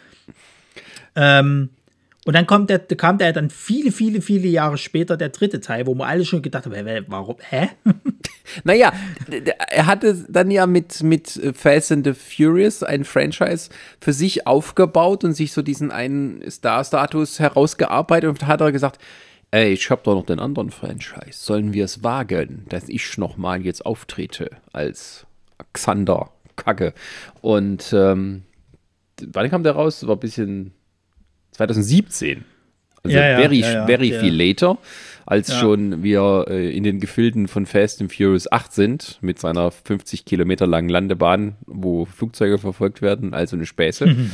Ähm, 1.16 1.70
und 2.24 2.36
dann 2.36 2.45
kommt 2.45 2.70
der, 2.70 2.80
kam 2.80 3.18
der 3.18 3.34
dann 3.34 3.49
viele, 3.49 3.91
viele, 3.91 4.22
viele 4.22 4.47
Jahre 4.47 4.78
später 4.78 5.18
der 5.18 5.30
dritte 5.30 5.59
Teil, 5.59 5.88
wo 5.88 5.95
wir 5.95 6.05
alle 6.05 6.24
schon 6.24 6.43
gedacht 6.43 6.66
haben, 6.66 7.05
warum, 7.07 7.38
hä? 7.49 7.70
naja, 8.64 8.93
er 9.70 9.88
hatte 9.88 10.26
dann 10.30 10.51
ja 10.51 10.68
mit, 10.68 11.01
mit 11.01 11.41
Fast 11.55 11.91
and 11.91 12.05
the 12.05 12.14
Furious 12.14 12.84
ein 12.84 13.05
Franchise 13.05 13.72
für 13.99 14.14
sich 14.14 14.45
aufgebaut 14.45 15.24
und 15.24 15.34
sich 15.34 15.51
so 15.51 15.64
diesen 15.64 15.89
einen 15.89 16.47
Star-Status 16.49 17.39
herausgearbeitet 17.39 18.30
und 18.30 18.45
hat 18.45 18.62
er 18.62 18.72
gesagt, 18.72 18.99
ey, 19.49 19.74
ich 19.74 19.89
hab 19.89 20.03
doch 20.03 20.14
noch 20.14 20.26
den 20.26 20.39
anderen 20.39 20.70
Franchise, 20.70 21.34
sollen 21.34 21.74
wir 21.74 21.86
es 21.86 22.03
wagen, 22.03 22.66
dass 22.70 22.88
ich 22.88 23.18
nochmal 23.18 23.66
jetzt 23.66 23.84
auftrete 23.84 24.51
als 24.74 25.26
Xander 25.74 26.32
Kacke. 26.55 26.93
Und 27.41 27.93
ähm, 27.93 28.43
wann 29.26 29.49
kam 29.49 29.64
der 29.64 29.74
raus? 29.74 30.05
War 30.05 30.16
ein 30.16 30.20
bisschen 30.20 30.74
2017. 31.52 32.45
Also 33.04 33.18
ja, 33.18 33.32
ja, 33.32 33.38
very, 33.38 33.60
ja, 33.60 33.86
very 33.86 34.12
viel 34.20 34.34
later, 34.34 34.78
als 35.26 35.56
schon 35.56 36.04
wir 36.04 36.45
äh, 36.47 36.76
in 36.76 36.84
den 36.84 36.99
Gefilden 36.99 37.47
von 37.47 37.66
Fast 37.66 37.99
and 38.02 38.14
Furious 38.14 38.52
8 38.52 38.74
sind, 38.74 39.18
mit 39.22 39.39
seiner 39.39 39.72
50 39.72 40.26
Kilometer 40.26 40.68
langen 40.68 40.89
Landebahn, 40.89 41.56
wo 41.66 42.06
Flugzeuge 42.06 42.60
verfolgt 42.60 43.02
werden, 43.02 43.34
also 43.34 43.56
eine 43.56 43.66
Späße, 43.66 44.06
mhm. 44.06 44.32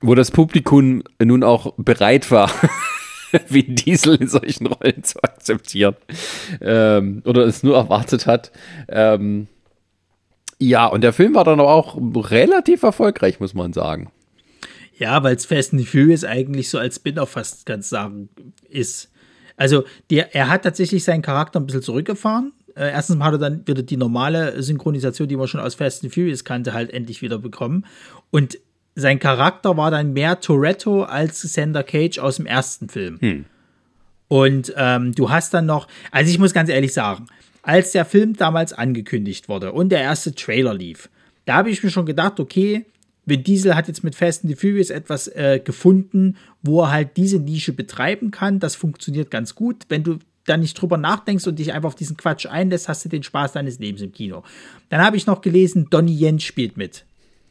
wo 0.00 0.14
das 0.14 0.30
Publikum 0.30 1.02
nun 1.22 1.42
auch 1.42 1.74
bereit 1.78 2.30
war, 2.30 2.50
wie 3.48 3.64
Diesel 3.64 4.16
in 4.16 4.28
solchen 4.28 4.68
Rollen 4.68 5.02
zu 5.02 5.20
akzeptieren 5.22 5.96
ähm, 6.60 7.22
oder 7.24 7.44
es 7.44 7.64
nur 7.64 7.76
erwartet 7.76 8.26
hat. 8.26 8.52
Ähm, 8.88 9.48
ja, 10.58 10.86
und 10.86 11.02
der 11.02 11.12
Film 11.12 11.34
war 11.34 11.44
dann 11.44 11.60
auch 11.60 11.98
relativ 12.30 12.82
erfolgreich, 12.82 13.40
muss 13.40 13.52
man 13.52 13.72
sagen. 13.72 14.10
Ja, 14.98 15.22
weil 15.22 15.36
es 15.36 15.46
Fast 15.46 15.72
and 15.72 15.86
Furious 15.86 16.24
eigentlich 16.24 16.70
so 16.70 16.78
als 16.78 16.96
Spin-off 16.96 17.30
fast 17.30 17.66
ganz 17.66 17.88
sagen 17.88 18.28
ist. 18.68 19.10
Also 19.56 19.84
der, 20.10 20.34
er 20.34 20.48
hat 20.48 20.62
tatsächlich 20.62 21.04
seinen 21.04 21.22
Charakter 21.22 21.60
ein 21.60 21.66
bisschen 21.66 21.82
zurückgefahren. 21.82 22.52
Äh, 22.74 22.90
erstens 22.90 23.22
hat 23.22 23.34
er 23.34 23.38
dann 23.38 23.66
wieder 23.66 23.82
die 23.82 23.96
normale 23.96 24.62
Synchronisation, 24.62 25.28
die 25.28 25.36
man 25.36 25.48
schon 25.48 25.60
aus 25.60 25.74
Fast 25.74 26.04
and 26.04 26.14
Furious 26.14 26.44
kannte, 26.44 26.72
halt 26.72 26.92
endlich 26.92 27.22
wieder 27.22 27.38
bekommen. 27.38 27.84
Und 28.30 28.58
sein 28.94 29.18
Charakter 29.18 29.76
war 29.76 29.90
dann 29.90 30.12
mehr 30.12 30.40
Toretto 30.40 31.02
als 31.02 31.40
Sander 31.42 31.82
Cage 31.82 32.18
aus 32.18 32.36
dem 32.36 32.46
ersten 32.46 32.88
Film. 32.88 33.18
Hm. 33.20 33.44
Und 34.28 34.72
ähm, 34.76 35.14
du 35.14 35.30
hast 35.30 35.54
dann 35.54 35.66
noch, 35.66 35.86
also 36.10 36.30
ich 36.30 36.38
muss 36.38 36.52
ganz 36.52 36.70
ehrlich 36.70 36.92
sagen, 36.92 37.26
als 37.62 37.92
der 37.92 38.04
Film 38.04 38.36
damals 38.36 38.72
angekündigt 38.72 39.48
wurde 39.48 39.72
und 39.72 39.90
der 39.90 40.00
erste 40.00 40.34
Trailer 40.34 40.74
lief, 40.74 41.10
da 41.44 41.54
habe 41.54 41.70
ich 41.70 41.82
mir 41.82 41.90
schon 41.90 42.06
gedacht, 42.06 42.40
okay, 42.40 42.86
Vin 43.26 43.42
Diesel 43.42 43.74
hat 43.74 43.88
jetzt 43.88 44.04
mit 44.04 44.14
Fast 44.14 44.44
and 44.44 44.50
the 44.50 44.56
Furious 44.58 44.90
etwas 44.90 45.26
äh, 45.28 45.60
gefunden, 45.62 46.36
wo 46.62 46.82
er 46.82 46.92
halt 46.92 47.16
diese 47.16 47.38
Nische 47.38 47.72
betreiben 47.72 48.30
kann. 48.30 48.60
Das 48.60 48.76
funktioniert 48.76 49.30
ganz 49.30 49.54
gut. 49.54 49.84
Wenn 49.88 50.04
du 50.04 50.18
da 50.44 50.56
nicht 50.56 50.80
drüber 50.80 50.96
nachdenkst 50.96 51.46
und 51.48 51.58
dich 51.58 51.72
einfach 51.72 51.88
auf 51.88 51.94
diesen 51.96 52.16
Quatsch 52.16 52.46
einlässt, 52.46 52.88
hast 52.88 53.04
du 53.04 53.08
den 53.08 53.24
Spaß 53.24 53.52
deines 53.52 53.80
Lebens 53.80 54.00
im 54.00 54.12
Kino. 54.12 54.44
Dann 54.88 55.02
habe 55.02 55.16
ich 55.16 55.26
noch 55.26 55.40
gelesen, 55.40 55.88
Donnie 55.90 56.16
Yen 56.16 56.38
spielt 56.38 56.76
mit. 56.76 57.04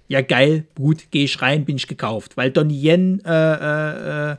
Ja, 0.07 0.21
geil, 0.21 0.65
gut, 0.75 1.11
gehe 1.11 1.25
ich 1.25 1.41
rein, 1.41 1.65
bin 1.65 1.75
ich 1.75 1.87
gekauft. 1.87 2.37
Weil 2.37 2.51
Donnie 2.51 2.81
Yen 2.81 3.21
äh, 3.25 3.31
äh, 3.31 4.31
äh 4.31 4.35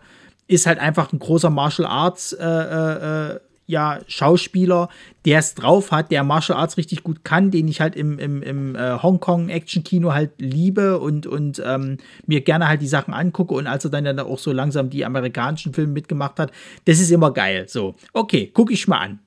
ist 0.48 0.66
halt 0.66 0.78
einfach 0.78 1.12
ein 1.12 1.18
großer 1.18 1.50
Martial 1.50 1.88
Arts 1.88 2.32
äh, 2.32 2.44
äh, 2.46 3.32
äh 3.34 3.40
ja, 3.66 4.00
Schauspieler, 4.06 4.88
der 5.24 5.40
es 5.40 5.54
drauf 5.54 5.90
hat, 5.90 6.10
der 6.12 6.22
Martial 6.22 6.58
Arts 6.58 6.76
richtig 6.76 7.02
gut 7.02 7.24
kann, 7.24 7.50
den 7.50 7.66
ich 7.66 7.80
halt 7.80 7.96
im, 7.96 8.18
im, 8.18 8.42
im 8.42 8.76
äh, 8.76 8.98
Hongkong-Action-Kino 9.02 10.12
halt 10.12 10.32
liebe 10.38 10.98
und, 10.98 11.26
und 11.26 11.60
ähm, 11.64 11.98
mir 12.26 12.42
gerne 12.42 12.68
halt 12.68 12.80
die 12.80 12.86
Sachen 12.86 13.12
angucke. 13.12 13.54
Und 13.54 13.66
als 13.66 13.84
er 13.84 13.90
dann, 13.90 14.04
dann 14.04 14.20
auch 14.20 14.38
so 14.38 14.52
langsam 14.52 14.88
die 14.88 15.04
amerikanischen 15.04 15.74
Filme 15.74 15.92
mitgemacht 15.92 16.38
hat, 16.38 16.52
das 16.84 17.00
ist 17.00 17.10
immer 17.10 17.32
geil. 17.32 17.66
So, 17.68 17.96
okay, 18.12 18.46
gucke 18.46 18.72
ich 18.72 18.86
mal 18.86 18.98
an. 18.98 19.18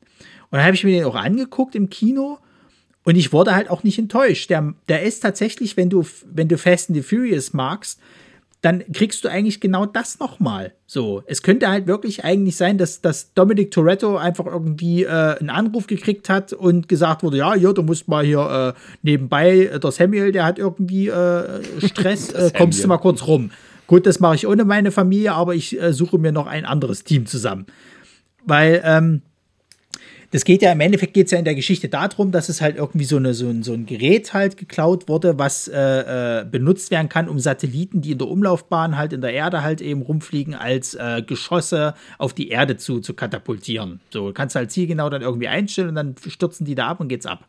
Und 0.52 0.58
dann 0.58 0.64
habe 0.64 0.76
ich 0.76 0.84
mir 0.84 0.92
den 0.92 1.06
auch 1.06 1.16
angeguckt 1.16 1.76
im 1.76 1.90
Kino. 1.90 2.40
Und 3.04 3.16
ich 3.16 3.34
wurde 3.34 3.54
halt 3.54 3.70
auch 3.70 3.84
nicht 3.84 4.00
enttäuscht. 4.00 4.50
Der, 4.50 4.74
der 4.88 5.04
ist 5.04 5.20
tatsächlich, 5.20 5.76
wenn 5.76 5.90
du, 5.90 6.06
wenn 6.26 6.48
du 6.48 6.58
Fast 6.58 6.90
and 6.90 6.98
the 6.98 7.04
Furious 7.04 7.54
magst, 7.54 8.00
dann 8.62 8.84
kriegst 8.92 9.24
du 9.24 9.30
eigentlich 9.30 9.62
genau 9.62 9.86
das 9.86 10.20
nochmal. 10.20 10.74
So, 10.86 11.24
es 11.28 11.44
könnte 11.44 11.70
halt 11.70 11.88
wirklich 11.88 12.26
eigentlich 12.26 12.58
sein, 12.58 12.78
dass, 12.78 13.00
dass 13.00 13.34
Dominic 13.34 13.72
Toretto 13.72 14.18
einfach 14.18 14.46
irgendwie 14.46 15.04
äh, 15.04 15.38
einen 15.40 15.50
Anruf 15.50 15.88
gekriegt 15.88 16.28
hat 16.28 16.52
und 16.52 16.90
gesagt 16.90 17.24
wurde, 17.24 17.38
ja, 17.38 17.56
ja, 17.56 17.72
du 17.72 17.84
musst 17.84 18.10
mal 18.10 18.26
hier 18.26 18.76
äh, 18.76 18.80
nebenbei, 19.02 19.66
äh, 19.66 19.80
der 19.80 19.92
Samuel, 19.92 20.32
der 20.34 20.46
hat 20.46 20.60
irgendwie 20.60 21.08
äh, 21.08 21.62
Stress, 21.86 22.30
äh, 22.34 22.52
kommst 22.56 22.84
du 22.84 22.88
mal 22.90 22.98
kurz 22.98 23.26
rum. 23.28 23.52
Gut, 23.88 24.06
das 24.06 24.20
mache 24.20 24.36
ich 24.36 24.46
ohne 24.46 24.66
meine 24.66 24.92
Familie, 24.92 25.34
aber 25.34 25.56
ich 25.56 25.82
äh, 25.82 25.94
suche 25.94 26.18
mir 26.18 26.32
noch 26.32 26.48
ein 26.48 26.66
anderes 26.66 27.06
Team 27.06 27.26
zusammen. 27.26 27.66
Weil, 28.46 28.82
ähm, 28.84 29.22
das 30.32 30.46
geht 30.46 30.62
ja 30.62 30.72
im 30.72 30.80
Endeffekt 30.80 31.14
geht 31.14 31.26
es 31.26 31.32
ja 31.32 31.40
in 31.40 31.46
der 31.46 31.56
Geschichte 31.56 31.90
darum, 31.90 32.32
dass 32.32 32.50
es 32.50 32.62
halt 32.62 32.78
irgendwie 32.78 33.06
so, 33.06 33.18
eine, 33.18 33.34
so, 33.34 33.48
ein, 33.48 33.64
so 33.64 33.74
ein 33.74 33.86
Gerät 33.86 34.34
halt 34.34 34.58
geklaut 34.58 35.08
wurde, 35.08 35.40
was 35.40 35.68
äh, 35.68 36.42
äh, 36.42 36.46
benutzt 36.46 36.92
werden 36.92 37.10
kann, 37.10 37.28
um 37.28 37.40
Satelliten, 37.40 38.02
die 38.02 38.12
in 38.12 38.20
der 38.20 38.28
Umlaufbahn 38.28 38.96
halt 38.96 39.14
in 39.14 39.22
der 39.22 39.34
Erde 39.34 39.64
halt 39.64 39.82
eben 39.82 40.04
rumfliegen, 40.04 40.54
als 40.54 40.94
äh, 40.94 41.24
Geschosse 41.26 41.96
auf 42.20 42.34
die 42.34 42.50
Erde 42.50 42.78
zu, 42.78 43.00
zu 43.00 43.16
katapultieren. 43.16 44.02
So 44.12 44.32
kannst 44.32 44.56
du 44.56 44.60
halt 44.60 44.72
zielgenau 44.72 45.10
dann 45.10 45.24
irgendwie 45.24 45.48
einstellen 45.48 45.90
und 45.90 45.96
dann 45.96 46.16
stürzen 46.28 46.66
die 46.66 46.76
da 46.76 46.88
ab 46.88 47.00
und 47.00 47.08
geht's 47.08 47.26
ab. 47.26 47.46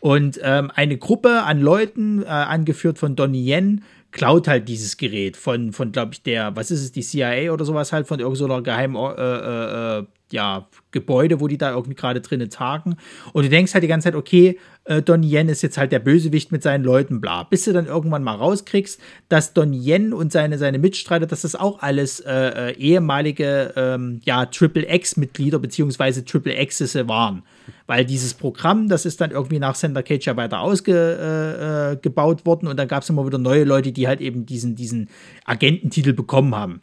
Und 0.00 0.38
ähm, 0.42 0.70
eine 0.74 0.98
Gruppe 0.98 1.44
an 1.44 1.62
Leuten, 1.62 2.22
äh, 2.22 2.26
angeführt 2.26 2.98
von 2.98 3.16
Donnie 3.16 3.50
Yen, 3.50 3.84
klaut 4.10 4.46
halt 4.46 4.68
dieses 4.68 4.98
Gerät 4.98 5.36
von, 5.36 5.72
von 5.72 5.90
glaube 5.90 6.12
ich, 6.12 6.22
der, 6.22 6.54
was 6.54 6.70
ist 6.70 6.82
es, 6.82 6.92
die 6.92 7.00
CIA 7.00 7.50
oder 7.50 7.64
sowas 7.64 7.92
halt, 7.92 8.06
von 8.06 8.20
irgendeiner 8.20 8.62
geheimen 8.62 8.96
äh, 8.96 9.22
äh, 9.22 9.98
äh 10.00 10.04
ja, 10.34 10.66
Gebäude, 10.90 11.40
wo 11.40 11.48
die 11.48 11.58
da 11.58 11.70
irgendwie 11.70 11.94
gerade 11.94 12.20
drinnen 12.20 12.50
tagen. 12.50 12.96
Und 13.32 13.44
du 13.44 13.48
denkst 13.48 13.72
halt 13.72 13.84
die 13.84 13.88
ganze 13.88 14.06
Zeit, 14.06 14.14
okay, 14.14 14.58
äh, 14.84 15.00
Donnie 15.00 15.32
Yen 15.32 15.48
ist 15.48 15.62
jetzt 15.62 15.78
halt 15.78 15.92
der 15.92 16.00
Bösewicht 16.00 16.52
mit 16.52 16.62
seinen 16.62 16.84
Leuten, 16.84 17.20
bla. 17.20 17.44
Bis 17.44 17.64
du 17.64 17.72
dann 17.72 17.86
irgendwann 17.86 18.22
mal 18.22 18.34
rauskriegst, 18.34 19.00
dass 19.28 19.54
Donnie 19.54 19.78
Yen 19.78 20.12
und 20.12 20.32
seine, 20.32 20.58
seine 20.58 20.78
Mitstreiter, 20.78 21.26
dass 21.26 21.42
das 21.42 21.54
auch 21.54 21.80
alles 21.80 22.20
äh, 22.20 22.70
äh, 22.70 22.76
ehemalige 22.76 23.72
ähm, 23.76 24.20
ja, 24.24 24.46
Triple 24.46 24.92
X-Mitglieder 24.92 25.58
beziehungsweise 25.58 26.24
Triple 26.24 26.54
X's 26.54 26.94
waren. 27.08 27.44
Weil 27.86 28.04
dieses 28.04 28.34
Programm, 28.34 28.88
das 28.88 29.06
ist 29.06 29.20
dann 29.20 29.30
irgendwie 29.30 29.58
nach 29.58 29.74
Sender 29.74 30.02
Cage 30.02 30.26
ja 30.26 30.36
weiter 30.36 30.60
ausgebaut 30.60 32.38
äh, 32.38 32.42
äh 32.42 32.46
worden 32.46 32.66
und 32.66 32.76
dann 32.78 32.88
gab 32.88 33.02
es 33.02 33.10
immer 33.10 33.26
wieder 33.26 33.38
neue 33.38 33.64
Leute, 33.64 33.92
die 33.92 34.08
halt 34.08 34.20
eben 34.20 34.46
diesen, 34.46 34.74
diesen 34.74 35.08
Agententitel 35.44 36.12
bekommen 36.12 36.54
haben. 36.54 36.80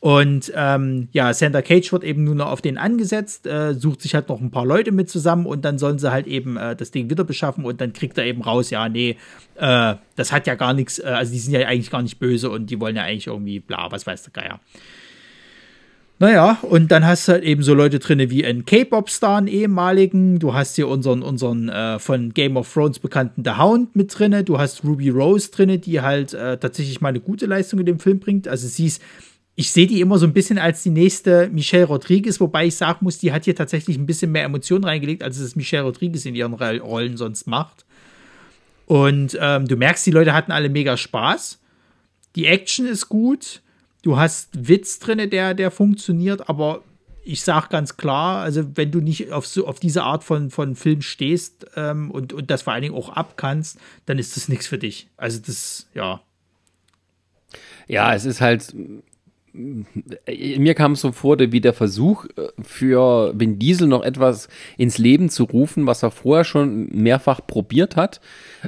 Und 0.00 0.50
ähm, 0.56 1.08
ja, 1.12 1.34
Santa 1.34 1.60
Cage 1.60 1.92
wird 1.92 2.04
eben 2.04 2.24
nur 2.24 2.34
noch 2.34 2.50
auf 2.50 2.62
den 2.62 2.78
angesetzt, 2.78 3.46
äh, 3.46 3.74
sucht 3.74 4.00
sich 4.00 4.14
halt 4.14 4.30
noch 4.30 4.40
ein 4.40 4.50
paar 4.50 4.64
Leute 4.64 4.92
mit 4.92 5.10
zusammen 5.10 5.44
und 5.44 5.62
dann 5.62 5.78
sollen 5.78 5.98
sie 5.98 6.10
halt 6.10 6.26
eben 6.26 6.56
äh, 6.56 6.74
das 6.74 6.90
Ding 6.90 7.10
wieder 7.10 7.22
beschaffen 7.22 7.66
und 7.66 7.82
dann 7.82 7.92
kriegt 7.92 8.16
er 8.16 8.24
eben 8.24 8.40
raus, 8.40 8.70
ja, 8.70 8.88
nee, 8.88 9.18
äh, 9.56 9.94
das 10.16 10.32
hat 10.32 10.46
ja 10.46 10.54
gar 10.54 10.72
nichts, 10.72 11.00
äh, 11.00 11.02
also 11.04 11.32
die 11.32 11.38
sind 11.38 11.52
ja 11.52 11.66
eigentlich 11.66 11.90
gar 11.90 12.00
nicht 12.00 12.18
böse 12.18 12.48
und 12.48 12.70
die 12.70 12.80
wollen 12.80 12.96
ja 12.96 13.02
eigentlich 13.02 13.26
irgendwie 13.26 13.60
bla, 13.60 13.92
was 13.92 14.06
weiß 14.06 14.22
der 14.22 14.32
Geier. 14.32 14.60
Naja, 16.18 16.58
und 16.62 16.90
dann 16.90 17.06
hast 17.06 17.28
du 17.28 17.32
halt 17.32 17.44
eben 17.44 17.62
so 17.62 17.72
Leute 17.72 17.98
drin 17.98 18.30
wie 18.30 18.44
ein 18.44 18.66
K-Pop-Star, 18.66 19.38
einen 19.38 19.48
ehemaligen. 19.48 20.38
Du 20.38 20.52
hast 20.52 20.76
hier 20.76 20.86
unseren, 20.86 21.22
unseren 21.22 21.70
äh, 21.70 21.98
von 21.98 22.34
Game 22.34 22.58
of 22.58 22.70
Thrones 22.70 22.98
bekannten 22.98 23.42
The 23.42 23.52
Hound 23.52 23.96
mit 23.96 24.18
drin. 24.18 24.44
Du 24.44 24.58
hast 24.58 24.84
Ruby 24.84 25.08
Rose 25.08 25.50
drin, 25.50 25.80
die 25.80 26.02
halt 26.02 26.34
äh, 26.34 26.58
tatsächlich 26.58 27.00
mal 27.00 27.08
eine 27.08 27.20
gute 27.20 27.46
Leistung 27.46 27.80
in 27.80 27.86
dem 27.86 27.98
Film 27.98 28.20
bringt. 28.20 28.48
Also 28.48 28.68
sie 28.68 28.84
ist 28.84 29.02
ich 29.60 29.72
sehe 29.72 29.86
die 29.86 30.00
immer 30.00 30.16
so 30.16 30.24
ein 30.24 30.32
bisschen 30.32 30.56
als 30.56 30.82
die 30.82 30.90
nächste 30.90 31.50
Michelle 31.50 31.84
Rodriguez, 31.84 32.40
wobei 32.40 32.64
ich 32.64 32.76
sagen 32.76 33.00
muss, 33.02 33.18
die 33.18 33.30
hat 33.30 33.44
hier 33.44 33.54
tatsächlich 33.54 33.98
ein 33.98 34.06
bisschen 34.06 34.32
mehr 34.32 34.44
Emotionen 34.44 34.84
reingelegt, 34.84 35.22
als 35.22 35.36
es 35.36 35.54
Michelle 35.54 35.82
Rodriguez 35.82 36.24
in 36.24 36.34
ihren 36.34 36.54
Rollen 36.54 37.18
sonst 37.18 37.46
macht. 37.46 37.84
Und 38.86 39.36
ähm, 39.38 39.68
du 39.68 39.76
merkst, 39.76 40.06
die 40.06 40.12
Leute 40.12 40.32
hatten 40.32 40.50
alle 40.50 40.70
mega 40.70 40.96
Spaß. 40.96 41.60
Die 42.36 42.46
Action 42.46 42.86
ist 42.86 43.10
gut. 43.10 43.60
Du 44.00 44.16
hast 44.16 44.66
Witz 44.66 44.98
drin, 44.98 45.28
der, 45.28 45.52
der 45.52 45.70
funktioniert, 45.70 46.48
aber 46.48 46.82
ich 47.22 47.42
sage 47.42 47.68
ganz 47.68 47.98
klar, 47.98 48.40
also 48.40 48.64
wenn 48.76 48.90
du 48.90 49.00
nicht 49.00 49.30
auf, 49.30 49.46
so, 49.46 49.66
auf 49.66 49.78
diese 49.78 50.04
Art 50.04 50.24
von, 50.24 50.48
von 50.48 50.74
Film 50.74 51.02
stehst 51.02 51.66
ähm, 51.76 52.10
und, 52.10 52.32
und 52.32 52.50
das 52.50 52.62
vor 52.62 52.72
allen 52.72 52.82
Dingen 52.82 52.94
auch 52.94 53.10
abkannst, 53.10 53.78
dann 54.06 54.18
ist 54.18 54.38
das 54.38 54.48
nichts 54.48 54.66
für 54.66 54.78
dich. 54.78 55.08
Also 55.18 55.38
das, 55.38 55.86
ja. 55.92 56.22
Ja, 57.88 58.14
es 58.14 58.24
ist 58.24 58.40
halt, 58.40 58.74
mir 59.52 60.74
kam 60.74 60.92
es 60.92 61.00
so 61.00 61.12
vor, 61.12 61.38
wie 61.38 61.60
der 61.60 61.72
Versuch 61.72 62.26
äh, 62.36 62.48
für 62.62 63.32
Vin 63.38 63.58
Diesel 63.58 63.88
noch 63.88 64.02
etwas 64.02 64.48
ins 64.76 64.98
Leben 64.98 65.28
zu 65.28 65.44
rufen, 65.44 65.86
was 65.86 66.02
er 66.02 66.10
vorher 66.10 66.44
schon 66.44 66.88
mehrfach 66.92 67.40
probiert 67.46 67.96
hat, 67.96 68.20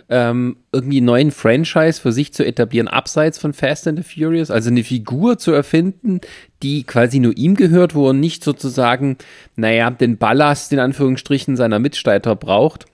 ähm, 0.09 0.57
irgendwie 0.73 0.99
einen 0.99 1.07
neuen 1.07 1.31
Franchise 1.31 2.01
für 2.01 2.13
sich 2.13 2.33
zu 2.33 2.45
etablieren, 2.45 2.89
abseits 2.89 3.39
von 3.39 3.53
Fast 3.53 3.87
and 3.87 3.99
the 3.99 4.05
Furious, 4.05 4.51
also 4.51 4.71
eine 4.71 4.83
Figur 4.83 5.39
zu 5.39 5.53
erfinden, 5.53 6.21
die 6.63 6.85
quasi 6.85 7.21
nur 7.21 7.37
ihm 7.37 7.55
gehört, 7.55 7.95
wo 7.95 8.09
er 8.09 8.15
nicht 8.15 8.43
sozusagen, 8.43 9.19
naja, 9.57 9.91
den 9.91 10.19
Ballast 10.19 10.73
in 10.73 10.79
Anführungsstrichen 10.79 11.57
seiner 11.57 11.79
Mitstreiter 11.79 12.35
braucht 12.35 12.87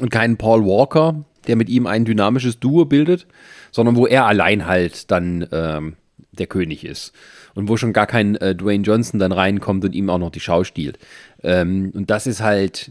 und 0.00 0.10
keinen 0.10 0.36
Paul 0.36 0.64
Walker, 0.64 1.24
der 1.46 1.56
mit 1.56 1.68
ihm 1.68 1.86
ein 1.86 2.04
dynamisches 2.04 2.60
Duo 2.60 2.86
bildet, 2.86 3.26
sondern 3.70 3.96
wo 3.96 4.06
er 4.06 4.24
allein 4.24 4.66
halt 4.66 5.10
dann 5.10 5.46
ähm, 5.52 5.96
der 6.34 6.46
König 6.46 6.84
ist. 6.84 7.12
Und 7.54 7.68
wo 7.68 7.76
schon 7.76 7.92
gar 7.92 8.06
kein 8.06 8.36
äh, 8.36 8.54
Dwayne 8.54 8.84
Johnson 8.84 9.20
dann 9.20 9.32
reinkommt 9.32 9.84
und 9.84 9.94
ihm 9.94 10.10
auch 10.10 10.18
noch 10.18 10.30
die 10.30 10.40
Schau 10.40 10.64
stiehlt. 10.64 10.98
Ähm, 11.42 11.92
und 11.94 12.10
das 12.10 12.26
ist 12.26 12.40
halt, 12.40 12.90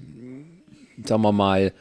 sagen 1.05 1.21
wir 1.21 1.31
mal, 1.31 1.73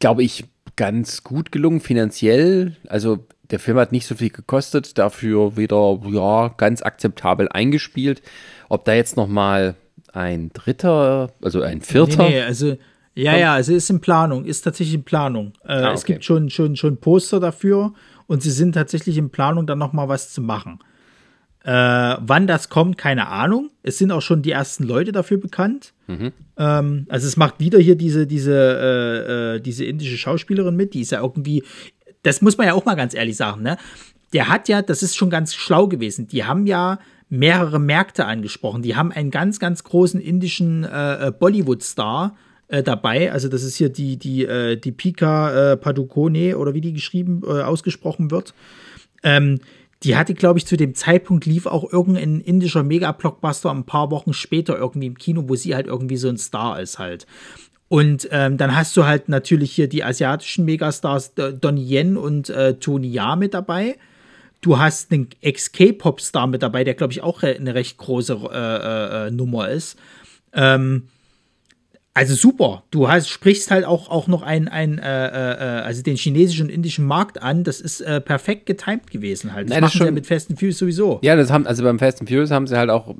glaube 0.00 0.22
ich, 0.22 0.44
ganz 0.76 1.22
gut 1.24 1.52
gelungen 1.52 1.80
finanziell. 1.80 2.76
Also 2.88 3.26
der 3.50 3.58
Film 3.58 3.78
hat 3.78 3.92
nicht 3.92 4.06
so 4.06 4.14
viel 4.14 4.30
gekostet, 4.30 4.98
dafür 4.98 5.56
wieder 5.56 6.00
ja 6.10 6.54
ganz 6.56 6.82
akzeptabel 6.82 7.48
eingespielt. 7.48 8.22
Ob 8.68 8.84
da 8.84 8.94
jetzt 8.94 9.16
noch 9.16 9.28
mal 9.28 9.74
ein 10.12 10.50
dritter, 10.52 11.32
also 11.42 11.62
ein 11.62 11.82
vierter. 11.82 12.24
Nee, 12.24 12.30
nee 12.30 12.42
also 12.42 12.76
ja, 13.14 13.36
ja, 13.36 13.54
also 13.54 13.74
ist 13.74 13.90
in 13.90 14.00
Planung, 14.00 14.44
ist 14.44 14.62
tatsächlich 14.62 14.94
in 14.94 15.04
Planung. 15.04 15.52
Äh, 15.64 15.72
ah, 15.72 15.78
okay. 15.80 15.94
Es 15.94 16.04
gibt 16.04 16.24
schon, 16.24 16.48
schon, 16.48 16.76
schon 16.76 16.96
Poster 16.98 17.40
dafür 17.40 17.92
und 18.30 18.44
sie 18.44 18.52
sind 18.52 18.76
tatsächlich 18.76 19.18
in 19.18 19.30
Planung, 19.30 19.66
dann 19.66 19.80
noch 19.80 19.92
mal 19.92 20.08
was 20.08 20.32
zu 20.32 20.40
machen. 20.40 20.78
Äh, 21.64 21.72
wann 21.72 22.46
das 22.46 22.68
kommt, 22.68 22.96
keine 22.96 23.26
Ahnung. 23.26 23.70
Es 23.82 23.98
sind 23.98 24.12
auch 24.12 24.22
schon 24.22 24.40
die 24.40 24.52
ersten 24.52 24.84
Leute 24.84 25.10
dafür 25.10 25.38
bekannt. 25.38 25.94
Mhm. 26.06 26.30
Ähm, 26.56 27.06
also 27.08 27.26
es 27.26 27.36
macht 27.36 27.58
wieder 27.58 27.80
hier 27.80 27.96
diese, 27.96 28.28
diese, 28.28 28.54
äh, 28.54 29.56
äh, 29.56 29.60
diese 29.60 29.84
indische 29.84 30.16
Schauspielerin 30.16 30.76
mit, 30.76 30.94
die 30.94 31.00
ist 31.00 31.10
ja 31.10 31.20
irgendwie, 31.20 31.64
das 32.22 32.40
muss 32.40 32.56
man 32.56 32.68
ja 32.68 32.74
auch 32.74 32.84
mal 32.84 32.94
ganz 32.94 33.14
ehrlich 33.14 33.36
sagen, 33.36 33.62
ne? 33.62 33.76
Der 34.32 34.48
hat 34.48 34.68
ja, 34.68 34.80
das 34.80 35.02
ist 35.02 35.16
schon 35.16 35.28
ganz 35.28 35.52
schlau 35.52 35.88
gewesen, 35.88 36.28
die 36.28 36.44
haben 36.44 36.68
ja 36.68 37.00
mehrere 37.30 37.80
Märkte 37.80 38.26
angesprochen. 38.26 38.82
Die 38.82 38.94
haben 38.94 39.10
einen 39.10 39.32
ganz, 39.32 39.58
ganz 39.58 39.82
großen 39.82 40.20
indischen 40.20 40.84
äh, 40.84 41.26
äh 41.26 41.32
Bollywood-Star 41.32 42.36
äh, 42.36 42.49
dabei. 42.82 43.32
Also 43.32 43.48
das 43.48 43.62
ist 43.62 43.76
hier 43.76 43.88
die, 43.88 44.16
die, 44.16 44.44
äh, 44.44 44.76
die 44.76 44.92
Pika 44.92 45.72
äh, 45.72 45.76
Padukone 45.76 46.56
oder 46.56 46.74
wie 46.74 46.80
die 46.80 46.92
geschrieben, 46.92 47.42
äh, 47.44 47.62
ausgesprochen 47.62 48.30
wird. 48.30 48.54
Ähm, 49.22 49.60
die 50.02 50.16
hatte, 50.16 50.32
glaube 50.32 50.58
ich, 50.58 50.66
zu 50.66 50.76
dem 50.76 50.94
Zeitpunkt 50.94 51.44
lief 51.44 51.66
auch 51.66 51.92
irgendein 51.92 52.40
indischer 52.40 52.82
Mega-Blockbuster 52.82 53.70
ein 53.70 53.84
paar 53.84 54.10
Wochen 54.10 54.32
später 54.32 54.78
irgendwie 54.78 55.08
im 55.08 55.18
Kino, 55.18 55.44
wo 55.46 55.56
sie 55.56 55.74
halt 55.74 55.86
irgendwie 55.86 56.16
so 56.16 56.28
ein 56.28 56.38
Star 56.38 56.80
ist 56.80 56.98
halt. 56.98 57.26
Und 57.88 58.28
ähm, 58.30 58.56
dann 58.56 58.74
hast 58.74 58.96
du 58.96 59.04
halt 59.04 59.28
natürlich 59.28 59.72
hier 59.72 59.88
die 59.88 60.04
asiatischen 60.04 60.64
Megastars 60.64 61.34
Donnie 61.34 61.84
Yen 61.84 62.16
und 62.16 62.48
äh, 62.48 62.74
Tony 62.74 63.08
Ya 63.08 63.36
mit 63.36 63.52
dabei. 63.52 63.96
Du 64.60 64.78
hast 64.78 65.10
einen 65.10 65.28
Ex-K-Pop-Star 65.40 66.46
mit 66.46 66.62
dabei, 66.62 66.84
der, 66.84 66.94
glaube 66.94 67.12
ich, 67.12 67.22
auch 67.22 67.42
eine 67.42 67.74
recht 67.74 67.98
große 67.98 68.34
äh, 68.52 68.56
äh, 68.56 69.26
äh 69.26 69.30
Nummer 69.30 69.68
ist. 69.70 69.98
Ähm, 70.52 71.08
also 72.12 72.34
super. 72.34 72.82
Du 72.90 73.08
hast, 73.08 73.28
sprichst 73.28 73.70
halt 73.70 73.84
auch, 73.84 74.10
auch 74.10 74.26
noch 74.26 74.42
ein, 74.42 74.68
ein 74.68 74.98
äh, 74.98 75.28
äh, 75.28 75.82
also 75.82 76.02
den 76.02 76.16
chinesischen 76.16 76.66
und 76.66 76.72
indischen 76.72 77.06
Markt 77.06 77.40
an. 77.40 77.62
Das 77.62 77.80
ist 77.80 78.00
äh, 78.00 78.20
perfekt 78.20 78.66
getimed 78.66 79.10
gewesen 79.10 79.52
halt. 79.52 79.68
Das 79.68 79.74
Nein, 79.74 79.82
machen 79.82 79.86
das 79.86 79.92
schon, 79.92 80.06
sie 80.06 80.08
ja 80.08 80.12
mit 80.12 80.26
Fast 80.26 80.50
and 80.50 80.58
Furious 80.58 80.78
sowieso. 80.78 81.20
Ja, 81.22 81.36
das 81.36 81.50
haben, 81.50 81.66
also 81.66 81.84
beim 81.84 81.98
Fast 81.98 82.20
and 82.20 82.28
Furious 82.28 82.50
haben 82.50 82.66
sie 82.66 82.76
halt 82.76 82.90
auch, 82.90 83.14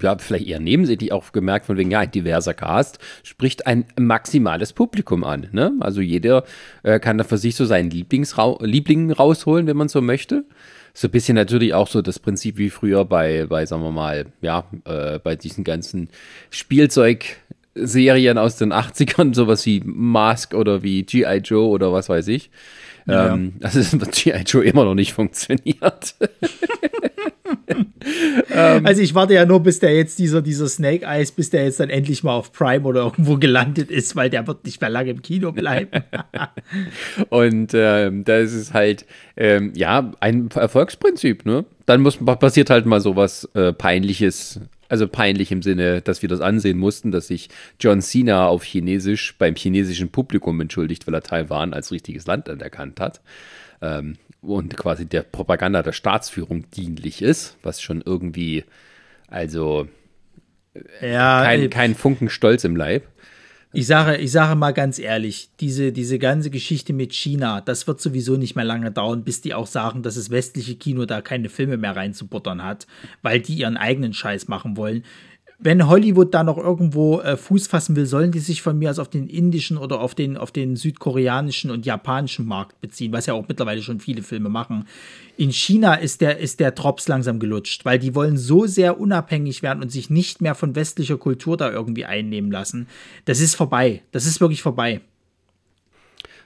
ja, 0.00 0.16
vielleicht 0.18 0.46
eher 0.46 0.60
nebensächlich 0.60 1.10
auch 1.10 1.32
gemerkt, 1.32 1.66
von 1.66 1.76
wegen, 1.76 1.90
ja, 1.90 2.00
ein 2.00 2.10
diverser 2.10 2.54
Cast 2.54 3.00
spricht 3.24 3.66
ein 3.66 3.86
maximales 3.98 4.72
Publikum 4.72 5.24
an. 5.24 5.48
Ne? 5.50 5.72
Also 5.80 6.00
jeder 6.00 6.44
äh, 6.84 7.00
kann 7.00 7.18
da 7.18 7.24
für 7.24 7.38
sich 7.38 7.56
so 7.56 7.64
seinen 7.64 7.90
Lieblingsra 7.90 8.58
Liebling 8.60 9.10
rausholen, 9.10 9.66
wenn 9.66 9.76
man 9.76 9.88
so 9.88 10.00
möchte 10.00 10.44
so 10.92 11.08
ein 11.08 11.10
bisschen 11.10 11.34
natürlich 11.34 11.74
auch 11.74 11.88
so 11.88 12.02
das 12.02 12.18
Prinzip 12.18 12.58
wie 12.58 12.70
früher 12.70 13.04
bei, 13.04 13.46
bei 13.46 13.66
sagen 13.66 13.82
wir 13.82 13.92
mal, 13.92 14.26
ja, 14.40 14.64
äh, 14.84 15.18
bei 15.18 15.36
diesen 15.36 15.64
ganzen 15.64 16.08
Spielzeug, 16.50 17.36
Serien 17.86 18.38
aus 18.38 18.56
den 18.56 18.72
80ern, 18.72 19.34
sowas 19.34 19.66
wie 19.66 19.82
Mask 19.84 20.54
oder 20.54 20.82
wie 20.82 21.02
G.I. 21.02 21.38
Joe 21.38 21.68
oder 21.68 21.92
was 21.92 22.08
weiß 22.08 22.28
ich. 22.28 22.50
Ja. 23.06 23.34
Ähm, 23.34 23.54
also 23.60 23.98
G.I. 23.98 24.42
Joe 24.46 24.64
immer 24.64 24.84
noch 24.84 24.94
nicht 24.94 25.12
funktioniert. 25.12 26.14
Ähm, 28.50 28.86
also 28.86 29.02
ich 29.02 29.14
warte 29.14 29.34
ja 29.34 29.44
nur, 29.44 29.60
bis 29.60 29.78
der 29.78 29.94
jetzt 29.94 30.18
dieser, 30.18 30.42
dieser 30.42 30.68
Snake 30.68 31.04
Eyes, 31.04 31.32
bis 31.32 31.50
der 31.50 31.64
jetzt 31.64 31.80
dann 31.80 31.90
endlich 31.90 32.22
mal 32.22 32.32
auf 32.32 32.52
Prime 32.52 32.84
oder 32.84 33.02
irgendwo 33.02 33.36
gelandet 33.36 33.90
ist, 33.90 34.16
weil 34.16 34.30
der 34.30 34.46
wird 34.46 34.64
nicht 34.64 34.80
mehr 34.80 34.90
lange 34.90 35.10
im 35.10 35.22
Kino 35.22 35.52
bleiben. 35.52 36.02
Und 37.28 37.72
ähm, 37.74 38.24
da 38.24 38.38
ist 38.38 38.54
es 38.54 38.72
halt, 38.72 39.06
ähm, 39.36 39.72
ja, 39.74 40.12
ein 40.20 40.48
Erfolgsprinzip, 40.54 41.44
ne? 41.44 41.64
Dann 41.86 42.02
muss, 42.02 42.16
passiert 42.16 42.70
halt 42.70 42.86
mal 42.86 43.00
sowas 43.00 43.48
äh, 43.54 43.72
Peinliches 43.72 44.60
also 44.90 45.06
peinlich 45.06 45.52
im 45.52 45.62
Sinne, 45.62 46.02
dass 46.02 46.20
wir 46.20 46.28
das 46.28 46.40
ansehen 46.40 46.78
mussten, 46.78 47.12
dass 47.12 47.28
sich 47.28 47.48
John 47.78 48.02
Cena 48.02 48.48
auf 48.48 48.64
Chinesisch 48.64 49.36
beim 49.38 49.54
chinesischen 49.54 50.10
Publikum 50.10 50.60
entschuldigt, 50.60 51.06
weil 51.06 51.14
er 51.14 51.22
Taiwan 51.22 51.72
als 51.72 51.92
richtiges 51.92 52.26
Land 52.26 52.48
anerkannt 52.48 53.00
hat. 53.00 53.20
Ähm, 53.80 54.16
und 54.42 54.76
quasi 54.76 55.06
der 55.06 55.22
Propaganda 55.22 55.82
der 55.82 55.92
Staatsführung 55.92 56.68
dienlich 56.70 57.22
ist, 57.22 57.56
was 57.62 57.80
schon 57.80 58.02
irgendwie, 58.04 58.64
also 59.28 59.86
ja, 61.00 61.44
kein, 61.44 61.70
kein 61.70 61.94
Funken 61.94 62.28
Stolz 62.28 62.64
im 62.64 62.76
Leib. 62.76 63.06
Ich 63.72 63.86
sage, 63.86 64.16
ich 64.16 64.32
sage 64.32 64.56
mal 64.56 64.72
ganz 64.72 64.98
ehrlich, 64.98 65.50
diese, 65.60 65.92
diese 65.92 66.18
ganze 66.18 66.50
Geschichte 66.50 66.92
mit 66.92 67.12
China, 67.12 67.60
das 67.60 67.86
wird 67.86 68.00
sowieso 68.00 68.36
nicht 68.36 68.56
mehr 68.56 68.64
lange 68.64 68.90
dauern, 68.90 69.22
bis 69.22 69.42
die 69.42 69.54
auch 69.54 69.68
sagen, 69.68 70.02
dass 70.02 70.16
das 70.16 70.30
westliche 70.30 70.74
Kino 70.74 71.06
da 71.06 71.20
keine 71.20 71.48
Filme 71.48 71.76
mehr 71.76 71.94
reinzubuttern 71.94 72.64
hat, 72.64 72.88
weil 73.22 73.38
die 73.38 73.54
ihren 73.54 73.76
eigenen 73.76 74.12
Scheiß 74.12 74.48
machen 74.48 74.76
wollen 74.76 75.04
wenn 75.62 75.86
Hollywood 75.88 76.32
da 76.32 76.42
noch 76.42 76.56
irgendwo 76.56 77.20
äh, 77.20 77.36
Fuß 77.36 77.66
fassen 77.66 77.94
will, 77.94 78.06
sollen 78.06 78.32
die 78.32 78.38
sich 78.38 78.62
von 78.62 78.78
mir 78.78 78.90
aus 78.90 78.98
auf 78.98 79.08
den 79.08 79.28
indischen 79.28 79.76
oder 79.76 80.00
auf 80.00 80.14
den, 80.14 80.38
auf 80.38 80.50
den 80.52 80.74
südkoreanischen 80.74 81.70
und 81.70 81.84
japanischen 81.84 82.46
Markt 82.46 82.80
beziehen, 82.80 83.12
was 83.12 83.26
ja 83.26 83.34
auch 83.34 83.46
mittlerweile 83.46 83.82
schon 83.82 84.00
viele 84.00 84.22
Filme 84.22 84.48
machen. 84.48 84.86
In 85.36 85.52
China 85.52 85.94
ist 85.94 86.22
der, 86.22 86.38
ist 86.38 86.60
der 86.60 86.70
Drops 86.70 87.08
langsam 87.08 87.38
gelutscht, 87.38 87.84
weil 87.84 87.98
die 87.98 88.14
wollen 88.14 88.38
so 88.38 88.66
sehr 88.66 88.98
unabhängig 88.98 89.62
werden 89.62 89.82
und 89.82 89.90
sich 89.90 90.08
nicht 90.08 90.40
mehr 90.40 90.54
von 90.54 90.74
westlicher 90.74 91.18
Kultur 91.18 91.58
da 91.58 91.70
irgendwie 91.70 92.06
einnehmen 92.06 92.50
lassen. 92.50 92.88
Das 93.26 93.40
ist 93.40 93.54
vorbei. 93.54 94.02
Das 94.12 94.24
ist 94.24 94.40
wirklich 94.40 94.62
vorbei. 94.62 95.02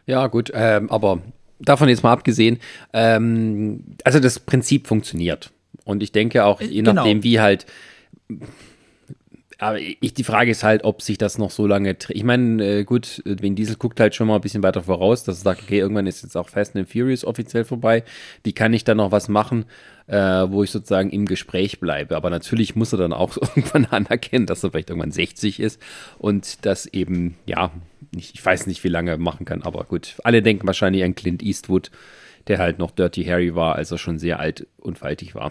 Ja, 0.07 0.27
gut, 0.27 0.51
ähm, 0.53 0.91
aber 0.91 1.21
davon 1.61 1.89
jetzt 1.89 2.03
mal 2.03 2.13
abgesehen, 2.13 2.59
ähm, 2.93 3.85
also 4.03 4.19
das 4.19 4.41
Prinzip 4.41 4.89
funktioniert. 4.89 5.53
Und 5.85 6.03
ich 6.03 6.13
denke 6.13 6.45
auch, 6.45 6.61
je 6.61 6.83
genau. 6.83 6.95
nachdem, 6.95 7.23
wie 7.23 7.41
halt 7.41 7.67
aber 9.59 9.79
ich, 9.79 10.15
die 10.15 10.25
Frage 10.25 10.51
ist 10.51 10.65
halt, 10.65 10.85
ob 10.85 11.03
sich 11.03 11.19
das 11.19 11.39
noch 11.39 11.51
so 11.51 11.67
lange. 11.67 11.97
Ich 12.09 12.25
meine, 12.25 12.65
äh, 12.65 12.85
gut, 12.85 13.23
Vin 13.25 13.55
Diesel 13.55 13.77
guckt 13.77 14.01
halt 14.01 14.15
schon 14.15 14.27
mal 14.27 14.37
ein 14.37 14.41
bisschen 14.41 14.63
weiter 14.63 14.83
voraus, 14.83 15.25
dass 15.25 15.39
er 15.39 15.43
sagt, 15.43 15.63
okay, 15.63 15.79
irgendwann 15.79 16.07
ist 16.07 16.23
jetzt 16.23 16.37
auch 16.37 16.49
Fast 16.49 16.77
and 16.77 16.89
Furious 16.89 17.25
offiziell 17.25 17.65
vorbei. 17.65 18.05
Wie 18.43 18.53
kann 18.53 18.73
ich 18.73 18.85
da 18.85 18.95
noch 18.95 19.13
was 19.13 19.29
machen, 19.29 19.67
äh, 20.07 20.17
wo 20.17 20.63
ich 20.63 20.71
sozusagen 20.71 21.11
im 21.11 21.27
Gespräch 21.27 21.81
bleibe? 21.81 22.17
Aber 22.17 22.31
natürlich 22.31 22.75
muss 22.75 22.93
er 22.93 22.99
dann 22.99 23.13
auch 23.13 23.37
irgendwann 23.41 23.87
anerkennen, 23.87 24.47
dass 24.47 24.65
er 24.65 24.71
vielleicht 24.71 24.91
irgendwann 24.91 25.13
60 25.13 25.61
ist 25.61 25.81
und 26.19 26.67
das 26.67 26.87
eben, 26.87 27.37
ja, 27.47 27.71
ich, 28.17 28.35
ich 28.35 28.45
weiß 28.45 28.67
nicht, 28.67 28.85
wie 28.85 28.89
lange 28.89 29.13
er 29.13 29.19
machen 29.19 29.47
kann, 29.47 29.63
aber 29.63 29.85
gut. 29.85 30.17
Alle 30.25 30.43
denken 30.43 30.67
wahrscheinlich 30.67 31.05
an 31.05 31.15
Clint 31.15 31.43
Eastwood 31.43 31.91
der 32.47 32.59
halt 32.59 32.79
noch 32.79 32.91
Dirty 32.91 33.25
Harry 33.25 33.55
war, 33.55 33.77
als 33.77 33.91
er 33.91 33.99
schon 33.99 34.19
sehr 34.19 34.39
alt 34.39 34.67
und 34.79 34.99
faltig 34.99 35.35
war. 35.35 35.51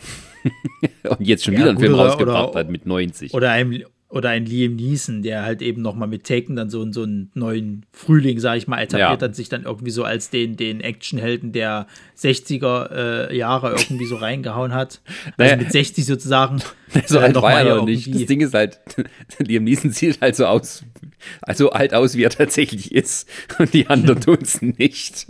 und 1.10 1.22
jetzt 1.22 1.44
schon 1.44 1.54
ja, 1.54 1.62
wieder 1.62 1.70
einen 1.72 1.80
Film 1.80 1.96
rausgebracht 1.96 2.50
oder, 2.50 2.60
hat 2.60 2.70
mit 2.70 2.86
90. 2.86 3.34
Oder 3.34 3.52
einem, 3.52 3.84
oder 4.14 4.30
ein 4.30 4.46
Liam 4.46 4.76
Neeson, 4.76 5.24
der 5.24 5.42
halt 5.42 5.64
eben 5.64 5.82
nochmal 5.82 6.08
mit 6.08 6.24
Taken 6.24 6.56
dann 6.56 6.70
so, 6.70 6.90
so 6.92 7.02
einen 7.02 7.32
neuen 7.34 7.84
Frühling, 7.92 8.40
sag 8.40 8.58
ich 8.58 8.68
mal, 8.68 8.80
etabliert 8.80 9.22
ja. 9.22 9.28
hat, 9.28 9.36
sich 9.36 9.50
dann 9.50 9.64
irgendwie 9.64 9.90
so 9.90 10.04
als 10.04 10.30
den, 10.30 10.56
den 10.56 10.82
Actionhelden 10.82 11.52
der 11.52 11.88
60er 12.16 12.92
äh, 12.92 13.36
Jahre 13.36 13.72
irgendwie 13.72 14.06
so 14.06 14.18
reingehauen 14.18 14.72
hat. 14.72 15.02
Also 15.26 15.56
naja. 15.56 15.56
mit 15.56 15.72
60 15.72 16.06
sozusagen. 16.06 16.62
So 17.08 17.18
alt 17.18 17.34
war 17.34 17.54
er 17.54 17.66
ja 17.66 17.84
nicht. 17.84 18.14
Das 18.14 18.28
Ding 18.28 18.42
ist 18.42 18.54
halt, 18.54 18.80
Liam 19.40 19.64
Neeson 19.64 19.90
sieht 19.90 20.22
halt 20.22 20.36
so 20.36 20.46
aus, 20.46 20.84
also 21.42 21.72
alt 21.72 21.96
aus, 21.96 22.16
wie 22.16 22.22
er 22.22 22.30
tatsächlich 22.30 22.94
ist. 22.94 23.28
Und 23.58 23.74
die 23.74 23.88
anderen 23.88 24.22
tun 24.22 24.38
es 24.40 24.62
nicht. 24.62 25.26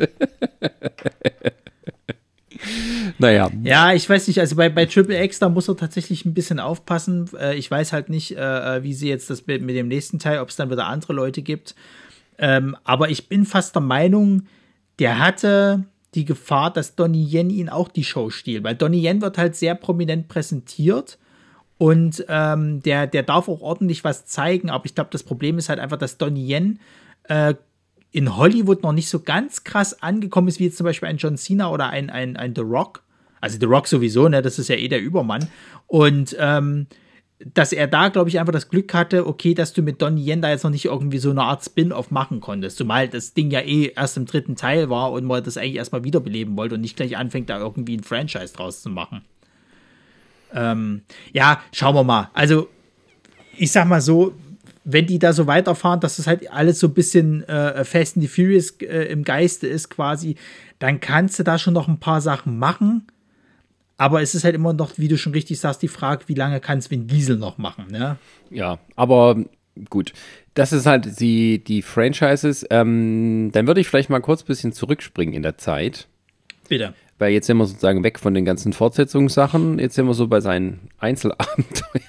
Naja. 3.17 3.49
Ja, 3.63 3.93
ich 3.93 4.09
weiß 4.09 4.27
nicht, 4.27 4.39
also 4.39 4.55
bei, 4.55 4.69
bei 4.69 4.85
Triple 4.85 5.21
X, 5.23 5.39
da 5.39 5.49
muss 5.49 5.67
er 5.67 5.77
tatsächlich 5.77 6.25
ein 6.25 6.33
bisschen 6.33 6.59
aufpassen. 6.59 7.29
Äh, 7.39 7.55
ich 7.55 7.69
weiß 7.69 7.93
halt 7.93 8.09
nicht, 8.09 8.35
äh, 8.35 8.77
äh, 8.77 8.83
wie 8.83 8.93
sie 8.93 9.09
jetzt 9.09 9.29
das 9.29 9.45
mit, 9.47 9.61
mit 9.61 9.75
dem 9.75 9.87
nächsten 9.87 10.19
Teil, 10.19 10.39
ob 10.39 10.49
es 10.49 10.55
dann 10.55 10.69
wieder 10.69 10.87
andere 10.87 11.13
Leute 11.13 11.41
gibt. 11.41 11.75
Ähm, 12.37 12.75
aber 12.83 13.09
ich 13.09 13.29
bin 13.29 13.45
fast 13.45 13.75
der 13.75 13.81
Meinung, 13.81 14.43
der 14.99 15.19
hatte 15.19 15.85
die 16.15 16.25
Gefahr, 16.25 16.71
dass 16.71 16.95
Donnie 16.95 17.25
Yen 17.25 17.49
ihn 17.49 17.69
auch 17.69 17.87
die 17.87 18.03
Show 18.03 18.29
stiehlt. 18.29 18.63
Weil 18.63 18.75
Donnie 18.75 19.05
Yen 19.05 19.21
wird 19.21 19.37
halt 19.37 19.55
sehr 19.55 19.75
prominent 19.75 20.27
präsentiert 20.27 21.17
und 21.77 22.23
ähm, 22.29 22.81
der, 22.83 23.07
der 23.07 23.23
darf 23.23 23.49
auch 23.49 23.61
ordentlich 23.61 24.03
was 24.03 24.25
zeigen. 24.25 24.69
Aber 24.69 24.85
ich 24.85 24.95
glaube, 24.95 25.09
das 25.11 25.23
Problem 25.23 25.57
ist 25.57 25.69
halt 25.69 25.79
einfach, 25.79 25.97
dass 25.97 26.17
Donnie 26.17 26.53
Yen 26.53 26.79
äh, 27.23 27.55
in 28.13 28.37
Hollywood 28.37 28.83
noch 28.83 28.93
nicht 28.93 29.09
so 29.09 29.19
ganz 29.19 29.63
krass 29.63 30.01
angekommen 30.01 30.47
ist, 30.47 30.59
wie 30.59 30.65
jetzt 30.65 30.77
zum 30.77 30.85
Beispiel 30.85 31.09
ein 31.09 31.17
John 31.17 31.35
Cena 31.35 31.69
oder 31.69 31.89
ein, 31.89 32.09
ein, 32.09 32.37
ein 32.37 32.53
The 32.55 32.61
Rock. 32.61 33.03
Also 33.41 33.57
The 33.59 33.65
Rock 33.65 33.87
sowieso, 33.87 34.29
ne? 34.29 34.41
Das 34.41 34.59
ist 34.59 34.69
ja 34.69 34.75
eh 34.75 34.87
der 34.87 35.01
Übermann. 35.01 35.49
Und 35.87 36.35
ähm, 36.39 36.87
dass 37.53 37.73
er 37.73 37.87
da, 37.87 38.09
glaube 38.09 38.29
ich, 38.29 38.39
einfach 38.39 38.53
das 38.53 38.69
Glück 38.69 38.93
hatte, 38.93 39.27
okay, 39.27 39.55
dass 39.55 39.73
du 39.73 39.81
mit 39.81 40.01
Donnie 40.01 40.29
Yen 40.29 40.41
da 40.41 40.51
jetzt 40.51 40.63
noch 40.63 40.71
nicht 40.71 40.85
irgendwie 40.85 41.17
so 41.17 41.31
eine 41.31 41.41
Art 41.41 41.65
Spin-off 41.65 42.11
machen 42.11 42.39
konntest. 42.39 42.77
Zumal 42.77 43.09
das 43.09 43.33
Ding 43.33 43.49
ja 43.49 43.59
eh 43.61 43.91
erst 43.95 44.15
im 44.15 44.27
dritten 44.27 44.55
Teil 44.55 44.89
war 44.91 45.11
und 45.11 45.25
man 45.25 45.43
das 45.43 45.57
eigentlich 45.57 45.75
erstmal 45.75 46.03
wiederbeleben 46.03 46.55
wollte 46.55 46.75
und 46.75 46.81
nicht 46.81 46.95
gleich 46.95 47.17
anfängt, 47.17 47.49
da 47.49 47.59
irgendwie 47.59 47.97
ein 47.97 48.03
Franchise 48.03 48.53
draus 48.53 48.83
zu 48.83 48.89
machen. 48.89 49.23
Ähm, 50.53 51.01
ja, 51.33 51.61
schauen 51.71 51.95
wir 51.95 52.03
mal. 52.03 52.29
Also, 52.33 52.69
ich 53.57 53.71
sag 53.71 53.87
mal 53.87 54.01
so, 54.01 54.33
wenn 54.83 55.05
die 55.05 55.19
da 55.19 55.33
so 55.33 55.47
weiterfahren, 55.47 55.99
dass 55.99 56.17
das 56.17 56.27
halt 56.27 56.51
alles 56.51 56.79
so 56.79 56.87
ein 56.87 56.93
bisschen 56.93 57.43
äh, 57.47 57.85
Fast 57.85 58.17
and 58.17 58.23
the 58.23 58.27
Furious 58.27 58.71
äh, 58.81 59.05
im 59.05 59.23
Geiste 59.23 59.67
ist 59.67 59.89
quasi, 59.89 60.35
dann 60.79 60.99
kannst 60.99 61.39
du 61.39 61.43
da 61.43 61.57
schon 61.57 61.73
noch 61.73 61.87
ein 61.87 61.99
paar 61.99 62.21
Sachen 62.21 62.57
machen. 62.57 63.07
Aber 63.97 64.21
es 64.21 64.35
ist 64.35 64.43
halt 64.43 64.55
immer 64.55 64.73
noch, 64.73 64.97
wie 64.97 65.07
du 65.07 65.17
schon 65.17 65.33
richtig 65.33 65.59
sagst, 65.59 65.81
die 65.81 65.87
Frage, 65.87 66.23
wie 66.27 66.33
lange 66.33 66.59
kann 66.59 66.79
es 66.79 66.91
Vin 66.91 67.07
Diesel 67.07 67.37
noch 67.37 67.57
machen, 67.57 67.85
ne? 67.89 68.17
Ja, 68.49 68.79
aber 68.95 69.37
gut. 69.89 70.13
Das 70.55 70.73
ist 70.73 70.85
halt 70.85 71.19
die, 71.19 71.63
die 71.63 71.81
Franchises. 71.81 72.65
Ähm, 72.69 73.51
dann 73.53 73.65
würde 73.65 73.81
ich 73.81 73.87
vielleicht 73.87 74.09
mal 74.09 74.19
kurz 74.19 74.43
ein 74.43 74.47
bisschen 74.47 74.73
zurückspringen 74.73 75.33
in 75.33 75.43
der 75.43 75.57
Zeit. 75.57 76.07
Bitte. 76.67 76.93
Weil 77.17 77.31
jetzt 77.31 77.47
sind 77.47 77.57
wir 77.57 77.65
sozusagen 77.65 78.03
weg 78.03 78.19
von 78.19 78.33
den 78.33 78.45
ganzen 78.45 78.73
Fortsetzungssachen. 78.73 79.79
Jetzt 79.79 79.95
sind 79.95 80.05
wir 80.05 80.13
so 80.13 80.27
bei 80.27 80.41
seinen 80.41 80.89
Einzelabenteuern. 80.99 82.03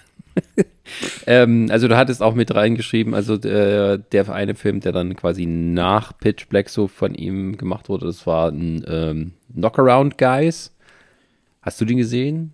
ähm, 1.26 1.68
also 1.70 1.88
du 1.88 1.96
hattest 1.96 2.22
auch 2.22 2.34
mit 2.34 2.54
reingeschrieben, 2.54 3.14
also 3.14 3.36
der, 3.36 3.98
der 3.98 4.28
eine 4.28 4.54
Film, 4.54 4.80
der 4.80 4.92
dann 4.92 5.16
quasi 5.16 5.46
nach 5.46 6.16
Pitch 6.18 6.48
Black 6.48 6.68
so 6.68 6.88
von 6.88 7.14
ihm 7.14 7.56
gemacht 7.56 7.88
wurde, 7.88 8.06
das 8.06 8.26
war 8.26 8.50
ein 8.50 8.84
ähm, 8.86 9.32
Knockaround 9.54 10.18
Guys. 10.18 10.72
Hast 11.62 11.80
du 11.80 11.84
den 11.84 11.96
gesehen? 11.96 12.52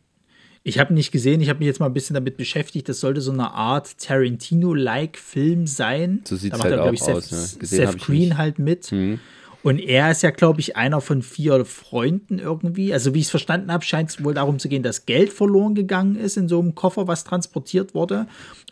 Ich 0.62 0.78
habe 0.78 0.92
ihn 0.92 0.96
nicht 0.96 1.10
gesehen, 1.10 1.40
ich 1.40 1.48
habe 1.48 1.60
mich 1.60 1.66
jetzt 1.66 1.80
mal 1.80 1.86
ein 1.86 1.94
bisschen 1.94 2.14
damit 2.14 2.36
beschäftigt. 2.36 2.88
Das 2.88 3.00
sollte 3.00 3.22
so 3.22 3.32
eine 3.32 3.52
Art 3.52 3.98
Tarantino-like 3.98 5.16
Film 5.16 5.66
sein. 5.66 6.20
So 6.24 6.36
sieht 6.36 6.52
es 6.52 6.62
halt 6.62 6.78
auch 6.78 6.94
Seth, 6.96 7.16
aus. 7.16 7.30
Ne? 7.30 7.66
Seth 7.66 7.98
Green 7.98 8.36
halt 8.36 8.58
mit. 8.58 8.92
Mhm. 8.92 9.20
Und 9.62 9.78
er 9.78 10.10
ist 10.10 10.22
ja, 10.22 10.30
glaube 10.30 10.60
ich, 10.60 10.76
einer 10.76 11.00
von 11.00 11.22
vier 11.22 11.64
Freunden 11.64 12.38
irgendwie. 12.38 12.92
Also, 12.92 13.14
wie 13.14 13.18
ich 13.18 13.26
es 13.26 13.30
verstanden 13.30 13.70
habe, 13.70 13.84
scheint 13.84 14.10
es 14.10 14.24
wohl 14.24 14.32
darum 14.32 14.58
zu 14.58 14.68
gehen, 14.68 14.82
dass 14.82 15.04
Geld 15.04 15.32
verloren 15.32 15.74
gegangen 15.74 16.16
ist 16.16 16.36
in 16.36 16.48
so 16.48 16.60
einem 16.60 16.74
Koffer, 16.74 17.06
was 17.06 17.24
transportiert 17.24 17.94
wurde. 17.94 18.26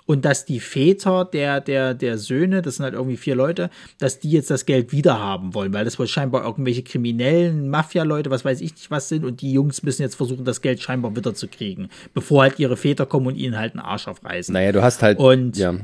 Und 0.07 0.25
dass 0.25 0.47
die 0.47 0.61
Väter 0.61 1.27
der, 1.27 1.61
der, 1.61 1.93
der 1.93 2.17
Söhne, 2.17 2.63
das 2.63 2.77
sind 2.77 2.85
halt 2.85 2.95
irgendwie 2.95 3.19
vier 3.19 3.35
Leute, 3.35 3.69
dass 3.99 4.19
die 4.19 4.31
jetzt 4.31 4.51
das 4.51 4.65
Geld 4.65 4.91
wieder 4.91 5.19
haben 5.19 5.53
wollen, 5.53 5.75
weil 5.75 5.85
das 5.85 5.99
wohl 5.99 6.07
scheinbar 6.07 6.45
irgendwelche 6.45 6.83
kriminellen 6.83 7.69
Mafia-Leute, 7.69 8.31
was 8.31 8.43
weiß 8.43 8.63
ich 8.63 8.73
nicht 8.73 8.91
was 8.91 9.11
sind. 9.11 9.27
Und 9.27 9.43
die 9.43 9.53
Jungs 9.53 9.83
müssen 9.83 10.01
jetzt 10.01 10.15
versuchen, 10.15 10.47
das 10.47 10.63
Geld 10.63 10.81
scheinbar 10.81 11.15
wieder 11.15 11.35
zu 11.35 11.47
kriegen, 11.47 11.91
bevor 12.15 12.43
halt 12.43 12.59
ihre 12.59 12.79
Väter 12.79 13.05
kommen 13.05 13.27
und 13.27 13.35
ihnen 13.35 13.59
halt 13.59 13.75
einen 13.75 13.85
Arsch 13.85 14.09
aufreißen. 14.09 14.55
Naja, 14.55 14.73
du 14.73 14.83
hast 14.83 15.03
halt. 15.03 15.19
Und. 15.19 15.59
Ja. 15.59 15.75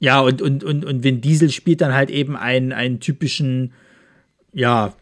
Ja, 0.00 0.20
und, 0.20 0.42
und, 0.42 0.62
und, 0.62 0.84
und 0.84 1.02
Vin 1.02 1.22
Diesel 1.22 1.50
spielt 1.50 1.80
dann 1.80 1.94
halt 1.94 2.10
eben 2.10 2.36
einen, 2.36 2.72
einen 2.72 3.00
typischen 3.00 3.72
ja, 4.54 4.94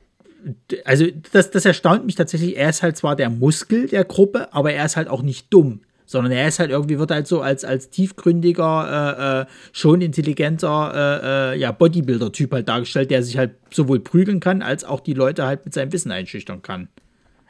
also 0.84 1.06
das, 1.32 1.50
das 1.50 1.64
erstaunt 1.64 2.04
mich 2.04 2.16
tatsächlich. 2.16 2.56
Er 2.56 2.70
ist 2.70 2.82
halt 2.82 2.96
zwar 2.96 3.16
der 3.16 3.30
Muskel 3.30 3.86
der 3.86 4.04
Gruppe, 4.04 4.52
aber 4.52 4.72
er 4.72 4.84
ist 4.84 4.96
halt 4.96 5.08
auch 5.08 5.22
nicht 5.22 5.52
dumm, 5.52 5.82
sondern 6.04 6.32
er 6.32 6.48
ist 6.48 6.58
halt 6.58 6.70
irgendwie, 6.70 6.98
wird 6.98 7.10
halt 7.10 7.26
so 7.26 7.40
als, 7.40 7.64
als 7.64 7.90
tiefgründiger, 7.90 8.88
äh, 9.18 9.42
äh, 9.42 9.46
schon 9.72 10.00
intelligenter 10.00 11.52
äh, 11.52 11.54
äh, 11.54 11.58
ja, 11.58 11.72
Bodybuilder-Typ 11.72 12.52
halt 12.52 12.68
dargestellt, 12.68 13.10
der 13.10 13.22
sich 13.22 13.38
halt 13.38 13.52
sowohl 13.70 14.00
prügeln 14.00 14.40
kann, 14.40 14.62
als 14.62 14.84
auch 14.84 15.00
die 15.00 15.14
Leute 15.14 15.46
halt 15.46 15.64
mit 15.64 15.74
seinem 15.74 15.92
Wissen 15.92 16.10
einschüchtern 16.10 16.62
kann. 16.62 16.88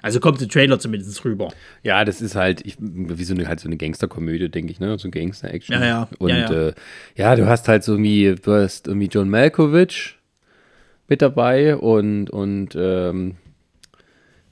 Also 0.03 0.19
kommt 0.19 0.41
der 0.41 0.49
Trailer 0.49 0.81
zumindest 0.81 1.25
rüber. 1.25 1.49
Ja, 1.85 2.05
das 2.05 2.21
ist 2.21 2.35
halt 2.35 2.67
ich, 2.67 2.77
wie 2.81 3.23
so 3.23 3.35
eine, 3.35 3.47
halt 3.47 3.61
so 3.61 3.69
eine 3.69 3.77
Gangsterkomödie, 3.77 4.49
denke 4.49 4.73
ich, 4.73 4.81
ne? 4.81 4.99
So 4.99 5.07
ein 5.07 5.13
Gangster-Action. 5.13 5.81
Ja, 5.81 5.87
ja. 5.87 6.09
Und 6.19 6.31
ja, 6.31 6.39
ja. 6.39 6.69
Äh, 6.69 6.75
ja, 7.15 7.37
du 7.37 7.47
hast 7.47 7.69
halt 7.69 7.85
so 7.85 7.97
wie, 7.99 8.35
du 8.35 8.53
hast 8.53 8.89
irgendwie 8.89 9.07
John 9.07 9.31
Malkovich, 9.31 10.19
mit 11.09 11.23
dabei 11.23 11.77
und, 11.77 12.31
und 12.31 12.77
ähm, 12.77 13.37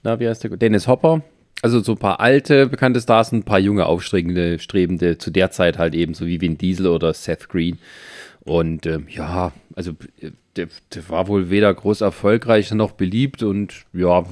na, 0.03 0.19
wie 0.21 0.29
heißt 0.29 0.45
der? 0.45 0.57
Dennis 0.57 0.89
Hopper. 0.89 1.23
Also 1.63 1.81
so 1.81 1.93
ein 1.93 1.99
paar 1.99 2.21
alte, 2.21 2.67
bekannte 2.67 3.01
Stars 3.01 3.33
und 3.33 3.41
ein 3.41 3.45
paar 3.45 3.59
junge, 3.59 3.85
aufstrebende, 3.85 4.59
strebende, 4.59 5.19
zu 5.19 5.31
der 5.31 5.51
Zeit 5.51 5.79
halt 5.79 5.95
eben 5.95 6.15
so 6.15 6.27
wie 6.27 6.41
Vin 6.41 6.57
Diesel 6.57 6.87
oder 6.87 7.13
Seth 7.13 7.49
Green. 7.51 7.79
Und 8.41 8.87
ähm, 8.87 9.07
ja, 9.11 9.53
also 9.75 9.93
der, 10.57 10.69
der, 10.95 11.09
war 11.11 11.29
wohl 11.29 11.51
weder 11.51 11.73
groß 11.73 12.01
erfolgreich 12.01 12.73
noch 12.73 12.93
beliebt 12.93 13.43
und 13.43 13.85
ja, 13.93 14.25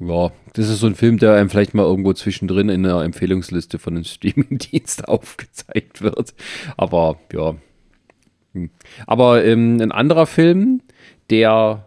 ja, 0.00 0.32
das 0.52 0.68
ist 0.68 0.80
so 0.80 0.86
ein 0.86 0.94
Film, 0.94 1.18
der 1.18 1.34
einem 1.34 1.48
vielleicht 1.48 1.74
mal 1.74 1.84
irgendwo 1.84 2.12
zwischendrin 2.12 2.68
in 2.68 2.84
einer 2.84 3.02
Empfehlungsliste 3.02 3.78
von 3.78 3.94
einem 3.94 4.04
Streamingdienst 4.04 5.08
aufgezeigt 5.08 6.02
wird. 6.02 6.34
Aber 6.76 7.18
ja. 7.32 7.54
Aber 9.06 9.44
ähm, 9.44 9.80
ein 9.80 9.92
anderer 9.92 10.26
Film, 10.26 10.82
der, 11.30 11.86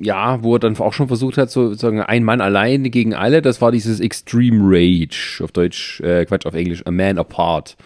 ja, 0.00 0.42
wo 0.42 0.54
er 0.54 0.60
dann 0.60 0.76
auch 0.78 0.92
schon 0.92 1.08
versucht 1.08 1.36
hat, 1.36 1.50
so, 1.50 1.68
sozusagen 1.68 2.00
ein 2.00 2.24
Mann 2.24 2.40
allein 2.40 2.90
gegen 2.90 3.14
alle, 3.14 3.42
das 3.42 3.60
war 3.60 3.72
dieses 3.72 4.00
Extreme 4.00 4.60
Rage, 4.62 5.40
auf 5.42 5.52
Deutsch, 5.52 6.00
äh, 6.00 6.24
Quatsch, 6.24 6.46
auf 6.46 6.54
Englisch, 6.54 6.82
A 6.86 6.90
Man 6.90 7.18
Apart. 7.18 7.76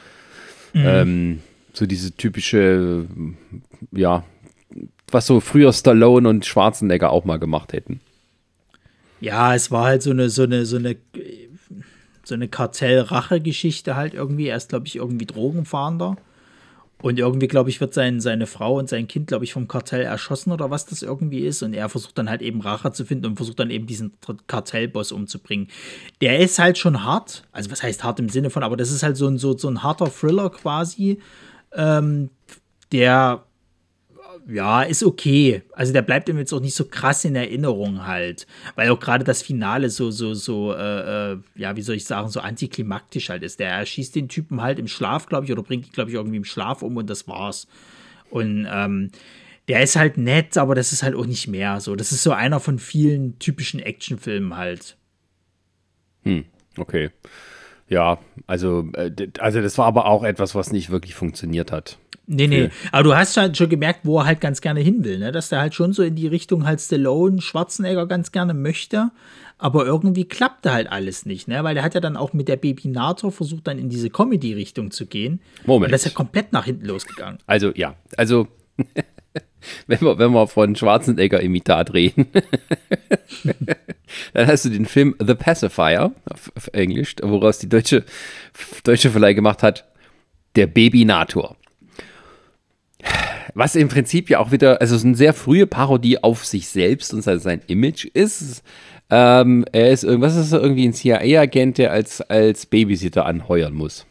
Mhm. 0.72 0.82
Ähm, 0.84 1.40
so 1.72 1.86
diese 1.86 2.12
typische, 2.12 3.06
ja, 3.92 4.24
was 5.10 5.26
so 5.26 5.40
früher 5.40 5.72
Stallone 5.72 6.28
und 6.28 6.46
Schwarzenegger 6.46 7.10
auch 7.10 7.24
mal 7.24 7.38
gemacht 7.38 7.72
hätten. 7.72 8.00
Ja, 9.20 9.54
es 9.54 9.70
war 9.70 9.84
halt 9.84 10.02
so 10.02 10.10
eine, 10.10 10.30
so 10.30 10.44
eine, 10.44 10.64
so 10.64 10.76
eine, 10.76 10.96
so 12.24 12.34
eine 12.34 12.48
Kartell-Rache-Geschichte 12.48 13.96
halt 13.96 14.14
irgendwie. 14.14 14.46
Er 14.46 14.56
ist, 14.56 14.70
glaube 14.70 14.86
ich, 14.86 14.96
irgendwie 14.96 15.26
Drogenfahnder. 15.26 16.16
Und 17.02 17.18
irgendwie, 17.18 17.48
glaube 17.48 17.70
ich, 17.70 17.80
wird 17.80 17.94
sein, 17.94 18.20
seine 18.20 18.46
Frau 18.46 18.78
und 18.78 18.88
sein 18.88 19.08
Kind, 19.08 19.28
glaube 19.28 19.44
ich, 19.44 19.52
vom 19.52 19.68
Kartell 19.68 20.02
erschossen 20.02 20.52
oder 20.52 20.70
was 20.70 20.86
das 20.86 21.02
irgendwie 21.02 21.40
ist. 21.46 21.62
Und 21.62 21.72
er 21.72 21.88
versucht 21.88 22.18
dann 22.18 22.28
halt 22.28 22.42
eben 22.42 22.60
Rache 22.60 22.92
zu 22.92 23.04
finden 23.04 23.26
und 23.26 23.36
versucht 23.36 23.58
dann 23.58 23.70
eben 23.70 23.86
diesen 23.86 24.12
Kartellboss 24.46 25.12
umzubringen. 25.12 25.68
Der 26.20 26.38
ist 26.40 26.58
halt 26.58 26.78
schon 26.78 27.04
hart. 27.04 27.44
Also, 27.52 27.70
was 27.70 27.82
heißt 27.82 28.04
hart 28.04 28.20
im 28.20 28.28
Sinne 28.28 28.50
von, 28.50 28.62
aber 28.62 28.76
das 28.76 28.90
ist 28.90 29.02
halt 29.02 29.16
so 29.16 29.26
ein, 29.26 29.38
so, 29.38 29.56
so 29.56 29.68
ein 29.68 29.82
harter 29.82 30.10
Thriller 30.10 30.50
quasi, 30.50 31.20
ähm, 31.72 32.30
der 32.92 33.44
ja, 34.50 34.82
ist 34.82 35.02
okay. 35.02 35.62
Also 35.72 35.92
der 35.92 36.02
bleibt 36.02 36.28
ihm 36.28 36.38
jetzt 36.38 36.52
auch 36.52 36.60
nicht 36.60 36.74
so 36.74 36.84
krass 36.84 37.24
in 37.24 37.36
Erinnerung 37.36 38.06
halt. 38.06 38.46
Weil 38.74 38.90
auch 38.90 38.98
gerade 38.98 39.24
das 39.24 39.42
Finale 39.42 39.90
so, 39.90 40.10
so, 40.10 40.34
so, 40.34 40.74
äh, 40.74 41.32
äh, 41.32 41.38
ja, 41.54 41.76
wie 41.76 41.82
soll 41.82 41.96
ich 41.96 42.04
sagen, 42.04 42.28
so 42.28 42.40
antiklimaktisch 42.40 43.28
halt 43.28 43.42
ist. 43.42 43.60
Der 43.60 43.70
erschießt 43.70 44.14
den 44.14 44.28
Typen 44.28 44.60
halt 44.60 44.78
im 44.78 44.88
Schlaf, 44.88 45.26
glaube 45.26 45.46
ich, 45.46 45.52
oder 45.52 45.62
bringt 45.62 45.86
ihn, 45.86 45.92
glaube 45.92 46.10
ich, 46.10 46.16
irgendwie 46.16 46.38
im 46.38 46.44
Schlaf 46.44 46.82
um 46.82 46.96
und 46.96 47.08
das 47.08 47.28
war's. 47.28 47.68
Und 48.30 48.66
ähm, 48.70 49.10
der 49.68 49.82
ist 49.82 49.96
halt 49.96 50.16
nett, 50.16 50.56
aber 50.58 50.74
das 50.74 50.92
ist 50.92 51.02
halt 51.02 51.14
auch 51.14 51.26
nicht 51.26 51.46
mehr 51.46 51.80
so. 51.80 51.94
Das 51.94 52.10
ist 52.10 52.22
so 52.22 52.32
einer 52.32 52.60
von 52.60 52.78
vielen 52.78 53.38
typischen 53.38 53.80
Actionfilmen 53.80 54.56
halt. 54.56 54.96
Hm, 56.24 56.44
okay. 56.76 57.10
Ja, 57.88 58.18
also, 58.46 58.88
äh, 58.94 59.10
also 59.38 59.60
das 59.60 59.78
war 59.78 59.86
aber 59.86 60.06
auch 60.06 60.24
etwas, 60.24 60.54
was 60.54 60.72
nicht 60.72 60.90
wirklich 60.90 61.14
funktioniert 61.14 61.72
hat. 61.72 61.98
Nee, 62.32 62.46
nee. 62.46 62.70
Aber 62.92 63.02
du 63.02 63.16
hast 63.16 63.36
halt 63.36 63.56
schon 63.56 63.68
gemerkt, 63.68 64.00
wo 64.04 64.20
er 64.20 64.26
halt 64.26 64.40
ganz 64.40 64.60
gerne 64.60 64.78
hin 64.78 65.02
will, 65.02 65.18
ne? 65.18 65.32
Dass 65.32 65.48
der 65.48 65.60
halt 65.60 65.74
schon 65.74 65.92
so 65.92 66.04
in 66.04 66.14
die 66.14 66.28
Richtung 66.28 66.64
halt 66.64 66.80
Stallone, 66.80 67.40
Schwarzenegger 67.40 68.06
ganz 68.06 68.30
gerne 68.30 68.54
möchte. 68.54 69.10
Aber 69.58 69.84
irgendwie 69.84 70.24
klappte 70.24 70.72
halt 70.72 70.90
alles 70.92 71.26
nicht, 71.26 71.48
ne? 71.48 71.64
Weil 71.64 71.74
der 71.74 71.82
hat 71.82 71.94
ja 71.94 72.00
dann 72.00 72.16
auch 72.16 72.32
mit 72.32 72.46
der 72.46 72.54
Baby 72.54 72.86
Nato 72.86 73.32
versucht, 73.32 73.66
dann 73.66 73.80
in 73.80 73.88
diese 73.88 74.10
Comedy-Richtung 74.10 74.92
zu 74.92 75.06
gehen. 75.06 75.40
Moment. 75.66 75.86
Und 75.86 75.92
das 75.92 76.02
ist 76.02 76.12
ja 76.12 76.16
komplett 76.16 76.52
nach 76.52 76.66
hinten 76.66 76.86
losgegangen. 76.86 77.40
Also, 77.46 77.72
ja. 77.74 77.96
Also, 78.16 78.46
wenn 79.88 80.00
wir, 80.00 80.16
wenn 80.18 80.30
wir 80.30 80.46
von 80.46 80.76
Schwarzenegger-Imitat 80.76 81.92
reden, 81.94 82.28
dann 84.34 84.46
hast 84.46 84.66
du 84.66 84.68
den 84.68 84.86
Film 84.86 85.16
The 85.18 85.34
Pacifier 85.34 86.12
auf, 86.26 86.52
auf 86.56 86.68
Englisch, 86.74 87.16
woraus 87.20 87.58
die 87.58 87.68
deutsche, 87.68 88.04
deutsche 88.84 89.10
Verleih 89.10 89.32
gemacht 89.32 89.64
hat, 89.64 89.84
der 90.54 90.68
Babynator. 90.68 91.56
Was 93.54 93.74
im 93.74 93.88
Prinzip 93.88 94.30
ja 94.30 94.38
auch 94.38 94.52
wieder, 94.52 94.80
also 94.80 94.94
es 94.94 95.02
ist 95.02 95.06
eine 95.06 95.16
sehr 95.16 95.34
frühe 95.34 95.66
Parodie 95.66 96.22
auf 96.22 96.44
sich 96.44 96.68
selbst 96.68 97.12
und 97.14 97.22
sein, 97.22 97.62
Image 97.66 98.04
ist. 98.06 98.62
Ähm, 99.10 99.64
er 99.72 99.90
ist 99.90 100.04
irgendwas 100.04 100.36
ist 100.36 100.52
irgendwie 100.52 100.86
ein 100.86 100.92
CIA-Agent, 100.92 101.78
der 101.78 101.92
als, 101.92 102.20
als 102.20 102.66
Babysitter 102.66 103.26
anheuern 103.26 103.74
muss. 103.74 104.06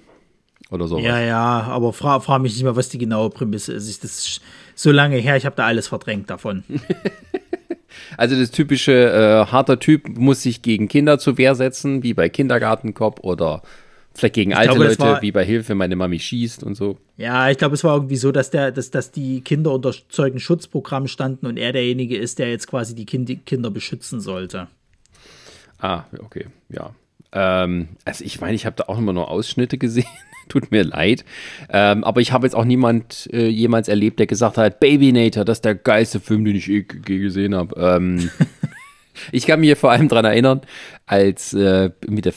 Oder 0.71 0.87
so. 0.87 0.99
Ja, 0.99 1.19
ja, 1.19 1.61
aber 1.63 1.93
frage 1.93 2.23
frag 2.23 2.41
mich 2.41 2.53
nicht 2.53 2.63
mal, 2.63 2.75
was 2.75 2.89
die 2.89 2.99
genaue 2.99 3.29
Prämisse 3.29 3.73
ist. 3.73 4.03
Das 4.03 4.19
ist 4.19 4.41
so 4.75 4.91
lange 4.91 5.17
her, 5.17 5.35
ich 5.35 5.45
habe 5.45 5.55
da 5.55 5.65
alles 5.65 5.87
verdrängt 5.87 6.29
davon. 6.29 6.63
also 8.17 8.35
das 8.39 8.51
typische 8.51 8.91
äh, 8.91 9.51
harter 9.51 9.79
Typ 9.79 10.17
muss 10.17 10.43
sich 10.43 10.61
gegen 10.61 10.87
Kinder 10.87 11.17
zur 11.17 11.37
Wehr 11.37 11.55
setzen, 11.55 12.03
wie 12.03 12.13
bei 12.13 12.29
Kindergartenkopf 12.29 13.21
oder 13.21 13.63
Vielleicht 14.19 14.35
gegen 14.35 14.53
alte 14.53 14.73
glaube, 14.73 14.89
Leute, 14.89 14.99
war, 14.99 15.21
wie 15.21 15.31
bei 15.31 15.45
Hilfe, 15.45 15.75
meine 15.75 15.95
Mami 15.95 16.19
schießt 16.19 16.63
und 16.63 16.75
so. 16.75 16.97
Ja, 17.15 17.49
ich 17.49 17.57
glaube, 17.57 17.75
es 17.75 17.85
war 17.85 17.95
irgendwie 17.95 18.17
so, 18.17 18.33
dass, 18.33 18.49
der, 18.49 18.73
dass, 18.73 18.91
dass 18.91 19.11
die 19.11 19.39
Kinder 19.39 19.71
unter 19.71 19.93
Zeugenschutzprogramm 20.09 21.07
standen 21.07 21.45
und 21.45 21.55
er 21.55 21.71
derjenige 21.71 22.17
ist, 22.17 22.37
der 22.37 22.49
jetzt 22.49 22.67
quasi 22.67 22.95
die 22.95 23.05
kind 23.05 23.45
Kinder 23.45 23.71
beschützen 23.71 24.19
sollte. 24.19 24.67
Ah, 25.79 26.03
okay, 26.21 26.47
ja. 26.67 26.93
Ähm, 27.31 27.87
also 28.03 28.25
ich 28.25 28.41
meine, 28.41 28.55
ich 28.55 28.65
habe 28.65 28.75
da 28.75 28.85
auch 28.87 28.97
immer 28.97 29.13
nur 29.13 29.31
Ausschnitte 29.31 29.77
gesehen. 29.77 30.03
Tut 30.49 30.69
mir 30.69 30.83
leid. 30.83 31.23
Ähm, 31.69 32.03
aber 32.03 32.19
ich 32.19 32.33
habe 32.33 32.45
jetzt 32.45 32.55
auch 32.55 32.65
niemand 32.65 33.29
äh, 33.31 33.47
jemals 33.47 33.87
erlebt, 33.87 34.19
der 34.19 34.27
gesagt 34.27 34.57
hat, 34.57 34.81
Babynator, 34.81 35.45
das 35.45 35.59
ist 35.59 35.65
der 35.65 35.75
geilste 35.75 36.19
Film, 36.19 36.43
den 36.43 36.57
ich 36.57 36.67
je, 36.67 36.83
je 37.07 37.19
gesehen 37.19 37.55
habe. 37.55 37.73
Ähm, 37.79 38.29
ich 39.31 39.47
kann 39.47 39.61
mich 39.61 39.77
vor 39.77 39.91
allem 39.91 40.09
daran 40.09 40.25
erinnern, 40.25 40.59
als 41.05 41.53
äh, 41.53 41.91
mit 42.05 42.25
der 42.25 42.33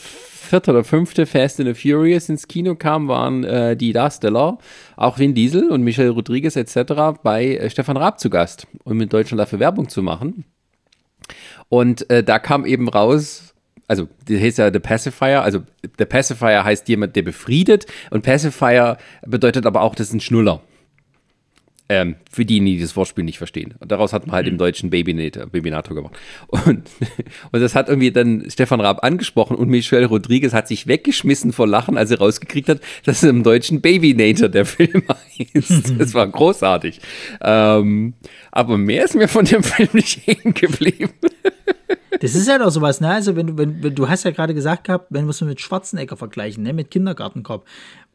vierte 0.52 0.70
oder 0.70 0.84
fünfte 0.84 1.24
Fast 1.24 1.60
and 1.60 1.74
the 1.74 1.74
Furious 1.74 2.28
ins 2.28 2.46
Kino 2.46 2.74
kam, 2.74 3.08
waren 3.08 3.42
äh, 3.42 3.74
die 3.74 3.94
Darsteller, 3.94 4.58
auch 4.96 5.18
Vin 5.18 5.32
Diesel 5.32 5.70
und 5.70 5.82
Michelle 5.82 6.10
Rodriguez 6.10 6.56
etc. 6.56 7.18
bei 7.22 7.56
äh, 7.56 7.70
Stefan 7.70 7.96
Raab 7.96 8.20
zu 8.20 8.28
Gast, 8.28 8.66
um 8.84 9.00
in 9.00 9.08
Deutschland 9.08 9.40
dafür 9.40 9.60
Werbung 9.60 9.88
zu 9.88 10.02
machen. 10.02 10.44
Und 11.70 12.10
äh, 12.10 12.22
da 12.22 12.38
kam 12.38 12.66
eben 12.66 12.90
raus, 12.90 13.54
also 13.88 14.08
die 14.28 14.38
heißt 14.38 14.58
ja 14.58 14.70
The 14.70 14.78
Pacifier, 14.78 15.42
also 15.42 15.60
The 15.96 16.04
Pacifier 16.04 16.64
heißt 16.64 16.86
jemand, 16.86 17.16
der 17.16 17.22
befriedet 17.22 17.86
und 18.10 18.22
Pacifier 18.22 18.98
bedeutet 19.26 19.64
aber 19.64 19.80
auch, 19.80 19.94
das 19.94 20.08
ist 20.08 20.12
ein 20.12 20.20
Schnuller. 20.20 20.60
Ähm, 21.94 22.16
für 22.31 22.47
die, 22.47 22.59
die 22.60 22.81
das 22.81 22.97
Wortspiel 22.97 23.23
nicht 23.23 23.36
verstehen. 23.36 23.74
Und 23.78 23.93
daraus 23.93 24.14
hat 24.14 24.27
man 24.27 24.35
halt 24.35 24.47
mhm. 24.47 24.52
im 24.52 24.59
Deutschen 24.59 24.89
Babynator, 24.89 25.44
Babynator 25.44 25.94
gemacht. 25.94 26.14
Und, 26.48 26.64
und 27.52 27.60
das 27.60 27.74
hat 27.74 27.90
irgendwie 27.90 28.10
dann 28.10 28.48
Stefan 28.48 28.81
Raab 28.81 29.05
angesprochen 29.05 29.56
und 29.56 29.69
Michelle 29.69 30.06
Rodriguez 30.06 30.55
hat 30.55 30.69
sich 30.69 30.86
weggeschmissen 30.86 31.52
vor 31.52 31.69
Lachen, 31.69 31.98
als 31.98 32.10
er 32.10 32.19
rausgekriegt 32.19 32.70
hat, 32.70 32.81
dass 33.05 33.23
es 33.23 33.28
im 33.28 33.43
Deutschen 33.43 33.82
Babynator 33.82 34.48
der 34.48 34.64
Film 34.64 35.02
heißt. 35.06 35.93
Das 35.98 36.14
war 36.14 36.27
großartig. 36.27 36.98
Ähm, 37.43 38.14
aber 38.52 38.78
mehr 38.78 39.05
ist 39.05 39.14
mir 39.14 39.28
von 39.28 39.44
dem 39.44 39.62
Film 39.62 39.90
nicht 39.93 40.27
hängen 40.27 40.55
geblieben. 40.55 41.12
Das 42.20 42.35
ist 42.35 42.48
halt 42.48 42.62
auch 42.62 42.70
sowas, 42.70 43.01
ne? 43.01 43.10
Also, 43.10 43.36
wenn 43.36 43.48
du, 43.48 43.59
wenn, 43.59 43.82
wenn 43.82 43.94
du 43.94 44.09
hast 44.09 44.24
ja 44.24 44.31
gerade 44.31 44.55
gesagt 44.55 44.85
gehabt, 44.85 45.09
wenn 45.10 45.24
wir 45.27 45.31
es 45.31 45.40
mit 45.40 45.60
Schwarzenegger 45.60 46.16
vergleichen, 46.16 46.62
ne? 46.62 46.73
Mit 46.73 46.90
Kindergartenkopf 46.90 47.64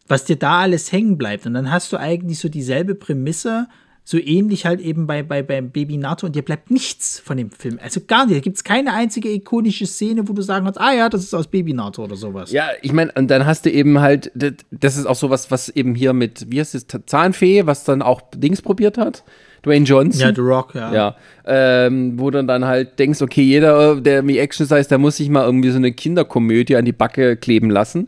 was 0.08 0.26
dir 0.26 0.38
da 0.38 0.62
alles 0.62 0.92
hängen 0.92 1.18
bleibt. 1.18 1.46
Und 1.46 1.54
dann 1.54 1.72
hast 1.72 1.92
du 1.92 1.98
eigentlich 1.98 2.40
so 2.40 2.50
dieselbe 2.50 2.96
Prämisse, 2.96 3.68
so 4.04 4.18
ähnlich 4.18 4.66
halt 4.66 4.80
eben 4.80 5.06
bei, 5.06 5.22
bei, 5.22 5.44
beim 5.44 5.70
Baby 5.70 5.98
NATO 5.98 6.28
und 6.28 6.36
dir 6.36 6.42
bleibt 6.42 6.72
nichts 6.72 7.20
von 7.20 7.36
dem 7.36 7.52
Film. 7.52 7.78
Also 7.84 8.00
gar 8.08 8.26
nicht. 8.26 8.38
Da 8.38 8.40
gibt 8.40 8.56
es 8.56 8.64
keine 8.64 8.94
einzige 8.94 9.30
ikonische 9.30 9.86
Szene, 9.86 10.30
wo 10.30 10.32
du 10.32 10.42
sagen 10.42 10.64
kannst, 10.64 10.80
ah 10.80 10.94
ja, 10.94 11.10
das 11.10 11.24
ist 11.24 11.34
aus 11.34 11.48
Baby 11.48 11.74
NATO 11.74 12.06
oder 12.06 12.16
sowas. 12.16 12.54
Ja, 12.54 12.70
ich 12.82 12.94
meine, 12.94 13.12
und 13.12 13.30
dann 13.30 13.46
hast 13.46 13.66
du 13.66 13.70
eben 13.70 14.00
halt, 14.00 14.32
das 14.34 14.96
ist 14.96 15.06
auch 15.08 15.18
sowas, 15.18 15.52
was 15.52 15.68
eben 15.68 15.94
hier 15.94 16.14
mit, 16.14 16.50
wie 16.50 16.62
heißt 16.62 16.74
es, 16.74 16.88
Zahnfee, 17.06 17.66
was 17.66 17.84
dann 17.84 18.02
auch 18.02 18.22
Dings 18.34 18.62
probiert 18.62 18.98
hat. 18.98 19.26
Dwayne 19.68 19.86
Johnson. 19.86 20.22
Ja, 20.22 20.34
The 20.34 20.42
Rock, 20.42 20.74
ja. 20.76 20.94
Ja. 20.94 21.16
Ähm, 21.46 22.20
wo 22.20 22.32
du 22.32 22.44
dann 22.44 22.66
halt 22.66 23.00
denkst, 23.00 23.22
okay, 23.22 23.44
jeder, 23.44 24.00
der 24.02 24.24
mir 24.24 24.42
Action 24.42 24.68
heißt, 24.70 24.90
der 24.90 24.98
muss 24.98 25.18
sich 25.18 25.30
mal 25.30 25.46
irgendwie 25.46 25.70
so 25.70 25.78
eine 25.78 25.92
Kinderkomödie 25.92 26.76
an 26.76 26.86
die 26.86 26.94
Backe 26.94 27.38
kleben 27.38 27.70
lassen, 27.70 28.08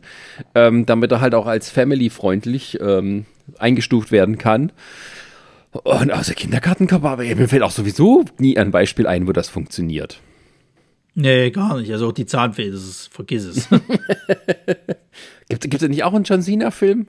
ähm, 0.56 0.86
damit 0.86 1.12
er 1.12 1.22
halt 1.22 1.36
auch 1.36 1.46
als 1.46 1.70
family-freundlich 1.70 2.80
ähm, 2.82 3.26
eingestuft 3.58 4.12
werden 4.12 4.38
kann. 4.38 4.72
Und 5.72 6.12
außer 6.12 6.34
Kindergartenkörper, 6.34 7.10
aber 7.10 7.24
mir 7.24 7.48
fällt 7.48 7.62
auch 7.62 7.72
sowieso 7.72 8.26
nie 8.40 8.58
ein 8.58 8.72
Beispiel 8.72 9.06
ein, 9.06 9.28
wo 9.28 9.34
das 9.34 9.50
funktioniert. 9.50 10.20
Nee, 11.14 11.52
gar 11.52 11.78
nicht. 11.78 11.92
Also 11.92 12.08
auch 12.08 12.14
die 12.14 12.26
Zahnfee, 12.26 12.72
das 12.72 12.82
ist, 12.82 13.14
vergiss 13.14 13.46
es. 13.46 13.68
gibt 15.50 15.82
es 15.82 15.90
nicht 15.90 16.04
auch 16.04 16.14
einen 16.14 16.24
John 16.24 16.42
Cena-Film? 16.42 17.08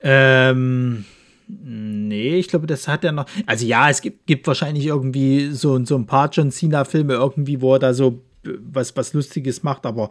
Ähm, 0.00 1.04
Nee, 1.48 2.36
ich 2.36 2.48
glaube, 2.48 2.66
das 2.66 2.86
hat 2.88 3.04
er 3.04 3.12
noch. 3.12 3.26
Also 3.46 3.66
ja, 3.66 3.88
es 3.88 4.02
gibt, 4.02 4.26
gibt 4.26 4.46
wahrscheinlich 4.46 4.86
irgendwie 4.86 5.50
so, 5.50 5.82
so 5.84 5.96
ein 5.96 6.06
paar 6.06 6.28
John 6.30 6.50
Cena-Filme 6.50 7.14
irgendwie, 7.14 7.60
wo 7.60 7.74
er 7.74 7.78
da 7.78 7.94
so 7.94 8.22
was, 8.44 8.94
was 8.96 9.14
Lustiges 9.14 9.62
macht, 9.62 9.86
aber 9.86 10.10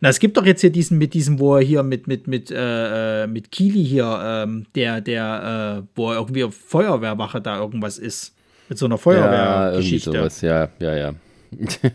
na, 0.00 0.08
es 0.08 0.18
gibt 0.18 0.36
doch 0.36 0.44
jetzt 0.44 0.62
hier 0.62 0.70
diesen 0.70 0.98
mit 0.98 1.14
diesem, 1.14 1.38
wo 1.38 1.56
er 1.56 1.62
hier 1.62 1.82
mit, 1.84 2.08
mit, 2.08 2.26
mit, 2.26 2.50
äh, 2.50 3.22
äh 3.22 3.26
mit 3.28 3.52
Kili 3.52 3.84
hier, 3.84 4.20
ähm, 4.24 4.66
der, 4.74 5.00
der, 5.00 5.84
äh, 5.84 5.88
wo 5.94 6.10
er 6.10 6.16
irgendwie 6.18 6.42
auf 6.42 6.56
Feuerwehrwache 6.56 7.40
da 7.40 7.60
irgendwas 7.60 7.98
ist. 7.98 8.34
Mit 8.68 8.78
so 8.78 8.86
einer 8.86 8.98
Feuerwehrgeschichte. 8.98 10.10
Ja, 10.40 10.48
ja, 10.48 10.70
ja, 10.80 10.96
ja. 10.96 11.14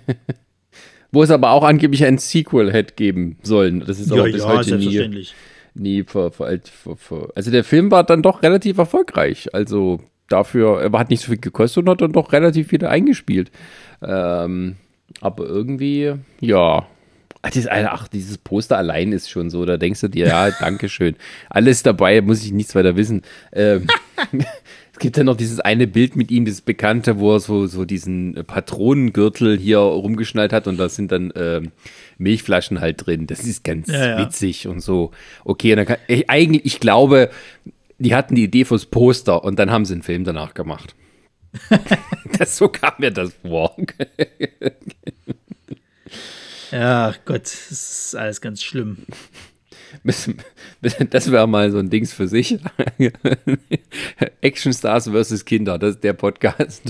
wo 1.11 1.23
es 1.23 1.31
aber 1.31 1.51
auch 1.51 1.63
angeblich 1.63 2.05
ein 2.05 2.17
Sequel 2.17 2.71
hätte 2.71 2.93
geben 2.93 3.37
sollen. 3.43 3.83
Das 3.85 3.99
ist 3.99 4.11
aber 4.11 4.27
ja, 4.27 4.33
bis 4.33 4.43
ja, 4.43 4.49
heute 4.49 4.77
nie 4.77 5.27
nie 5.79 6.03
ver, 6.03 6.31
ver, 6.31 6.59
ver, 6.95 7.29
Also 7.35 7.51
der 7.51 7.63
Film 7.63 7.91
war 7.91 8.03
dann 8.03 8.21
doch 8.21 8.43
relativ 8.43 8.77
erfolgreich. 8.77 9.53
Also 9.53 9.99
dafür, 10.29 10.81
er 10.81 10.99
hat 10.99 11.09
nicht 11.09 11.21
so 11.21 11.31
viel 11.31 11.39
gekostet 11.39 11.83
und 11.83 11.89
hat 11.89 12.01
dann 12.01 12.11
doch 12.11 12.33
relativ 12.33 12.71
wieder 12.71 12.89
eingespielt. 12.89 13.51
Ähm, 14.01 14.75
aber 15.21 15.45
irgendwie, 15.45 16.13
ja. 16.39 16.85
Ach, 17.43 18.07
dieses 18.07 18.37
Poster 18.39 18.77
allein 18.77 19.13
ist 19.13 19.29
schon 19.29 19.49
so. 19.49 19.65
Da 19.65 19.77
denkst 19.77 20.01
du 20.01 20.07
dir, 20.09 20.27
ja, 20.27 20.49
danke 20.59 20.89
schön. 20.89 21.15
Alles 21.49 21.83
dabei, 21.83 22.21
muss 22.21 22.43
ich 22.43 22.51
nichts 22.51 22.75
weiter 22.75 22.95
wissen. 22.95 23.21
Ähm, 23.53 23.87
Es 24.97 25.01
gibt 25.01 25.15
ja 25.15 25.23
noch 25.23 25.37
dieses 25.37 25.59
eine 25.59 25.85
Bild 25.85 26.15
mit 26.15 26.31
ihm, 26.31 26.45
das 26.45 26.61
bekannte, 26.61 27.19
wo 27.19 27.35
er 27.35 27.39
so, 27.39 27.67
so 27.67 27.85
diesen 27.85 28.33
Patronengürtel 28.47 29.55
hier 29.55 29.77
rumgeschnallt 29.77 30.51
hat 30.51 30.65
und 30.65 30.77
da 30.79 30.89
sind 30.89 31.11
dann 31.11 31.29
äh, 31.29 31.61
Milchflaschen 32.17 32.79
halt 32.79 33.05
drin. 33.05 33.27
Das 33.27 33.41
ist 33.45 33.63
ganz 33.63 33.87
ja, 33.87 34.19
witzig 34.19 34.63
ja. 34.63 34.71
und 34.71 34.81
so. 34.81 35.11
Okay, 35.43 35.71
und 35.71 35.77
dann 35.77 35.85
kann, 35.85 35.97
ich, 36.07 36.29
eigentlich, 36.29 36.65
ich 36.65 36.79
glaube, 36.79 37.29
die 37.99 38.15
hatten 38.15 38.35
die 38.35 38.43
Idee 38.43 38.65
fürs 38.65 38.85
Poster 38.85 39.43
und 39.43 39.57
dann 39.59 39.71
haben 39.71 39.85
sie 39.85 39.93
einen 39.93 40.03
Film 40.03 40.23
danach 40.23 40.53
gemacht. 40.53 40.95
das, 42.37 42.57
so 42.57 42.67
kam 42.67 42.93
mir 42.99 43.11
das 43.11 43.33
vor. 43.41 43.75
ja, 46.71 47.13
Gott, 47.25 47.43
das 47.43 47.71
ist 47.71 48.15
alles 48.15 48.41
ganz 48.41 48.63
schlimm. 48.63 49.05
Das 50.03 51.31
wäre 51.31 51.47
mal 51.47 51.71
so 51.71 51.79
ein 51.79 51.89
Dings 51.89 52.13
für 52.13 52.27
sich. 52.27 52.59
Action 54.41 54.73
Stars 54.73 55.09
versus 55.09 55.45
Kinder, 55.45 55.77
das 55.77 55.95
ist 55.95 56.03
der 56.03 56.13
Podcast. 56.13 56.81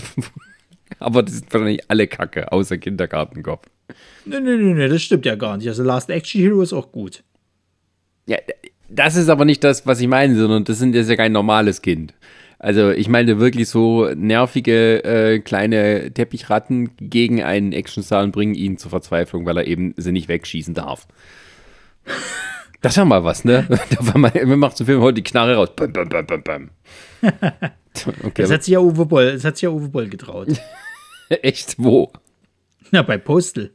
Aber 0.99 1.23
das 1.23 1.35
sind 1.35 1.53
wahrscheinlich 1.53 1.89
alle 1.89 2.07
Kacke, 2.07 2.51
außer 2.51 2.77
Kindergartenkopf. 2.77 3.67
Nee, 4.25 4.39
nee, 4.39 4.57
nee, 4.57 4.73
nee, 4.73 4.87
das 4.87 5.01
stimmt 5.01 5.25
ja 5.25 5.35
gar 5.35 5.57
nicht. 5.57 5.67
Also 5.67 5.83
Last 5.83 6.09
Action 6.09 6.41
Hero 6.41 6.61
ist 6.61 6.73
auch 6.73 6.91
gut. 6.91 7.23
Ja, 8.25 8.37
das 8.89 9.15
ist 9.15 9.29
aber 9.29 9.45
nicht 9.45 9.63
das, 9.63 9.85
was 9.85 10.01
ich 10.01 10.07
meine, 10.07 10.35
sondern 10.35 10.63
das, 10.63 10.79
sind, 10.79 10.93
das 10.93 11.03
ist 11.03 11.09
ja 11.09 11.15
kein 11.15 11.31
normales 11.31 11.81
Kind. 11.81 12.13
Also 12.59 12.89
ich 12.89 13.07
meine 13.07 13.39
wirklich 13.39 13.69
so 13.69 14.09
nervige 14.15 15.03
äh, 15.03 15.39
kleine 15.39 16.11
Teppichratten 16.11 16.89
gegen 16.97 17.43
einen 17.43 17.71
Actionstar 17.71 18.23
und 18.23 18.31
bringen 18.31 18.55
ihn 18.55 18.77
zur 18.77 18.89
Verzweiflung, 18.89 19.45
weil 19.45 19.57
er 19.57 19.67
eben 19.67 19.93
sie 19.97 20.11
nicht 20.11 20.27
wegschießen 20.27 20.73
darf. 20.73 21.07
Das 22.79 22.93
ist 22.93 22.97
ja 22.97 23.05
mal 23.05 23.23
was, 23.23 23.43
ne? 23.43 23.67
Wir 23.67 24.55
machen 24.55 24.75
zum 24.75 24.85
Film 24.85 25.01
heute 25.01 25.15
die 25.15 25.23
Knarre 25.23 25.55
raus. 25.55 25.69
Bam, 25.75 25.91
bam, 25.91 26.07
bam, 26.09 26.27
bam, 26.27 26.43
bam. 26.43 26.69
Okay. 28.23 28.43
Das 28.43 28.51
hat 28.51 28.63
sich 28.63 28.73
ja 28.73 28.79
Uwe 28.79 29.07
Boll, 29.07 29.33
das 29.33 29.43
hat 29.43 29.55
sich 29.57 29.63
ja 29.63 29.69
Uwe 29.69 29.89
Boll 29.89 30.07
getraut. 30.07 30.49
Echt? 31.29 31.75
Wo? 31.79 32.11
Na, 32.91 33.01
bei 33.01 33.17
Postel. 33.17 33.71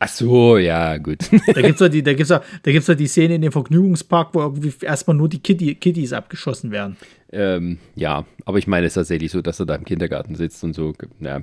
Ach 0.00 0.08
so, 0.08 0.58
ja, 0.58 0.96
gut. 0.98 1.18
Da 1.54 1.60
gibt 1.60 1.74
es 1.74 1.78
doch, 1.78 1.88
die, 1.88 2.02
da 2.02 2.12
gibt's 2.12 2.28
doch, 2.28 2.42
da 2.62 2.70
gibt's 2.70 2.86
doch 2.86 2.94
die 2.94 3.08
Szene 3.08 3.34
in 3.34 3.42
dem 3.42 3.52
Vergnügungspark, 3.52 4.34
wo 4.34 4.40
irgendwie 4.40 4.72
erstmal 4.82 5.16
nur 5.16 5.28
die 5.28 5.40
Kitty, 5.40 5.74
Kitties 5.74 6.12
abgeschossen 6.12 6.70
werden. 6.70 6.96
Ähm, 7.32 7.78
ja, 7.96 8.24
aber 8.44 8.58
ich 8.58 8.66
meine 8.66 8.86
es 8.86 8.92
ist 8.92 8.94
tatsächlich 8.94 9.32
so, 9.32 9.42
dass 9.42 9.58
er 9.60 9.66
da 9.66 9.74
im 9.74 9.84
Kindergarten 9.84 10.36
sitzt 10.36 10.62
und 10.62 10.74
so. 10.74 10.94
Ja. 11.20 11.42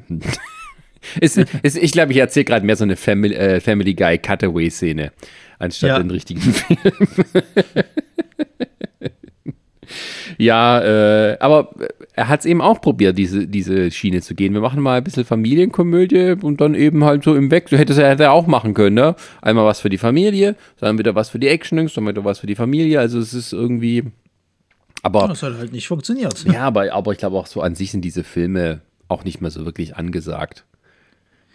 es, 1.22 1.38
es, 1.64 1.76
ich 1.76 1.92
glaube, 1.92 2.14
ich 2.14 2.18
erzähle 2.18 2.46
gerade 2.46 2.66
mehr 2.66 2.78
so 2.78 2.86
eine 2.86 2.96
Family, 2.96 3.36
äh, 3.36 3.60
Family 3.60 3.94
Guy 3.94 4.18
Cutaway-Szene, 4.18 5.12
anstatt 5.60 5.90
ja. 5.90 5.98
den 6.00 6.12
richtigen 6.12 6.42
Film. 6.42 6.78
Ja, 10.38 10.82
äh, 10.82 11.38
aber 11.40 11.74
er 12.14 12.28
hat 12.28 12.42
es 12.42 12.46
eben 12.46 12.62
auch 12.62 12.82
probiert, 12.82 13.18
diese, 13.18 13.48
diese 13.48 13.92
Schiene 13.92 14.22
zu 14.22 14.36
gehen. 14.36 14.54
Wir 14.54 14.62
machen 14.62 14.82
mal 14.82 14.98
ein 14.98 15.04
bisschen 15.04 15.26
Familienkomödie 15.26 16.36
und 16.42 16.62
dann 16.62 16.76
eben 16.76 17.04
halt 17.04 17.24
so 17.24 17.36
im. 17.36 17.50
Hätte 17.50 17.76
er, 18.02 18.10
hätte 18.10 18.24
er 18.24 18.32
auch 18.34 18.48
machen 18.48 18.74
können, 18.74 18.96
ne? 18.96 19.16
Einmal 19.42 19.66
was 19.66 19.80
für 19.80 19.90
die 19.90 19.98
Familie, 19.98 20.56
dann 20.80 20.98
wieder 20.98 21.16
was 21.16 21.30
für 21.30 21.40
die 21.40 21.48
Action, 21.48 21.78
dann 21.78 22.08
wieder 22.08 22.26
was 22.26 22.40
für 22.40 22.48
die 22.48 22.56
Familie. 22.56 23.00
Also 23.00 23.20
es 23.20 23.34
ist 23.34 23.54
irgendwie. 23.54 24.04
Aber. 25.04 25.28
Das 25.28 25.44
hat 25.44 25.58
halt 25.58 25.72
nicht 25.72 25.88
funktioniert. 25.88 26.46
Ja, 26.46 26.62
aber, 26.62 26.92
aber 26.92 27.12
ich 27.12 27.18
glaube 27.18 27.38
auch 27.38 27.48
so 27.48 27.62
an 27.62 27.76
sich 27.76 27.92
sind 27.92 28.02
diese 28.02 28.24
Filme 28.24 28.82
auch 29.08 29.24
nicht 29.24 29.42
mehr 29.42 29.52
so 29.52 29.66
wirklich 29.66 29.96
angesagt. 29.96 30.66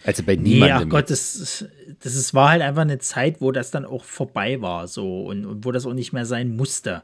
Also 0.04 0.22
bei 0.22 0.36
niemandem. 0.36 0.78
Ja, 0.78 0.84
Gott, 0.84 1.10
das, 1.10 1.64
das 2.02 2.14
ist, 2.14 2.32
war 2.32 2.50
halt 2.50 2.62
einfach 2.62 2.82
eine 2.82 2.98
Zeit, 2.98 3.40
wo 3.40 3.52
das 3.52 3.70
dann 3.70 3.84
auch 3.84 4.04
vorbei 4.04 4.60
war, 4.62 4.88
so 4.88 5.24
und, 5.24 5.44
und 5.44 5.64
wo 5.64 5.72
das 5.72 5.86
auch 5.86 5.92
nicht 5.92 6.12
mehr 6.12 6.24
sein 6.24 6.56
musste. 6.56 7.02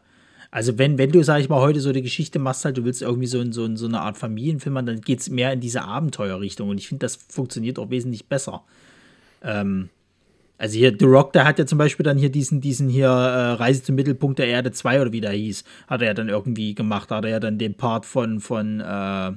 Also 0.56 0.78
wenn, 0.78 0.96
wenn 0.96 1.12
du, 1.12 1.22
sag 1.22 1.40
ich 1.40 1.50
mal, 1.50 1.60
heute 1.60 1.80
so 1.80 1.90
eine 1.90 2.00
Geschichte 2.00 2.38
machst, 2.38 2.64
halt, 2.64 2.78
du 2.78 2.84
willst 2.86 3.02
irgendwie 3.02 3.26
so, 3.26 3.44
so, 3.52 3.76
so 3.76 3.84
eine 3.84 4.00
Art 4.00 4.16
Familienfilm 4.16 4.72
machen, 4.72 4.86
dann 4.86 5.00
geht 5.02 5.20
es 5.20 5.28
mehr 5.28 5.52
in 5.52 5.60
diese 5.60 5.82
Abenteuerrichtung. 5.82 6.70
Und 6.70 6.78
ich 6.78 6.88
finde, 6.88 7.04
das 7.04 7.16
funktioniert 7.16 7.78
auch 7.78 7.90
wesentlich 7.90 8.26
besser. 8.26 8.62
Ähm, 9.44 9.90
also 10.56 10.78
hier, 10.78 10.96
The 10.98 11.04
Rock, 11.04 11.34
der 11.34 11.44
hat 11.44 11.58
ja 11.58 11.66
zum 11.66 11.76
Beispiel 11.76 12.04
dann 12.04 12.16
hier 12.16 12.30
diesen, 12.30 12.62
diesen 12.62 12.88
hier 12.88 13.08
äh, 13.08 13.52
Reise 13.52 13.82
zum 13.82 13.96
Mittelpunkt 13.96 14.38
der 14.38 14.46
Erde 14.46 14.72
2 14.72 15.02
oder 15.02 15.12
wie 15.12 15.20
der 15.20 15.32
hieß, 15.32 15.62
hat 15.88 16.00
er 16.00 16.06
ja 16.06 16.14
dann 16.14 16.30
irgendwie 16.30 16.74
gemacht. 16.74 17.10
Hat 17.10 17.26
er 17.26 17.32
ja 17.32 17.40
dann 17.40 17.58
den 17.58 17.74
Part 17.74 18.06
von, 18.06 18.40
von 18.40 18.80
äh, 18.80 19.32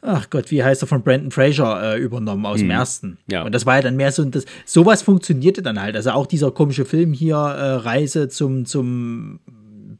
ach 0.00 0.30
Gott, 0.30 0.50
wie 0.50 0.64
heißt 0.64 0.82
er, 0.82 0.88
von 0.88 1.02
Brandon 1.02 1.30
Fraser 1.30 1.94
äh, 1.94 2.00
übernommen 2.00 2.46
aus 2.46 2.60
hm. 2.60 2.68
dem 2.68 2.70
ersten. 2.70 3.18
Ja. 3.30 3.42
Und 3.42 3.54
das 3.54 3.66
war 3.66 3.76
ja 3.76 3.82
dann 3.82 3.96
mehr 3.96 4.12
so, 4.12 4.24
das, 4.24 4.46
sowas 4.64 5.02
funktionierte 5.02 5.60
dann 5.60 5.78
halt. 5.78 5.94
Also 5.94 6.12
auch 6.12 6.26
dieser 6.26 6.52
komische 6.52 6.86
Film 6.86 7.12
hier, 7.12 7.36
äh, 7.36 7.72
Reise 7.74 8.30
zum, 8.30 8.64
zum 8.64 9.40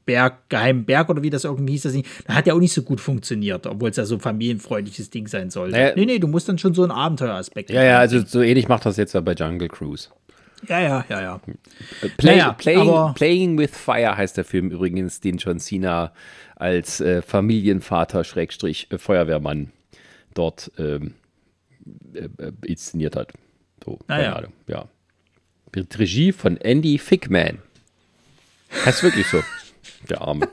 Berg, 0.07 0.49
geheimen 0.49 0.85
Berg 0.85 1.11
oder 1.11 1.23
wie 1.23 1.31
das 1.31 1.45
irgendwie 1.45 1.73
hieß, 1.73 1.83
das 1.83 1.93
nicht, 1.93 2.09
da 2.27 2.35
hat 2.35 2.47
ja 2.47 2.55
auch 2.55 2.61
nicht 2.61 2.73
so 2.73 2.83
gut 2.83 3.01
funktioniert, 3.01 3.66
obwohl 3.66 3.91
es 3.91 3.97
ja 3.97 4.05
so 4.05 4.15
ein 4.15 4.20
familienfreundliches 4.20 5.11
Ding 5.11 5.27
sein 5.27 5.51
soll. 5.51 5.70
Naja, 5.70 5.93
nee, 5.97 6.07
nee, 6.07 6.19
du 6.19 6.28
musst 6.28 6.49
dann 6.49 6.59
schon 6.59 6.73
so 6.73 6.83
einen 6.83 6.93
Abenteueraspekt 6.93 7.70
Ja, 7.70 7.83
ja, 7.83 7.99
also 7.99 8.24
so 8.24 8.41
ähnlich 8.41 8.69
macht 8.69 8.87
das 8.87 8.97
jetzt 8.97 9.12
ja 9.12 9.20
bei 9.20 9.33
Jungle 9.33 9.69
Cruise. 9.69 10.09
Ja, 10.69 10.81
ja, 10.81 11.05
ja, 11.09 11.20
ja. 11.20 11.41
Play, 12.16 12.37
naja, 12.37 12.53
playing, 12.53 13.15
playing, 13.15 13.59
with 13.59 13.77
Fire 13.77 14.16
heißt 14.16 14.37
der 14.37 14.45
Film 14.45 14.70
übrigens, 14.70 15.20
den 15.20 15.37
John 15.37 15.59
Cena 15.59 16.12
als 16.55 17.01
äh, 17.01 17.20
Familienvater, 17.20 18.24
Schrägstrich, 18.24 18.91
äh, 18.91 18.99
Feuerwehrmann 18.99 19.73
dort 20.35 20.70
ähm, 20.78 21.15
äh, 22.15 22.28
äh 22.43 22.53
inszeniert 22.65 23.16
hat. 23.16 23.33
So, 23.85 23.99
naja. 24.09 24.43
ja. 24.66 24.89
Regie 25.74 26.33
von 26.33 26.57
Andy 26.57 26.97
Fickman. 26.97 27.59
Heißt 28.85 29.03
wirklich 29.03 29.27
so. 29.27 29.43
Der 30.09 30.21
Arme. 30.23 30.49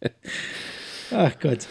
Ach 1.10 1.32
Gott. 1.40 1.66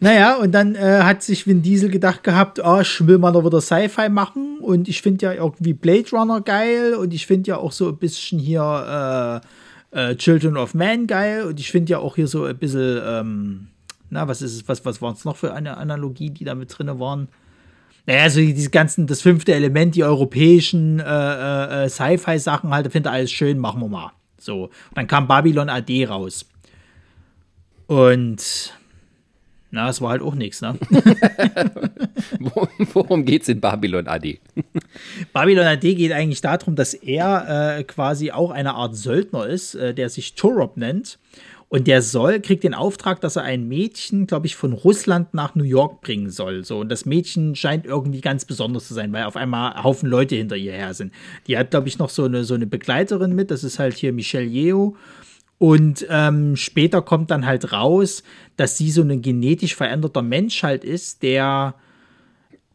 naja, 0.00 0.36
und 0.36 0.52
dann 0.52 0.74
äh, 0.74 1.00
hat 1.02 1.22
sich 1.22 1.46
Vin 1.46 1.62
Diesel 1.62 1.90
gedacht 1.90 2.22
gehabt, 2.22 2.60
oh, 2.62 2.80
ich 2.80 3.06
will 3.06 3.18
mal 3.18 3.32
noch 3.32 3.44
wieder 3.44 3.60
Sci-Fi 3.60 4.08
machen 4.08 4.58
und 4.60 4.88
ich 4.88 5.02
finde 5.02 5.26
ja 5.26 5.32
irgendwie 5.32 5.74
Blade 5.74 6.10
Runner 6.12 6.40
geil 6.40 6.94
und 6.94 7.12
ich 7.12 7.26
finde 7.26 7.50
ja 7.50 7.56
auch 7.56 7.72
so 7.72 7.88
ein 7.88 7.96
bisschen 7.96 8.38
hier 8.38 9.42
äh, 9.92 10.10
äh, 10.10 10.16
Children 10.16 10.56
of 10.56 10.74
Man 10.74 11.06
geil 11.06 11.44
und 11.44 11.60
ich 11.60 11.70
finde 11.70 11.92
ja 11.92 11.98
auch 11.98 12.16
hier 12.16 12.26
so 12.26 12.44
ein 12.44 12.56
bisschen, 12.56 13.00
ähm, 13.04 13.66
na, 14.10 14.28
was 14.28 14.42
ist 14.42 14.54
es, 14.54 14.68
was, 14.68 14.84
was 14.84 15.02
waren 15.02 15.14
es 15.14 15.24
noch 15.24 15.36
für 15.36 15.52
eine 15.52 15.76
Analogie, 15.76 16.30
die 16.30 16.44
da 16.44 16.54
mit 16.54 16.76
drin 16.76 16.98
waren? 16.98 17.28
Naja, 18.06 18.28
so 18.30 18.40
diese 18.40 18.70
ganzen, 18.70 19.06
das 19.06 19.22
fünfte 19.22 19.54
Element, 19.54 19.94
die 19.94 20.02
europäischen 20.02 20.98
äh, 20.98 21.04
äh, 21.04 21.84
äh 21.84 21.88
Sci-Fi-Sachen 21.88 22.70
halt, 22.70 22.90
finde 22.90 23.10
alles 23.10 23.30
schön, 23.30 23.58
machen 23.58 23.80
wir 23.80 23.88
mal. 23.88 24.12
So. 24.44 24.64
Und 24.64 24.72
dann 24.94 25.06
kam 25.06 25.28
Babylon 25.28 25.68
AD 25.68 26.06
raus. 26.06 26.46
Und 27.86 28.72
na, 29.74 29.88
es 29.88 30.02
war 30.02 30.10
halt 30.10 30.20
auch 30.20 30.34
nichts, 30.34 30.60
ne? 30.60 30.78
Worum 32.92 33.24
geht's 33.24 33.48
in 33.48 33.60
Babylon 33.60 34.06
AD? 34.06 34.38
Babylon 35.32 35.66
AD 35.66 35.94
geht 35.94 36.12
eigentlich 36.12 36.42
darum, 36.42 36.76
dass 36.76 36.92
er 36.92 37.78
äh, 37.78 37.84
quasi 37.84 38.32
auch 38.32 38.50
eine 38.50 38.74
Art 38.74 38.96
Söldner 38.96 39.46
ist, 39.46 39.74
äh, 39.74 39.94
der 39.94 40.10
sich 40.10 40.34
Torop 40.34 40.76
nennt 40.76 41.18
und 41.72 41.86
der 41.86 42.02
soll, 42.02 42.40
kriegt 42.40 42.64
den 42.64 42.74
Auftrag, 42.74 43.22
dass 43.22 43.36
er 43.36 43.44
ein 43.44 43.66
Mädchen, 43.66 44.26
glaube 44.26 44.46
ich, 44.46 44.56
von 44.56 44.74
Russland 44.74 45.32
nach 45.32 45.54
New 45.54 45.64
York 45.64 46.02
bringen 46.02 46.28
soll. 46.28 46.66
So, 46.66 46.80
und 46.80 46.90
das 46.90 47.06
Mädchen 47.06 47.56
scheint 47.56 47.86
irgendwie 47.86 48.20
ganz 48.20 48.44
besonders 48.44 48.88
zu 48.88 48.92
sein, 48.92 49.10
weil 49.14 49.24
auf 49.24 49.36
einmal 49.36 49.82
Haufen 49.82 50.06
Leute 50.06 50.34
hinter 50.34 50.54
ihr 50.54 50.72
her 50.72 50.92
sind. 50.92 51.14
Die 51.46 51.56
hat, 51.56 51.70
glaube 51.70 51.88
ich, 51.88 51.98
noch 51.98 52.10
so 52.10 52.24
eine, 52.24 52.44
so 52.44 52.52
eine 52.52 52.66
Begleiterin 52.66 53.34
mit, 53.34 53.50
das 53.50 53.64
ist 53.64 53.78
halt 53.78 53.96
hier 53.96 54.12
Michelle 54.12 54.44
Yeo. 54.44 54.96
Und 55.56 56.06
ähm, 56.10 56.56
später 56.56 57.00
kommt 57.00 57.30
dann 57.30 57.46
halt 57.46 57.72
raus, 57.72 58.22
dass 58.58 58.76
sie 58.76 58.90
so 58.90 59.00
ein 59.00 59.22
genetisch 59.22 59.74
veränderter 59.74 60.20
Mensch 60.20 60.62
halt 60.62 60.84
ist, 60.84 61.22
der 61.22 61.74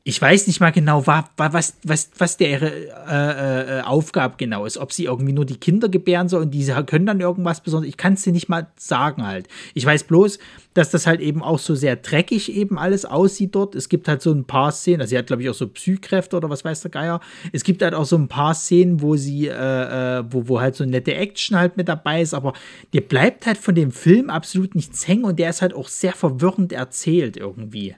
ich 0.08 0.22
weiß 0.22 0.48
nicht 0.48 0.62
mal 0.62 0.72
genau, 0.72 1.06
was, 1.06 1.76
was, 1.84 2.12
was 2.18 2.38
der 2.38 2.50
ihre 2.50 2.72
äh, 3.10 3.80
äh, 3.80 3.82
Aufgabe 3.82 4.36
genau 4.38 4.66
ist. 4.66 4.78
Ob 4.78 4.94
sie 4.94 5.04
irgendwie 5.04 5.34
nur 5.34 5.44
die 5.44 5.58
Kinder 5.58 5.90
gebären 5.90 6.30
soll 6.30 6.44
und 6.44 6.52
diese 6.52 6.82
können 6.86 7.06
dann 7.06 7.20
irgendwas 7.20 7.60
Besonderes. 7.60 7.90
Ich 7.90 7.98
kann 7.98 8.14
es 8.14 8.22
dir 8.22 8.32
nicht 8.32 8.48
mal 8.48 8.68
sagen 8.78 9.28
halt. 9.28 9.50
Ich 9.74 9.86
weiß 9.86 10.06
bloß, 10.06 10.40
dass 10.74 10.92
das 10.92 11.08
halt 11.08 11.20
eben 11.20 11.44
auch 11.44 11.60
so 11.60 11.76
sehr 11.76 11.98
dreckig 11.98 12.56
eben 12.56 12.80
alles 12.80 13.04
aussieht 13.04 13.54
dort. 13.54 13.76
Es 13.76 13.90
gibt 13.90 14.08
halt 14.08 14.22
so 14.22 14.32
ein 14.32 14.46
paar 14.46 14.72
Szenen, 14.72 15.02
also 15.02 15.10
sie 15.10 15.18
hat 15.18 15.28
glaube 15.28 15.42
ich 15.42 15.50
auch 15.50 15.54
so 15.54 15.68
Psychkräfte 15.68 16.38
oder 16.38 16.50
was 16.50 16.64
weiß 16.64 16.80
der 16.80 16.92
Geier. 16.92 17.20
Es 17.52 17.66
gibt 17.66 17.82
halt 17.82 17.94
auch 17.94 18.06
so 18.06 18.16
ein 18.16 18.30
paar 18.30 18.54
Szenen, 18.54 19.02
wo 19.02 19.18
sie, 19.18 19.48
äh, 19.48 20.20
äh 20.20 20.24
wo, 20.30 20.48
wo 20.48 20.62
halt 20.62 20.78
so 20.78 20.86
nette 20.86 21.16
Action 21.16 21.60
halt 21.60 21.76
mit 21.76 21.90
dabei 21.90 22.22
ist, 22.22 22.34
aber 22.34 22.54
dir 22.94 23.02
bleibt 23.02 23.46
halt 23.46 23.58
von 23.58 23.76
dem 23.76 23.92
Film 23.92 24.30
absolut 24.30 24.74
nichts 24.74 25.06
hängen 25.06 25.26
und 25.26 25.38
der 25.38 25.50
ist 25.50 25.62
halt 25.62 25.74
auch 25.74 25.90
sehr 25.90 26.14
verwirrend 26.14 26.72
erzählt 26.72 27.36
irgendwie. 27.36 27.96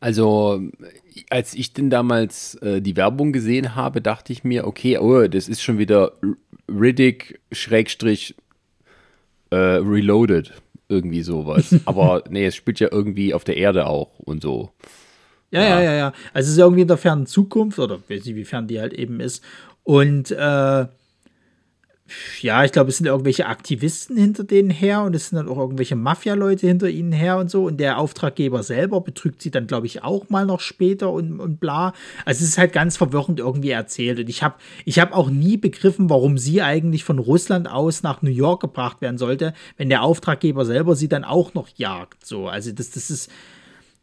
Also, 0.00 0.60
als 1.30 1.54
ich 1.54 1.72
denn 1.72 1.90
damals 1.90 2.54
äh, 2.56 2.80
die 2.80 2.96
Werbung 2.96 3.32
gesehen 3.32 3.74
habe, 3.74 4.00
dachte 4.00 4.32
ich 4.32 4.44
mir, 4.44 4.66
okay, 4.66 4.98
oh, 4.98 5.26
das 5.26 5.48
ist 5.48 5.62
schon 5.62 5.78
wieder 5.78 6.12
Riddick 6.68 7.40
Schrägstrich 7.52 8.34
äh, 9.50 9.56
Reloaded, 9.56 10.52
irgendwie 10.88 11.22
sowas. 11.22 11.74
Aber 11.84 12.24
nee, 12.28 12.46
es 12.46 12.56
spielt 12.56 12.80
ja 12.80 12.88
irgendwie 12.90 13.34
auf 13.34 13.44
der 13.44 13.56
Erde 13.56 13.86
auch 13.86 14.18
und 14.18 14.42
so. 14.42 14.70
Ja, 15.50 15.62
ja, 15.62 15.80
ja, 15.80 15.94
ja. 15.94 16.12
Also 16.32 16.46
es 16.46 16.52
ist 16.52 16.58
irgendwie 16.58 16.82
in 16.82 16.88
der 16.88 16.96
fernen 16.96 17.26
Zukunft, 17.26 17.78
oder 17.78 17.98
weiß 18.08 18.24
nicht, 18.24 18.34
wie 18.34 18.44
fern 18.44 18.66
die 18.66 18.80
halt 18.80 18.92
eben 18.92 19.20
ist. 19.20 19.44
Und 19.84 20.32
äh, 20.32 20.86
ja, 22.40 22.64
ich 22.64 22.72
glaube, 22.72 22.90
es 22.90 22.98
sind 22.98 23.06
irgendwelche 23.06 23.46
Aktivisten 23.46 24.16
hinter 24.16 24.44
denen 24.44 24.70
her 24.70 25.02
und 25.02 25.14
es 25.16 25.28
sind 25.28 25.36
dann 25.36 25.48
auch 25.48 25.58
irgendwelche 25.58 25.96
Mafia-Leute 25.96 26.66
hinter 26.66 26.88
ihnen 26.88 27.12
her 27.12 27.38
und 27.38 27.50
so. 27.50 27.64
Und 27.64 27.78
der 27.78 27.98
Auftraggeber 27.98 28.62
selber 28.62 29.00
betrügt 29.00 29.42
sie 29.42 29.50
dann, 29.50 29.66
glaube 29.66 29.86
ich, 29.86 30.04
auch 30.04 30.28
mal 30.28 30.46
noch 30.46 30.60
später 30.60 31.10
und, 31.10 31.40
und 31.40 31.58
bla. 31.58 31.92
Also 32.24 32.44
es 32.44 32.50
ist 32.50 32.58
halt 32.58 32.72
ganz 32.72 32.96
verwirrend 32.96 33.40
irgendwie 33.40 33.70
erzählt. 33.70 34.20
Und 34.20 34.28
ich 34.28 34.42
habe 34.42 34.54
ich 34.84 34.98
hab 34.98 35.12
auch 35.12 35.30
nie 35.30 35.56
begriffen, 35.56 36.08
warum 36.10 36.38
sie 36.38 36.62
eigentlich 36.62 37.04
von 37.04 37.18
Russland 37.18 37.68
aus 37.68 38.02
nach 38.02 38.22
New 38.22 38.30
York 38.30 38.60
gebracht 38.60 39.00
werden 39.00 39.18
sollte, 39.18 39.52
wenn 39.76 39.88
der 39.88 40.02
Auftraggeber 40.02 40.64
selber 40.64 40.94
sie 40.94 41.08
dann 41.08 41.24
auch 41.24 41.54
noch 41.54 41.68
jagt. 41.76 42.24
So, 42.24 42.48
also 42.48 42.72
das, 42.72 42.90
das 42.90 43.10
ist 43.10 43.30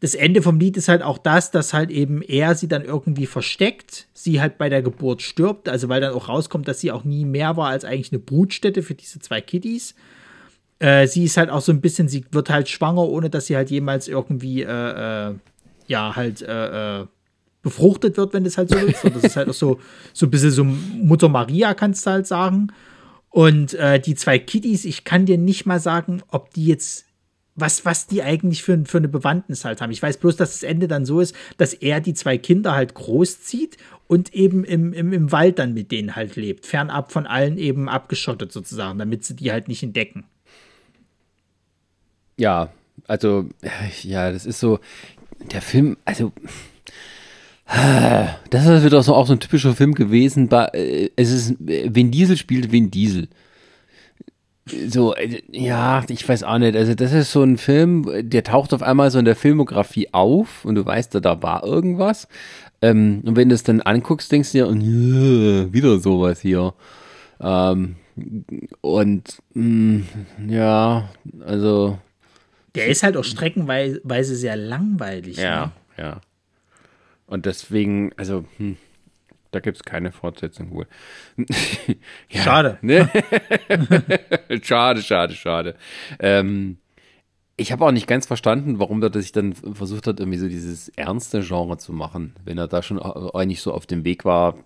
das 0.04 0.14
Ende 0.14 0.42
vom 0.42 0.60
Lied 0.60 0.76
ist 0.76 0.88
halt 0.88 1.00
auch 1.00 1.16
das, 1.16 1.50
dass 1.50 1.72
halt 1.72 1.90
eben 1.90 2.20
er 2.20 2.54
sie 2.54 2.68
dann 2.68 2.84
irgendwie 2.84 3.24
versteckt, 3.24 4.06
sie 4.12 4.38
halt 4.38 4.58
bei 4.58 4.68
der 4.68 4.82
Geburt 4.82 5.22
stirbt, 5.22 5.66
also 5.66 5.88
weil 5.88 6.02
dann 6.02 6.12
auch 6.12 6.28
rauskommt, 6.28 6.68
dass 6.68 6.78
sie 6.78 6.92
auch 6.92 7.04
nie 7.04 7.24
mehr 7.24 7.56
war 7.56 7.68
als 7.68 7.86
eigentlich 7.86 8.12
eine 8.12 8.18
Brutstätte 8.18 8.82
für 8.82 8.92
diese 8.92 9.18
zwei 9.20 9.40
Kiddies. 9.40 9.94
Äh, 10.78 11.06
sie 11.06 11.24
ist 11.24 11.38
halt 11.38 11.48
auch 11.48 11.62
so 11.62 11.72
ein 11.72 11.80
bisschen, 11.80 12.08
sie 12.08 12.26
wird 12.32 12.50
halt 12.50 12.68
schwanger, 12.68 13.08
ohne 13.08 13.30
dass 13.30 13.46
sie 13.46 13.56
halt 13.56 13.70
jemals 13.70 14.06
irgendwie, 14.06 14.60
äh, 14.60 15.30
äh, 15.30 15.34
ja, 15.86 16.14
halt, 16.14 16.42
äh, 16.42 17.00
äh, 17.00 17.06
befruchtet 17.62 18.18
wird, 18.18 18.34
wenn 18.34 18.44
das 18.44 18.58
halt 18.58 18.68
so 18.68 18.76
ist. 18.76 19.06
Und 19.06 19.16
das 19.16 19.24
ist 19.24 19.36
halt 19.36 19.48
auch 19.48 19.54
so, 19.54 19.80
so 20.12 20.26
ein 20.26 20.30
bisschen 20.30 20.50
so 20.50 20.64
Mutter 20.64 21.30
Maria, 21.30 21.72
kannst 21.72 22.04
du 22.04 22.10
halt 22.10 22.26
sagen. 22.26 22.74
Und 23.30 23.72
äh, 23.72 23.98
die 23.98 24.16
zwei 24.16 24.38
Kiddies, 24.38 24.84
ich 24.84 25.04
kann 25.04 25.24
dir 25.24 25.38
nicht 25.38 25.64
mal 25.64 25.80
sagen, 25.80 26.20
ob 26.28 26.52
die 26.52 26.66
jetzt 26.66 27.06
was, 27.56 27.84
was 27.84 28.06
die 28.06 28.22
eigentlich 28.22 28.62
für, 28.62 28.84
für 28.84 28.98
eine 28.98 29.08
Bewandtnis 29.08 29.64
halt 29.64 29.80
haben. 29.80 29.92
Ich 29.92 30.02
weiß 30.02 30.16
bloß, 30.18 30.36
dass 30.36 30.52
das 30.52 30.62
Ende 30.62 30.88
dann 30.88 31.04
so 31.04 31.20
ist, 31.20 31.34
dass 31.56 31.72
er 31.72 32.00
die 32.00 32.14
zwei 32.14 32.36
Kinder 32.36 32.74
halt 32.74 32.94
großzieht 32.94 33.76
und 34.08 34.34
eben 34.34 34.64
im, 34.64 34.92
im, 34.92 35.12
im 35.12 35.32
Wald 35.32 35.58
dann 35.58 35.72
mit 35.72 35.92
denen 35.92 36.16
halt 36.16 36.36
lebt. 36.36 36.66
Fernab 36.66 37.12
von 37.12 37.26
allen 37.26 37.56
eben 37.58 37.88
abgeschottet 37.88 38.52
sozusagen, 38.52 38.98
damit 38.98 39.24
sie 39.24 39.36
die 39.36 39.52
halt 39.52 39.68
nicht 39.68 39.82
entdecken. 39.82 40.24
Ja, 42.36 42.70
also, 43.06 43.48
ja, 44.02 44.32
das 44.32 44.46
ist 44.46 44.58
so, 44.58 44.80
der 45.52 45.62
Film, 45.62 45.96
also, 46.04 46.32
das 48.50 48.66
ist 48.66 48.84
wieder 48.84 49.02
so 49.02 49.14
auch 49.14 49.26
so 49.26 49.32
ein 49.32 49.40
typischer 49.40 49.74
Film 49.74 49.94
gewesen. 49.94 50.50
Äh, 50.50 51.10
es 51.16 51.30
ist, 51.30 51.54
Vin 51.60 52.10
Diesel 52.10 52.36
spielt 52.36 52.72
Vin 52.72 52.90
Diesel 52.90 53.28
so, 54.66 55.14
äh, 55.14 55.42
ja, 55.50 56.04
ich 56.08 56.28
weiß 56.28 56.42
auch 56.42 56.58
nicht. 56.58 56.76
Also, 56.76 56.94
das 56.94 57.12
ist 57.12 57.32
so 57.32 57.42
ein 57.42 57.58
Film, 57.58 58.06
der 58.28 58.44
taucht 58.44 58.72
auf 58.72 58.82
einmal 58.82 59.10
so 59.10 59.18
in 59.18 59.24
der 59.24 59.36
Filmografie 59.36 60.08
auf 60.12 60.64
und 60.64 60.74
du 60.76 60.84
weißt, 60.84 61.14
da 61.14 61.42
war 61.42 61.64
irgendwas. 61.64 62.28
Ähm, 62.80 63.22
und 63.24 63.36
wenn 63.36 63.48
du 63.48 63.54
es 63.54 63.62
dann 63.62 63.80
anguckst, 63.80 64.32
denkst 64.32 64.52
du 64.52 64.58
dir, 64.58 64.66
ja, 64.66 65.72
wieder 65.72 65.98
sowas 65.98 66.40
hier. 66.40 66.74
Ähm, 67.40 67.96
und 68.80 69.42
mh, 69.54 70.02
mm, 70.38 70.48
ja, 70.48 71.08
also. 71.46 71.98
Der 72.74 72.86
ist 72.86 73.02
halt 73.02 73.16
auch 73.16 73.24
streckenweise 73.24 74.34
sehr 74.36 74.56
langweilig. 74.56 75.36
Ja, 75.36 75.66
ne? 75.66 75.72
ja. 75.98 76.20
Und 77.26 77.46
deswegen, 77.46 78.12
also, 78.16 78.44
hm. 78.56 78.76
Da 79.54 79.60
gibt 79.60 79.76
es 79.76 79.84
keine 79.84 80.10
Fortsetzung 80.10 80.72
wohl. 80.72 80.88
ja, 82.28 82.42
schade. 82.42 82.78
Ne? 82.82 83.08
schade, 84.62 85.00
schade, 85.00 85.34
schade. 85.34 85.76
Ähm, 86.18 86.78
ich 87.56 87.70
habe 87.70 87.84
auch 87.86 87.92
nicht 87.92 88.08
ganz 88.08 88.26
verstanden, 88.26 88.80
warum 88.80 89.00
er 89.00 89.12
sich 89.12 89.30
dann 89.30 89.54
versucht 89.54 90.08
hat, 90.08 90.18
irgendwie 90.18 90.38
so 90.38 90.48
dieses 90.48 90.88
ernste 90.88 91.40
Genre 91.42 91.76
zu 91.78 91.92
machen, 91.92 92.34
wenn 92.44 92.58
er 92.58 92.66
da 92.66 92.82
schon 92.82 93.00
eigentlich 93.00 93.62
so 93.62 93.72
auf 93.72 93.86
dem 93.86 94.04
Weg 94.04 94.24
war, 94.24 94.56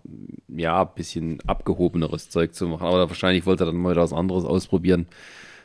ja, 0.48 0.80
ein 0.80 0.94
bisschen 0.94 1.38
abgehobeneres 1.46 2.30
Zeug 2.30 2.54
zu 2.54 2.66
machen. 2.66 2.86
Aber 2.86 3.10
wahrscheinlich 3.10 3.44
wollte 3.44 3.64
er 3.64 3.66
dann 3.66 3.76
mal 3.76 3.94
was 3.94 4.14
anderes 4.14 4.46
ausprobieren. 4.46 5.06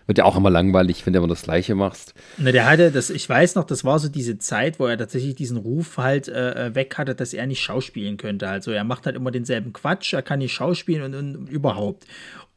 Wird 0.05 0.17
ja 0.17 0.25
auch 0.25 0.35
immer 0.35 0.49
langweilig, 0.49 1.05
wenn 1.05 1.13
du 1.13 1.19
immer 1.19 1.27
das 1.27 1.43
Gleiche 1.43 1.75
machst. 1.75 2.13
Na, 2.38 2.51
der 2.51 2.65
hatte 2.69 2.91
das, 2.91 3.09
ich 3.09 3.27
weiß 3.27 3.55
noch, 3.55 3.63
das 3.63 3.85
war 3.85 3.99
so 3.99 4.09
diese 4.09 4.38
Zeit, 4.38 4.80
wo 4.80 4.85
er 4.85 4.97
tatsächlich 4.97 5.35
diesen 5.35 5.57
Ruf 5.57 5.97
halt 5.97 6.27
äh, 6.27 6.67
äh, 6.67 6.75
weg 6.75 6.97
hatte, 6.97 7.15
dass 7.15 7.34
er 7.34 7.47
nicht 7.47 7.61
schauspielen 7.61 8.17
könnte. 8.17 8.49
Also 8.49 8.71
er 8.71 8.84
macht 8.84 9.05
halt 9.05 9.15
immer 9.15 9.31
denselben 9.31 9.71
Quatsch, 9.71 10.13
er 10.13 10.21
kann 10.21 10.39
nicht 10.39 10.53
schauspielen 10.53 11.13
und, 11.13 11.15
und 11.15 11.49
überhaupt. 11.49 12.05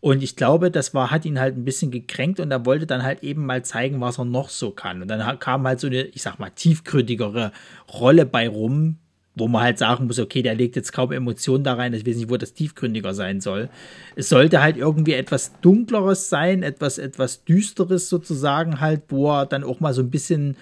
Und 0.00 0.22
ich 0.22 0.36
glaube, 0.36 0.70
das 0.70 0.94
war, 0.94 1.10
hat 1.10 1.24
ihn 1.24 1.40
halt 1.40 1.56
ein 1.56 1.64
bisschen 1.64 1.90
gekränkt 1.90 2.38
und 2.38 2.50
er 2.50 2.66
wollte 2.66 2.86
dann 2.86 3.02
halt 3.02 3.22
eben 3.22 3.46
mal 3.46 3.64
zeigen, 3.64 4.00
was 4.00 4.18
er 4.18 4.24
noch 4.24 4.50
so 4.50 4.70
kann. 4.70 5.02
Und 5.02 5.08
dann 5.08 5.38
kam 5.38 5.66
halt 5.66 5.80
so 5.80 5.86
eine, 5.86 6.02
ich 6.02 6.22
sag 6.22 6.38
mal, 6.38 6.50
tiefgründigere 6.50 7.52
Rolle 7.92 8.26
bei 8.26 8.48
rum, 8.48 8.98
wo 9.36 9.48
man 9.48 9.62
halt 9.62 9.78
sagen 9.78 10.06
muss, 10.06 10.18
okay, 10.18 10.42
der 10.42 10.54
legt 10.54 10.76
jetzt 10.76 10.92
kaum 10.92 11.12
Emotionen 11.12 11.62
da 11.62 11.74
rein, 11.74 11.92
ich 11.92 12.06
weiß 12.06 12.16
nicht, 12.16 12.30
wo 12.30 12.38
das 12.38 12.54
tiefgründiger 12.54 13.14
sein 13.14 13.40
soll. 13.40 13.68
Es 14.16 14.30
sollte 14.30 14.62
halt 14.62 14.78
irgendwie 14.78 15.12
etwas 15.12 15.52
Dunkleres 15.60 16.30
sein, 16.30 16.62
etwas, 16.62 16.96
etwas 16.98 17.44
Düsteres 17.44 18.08
sozusagen 18.08 18.80
halt, 18.80 19.02
wo 19.08 19.30
er 19.30 19.46
dann 19.46 19.62
auch 19.62 19.78
mal 19.78 19.92
so 19.92 20.02
ein 20.02 20.10
bisschen 20.10 20.56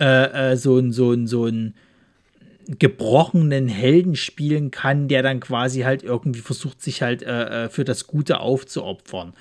äh, 0.00 0.52
äh, 0.52 0.56
so 0.56 0.76
ein, 0.76 0.92
so 0.92 1.12
ein, 1.12 1.26
so 1.28 1.46
ein 1.46 1.74
gebrochenen 2.66 3.68
Helden 3.68 4.16
spielen 4.16 4.72
kann, 4.72 5.06
der 5.06 5.22
dann 5.22 5.38
quasi 5.38 5.82
halt 5.82 6.02
irgendwie 6.02 6.40
versucht, 6.40 6.82
sich 6.82 7.00
halt 7.00 7.22
äh, 7.22 7.66
äh, 7.66 7.68
für 7.68 7.84
das 7.84 8.08
Gute 8.08 8.40
aufzuopfern. 8.40 9.34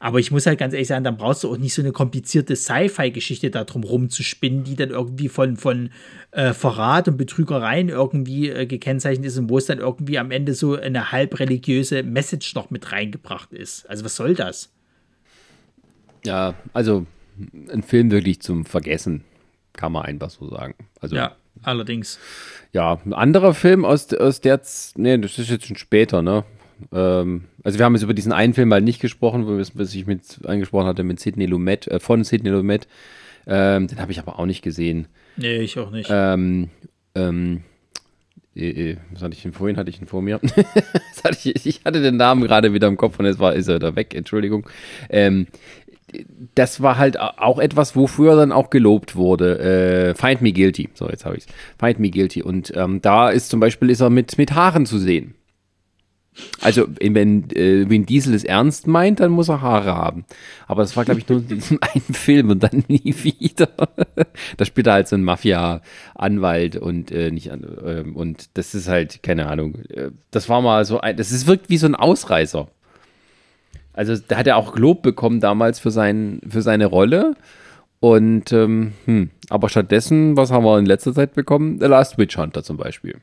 Aber 0.00 0.18
ich 0.18 0.32
muss 0.32 0.46
halt 0.46 0.58
ganz 0.58 0.74
ehrlich 0.74 0.88
sagen, 0.88 1.04
dann 1.04 1.16
brauchst 1.16 1.44
du 1.44 1.52
auch 1.52 1.58
nicht 1.58 1.74
so 1.74 1.82
eine 1.82 1.92
komplizierte 1.92 2.56
Sci-Fi-Geschichte 2.56 3.50
da 3.50 3.64
drum 3.64 3.84
rumzuspinnen, 3.84 4.64
die 4.64 4.74
dann 4.74 4.90
irgendwie 4.90 5.28
von, 5.28 5.56
von 5.56 5.90
äh, 6.32 6.52
Verrat 6.52 7.06
und 7.06 7.16
Betrügereien 7.18 7.88
irgendwie 7.88 8.48
äh, 8.48 8.66
gekennzeichnet 8.66 9.26
ist 9.26 9.38
und 9.38 9.48
wo 9.48 9.58
es 9.58 9.66
dann 9.66 9.78
irgendwie 9.78 10.18
am 10.18 10.32
Ende 10.32 10.54
so 10.54 10.74
eine 10.74 11.12
halb 11.12 11.38
religiöse 11.38 12.02
Message 12.02 12.54
noch 12.56 12.70
mit 12.70 12.90
reingebracht 12.90 13.52
ist. 13.52 13.88
Also 13.88 14.04
was 14.04 14.16
soll 14.16 14.34
das? 14.34 14.72
Ja, 16.24 16.54
also 16.72 17.06
ein 17.72 17.82
Film 17.84 18.10
wirklich 18.10 18.40
zum 18.40 18.64
Vergessen, 18.64 19.22
kann 19.72 19.92
man 19.92 20.04
einfach 20.04 20.30
so 20.30 20.48
sagen. 20.48 20.74
Also 21.00 21.14
ja 21.14 21.36
allerdings. 21.62 22.18
Ja, 22.72 23.00
ein 23.04 23.12
anderer 23.12 23.54
Film 23.54 23.84
aus, 23.84 24.12
aus 24.14 24.40
der, 24.40 24.60
nee, 24.96 25.18
das 25.18 25.38
ist 25.38 25.50
jetzt 25.50 25.66
schon 25.66 25.76
später, 25.76 26.22
ne? 26.22 26.44
Ähm, 26.90 27.44
also 27.62 27.78
wir 27.78 27.84
haben 27.84 27.94
jetzt 27.94 28.02
über 28.02 28.14
diesen 28.14 28.32
einen 28.32 28.54
Film 28.54 28.72
halt 28.72 28.84
nicht 28.84 29.00
gesprochen, 29.00 29.46
wo 29.46 29.58
was 29.58 29.94
ich 29.94 30.06
mit 30.06 30.40
angesprochen 30.44 30.86
hatte 30.86 31.04
mit 31.04 31.20
Sidney 31.20 31.46
Lumet, 31.46 31.86
äh, 31.88 32.00
von 32.00 32.24
Sidney 32.24 32.50
Lumet. 32.50 32.88
Ähm, 33.46 33.88
den 33.88 34.00
habe 34.00 34.12
ich 34.12 34.18
aber 34.18 34.38
auch 34.38 34.46
nicht 34.46 34.62
gesehen. 34.62 35.08
Nee, 35.36 35.58
ich 35.58 35.78
auch 35.78 35.90
nicht. 35.90 36.08
Ähm, 36.10 36.70
ähm, 37.14 37.62
äh, 38.54 38.90
äh, 38.90 38.96
was 39.12 39.22
hatte 39.22 39.34
ich 39.34 39.42
denn 39.42 39.52
vorhin? 39.52 39.76
Hatte 39.76 39.90
ich 39.90 40.00
ihn 40.00 40.06
vor 40.06 40.22
mir? 40.22 40.40
hatte 41.24 41.38
ich, 41.50 41.66
ich, 41.66 41.84
hatte 41.84 42.02
den 42.02 42.16
Namen 42.16 42.42
gerade 42.42 42.72
wieder 42.72 42.88
im 42.88 42.96
Kopf 42.96 43.18
und 43.18 43.26
jetzt 43.26 43.38
war, 43.38 43.54
ist 43.54 43.68
er 43.68 43.78
da 43.78 43.96
weg, 43.96 44.14
Entschuldigung. 44.14 44.68
Ähm, 45.08 45.46
das 46.54 46.82
war 46.82 46.98
halt 46.98 47.18
auch 47.18 47.58
etwas, 47.58 47.96
wofür 47.96 48.36
dann 48.36 48.52
auch 48.52 48.70
gelobt 48.70 49.16
wurde. 49.16 49.58
Äh, 49.58 50.14
Find 50.14 50.42
Me 50.42 50.52
Guilty. 50.52 50.90
So, 50.94 51.08
jetzt 51.08 51.24
habe 51.24 51.36
ich 51.36 51.46
es. 51.46 51.54
Find 51.78 52.00
Me 52.00 52.10
Guilty. 52.10 52.42
Und 52.42 52.72
ähm, 52.76 53.00
da 53.00 53.30
ist 53.30 53.50
zum 53.50 53.60
Beispiel 53.60 53.90
ist 53.90 54.00
er 54.00 54.10
mit, 54.10 54.36
mit 54.38 54.54
Haaren 54.54 54.86
zu 54.86 54.98
sehen. 54.98 55.34
Also, 56.62 56.86
wenn 56.98 57.50
äh, 57.50 57.88
Vin 57.90 58.06
Diesel 58.06 58.34
es 58.34 58.44
ernst 58.44 58.86
meint, 58.86 59.20
dann 59.20 59.32
muss 59.32 59.50
er 59.50 59.60
Haare 59.60 59.94
haben. 59.94 60.24
Aber 60.66 60.80
das 60.82 60.96
war, 60.96 61.04
glaube 61.04 61.20
ich, 61.20 61.28
nur 61.28 61.40
in 61.40 61.48
diesem 61.48 61.78
einen 61.82 62.14
Film 62.14 62.50
und 62.50 62.62
dann 62.62 62.84
nie 62.88 63.14
wieder. 63.22 63.68
da 64.56 64.64
spielt 64.64 64.86
er 64.86 64.94
halt 64.94 65.08
so 65.08 65.16
einen 65.16 65.24
Mafia-Anwalt 65.24 66.76
und 66.76 67.10
äh, 67.12 67.30
nicht 67.30 67.48
äh, 67.48 68.04
und 68.14 68.56
das 68.56 68.74
ist 68.74 68.88
halt, 68.88 69.22
keine 69.22 69.48
Ahnung. 69.48 69.80
Äh, 69.90 70.10
das 70.30 70.48
war 70.48 70.62
mal 70.62 70.84
so 70.86 71.00
ein, 71.00 71.16
das 71.16 71.32
ist 71.32 71.46
wirkt 71.46 71.68
wie 71.68 71.76
so 71.76 71.86
ein 71.86 71.94
Ausreißer. 71.94 72.68
Also 73.92 74.16
da 74.16 74.36
hat 74.36 74.46
er 74.46 74.56
auch 74.56 74.76
Lob 74.76 75.02
bekommen 75.02 75.40
damals 75.40 75.78
für, 75.78 75.90
sein, 75.90 76.40
für 76.48 76.62
seine 76.62 76.86
Rolle. 76.86 77.34
Und 78.00 78.52
ähm, 78.52 78.94
hm, 79.04 79.30
aber 79.48 79.68
stattdessen, 79.68 80.36
was 80.36 80.50
haben 80.50 80.64
wir 80.64 80.78
in 80.78 80.86
letzter 80.86 81.14
Zeit 81.14 81.34
bekommen? 81.34 81.78
The 81.78 81.86
Last 81.86 82.18
Witch 82.18 82.36
Hunter 82.36 82.62
zum 82.62 82.76
Beispiel. 82.76 83.20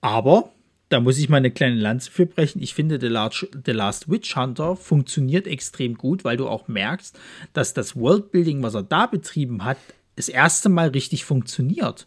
Aber 0.00 0.50
da 0.88 1.00
muss 1.00 1.18
ich 1.18 1.28
mal 1.28 1.36
eine 1.36 1.50
kleine 1.50 1.76
Lanze 1.76 2.10
für 2.10 2.26
brechen. 2.26 2.62
Ich 2.62 2.74
finde, 2.74 2.98
The 3.00 3.08
Last, 3.08 3.46
The 3.64 3.72
Last 3.72 4.10
Witch 4.10 4.34
Hunter 4.36 4.74
funktioniert 4.74 5.46
extrem 5.46 5.94
gut, 5.94 6.24
weil 6.24 6.36
du 6.36 6.48
auch 6.48 6.66
merkst, 6.66 7.18
dass 7.52 7.74
das 7.74 7.94
Worldbuilding, 7.94 8.62
was 8.62 8.74
er 8.74 8.82
da 8.82 9.06
betrieben 9.06 9.64
hat, 9.64 9.76
das 10.16 10.28
erste 10.28 10.68
Mal 10.68 10.88
richtig 10.88 11.24
funktioniert. 11.24 12.06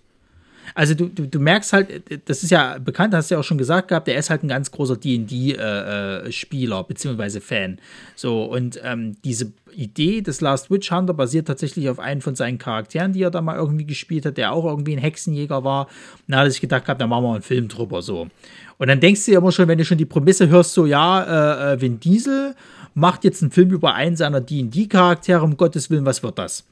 Also 0.74 0.94
du, 0.94 1.08
du, 1.08 1.28
du 1.28 1.40
merkst 1.40 1.74
halt, 1.74 2.04
das 2.26 2.44
ist 2.44 2.52
ja 2.52 2.78
bekannt, 2.78 3.14
hast 3.14 3.30
du 3.30 3.36
ja 3.36 3.40
auch 3.40 3.44
schon 3.44 3.58
gesagt 3.58 3.90
gehabt, 3.90 4.08
der 4.08 4.16
ist 4.18 4.30
halt 4.30 4.44
ein 4.44 4.48
ganz 4.48 4.72
großer 4.72 4.98
D&D-Spieler 4.98 6.78
äh, 6.78 6.80
äh 6.80 6.84
beziehungsweise 6.88 7.42
Fan. 7.42 7.80
So, 8.16 8.46
und 8.46 8.80
ähm, 8.84 9.18
diese 9.24 9.52
Idee 9.74 10.22
des 10.22 10.42
Last 10.42 10.70
Witch 10.70 10.92
Hunter 10.92 11.14
basiert 11.14 11.48
tatsächlich 11.48 11.90
auf 11.90 12.00
einen 12.00 12.22
von 12.22 12.36
seinen 12.36 12.58
Charakteren, 12.58 13.14
die 13.14 13.24
er 13.24 13.32
da 13.32 13.42
mal 13.42 13.56
irgendwie 13.56 13.86
gespielt 13.86 14.26
hat, 14.26 14.38
der 14.38 14.52
auch 14.52 14.66
irgendwie 14.66 14.94
ein 14.94 15.00
Hexenjäger 15.00 15.64
war. 15.64 15.88
Und 15.88 16.34
da 16.34 16.38
hat 16.38 16.48
er 16.48 16.52
sich 16.52 16.62
gedacht 16.62 16.86
gehabt, 16.86 17.02
da 17.02 17.08
machen 17.08 17.24
wir 17.24 17.34
einen 17.34 17.42
Film 17.42 17.68
drüber, 17.68 18.02
so. 18.02 18.28
Und 18.78 18.88
dann 18.88 19.00
denkst 19.00 19.26
du 19.26 19.32
ja 19.32 19.40
immer 19.40 19.52
schon, 19.52 19.68
wenn 19.68 19.78
du 19.78 19.86
schon 19.86 19.98
die 19.98 20.06
Prämisse 20.06 20.50
hörst, 20.50 20.74
so, 20.74 20.86
ja, 20.86 21.74
äh, 21.74 21.82
Vin 21.82 22.00
Diesel 22.00 22.56
macht 22.94 23.24
jetzt 23.24 23.42
einen 23.42 23.52
Film 23.52 23.70
über 23.70 23.94
einen 23.94 24.16
seiner 24.16 24.42
D&D-Charaktere, 24.42 25.42
um 25.44 25.56
Gottes 25.56 25.90
Willen, 25.90 26.06
was 26.06 26.24
wird 26.24 26.38
das? 26.38 26.66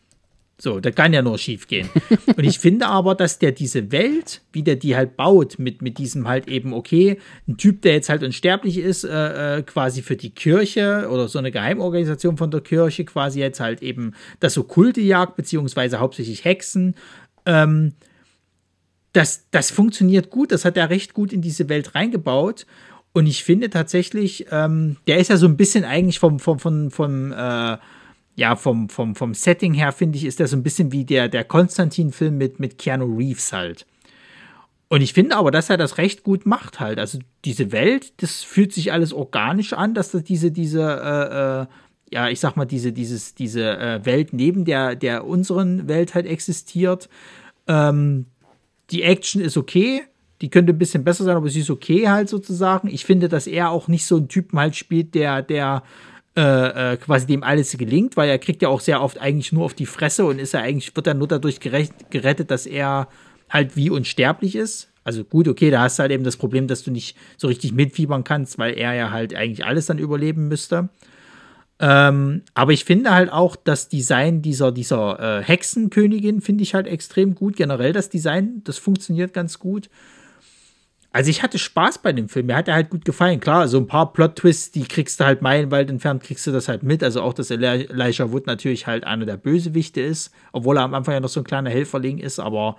So, 0.61 0.81
das 0.81 0.93
kann 0.93 1.13
ja 1.13 1.21
nur 1.21 1.37
schief 1.37 1.67
gehen. 1.67 1.89
Und 2.35 2.43
ich 2.43 2.59
finde 2.59 2.87
aber, 2.87 3.15
dass 3.15 3.39
der 3.39 3.53
diese 3.53 3.93
Welt, 3.93 4.41
wie 4.51 4.61
der 4.61 4.75
die 4.75 4.95
halt 4.95 5.15
baut, 5.15 5.57
mit, 5.57 5.81
mit 5.81 5.97
diesem 5.97 6.27
halt 6.27 6.49
eben, 6.49 6.73
okay, 6.73 7.17
ein 7.47 7.55
Typ, 7.55 7.81
der 7.81 7.93
jetzt 7.93 8.09
halt 8.09 8.23
unsterblich 8.23 8.77
ist, 8.77 9.05
äh, 9.05 9.59
äh, 9.59 9.63
quasi 9.63 10.01
für 10.01 10.17
die 10.17 10.31
Kirche 10.31 11.07
oder 11.09 11.29
so 11.29 11.39
eine 11.39 11.51
Geheimorganisation 11.51 12.35
von 12.35 12.51
der 12.51 12.59
Kirche, 12.59 13.05
quasi 13.05 13.39
jetzt 13.39 13.61
halt 13.61 13.81
eben 13.81 14.13
das 14.41 14.57
Okkulte 14.57 14.99
jagt, 14.99 15.37
beziehungsweise 15.37 16.01
hauptsächlich 16.01 16.43
Hexen, 16.43 16.95
ähm, 17.45 17.93
das, 19.13 19.47
das 19.51 19.71
funktioniert 19.71 20.29
gut, 20.29 20.51
das 20.51 20.65
hat 20.65 20.75
er 20.75 20.89
recht 20.89 21.13
gut 21.13 21.31
in 21.31 21.41
diese 21.41 21.69
Welt 21.69 21.95
reingebaut. 21.95 22.65
Und 23.13 23.25
ich 23.25 23.43
finde 23.43 23.69
tatsächlich, 23.69 24.45
ähm, 24.51 24.97
der 25.07 25.17
ist 25.17 25.29
ja 25.29 25.37
so 25.37 25.47
ein 25.47 25.57
bisschen 25.57 25.83
eigentlich 25.83 26.19
vom, 26.19 26.39
vom, 26.39 26.59
vom, 26.59 26.91
vom 26.91 27.31
äh, 27.31 27.77
ja, 28.39 28.55
vom, 28.55 28.87
vom, 28.87 29.15
vom 29.15 29.33
Setting 29.33 29.73
her, 29.73 29.91
finde 29.91 30.17
ich, 30.17 30.23
ist 30.23 30.39
der 30.39 30.47
so 30.47 30.55
ein 30.55 30.63
bisschen 30.63 30.93
wie 30.93 31.03
der, 31.03 31.27
der 31.27 31.43
Konstantin-Film 31.43 32.37
mit, 32.37 32.57
mit 32.57 32.77
Keanu 32.77 33.17
Reeves 33.17 33.51
halt. 33.51 33.85
Und 34.87 35.01
ich 35.01 35.11
finde 35.11 35.35
aber, 35.35 35.51
dass 35.51 35.69
er 35.69 35.75
das 35.75 35.97
recht 35.97 36.23
gut 36.23 36.45
macht 36.45 36.79
halt. 36.79 36.99
Also 36.99 37.19
diese 37.43 37.73
Welt, 37.73 38.13
das 38.23 38.41
fühlt 38.41 38.71
sich 38.71 38.93
alles 38.93 39.11
organisch 39.11 39.73
an, 39.73 39.93
dass 39.93 40.11
das 40.11 40.23
diese, 40.23 40.51
diese, 40.51 40.81
äh, 40.81 41.63
äh, 41.63 41.65
ja, 42.15 42.29
ich 42.29 42.39
sag 42.39 42.55
mal, 42.55 42.63
diese, 42.63 42.93
dieses, 42.93 43.35
diese 43.35 43.77
äh, 43.77 44.05
Welt 44.05 44.31
neben 44.31 44.63
der, 44.63 44.95
der 44.95 45.25
unseren 45.25 45.89
Welt 45.89 46.15
halt 46.15 46.25
existiert. 46.25 47.09
Ähm, 47.67 48.25
die 48.89 49.03
Action 49.03 49.41
ist 49.41 49.57
okay. 49.57 50.03
Die 50.41 50.49
könnte 50.49 50.71
ein 50.71 50.79
bisschen 50.79 51.03
besser 51.03 51.25
sein, 51.25 51.35
aber 51.35 51.49
sie 51.49 51.59
ist 51.59 51.69
okay 51.69 52.07
halt 52.07 52.29
sozusagen. 52.29 52.87
Ich 52.87 53.03
finde, 53.03 53.27
dass 53.27 53.47
er 53.47 53.69
auch 53.69 53.89
nicht 53.89 54.05
so 54.05 54.15
einen 54.15 54.29
Typen 54.29 54.57
halt 54.57 54.77
spielt, 54.77 55.13
der, 55.13 55.41
der 55.41 55.83
äh, 56.35 56.93
äh, 56.93 56.97
quasi 56.97 57.25
dem 57.25 57.43
alles 57.43 57.77
gelingt, 57.77 58.15
weil 58.15 58.29
er 58.29 58.39
kriegt 58.39 58.61
ja 58.61 58.69
auch 58.69 58.81
sehr 58.81 59.01
oft 59.01 59.19
eigentlich 59.19 59.51
nur 59.51 59.65
auf 59.65 59.73
die 59.73 59.85
Fresse 59.85 60.25
und 60.25 60.39
ist 60.39 60.53
er 60.53 60.61
eigentlich, 60.61 60.95
wird 60.95 61.07
er 61.07 61.13
nur 61.13 61.27
dadurch 61.27 61.59
gerettet, 61.59 62.51
dass 62.51 62.65
er 62.65 63.07
halt 63.49 63.75
wie 63.75 63.89
unsterblich 63.89 64.55
ist. 64.55 64.89
Also 65.03 65.23
gut, 65.23 65.47
okay, 65.47 65.71
da 65.71 65.81
hast 65.81 65.97
du 65.97 66.01
halt 66.01 66.11
eben 66.11 66.23
das 66.23 66.37
Problem, 66.37 66.67
dass 66.67 66.83
du 66.83 66.91
nicht 66.91 67.17
so 67.37 67.47
richtig 67.47 67.73
mitfiebern 67.73 68.23
kannst, 68.23 68.59
weil 68.59 68.77
er 68.77 68.93
ja 68.93 69.11
halt 69.11 69.33
eigentlich 69.33 69.65
alles 69.65 69.87
dann 69.87 69.97
überleben 69.97 70.47
müsste. 70.47 70.89
Ähm, 71.79 72.43
aber 72.53 72.73
ich 72.73 72.83
finde 72.83 73.11
halt 73.11 73.31
auch 73.31 73.55
das 73.55 73.87
Design 73.87 74.41
dieser, 74.41 74.71
dieser 74.71 75.39
äh, 75.39 75.43
Hexenkönigin 75.43 76.41
finde 76.41 76.61
ich 76.63 76.73
halt 76.73 76.87
extrem 76.87 77.35
gut. 77.35 77.55
Generell 77.55 77.93
das 77.93 78.09
Design, 78.09 78.61
das 78.65 78.77
funktioniert 78.77 79.33
ganz 79.33 79.59
gut. 79.59 79.89
Also 81.11 81.31
ich 81.31 81.41
hatte 81.41 81.57
Spaß 81.57 81.99
bei 81.99 82.13
dem 82.13 82.29
Film. 82.29 82.45
Mir 82.45 82.55
hat 82.55 82.67
er 82.67 82.75
halt 82.75 82.91
gut 82.91 83.03
gefallen. 83.03 83.39
Klar, 83.39 83.67
so 83.67 83.77
ein 83.77 83.87
paar 83.87 84.13
Plot-Twists, 84.13 84.71
die 84.71 84.83
kriegst 84.83 85.19
du 85.19 85.25
halt 85.25 85.41
meilenweit 85.41 85.89
entfernt, 85.89 86.21
kriegst 86.23 86.45
du 86.45 86.51
das 86.51 86.67
halt 86.67 86.83
mit. 86.83 87.03
Also 87.03 87.21
auch, 87.21 87.33
dass 87.33 87.49
Elijah 87.49 88.31
Wood 88.31 88.45
natürlich 88.45 88.85
halt 88.85 89.05
einer 89.05 89.25
der 89.25 89.37
Bösewichte 89.37 90.01
ist, 90.01 90.31
obwohl 90.51 90.77
er 90.77 90.83
am 90.83 90.93
Anfang 90.93 91.15
ja 91.15 91.19
noch 91.19 91.29
so 91.29 91.39
ein 91.39 91.45
kleiner 91.45 91.71
Helferling 91.71 92.19
ist. 92.19 92.39
Aber 92.39 92.77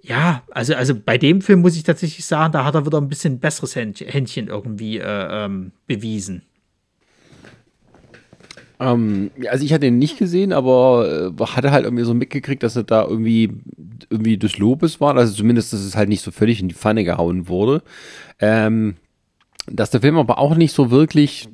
ja, 0.00 0.42
also, 0.50 0.74
also 0.74 0.94
bei 0.94 1.18
dem 1.18 1.42
Film 1.42 1.60
muss 1.60 1.76
ich 1.76 1.82
tatsächlich 1.82 2.24
sagen, 2.24 2.52
da 2.52 2.64
hat 2.64 2.74
er 2.74 2.86
wieder 2.86 2.98
ein 2.98 3.08
bisschen 3.08 3.38
besseres 3.38 3.76
Händchen 3.76 4.48
irgendwie 4.48 4.98
äh, 4.98 5.44
ähm, 5.44 5.72
bewiesen. 5.86 6.42
Ähm, 8.80 9.30
also 9.50 9.62
ich 9.62 9.74
hatte 9.74 9.86
ihn 9.86 9.98
nicht 9.98 10.18
gesehen, 10.18 10.54
aber 10.54 11.32
äh, 11.38 11.44
hatte 11.44 11.70
halt 11.70 11.84
irgendwie 11.84 12.04
so 12.04 12.14
mitgekriegt, 12.14 12.62
dass 12.62 12.76
er 12.76 12.84
da 12.84 13.04
irgendwie 13.04 13.60
irgendwie 14.10 14.38
des 14.38 14.58
Lobes 14.58 15.00
war. 15.00 15.16
Also 15.16 15.34
zumindest, 15.34 15.72
dass 15.72 15.80
es 15.80 15.96
halt 15.96 16.08
nicht 16.08 16.22
so 16.22 16.30
völlig 16.30 16.60
in 16.60 16.68
die 16.68 16.74
Pfanne 16.74 17.04
gehauen 17.04 17.48
wurde. 17.48 17.82
Ähm, 18.38 18.96
dass 19.66 19.90
der 19.90 20.00
Film 20.00 20.16
aber 20.16 20.38
auch 20.38 20.54
nicht 20.54 20.72
so 20.72 20.90
wirklich 20.90 21.48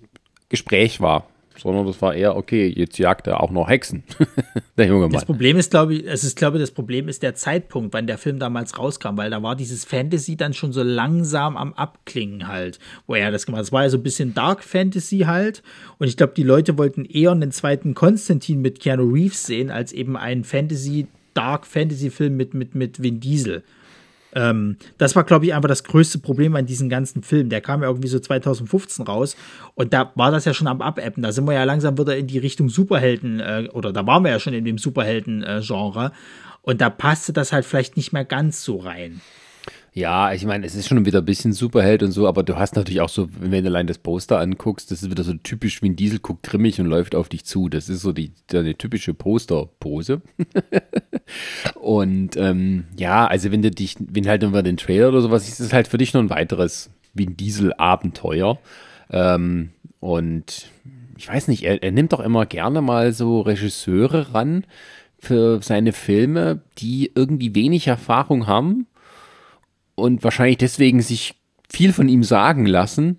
Gespräch 0.48 1.00
war 1.00 1.26
sondern 1.58 1.86
das 1.86 2.00
war 2.02 2.14
eher, 2.14 2.36
okay, 2.36 2.72
jetzt 2.74 2.98
jagt 2.98 3.26
er 3.26 3.42
auch 3.42 3.50
noch 3.50 3.68
Hexen. 3.68 4.02
der 4.76 4.86
junge 4.86 5.02
Mann. 5.02 5.12
Das 5.12 5.24
Problem 5.24 5.56
ist, 5.56 5.70
glaube 5.70 5.94
ich, 5.94 6.06
es 6.06 6.24
ist, 6.24 6.36
glaube 6.36 6.58
ich, 6.58 6.62
das 6.62 6.70
Problem 6.70 7.08
ist 7.08 7.22
der 7.22 7.34
Zeitpunkt, 7.34 7.94
wann 7.94 8.06
der 8.06 8.18
Film 8.18 8.38
damals 8.38 8.78
rauskam, 8.78 9.16
weil 9.16 9.30
da 9.30 9.42
war 9.42 9.56
dieses 9.56 9.84
Fantasy 9.84 10.36
dann 10.36 10.54
schon 10.54 10.72
so 10.72 10.82
langsam 10.82 11.56
am 11.56 11.72
Abklingen 11.74 12.48
halt, 12.48 12.78
wo 13.06 13.14
er 13.14 13.30
das 13.30 13.46
gemacht 13.46 13.60
hat. 13.60 13.66
Das 13.66 13.72
war 13.72 13.84
ja 13.84 13.90
so 13.90 13.98
ein 13.98 14.02
bisschen 14.02 14.34
Dark 14.34 14.62
Fantasy 14.62 15.20
halt. 15.20 15.62
Und 15.98 16.08
ich 16.08 16.16
glaube, 16.16 16.34
die 16.36 16.42
Leute 16.42 16.78
wollten 16.78 17.04
eher 17.04 17.32
einen 17.32 17.52
zweiten 17.52 17.94
Konstantin 17.94 18.60
mit 18.60 18.80
Keanu 18.80 19.12
Reeves 19.12 19.44
sehen, 19.44 19.70
als 19.70 19.92
eben 19.92 20.16
einen 20.16 20.44
Fantasy, 20.44 21.06
Dark 21.36 21.66
Fantasy 21.66 22.10
Film 22.10 22.36
mit, 22.36 22.54
mit, 22.54 22.74
mit 22.74 23.02
Vin 23.02 23.20
Diesel. 23.20 23.62
Ähm, 24.36 24.76
das 24.98 25.16
war, 25.16 25.24
glaube 25.24 25.46
ich, 25.46 25.54
einfach 25.54 25.68
das 25.68 25.84
größte 25.84 26.18
Problem 26.18 26.56
an 26.56 26.66
diesem 26.66 26.88
ganzen 26.88 27.22
Film. 27.22 27.48
Der 27.48 27.60
kam 27.60 27.82
ja 27.82 27.88
irgendwie 27.88 28.08
so 28.08 28.18
2015 28.18 29.06
raus 29.06 29.36
und 29.74 29.92
da 29.92 30.12
war 30.14 30.30
das 30.30 30.44
ja 30.44 30.52
schon 30.52 30.66
am 30.66 30.82
Abappen. 30.82 31.22
Da 31.22 31.32
sind 31.32 31.46
wir 31.46 31.54
ja 31.54 31.64
langsam 31.64 31.98
wieder 31.98 32.16
in 32.16 32.26
die 32.26 32.38
Richtung 32.38 32.68
Superhelden 32.68 33.40
äh, 33.40 33.68
oder 33.72 33.92
da 33.92 34.06
waren 34.06 34.24
wir 34.24 34.30
ja 34.30 34.38
schon 34.38 34.52
in 34.52 34.64
dem 34.64 34.78
Superhelden-Genre. 34.78 36.06
Äh, 36.06 36.10
und 36.62 36.80
da 36.80 36.90
passte 36.90 37.32
das 37.32 37.52
halt 37.52 37.64
vielleicht 37.64 37.96
nicht 37.96 38.12
mehr 38.12 38.24
ganz 38.24 38.62
so 38.62 38.76
rein. 38.76 39.20
Ja, 39.96 40.34
ich 40.34 40.44
meine, 40.44 40.66
es 40.66 40.74
ist 40.74 40.88
schon 40.88 41.06
wieder 41.06 41.20
ein 41.20 41.24
bisschen 41.24 41.54
Superheld 41.54 42.02
und 42.02 42.12
so, 42.12 42.28
aber 42.28 42.42
du 42.42 42.56
hast 42.56 42.76
natürlich 42.76 43.00
auch 43.00 43.08
so, 43.08 43.28
wenn 43.40 43.64
du 43.64 43.70
allein 43.70 43.86
das 43.86 43.96
Poster 43.96 44.38
anguckst, 44.38 44.90
das 44.90 45.02
ist 45.02 45.10
wieder 45.10 45.24
so 45.24 45.32
typisch 45.32 45.80
wie 45.80 45.88
ein 45.88 45.96
Diesel 45.96 46.18
guckt 46.18 46.42
grimmig 46.42 46.78
und 46.78 46.84
läuft 46.84 47.14
auf 47.14 47.30
dich 47.30 47.46
zu. 47.46 47.70
Das 47.70 47.88
ist 47.88 48.02
so 48.02 48.12
die, 48.12 48.30
eine 48.52 48.76
typische 48.76 49.14
Posterpose. 49.14 50.20
und 51.80 52.36
ähm, 52.36 52.84
ja, 52.98 53.26
also 53.26 53.50
wenn 53.50 53.62
du 53.62 53.70
dich, 53.70 53.96
wenn 53.98 54.28
halt 54.28 54.42
über 54.42 54.62
den 54.62 54.76
Trailer 54.76 55.08
oder 55.08 55.22
sowas, 55.22 55.48
ist 55.48 55.60
es 55.60 55.72
halt 55.72 55.88
für 55.88 55.96
dich 55.96 56.12
noch 56.12 56.20
ein 56.20 56.28
weiteres 56.28 56.90
wie 57.14 57.24
ein 57.24 57.38
Diesel-Abenteuer. 57.38 58.58
Ähm, 59.10 59.70
und 60.00 60.66
ich 61.16 61.26
weiß 61.26 61.48
nicht, 61.48 61.62
er, 61.62 61.82
er 61.82 61.90
nimmt 61.90 62.12
doch 62.12 62.20
immer 62.20 62.44
gerne 62.44 62.82
mal 62.82 63.14
so 63.14 63.40
Regisseure 63.40 64.34
ran 64.34 64.64
für 65.18 65.62
seine 65.62 65.94
Filme, 65.94 66.60
die 66.76 67.12
irgendwie 67.14 67.54
wenig 67.54 67.86
Erfahrung 67.86 68.46
haben 68.46 68.86
und 69.96 70.22
wahrscheinlich 70.22 70.58
deswegen 70.58 71.02
sich 71.02 71.34
viel 71.68 71.92
von 71.92 72.08
ihm 72.08 72.22
sagen 72.22 72.66
lassen. 72.66 73.16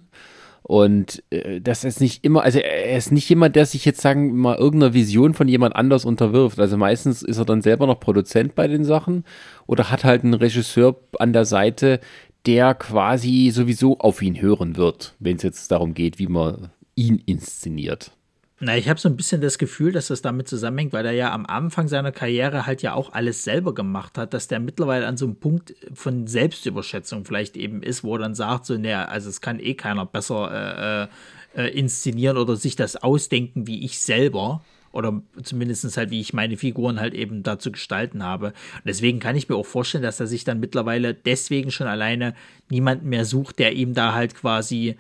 Und 0.64 1.24
äh, 1.30 1.62
das 1.62 1.84
ist 1.84 2.02
nicht 2.02 2.26
immer, 2.26 2.44
also 2.44 2.60
er 2.60 2.98
ist 2.98 3.12
nicht 3.12 3.30
jemand, 3.30 3.56
der 3.56 3.66
sich 3.66 3.86
jetzt 3.86 4.02
sagen 4.02 4.36
mal 4.36 4.58
irgendeiner 4.58 4.94
Vision 4.94 5.34
von 5.34 5.48
jemand 5.48 5.76
anders 5.76 6.04
unterwirft. 6.04 6.60
Also 6.60 6.76
meistens 6.78 7.24
ist 7.24 7.38
er 7.38 7.46
dann 7.46 7.62
selber 7.62 7.88
noch 7.88 8.00
Produzent 8.00 8.54
bei 8.54 8.68
den 8.68 8.84
Sachen 8.84 9.24
oder 9.66 9.90
hat 9.92 10.04
halt 10.04 10.24
einen 10.24 10.34
Regisseur 10.34 10.98
an 11.20 11.32
der 11.32 11.46
Seite, 11.46 12.02
der 12.46 12.74
quasi 12.74 13.50
sowieso 13.54 14.00
auf 14.00 14.22
ihn 14.22 14.42
hören 14.42 14.76
wird, 14.76 15.16
wenn 15.20 15.38
es 15.38 15.44
jetzt 15.44 15.72
darum 15.72 15.94
geht, 15.94 16.20
wie 16.20 16.28
man 16.28 16.70
ihn 16.96 17.22
inszeniert. 17.26 18.12
Na, 18.60 18.76
ich 18.76 18.90
habe 18.90 19.00
so 19.00 19.08
ein 19.08 19.16
bisschen 19.16 19.40
das 19.40 19.60
Gefühl, 19.60 19.92
dass 19.92 20.08
das 20.08 20.24
damit 20.24 20.48
zusammenhängt, 20.48 20.92
weil 20.92 21.06
er 21.06 21.12
ja 21.12 21.32
am 21.32 21.46
Anfang 21.46 21.88
seiner 21.88 22.12
Karriere 22.12 22.66
halt 22.66 22.82
ja 22.82 22.96
auch 22.96 23.14
alles 23.14 23.44
selber 23.44 23.76
gemacht 23.76 24.18
hat, 24.18 24.34
dass 24.34 24.48
der 24.48 24.60
mittlerweile 24.60 25.06
an 25.06 25.16
so 25.16 25.26
einem 25.26 25.36
Punkt 25.36 25.76
von 25.94 26.26
Selbstüberschätzung 26.26 27.24
vielleicht 27.24 27.56
eben 27.56 27.84
ist, 27.84 28.04
wo 28.04 28.16
er 28.16 28.20
dann 28.20 28.34
sagt, 28.34 28.66
so, 28.66 28.76
naja, 28.76 29.06
also 29.06 29.30
es 29.30 29.42
kann 29.42 29.60
eh 29.60 29.76
keiner 29.76 30.08
besser 30.08 31.08
äh, 31.56 31.62
äh, 31.62 31.70
inszenieren 31.78 32.38
oder 32.38 32.56
sich 32.56 32.76
das 32.76 32.96
ausdenken 32.96 33.68
wie 33.68 33.86
ich 33.86 34.00
selber. 34.02 34.64
Oder 34.92 35.22
zumindest 35.44 35.96
halt, 35.96 36.10
wie 36.10 36.22
ich 36.22 36.34
meine 36.34 36.58
Figuren 36.58 37.00
halt 37.00 37.14
eben 37.14 37.44
dazu 37.44 37.72
gestalten 37.72 38.24
habe. 38.24 38.48
Und 38.48 38.86
deswegen 38.86 39.20
kann 39.20 39.36
ich 39.36 39.48
mir 39.48 39.56
auch 39.56 39.66
vorstellen, 39.66 40.04
dass 40.04 40.20
er 40.20 40.26
sich 40.26 40.44
dann 40.44 40.60
mittlerweile 40.60 41.14
deswegen 41.14 41.70
schon 41.70 41.86
alleine 41.86 42.34
niemanden 42.70 43.10
mehr 43.10 43.26
sucht, 43.26 43.60
der 43.60 43.74
ihm 43.74 43.94
da 43.94 44.14
halt 44.16 44.34
quasi 44.34 44.98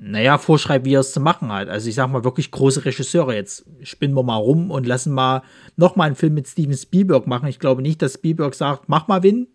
naja, 0.00 0.38
vorschreibt, 0.38 0.84
wie 0.84 0.94
er 0.94 1.00
es 1.00 1.12
zu 1.12 1.20
machen 1.20 1.52
hat. 1.52 1.68
Also 1.68 1.88
ich 1.88 1.94
sag 1.94 2.08
mal 2.10 2.24
wirklich 2.24 2.50
große 2.50 2.84
Regisseure. 2.84 3.34
Jetzt 3.34 3.64
spinnen 3.82 4.14
wir 4.14 4.22
mal 4.22 4.36
rum 4.36 4.70
und 4.70 4.86
lassen 4.86 5.12
mal 5.12 5.42
nochmal 5.76 6.08
einen 6.08 6.16
Film 6.16 6.34
mit 6.34 6.48
Steven 6.48 6.76
Spielberg 6.76 7.26
machen. 7.26 7.48
Ich 7.48 7.58
glaube 7.58 7.82
nicht, 7.82 8.02
dass 8.02 8.14
Spielberg 8.14 8.54
sagt, 8.54 8.88
mach 8.88 9.08
mal 9.08 9.22
Win, 9.22 9.48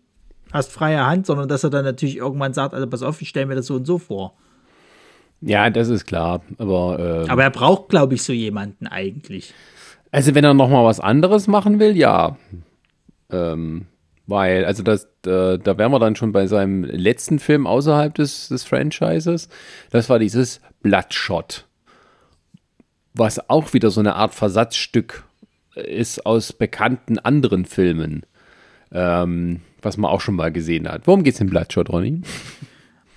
hast 0.52 0.72
freie 0.72 1.06
Hand, 1.06 1.26
sondern 1.26 1.48
dass 1.48 1.64
er 1.64 1.70
dann 1.70 1.84
natürlich 1.84 2.16
irgendwann 2.16 2.54
sagt, 2.54 2.74
also 2.74 2.86
pass 2.86 3.02
auf, 3.02 3.20
ich 3.22 3.28
stelle 3.28 3.46
mir 3.46 3.54
das 3.54 3.66
so 3.66 3.74
und 3.74 3.86
so 3.86 3.98
vor. 3.98 4.34
Ja, 5.40 5.70
das 5.70 5.88
ist 5.88 6.06
klar. 6.06 6.42
Aber, 6.58 7.22
ähm, 7.24 7.30
aber 7.30 7.42
er 7.42 7.50
braucht, 7.50 7.88
glaube 7.88 8.14
ich, 8.14 8.22
so 8.22 8.32
jemanden 8.32 8.86
eigentlich. 8.86 9.54
Also 10.10 10.34
wenn 10.34 10.44
er 10.44 10.54
nochmal 10.54 10.84
was 10.84 11.00
anderes 11.00 11.46
machen 11.46 11.78
will, 11.78 11.96
ja. 11.96 12.36
Ähm, 13.30 13.86
weil, 14.30 14.64
also 14.64 14.82
das, 14.82 15.04
äh, 15.26 15.58
da 15.58 15.76
wären 15.76 15.92
wir 15.92 15.98
dann 15.98 16.16
schon 16.16 16.32
bei 16.32 16.46
seinem 16.46 16.84
letzten 16.84 17.38
Film 17.38 17.66
außerhalb 17.66 18.14
des, 18.14 18.48
des 18.48 18.64
Franchises. 18.64 19.48
Das 19.90 20.08
war 20.08 20.18
dieses 20.18 20.60
Bloodshot. 20.82 21.66
Was 23.12 23.50
auch 23.50 23.72
wieder 23.72 23.90
so 23.90 24.00
eine 24.00 24.14
Art 24.14 24.34
Versatzstück 24.34 25.24
ist 25.74 26.24
aus 26.24 26.52
bekannten 26.52 27.18
anderen 27.18 27.64
Filmen. 27.64 28.24
Ähm, 28.92 29.60
was 29.82 29.96
man 29.96 30.10
auch 30.10 30.20
schon 30.20 30.36
mal 30.36 30.52
gesehen 30.52 30.88
hat. 30.88 31.06
Worum 31.06 31.22
geht 31.22 31.34
es 31.34 31.40
in 31.40 31.50
Bloodshot, 31.50 31.88
Ronny? 31.90 32.22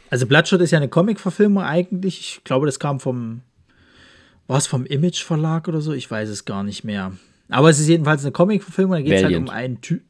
Also 0.10 0.28
Bloodshot 0.28 0.62
ist 0.62 0.72
ja 0.72 0.78
eine 0.78 0.90
Comic-Verfilmung 0.90 1.64
eigentlich. 1.64 2.20
Ich 2.20 2.44
glaube, 2.44 2.66
das 2.66 2.80
kam 2.80 3.00
vom, 3.00 3.42
war 4.48 4.58
es 4.58 4.68
vom 4.68 4.86
Image 4.86 5.24
Verlag 5.24 5.68
oder 5.68 5.82
so? 5.82 5.94
Ich 5.94 6.10
weiß 6.10 6.30
es 6.30 6.46
gar 6.46 6.64
nicht 6.64 6.84
mehr. 6.84 7.14
Aber 7.50 7.70
es 7.70 7.80
ist 7.80 7.88
jedenfalls 7.88 8.24
eine 8.24 8.32
Comic-Verfilmung. 8.32 8.98
Da 8.98 9.02
geht 9.02 9.14
es 9.14 9.24
halt 9.24 9.36
um 9.36 9.50
einen 9.50 9.82
Typ. 9.82 10.04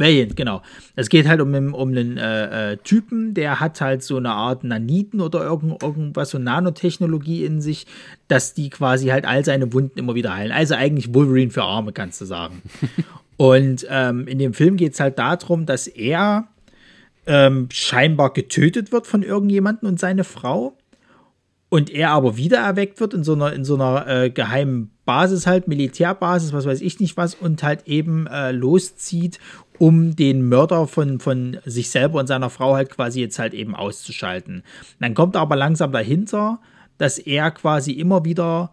Valiant, 0.00 0.34
genau. 0.34 0.62
Es 0.96 1.08
geht 1.08 1.28
halt 1.28 1.40
um, 1.40 1.54
um 1.74 1.88
einen 1.90 2.16
äh, 2.16 2.72
äh, 2.72 2.76
Typen, 2.78 3.34
der 3.34 3.60
hat 3.60 3.80
halt 3.80 4.02
so 4.02 4.16
eine 4.16 4.30
Art 4.30 4.64
Naniten 4.64 5.20
oder 5.20 5.44
irgend, 5.44 5.82
irgendwas, 5.82 6.30
so 6.30 6.38
Nanotechnologie 6.38 7.44
in 7.44 7.60
sich, 7.60 7.86
dass 8.26 8.54
die 8.54 8.70
quasi 8.70 9.08
halt 9.08 9.26
all 9.26 9.44
seine 9.44 9.72
Wunden 9.72 9.98
immer 9.98 10.14
wieder 10.14 10.34
heilen. 10.34 10.52
Also 10.52 10.74
eigentlich 10.74 11.14
Wolverine 11.14 11.50
für 11.50 11.62
Arme, 11.62 11.92
kannst 11.92 12.20
du 12.20 12.24
sagen. 12.24 12.62
Und 13.36 13.86
ähm, 13.88 14.26
in 14.26 14.38
dem 14.38 14.52
Film 14.52 14.76
geht 14.76 14.94
es 14.94 15.00
halt 15.00 15.18
darum, 15.18 15.64
dass 15.64 15.86
er 15.86 16.48
ähm, 17.26 17.68
scheinbar 17.70 18.32
getötet 18.32 18.92
wird 18.92 19.06
von 19.06 19.22
irgendjemandem 19.22 19.88
und 19.88 20.00
seine 20.00 20.24
Frau 20.24 20.76
und 21.70 21.88
er 21.88 22.10
aber 22.10 22.36
wiedererweckt 22.36 23.00
wird 23.00 23.14
in 23.14 23.24
so 23.24 23.32
einer, 23.32 23.52
in 23.52 23.64
so 23.64 23.76
einer 23.76 24.06
äh, 24.06 24.30
geheimen 24.30 24.90
Basis 25.06 25.46
halt, 25.46 25.68
Militärbasis, 25.68 26.52
was 26.52 26.66
weiß 26.66 26.80
ich 26.82 27.00
nicht 27.00 27.16
was, 27.16 27.34
und 27.34 27.62
halt 27.62 27.86
eben 27.86 28.26
äh, 28.26 28.50
loszieht, 28.52 29.38
um 29.80 30.14
den 30.14 30.46
Mörder 30.46 30.86
von, 30.86 31.20
von 31.20 31.56
sich 31.64 31.88
selber 31.88 32.20
und 32.20 32.26
seiner 32.26 32.50
Frau 32.50 32.74
halt 32.74 32.90
quasi 32.90 33.22
jetzt 33.22 33.38
halt 33.38 33.54
eben 33.54 33.74
auszuschalten. 33.74 34.62
Dann 35.00 35.14
kommt 35.14 35.36
er 35.36 35.40
aber 35.40 35.56
langsam 35.56 35.90
dahinter, 35.90 36.60
dass 36.98 37.18
er 37.18 37.50
quasi 37.50 37.92
immer 37.92 38.26
wieder 38.26 38.72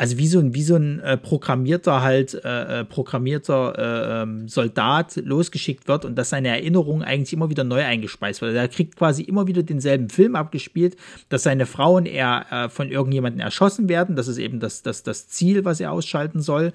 also 0.00 0.16
wie 0.16 0.28
so 0.28 0.38
ein, 0.38 0.54
wie 0.54 0.62
so 0.62 0.76
ein 0.76 0.98
äh, 1.00 1.18
programmierter 1.18 2.00
halt, 2.00 2.32
äh, 2.42 2.80
äh, 2.80 2.84
programmierter 2.86 3.74
äh, 3.76 4.22
ähm, 4.22 4.48
Soldat 4.48 5.16
losgeschickt 5.22 5.88
wird 5.88 6.06
und 6.06 6.16
dass 6.16 6.30
seine 6.30 6.48
Erinnerungen 6.48 7.02
eigentlich 7.02 7.34
immer 7.34 7.50
wieder 7.50 7.64
neu 7.64 7.84
eingespeist 7.84 8.40
wird. 8.40 8.56
Er 8.56 8.68
kriegt 8.68 8.96
quasi 8.96 9.22
immer 9.24 9.46
wieder 9.46 9.62
denselben 9.62 10.08
Film 10.08 10.36
abgespielt, 10.36 10.96
dass 11.28 11.42
seine 11.42 11.66
Frau 11.66 11.98
und 11.98 12.06
er 12.06 12.46
äh, 12.50 12.68
von 12.70 12.90
irgendjemandem 12.90 13.40
erschossen 13.40 13.90
werden. 13.90 14.16
Das 14.16 14.26
ist 14.26 14.38
eben 14.38 14.58
das, 14.58 14.80
das, 14.80 15.02
das 15.02 15.28
Ziel, 15.28 15.66
was 15.66 15.80
er 15.80 15.92
ausschalten 15.92 16.40
soll. 16.40 16.72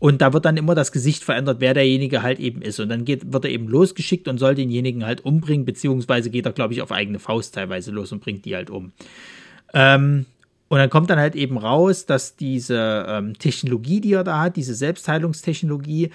Und 0.00 0.20
da 0.20 0.32
wird 0.32 0.44
dann 0.44 0.56
immer 0.56 0.74
das 0.74 0.90
Gesicht 0.90 1.22
verändert, 1.22 1.58
wer 1.60 1.74
derjenige 1.74 2.24
halt 2.24 2.40
eben 2.40 2.60
ist. 2.60 2.80
Und 2.80 2.88
dann 2.88 3.04
geht, 3.04 3.32
wird 3.32 3.44
er 3.44 3.52
eben 3.52 3.68
losgeschickt 3.68 4.26
und 4.26 4.38
soll 4.38 4.56
denjenigen 4.56 5.06
halt 5.06 5.24
umbringen, 5.24 5.64
beziehungsweise 5.64 6.28
geht 6.28 6.44
er, 6.44 6.52
glaube 6.52 6.74
ich, 6.74 6.82
auf 6.82 6.90
eigene 6.90 7.20
Faust 7.20 7.54
teilweise 7.54 7.92
los 7.92 8.10
und 8.10 8.20
bringt 8.20 8.44
die 8.44 8.56
halt 8.56 8.68
um. 8.68 8.90
Ähm, 9.74 10.26
und 10.68 10.78
dann 10.78 10.90
kommt 10.90 11.10
dann 11.10 11.18
halt 11.18 11.36
eben 11.36 11.58
raus, 11.58 12.06
dass 12.06 12.36
diese 12.36 13.06
ähm, 13.08 13.38
Technologie, 13.38 14.00
die 14.00 14.14
er 14.14 14.24
da 14.24 14.40
hat, 14.40 14.56
diese 14.56 14.74
Selbstheilungstechnologie, 14.74 16.10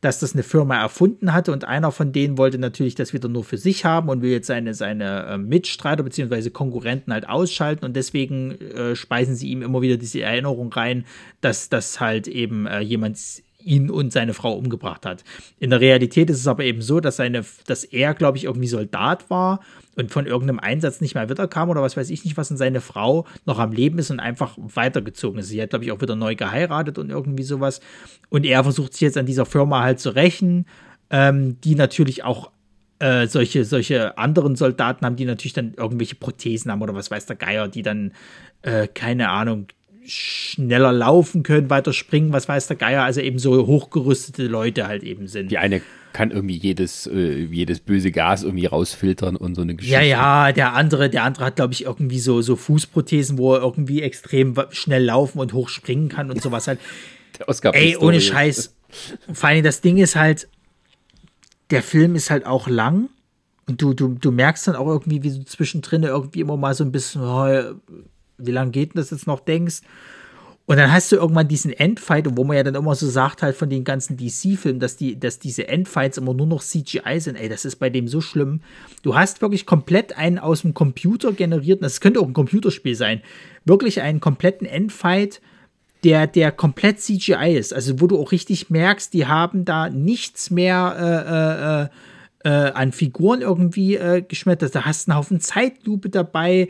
dass 0.00 0.20
das 0.20 0.34
eine 0.34 0.44
Firma 0.44 0.80
erfunden 0.80 1.32
hatte 1.32 1.50
und 1.50 1.64
einer 1.64 1.90
von 1.90 2.12
denen 2.12 2.38
wollte 2.38 2.58
natürlich 2.58 2.94
das 2.94 3.12
wieder 3.12 3.28
nur 3.28 3.42
für 3.42 3.58
sich 3.58 3.84
haben 3.84 4.08
und 4.08 4.22
will 4.22 4.30
jetzt 4.30 4.46
seine, 4.46 4.74
seine 4.74 5.26
äh, 5.26 5.38
Mitstreiter 5.38 6.04
bzw. 6.04 6.50
Konkurrenten 6.50 7.12
halt 7.12 7.28
ausschalten 7.28 7.84
und 7.84 7.96
deswegen 7.96 8.52
äh, 8.52 8.94
speisen 8.94 9.34
sie 9.34 9.48
ihm 9.48 9.62
immer 9.62 9.82
wieder 9.82 9.96
diese 9.96 10.22
Erinnerung 10.22 10.72
rein, 10.72 11.04
dass 11.40 11.68
das 11.68 11.98
halt 11.98 12.28
eben 12.28 12.66
äh, 12.66 12.80
jemand 12.80 13.18
ihn 13.60 13.90
und 13.90 14.12
seine 14.12 14.34
Frau 14.34 14.54
umgebracht 14.54 15.04
hat. 15.04 15.24
In 15.58 15.70
der 15.70 15.80
Realität 15.80 16.30
ist 16.30 16.38
es 16.38 16.46
aber 16.46 16.62
eben 16.62 16.80
so, 16.80 17.00
dass 17.00 17.16
seine, 17.16 17.44
dass 17.66 17.82
er, 17.82 18.14
glaube 18.14 18.38
ich, 18.38 18.44
irgendwie 18.44 18.68
Soldat 18.68 19.28
war 19.30 19.60
und 19.98 20.12
von 20.12 20.26
irgendeinem 20.26 20.60
Einsatz 20.60 21.00
nicht 21.00 21.16
mehr 21.16 21.28
wiederkam 21.28 21.70
oder 21.70 21.82
was 21.82 21.96
weiß 21.96 22.08
ich 22.10 22.24
nicht, 22.24 22.36
was 22.36 22.52
und 22.52 22.56
seine 22.56 22.80
Frau 22.80 23.26
noch 23.46 23.58
am 23.58 23.72
Leben 23.72 23.98
ist 23.98 24.12
und 24.12 24.20
einfach 24.20 24.54
weitergezogen 24.56 25.40
ist. 25.40 25.48
Sie 25.48 25.60
hat, 25.60 25.70
glaube 25.70 25.84
ich, 25.84 25.90
auch 25.90 26.00
wieder 26.00 26.14
neu 26.14 26.36
geheiratet 26.36 26.98
und 26.98 27.10
irgendwie 27.10 27.42
sowas. 27.42 27.80
Und 28.28 28.46
er 28.46 28.62
versucht 28.62 28.92
sich 28.92 29.00
jetzt 29.00 29.18
an 29.18 29.26
dieser 29.26 29.44
Firma 29.44 29.82
halt 29.82 29.98
zu 29.98 30.10
rächen, 30.10 30.66
ähm, 31.10 31.60
die 31.62 31.74
natürlich 31.74 32.22
auch 32.22 32.52
äh, 33.00 33.26
solche, 33.26 33.64
solche 33.64 34.16
anderen 34.16 34.54
Soldaten 34.54 35.04
haben, 35.04 35.16
die 35.16 35.24
natürlich 35.24 35.52
dann 35.52 35.74
irgendwelche 35.76 36.14
Prothesen 36.14 36.70
haben 36.70 36.80
oder 36.80 36.94
was 36.94 37.10
weiß 37.10 37.26
der 37.26 37.36
Geier, 37.36 37.66
die 37.66 37.82
dann, 37.82 38.12
äh, 38.62 38.86
keine 38.86 39.30
Ahnung, 39.30 39.66
schneller 40.04 40.92
laufen 40.92 41.42
können, 41.42 41.70
weiter 41.70 41.92
springen, 41.92 42.32
was 42.32 42.48
weiß 42.48 42.68
der 42.68 42.76
Geier, 42.76 43.02
also 43.02 43.20
eben 43.20 43.40
so 43.40 43.66
hochgerüstete 43.66 44.46
Leute 44.46 44.86
halt 44.86 45.02
eben 45.02 45.26
sind. 45.26 45.50
Die 45.50 45.58
eine 45.58 45.82
kann 46.12 46.30
irgendwie 46.30 46.56
jedes, 46.56 47.06
äh, 47.06 47.44
jedes 47.44 47.80
böse 47.80 48.10
Gas 48.10 48.42
irgendwie 48.42 48.66
rausfiltern 48.66 49.36
und 49.36 49.54
so 49.54 49.62
eine 49.62 49.74
Geschichte. 49.74 49.94
Ja, 49.96 50.02
ja, 50.02 50.52
der 50.52 50.74
andere, 50.74 51.10
der 51.10 51.24
andere 51.24 51.46
hat, 51.46 51.56
glaube 51.56 51.72
ich, 51.72 51.84
irgendwie 51.84 52.18
so, 52.18 52.42
so 52.42 52.56
Fußprothesen, 52.56 53.38
wo 53.38 53.54
er 53.54 53.62
irgendwie 53.62 54.02
extrem 54.02 54.54
schnell 54.70 55.04
laufen 55.04 55.38
und 55.38 55.52
hoch 55.52 55.68
springen 55.68 56.08
kann 56.08 56.30
und 56.30 56.42
sowas 56.42 56.66
halt. 56.68 56.80
der 57.38 57.48
Oscar 57.48 57.74
Ey, 57.74 57.96
ohne 57.96 58.20
Scheiß. 58.20 58.74
Vor 59.32 59.48
allem 59.48 59.62
das 59.62 59.80
Ding 59.80 59.98
ist 59.98 60.16
halt, 60.16 60.48
der 61.70 61.82
Film 61.82 62.14
ist 62.14 62.30
halt 62.30 62.46
auch 62.46 62.68
lang 62.68 63.10
und 63.66 63.82
du, 63.82 63.92
du, 63.92 64.08
du 64.14 64.32
merkst 64.32 64.68
dann 64.68 64.76
auch 64.76 64.86
irgendwie, 64.86 65.22
wie 65.22 65.30
du 65.30 65.44
zwischendrin 65.44 66.02
irgendwie 66.02 66.40
immer 66.40 66.56
mal 66.56 66.74
so 66.74 66.84
ein 66.84 66.92
bisschen, 66.92 67.22
oh, 67.22 67.74
wie 68.38 68.50
lange 68.50 68.70
geht 68.70 68.94
denn 68.94 69.00
das 69.00 69.10
jetzt 69.10 69.26
noch, 69.26 69.40
denkst. 69.40 69.82
Und 70.68 70.76
dann 70.76 70.92
hast 70.92 71.10
du 71.10 71.16
irgendwann 71.16 71.48
diesen 71.48 71.72
Endfight, 71.72 72.26
wo 72.36 72.44
man 72.44 72.54
ja 72.54 72.62
dann 72.62 72.74
immer 72.74 72.94
so 72.94 73.08
sagt, 73.08 73.40
halt 73.40 73.56
von 73.56 73.70
den 73.70 73.84
ganzen 73.84 74.18
DC-Filmen, 74.18 74.80
dass, 74.80 74.96
die, 74.96 75.18
dass 75.18 75.38
diese 75.38 75.66
Endfights 75.66 76.18
immer 76.18 76.34
nur 76.34 76.46
noch 76.46 76.62
CGI 76.62 77.20
sind. 77.20 77.36
Ey, 77.36 77.48
das 77.48 77.64
ist 77.64 77.76
bei 77.76 77.88
dem 77.88 78.06
so 78.06 78.20
schlimm. 78.20 78.60
Du 79.02 79.14
hast 79.14 79.40
wirklich 79.40 79.64
komplett 79.64 80.18
einen 80.18 80.38
aus 80.38 80.60
dem 80.60 80.74
Computer 80.74 81.32
generierten, 81.32 81.84
das 81.84 82.02
könnte 82.02 82.20
auch 82.20 82.26
ein 82.26 82.34
Computerspiel 82.34 82.94
sein, 82.94 83.22
wirklich 83.64 84.02
einen 84.02 84.20
kompletten 84.20 84.66
Endfight, 84.66 85.40
der, 86.04 86.26
der 86.26 86.52
komplett 86.52 87.00
CGI 87.00 87.56
ist. 87.56 87.72
Also 87.72 88.02
wo 88.02 88.06
du 88.06 88.20
auch 88.20 88.30
richtig 88.30 88.68
merkst, 88.68 89.14
die 89.14 89.24
haben 89.24 89.64
da 89.64 89.88
nichts 89.88 90.50
mehr 90.50 91.88
äh, 92.44 92.50
äh, 92.50 92.66
äh, 92.66 92.72
an 92.72 92.92
Figuren 92.92 93.40
irgendwie 93.40 93.96
äh, 93.96 94.20
geschmettert. 94.20 94.74
Da 94.74 94.84
hast 94.84 95.06
du 95.06 95.12
einen 95.12 95.18
Haufen 95.18 95.40
Zeitlupe 95.40 96.10
dabei 96.10 96.68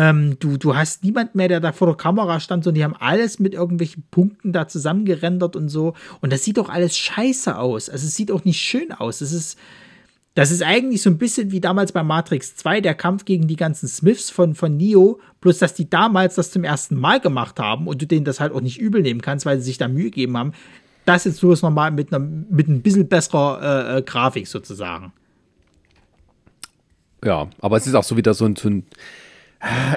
ähm, 0.00 0.38
du, 0.38 0.56
du 0.56 0.74
hast 0.74 1.04
niemand 1.04 1.34
mehr, 1.34 1.48
der 1.48 1.60
da 1.60 1.72
vor 1.72 1.86
der 1.86 1.96
Kamera 1.96 2.40
stand, 2.40 2.64
sondern 2.64 2.76
die 2.76 2.84
haben 2.84 2.96
alles 2.98 3.38
mit 3.38 3.52
irgendwelchen 3.52 4.02
Punkten 4.10 4.50
da 4.50 4.66
zusammengerendert 4.66 5.56
und 5.56 5.68
so. 5.68 5.92
Und 6.22 6.32
das 6.32 6.42
sieht 6.42 6.56
doch 6.56 6.70
alles 6.70 6.96
scheiße 6.96 7.58
aus. 7.58 7.90
Also 7.90 8.06
es 8.06 8.14
sieht 8.14 8.32
auch 8.32 8.46
nicht 8.46 8.62
schön 8.62 8.92
aus. 8.92 9.20
Es 9.20 9.30
ist, 9.30 9.58
das 10.34 10.52
ist 10.52 10.62
eigentlich 10.62 11.02
so 11.02 11.10
ein 11.10 11.18
bisschen 11.18 11.50
wie 11.50 11.60
damals 11.60 11.92
bei 11.92 12.02
Matrix 12.02 12.56
2, 12.56 12.80
der 12.80 12.94
Kampf 12.94 13.26
gegen 13.26 13.46
die 13.46 13.56
ganzen 13.56 13.88
Smiths 13.88 14.30
von, 14.30 14.54
von 14.54 14.74
Neo, 14.74 15.20
bloß 15.42 15.58
dass 15.58 15.74
die 15.74 15.90
damals 15.90 16.36
das 16.36 16.50
zum 16.50 16.64
ersten 16.64 16.94
Mal 16.94 17.20
gemacht 17.20 17.60
haben 17.60 17.86
und 17.86 18.00
du 18.00 18.06
denen 18.06 18.24
das 18.24 18.40
halt 18.40 18.54
auch 18.54 18.62
nicht 18.62 18.80
übel 18.80 19.02
nehmen 19.02 19.20
kannst, 19.20 19.44
weil 19.44 19.58
sie 19.58 19.64
sich 19.64 19.76
da 19.76 19.86
Mühe 19.86 20.04
gegeben 20.04 20.38
haben. 20.38 20.52
Das 21.04 21.24
jetzt 21.26 21.40
bloß 21.40 21.60
nochmal 21.60 21.90
mit, 21.90 22.10
mit 22.10 22.68
ein 22.68 22.80
bisschen 22.80 23.06
besserer 23.06 23.96
äh, 23.96 23.98
äh, 23.98 24.02
Grafik 24.02 24.48
sozusagen. 24.48 25.12
Ja, 27.22 27.50
aber 27.60 27.76
es 27.76 27.86
ist 27.86 27.94
auch 27.94 28.04
so 28.04 28.16
wieder 28.16 28.32
so 28.32 28.46
ein, 28.46 28.56
so 28.56 28.70
ein 28.70 28.86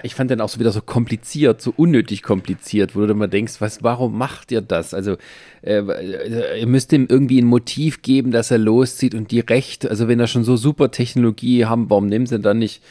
ich 0.04 0.14
fand 0.16 0.30
den 0.30 0.42
auch 0.42 0.50
so 0.50 0.60
wieder 0.60 0.72
so 0.72 0.82
kompliziert, 0.82 1.62
so 1.62 1.74
unnötig 1.76 2.22
kompliziert, 2.22 2.96
wo 2.96 3.06
du 3.06 3.12
immer 3.12 3.30
denkst, 3.30 3.56
was, 3.60 3.82
warum 3.82 4.18
macht 4.18 4.52
ihr 4.52 4.62
das? 4.62 4.94
Also, 4.94 5.16
äh, 5.62 6.60
ihr 6.60 6.68
müsst 6.68 6.92
ihm 6.92 7.08
irgendwie 7.10 7.42
ein 7.42 7.46
Motiv 7.46 8.02
geben, 8.02 8.32
dass 8.32 8.52
er 8.52 8.58
loszieht 8.58 9.16
und 9.16 9.32
die 9.32 9.40
Recht, 9.40 9.90
also 9.90 10.10
wenn 10.10 10.20
er 10.20 10.28
schon 10.28 10.44
so 10.44 10.58
super 10.58 10.92
Technologie 10.92 11.66
haben, 11.66 11.90
warum 11.90 12.08
nehmen 12.08 12.26
sie 12.26 12.40
dann 12.40 12.60
nicht, 12.60 12.84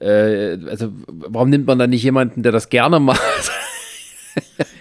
äh, 0.00 0.56
also, 0.68 0.92
warum 1.08 1.50
nimmt 1.50 1.66
man 1.66 1.78
dann 1.80 1.90
nicht 1.90 2.04
jemanden, 2.04 2.44
der 2.44 2.52
das 2.52 2.68
gerne 2.68 3.00
macht? 3.00 3.50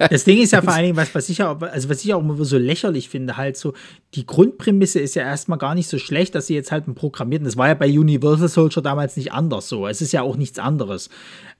Das 0.10 0.24
Ding 0.24 0.42
ist 0.42 0.52
ja 0.52 0.62
vor 0.62 0.74
allen 0.74 0.84
Dingen, 0.84 0.98
was, 0.98 1.14
was, 1.16 1.30
ich 1.30 1.42
auch, 1.44 1.62
also 1.62 1.90
was 1.90 2.04
ich 2.04 2.14
auch 2.14 2.20
immer 2.20 2.44
so 2.44 2.58
lächerlich 2.58 3.10
finde, 3.10 3.38
halt 3.38 3.58
so, 3.58 3.74
die 4.16 4.26
Grundprämisse 4.26 5.00
ist 5.00 5.16
ja 5.16 5.24
erstmal 5.24 5.58
gar 5.58 5.76
nicht 5.76 5.88
so 5.88 5.98
schlecht, 5.98 6.36
dass 6.36 6.48
sie 6.48 6.56
jetzt 6.56 6.72
halt 6.72 6.86
einen 6.86 6.96
Programmierten, 6.96 7.46
das 7.46 7.58
war 7.58 7.68
ja 7.68 7.74
bei 7.74 7.88
Universal 7.88 8.50
Soldier 8.50 8.82
damals 8.82 9.18
nicht 9.18 9.32
anders 9.32 9.70
so. 9.70 9.88
Es 9.88 10.02
ist 10.02 10.12
ja 10.12 10.22
auch 10.22 10.36
nichts 10.36 10.60
anderes 10.60 11.10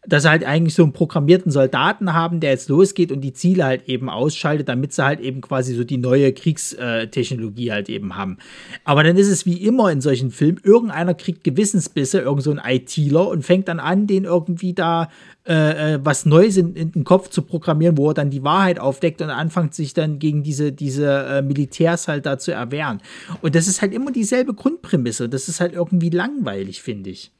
dass 0.06 0.24
sie 0.24 0.30
halt 0.30 0.44
eigentlich 0.44 0.76
so 0.76 0.84
einen 0.84 0.94
programmierten 0.94 1.52
Soldaten 1.52 2.14
haben, 2.14 2.40
der 2.40 2.52
jetzt 2.52 2.70
losgeht 2.70 3.12
und 3.12 3.22
die 3.22 3.34
Ziele 3.34 3.66
halt 3.66 3.88
eben 3.88 4.10
ausschaltet, 4.10 4.68
damit 4.68 4.94
sie 4.94 5.04
halt 5.04 5.20
eben 5.20 5.42
quasi 5.42 5.74
so 5.74 5.84
die 5.84 5.98
neue 5.98 6.34
Kriegstechnologie 6.34 7.72
halt 7.72 7.90
eben 7.90 8.16
haben. 8.16 8.38
Aber 8.84 9.04
dann 9.04 9.18
ist 9.18 9.30
es 9.30 9.46
wie 9.46 9.66
immer 9.66 9.92
in 9.92 10.02
solchen 10.02 10.32
Filmen, 10.32 10.60
irgendeiner 10.64 11.14
kriegt 11.14 11.44
Gewissensbisse, 11.44 12.20
irgend 12.20 12.44
so 12.44 12.52
ein 12.52 12.62
ITler 12.64 13.28
und 13.30 13.44
fängt 13.44 13.68
dann 13.68 13.80
an, 13.80 14.08
den 14.08 14.26
irgendwie 14.26 14.74
da 14.74 15.10
äh, 15.46 15.96
äh, 15.96 16.00
was 16.02 16.26
Neues 16.26 16.56
in, 16.56 16.74
in, 16.76 16.92
den 16.92 17.04
Kopf 17.04 17.30
zu 17.30 17.42
programmieren, 17.42 17.98
wo 17.98 18.10
er 18.10 18.14
dann 18.14 18.30
die 18.30 18.44
Wahrheit 18.44 18.80
aufdeckt 18.80 19.22
und 19.22 19.30
anfängt 19.30 19.74
sich 19.74 19.94
dann 19.94 20.20
gegen 20.20 20.42
diese, 20.42 20.72
diese 20.72 21.26
äh, 21.26 21.42
Militärs 21.42 22.08
halt 22.08 22.26
da 22.26 22.38
zu 22.38 22.54
erwehren. 22.54 23.02
Und 23.42 23.56
das 23.56 23.68
ist 23.68 23.82
halt 23.82 23.94
immer 23.94 24.12
dieselbe 24.12 24.54
Grundprämisse. 24.54 25.28
Das 25.28 25.50
ist 25.50 25.60
halt 25.60 25.74
irgendwie 25.74 26.10
langweilig, 26.10 26.82
finde 26.82 27.10
ich. 27.10 27.32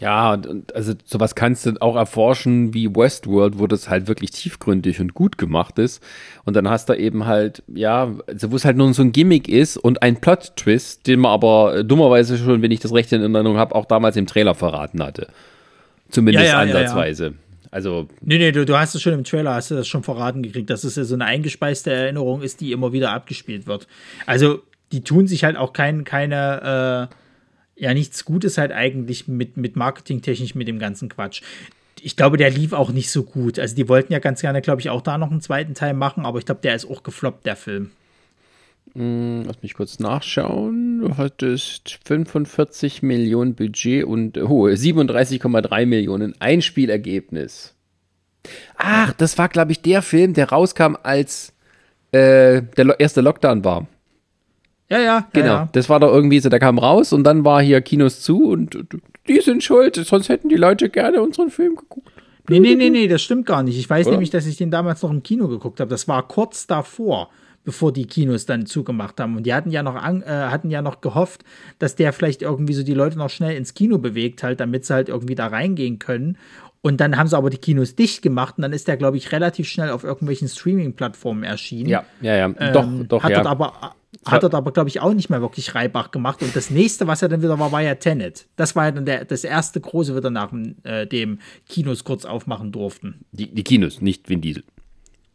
Ja, 0.00 0.34
und, 0.34 0.74
also 0.74 0.94
sowas 1.04 1.34
kannst 1.34 1.66
du 1.66 1.72
auch 1.80 1.96
erforschen 1.96 2.72
wie 2.72 2.94
Westworld, 2.94 3.58
wo 3.58 3.66
das 3.66 3.88
halt 3.88 4.06
wirklich 4.06 4.30
tiefgründig 4.30 5.00
und 5.00 5.14
gut 5.14 5.38
gemacht 5.38 5.78
ist. 5.78 6.02
Und 6.44 6.54
dann 6.54 6.68
hast 6.68 6.88
du 6.88 6.94
eben 6.94 7.26
halt, 7.26 7.62
ja, 7.66 8.12
also 8.26 8.52
wo 8.52 8.56
es 8.56 8.64
halt 8.64 8.76
nur 8.76 8.92
so 8.94 9.02
ein 9.02 9.12
Gimmick 9.12 9.48
ist 9.48 9.76
und 9.76 10.02
ein 10.02 10.20
Plot-Twist, 10.20 11.06
den 11.06 11.20
man 11.20 11.32
aber 11.32 11.78
äh, 11.78 11.84
dummerweise 11.84 12.38
schon, 12.38 12.62
wenn 12.62 12.70
ich 12.70 12.80
das 12.80 12.92
recht 12.92 13.12
in 13.12 13.20
Erinnerung 13.20 13.56
habe, 13.56 13.74
auch 13.74 13.86
damals 13.86 14.16
im 14.16 14.26
Trailer 14.26 14.54
verraten 14.54 15.02
hatte. 15.02 15.28
Zumindest 16.10 16.46
ja, 16.46 16.52
ja, 16.52 16.58
ansatzweise. 16.60 17.26
Ja, 17.26 17.32
also. 17.70 18.08
Nee, 18.20 18.38
nee, 18.38 18.52
du, 18.52 18.64
du 18.64 18.78
hast 18.78 18.94
es 18.94 19.02
schon 19.02 19.12
im 19.12 19.24
Trailer, 19.24 19.54
hast 19.54 19.70
du 19.70 19.74
das 19.74 19.88
schon 19.88 20.02
verraten 20.02 20.42
gekriegt, 20.42 20.70
dass 20.70 20.84
es 20.84 20.96
ja 20.96 21.04
so 21.04 21.14
eine 21.14 21.24
eingespeiste 21.24 21.92
Erinnerung 21.92 22.42
ist, 22.42 22.60
die 22.60 22.72
immer 22.72 22.92
wieder 22.92 23.12
abgespielt 23.12 23.66
wird. 23.66 23.86
Also, 24.26 24.60
die 24.92 25.02
tun 25.02 25.26
sich 25.26 25.44
halt 25.44 25.56
auch 25.56 25.72
kein, 25.72 26.04
keine, 26.04 27.08
äh, 27.10 27.14
ja 27.78 27.94
nichts 27.94 28.24
Gutes 28.24 28.58
halt 28.58 28.72
eigentlich 28.72 29.28
mit, 29.28 29.56
mit 29.56 29.76
marketingtechnisch 29.76 30.54
mit 30.54 30.68
dem 30.68 30.78
ganzen 30.78 31.08
Quatsch. 31.08 31.42
Ich 32.00 32.16
glaube, 32.16 32.36
der 32.36 32.50
lief 32.50 32.72
auch 32.72 32.90
nicht 32.90 33.10
so 33.10 33.24
gut. 33.24 33.58
Also 33.58 33.74
die 33.74 33.88
wollten 33.88 34.12
ja 34.12 34.18
ganz 34.18 34.40
gerne, 34.40 34.62
glaube 34.62 34.80
ich, 34.80 34.90
auch 34.90 35.02
da 35.02 35.18
noch 35.18 35.30
einen 35.30 35.40
zweiten 35.40 35.74
Teil 35.74 35.94
machen, 35.94 36.26
aber 36.26 36.38
ich 36.38 36.44
glaube, 36.44 36.60
der 36.62 36.74
ist 36.74 36.88
auch 36.88 37.02
gefloppt, 37.02 37.44
der 37.46 37.56
Film. 37.56 37.90
Mm, 38.94 39.42
lass 39.46 39.62
mich 39.62 39.74
kurz 39.74 39.98
nachschauen. 39.98 41.00
du 41.00 41.16
hattest 41.16 41.98
45 42.04 43.02
Millionen 43.02 43.54
Budget 43.54 44.04
und 44.04 44.36
hohe 44.36 44.72
37,3 44.72 45.86
Millionen 45.86 46.40
Einspielergebnis. 46.40 47.74
Ach, 48.76 49.12
das 49.12 49.36
war, 49.36 49.48
glaube 49.48 49.72
ich, 49.72 49.82
der 49.82 50.02
Film, 50.02 50.34
der 50.34 50.50
rauskam, 50.50 50.96
als 51.02 51.52
äh, 52.12 52.62
der 52.62 53.00
erste 53.00 53.20
Lockdown 53.20 53.64
war. 53.64 53.88
Ja, 54.90 54.98
ja. 55.00 55.28
Genau. 55.32 55.46
Ja, 55.46 55.52
ja. 55.52 55.68
Das 55.72 55.88
war 55.88 56.00
doch 56.00 56.12
irgendwie 56.12 56.40
so, 56.40 56.48
der 56.48 56.58
kam 56.58 56.78
raus 56.78 57.12
und 57.12 57.24
dann 57.24 57.44
war 57.44 57.62
hier 57.62 57.80
Kinos 57.80 58.20
zu 58.20 58.50
und 58.50 58.78
die 59.28 59.40
sind 59.40 59.62
schuld, 59.62 59.96
sonst 59.96 60.28
hätten 60.28 60.48
die 60.48 60.56
Leute 60.56 60.88
gerne 60.88 61.22
unseren 61.22 61.50
Film 61.50 61.76
geguckt. 61.76 62.08
Nee, 62.48 62.60
nee, 62.60 62.74
nee, 62.74 62.88
nee, 62.88 63.08
das 63.08 63.20
stimmt 63.20 63.44
gar 63.44 63.62
nicht. 63.62 63.78
Ich 63.78 63.88
weiß 63.88 64.06
Oder? 64.06 64.14
nämlich, 64.14 64.30
dass 64.30 64.46
ich 64.46 64.56
den 64.56 64.70
damals 64.70 65.02
noch 65.02 65.10
im 65.10 65.22
Kino 65.22 65.48
geguckt 65.48 65.80
habe. 65.80 65.90
Das 65.90 66.08
war 66.08 66.26
kurz 66.26 66.66
davor, 66.66 67.28
bevor 67.62 67.92
die 67.92 68.06
Kinos 68.06 68.46
dann 68.46 68.64
zugemacht 68.64 69.20
haben. 69.20 69.36
Und 69.36 69.44
die 69.44 69.52
hatten 69.52 69.70
ja 69.70 69.82
noch, 69.82 69.96
äh, 69.96 70.22
hatten 70.24 70.70
ja 70.70 70.80
noch 70.80 71.02
gehofft, 71.02 71.44
dass 71.78 71.94
der 71.94 72.14
vielleicht 72.14 72.40
irgendwie 72.40 72.72
so 72.72 72.82
die 72.82 72.94
Leute 72.94 73.18
noch 73.18 73.28
schnell 73.28 73.54
ins 73.54 73.74
Kino 73.74 73.98
bewegt, 73.98 74.42
halt, 74.42 74.60
damit 74.60 74.86
sie 74.86 74.94
halt 74.94 75.10
irgendwie 75.10 75.34
da 75.34 75.48
reingehen 75.48 75.98
können. 75.98 76.38
Und 76.80 77.00
dann 77.02 77.18
haben 77.18 77.26
sie 77.26 77.36
aber 77.36 77.50
die 77.50 77.58
Kinos 77.58 77.96
dicht 77.96 78.22
gemacht 78.22 78.54
und 78.56 78.62
dann 78.62 78.72
ist 78.72 78.88
der, 78.88 78.96
glaube 78.96 79.18
ich, 79.18 79.32
relativ 79.32 79.68
schnell 79.68 79.90
auf 79.90 80.04
irgendwelchen 80.04 80.48
Streaming-Plattformen 80.48 81.42
erschienen. 81.42 81.90
Ja, 81.90 82.04
ja, 82.22 82.36
ja. 82.36 82.46
Ähm, 82.46 82.72
doch, 82.72 82.88
doch, 83.08 83.22
hat 83.24 83.32
ja. 83.32 83.42
Dort 83.42 83.48
aber, 83.48 83.94
hat 84.24 84.42
dort 84.42 84.54
aber, 84.54 84.72
glaube 84.72 84.88
ich, 84.88 85.00
auch 85.00 85.12
nicht 85.12 85.30
mehr 85.30 85.40
wirklich 85.40 85.74
Reibach 85.74 86.10
gemacht. 86.10 86.42
Und 86.42 86.56
das 86.56 86.70
nächste, 86.70 87.06
was 87.06 87.22
er 87.22 87.28
dann 87.28 87.42
wieder 87.42 87.58
war, 87.58 87.72
war 87.72 87.82
ja 87.82 87.94
Tenet. 87.94 88.46
Das 88.56 88.74
war 88.74 88.86
ja 88.86 88.90
dann 88.90 89.04
der, 89.04 89.24
das 89.24 89.44
erste 89.44 89.80
große 89.80 90.16
wieder 90.16 90.30
nach 90.30 90.52
äh, 90.84 91.06
dem 91.06 91.38
Kinos 91.68 92.04
kurz 92.04 92.24
aufmachen 92.24 92.72
durften. 92.72 93.24
Die, 93.32 93.54
die 93.54 93.64
Kinos, 93.64 94.00
nicht 94.00 94.28
Vin 94.28 94.40
Diesel. 94.40 94.64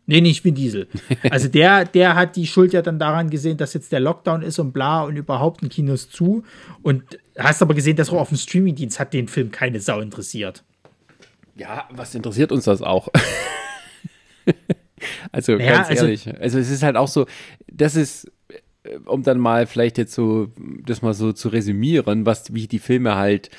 Nee, 0.06 0.22
nicht 0.22 0.44
Vin 0.44 0.56
Diesel. 0.56 0.88
Also 1.30 1.48
der, 1.48 1.86
der 1.86 2.16
hat 2.16 2.36
die 2.36 2.46
Schuld 2.46 2.74
ja 2.74 2.82
dann 2.82 3.00
daran 3.00 3.30
gesehen, 3.30 3.58
dass 3.58 3.74
jetzt 3.74 3.92
der 3.92 4.00
Lockdown 4.00 4.42
ist 4.42 4.60
und 4.60 4.74
bla 4.74 5.04
und 5.04 5.16
überhaupt 5.16 5.64
ein 5.64 5.70
Kinos 5.70 6.10
zu. 6.10 6.44
Und 6.82 7.04
hast 7.38 7.62
aber 7.62 7.74
gesehen, 7.74 7.96
dass 7.96 8.10
auch 8.10 8.20
auf 8.20 8.30
dem 8.30 8.38
Streamingdienst 8.38 9.00
hat 9.00 9.14
den 9.14 9.28
Film 9.28 9.52
keine 9.52 9.80
Sau 9.80 10.00
interessiert. 10.02 10.64
Ja, 11.56 11.88
was 11.92 12.16
interessiert 12.16 12.52
uns 12.52 12.66
das 12.66 12.82
auch? 12.82 13.08
also 15.32 15.54
naja, 15.54 15.76
ganz 15.76 15.90
also 15.90 16.06
ehrlich. 16.06 16.28
Also, 16.28 16.42
also 16.42 16.60
es 16.60 16.70
ist 16.70 16.84
halt 16.84 16.98
auch 16.98 17.08
so, 17.08 17.28
das 17.72 17.96
ist, 17.96 18.30
um 19.06 19.24
dann 19.24 19.40
mal 19.40 19.66
vielleicht 19.66 19.98
jetzt 19.98 20.14
so, 20.14 20.50
das 20.86 21.02
mal 21.02 21.14
so 21.14 21.32
zu 21.32 21.50
resümieren, 21.50 22.26
was, 22.26 22.54
wie 22.54 22.68
die 22.68 22.80
Filme 22.80 23.16
halt, 23.16 23.50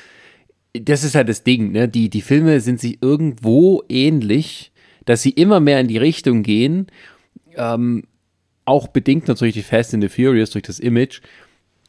das 0.73 1.05
ist 1.05 1.15
halt 1.15 1.29
das 1.29 1.45
Ding, 1.45 1.73
ne? 1.73 1.89
Die, 1.89 2.11
die 2.11 2.21
Filme 2.21 2.61
sind 2.61 2.81
sich 2.81 2.99
irgendwo 3.01 3.83
ähnlich, 3.89 4.73
dass 5.05 5.23
sie 5.23 5.31
immer 5.31 5.61
mehr 5.61 5.81
in 5.81 5.89
die 5.89 5.99
Richtung 5.99 6.43
gehen, 6.43 6.89
ähm, 7.57 8.05
auch 8.65 8.89
bedingt 8.89 9.29
natürlich 9.29 9.55
die 9.55 9.63
Fast 9.63 9.95
and 9.95 10.03
the 10.03 10.09
Furious 10.09 10.51
durch 10.51 10.65
das 10.65 10.79
Image. 10.81 11.21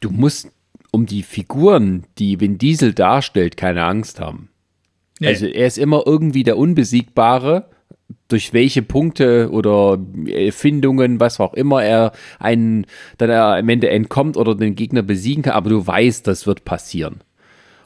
Du 0.00 0.10
musst 0.10 0.50
um 0.90 1.06
die 1.06 1.22
Figuren, 1.22 2.04
die 2.18 2.40
Vin 2.40 2.58
Diesel 2.58 2.92
darstellt, 2.92 3.56
keine 3.56 3.84
Angst 3.84 4.20
haben. 4.20 4.50
Nee. 5.20 5.28
Also 5.28 5.46
er 5.46 5.66
ist 5.66 5.78
immer 5.78 6.02
irgendwie 6.06 6.42
der 6.42 6.58
Unbesiegbare, 6.58 7.70
durch 8.28 8.52
welche 8.52 8.82
Punkte 8.82 9.50
oder 9.50 9.98
Erfindungen, 10.26 11.20
was 11.20 11.38
auch 11.40 11.54
immer 11.54 11.84
er 11.84 12.12
einen, 12.38 12.86
dann 13.18 13.30
er 13.30 13.56
am 13.56 13.68
Ende 13.68 13.88
entkommt 13.88 14.36
oder 14.36 14.54
den 14.54 14.74
Gegner 14.74 15.02
besiegen 15.02 15.44
kann, 15.44 15.54
aber 15.54 15.70
du 15.70 15.86
weißt, 15.86 16.26
das 16.26 16.46
wird 16.46 16.64
passieren. 16.64 17.20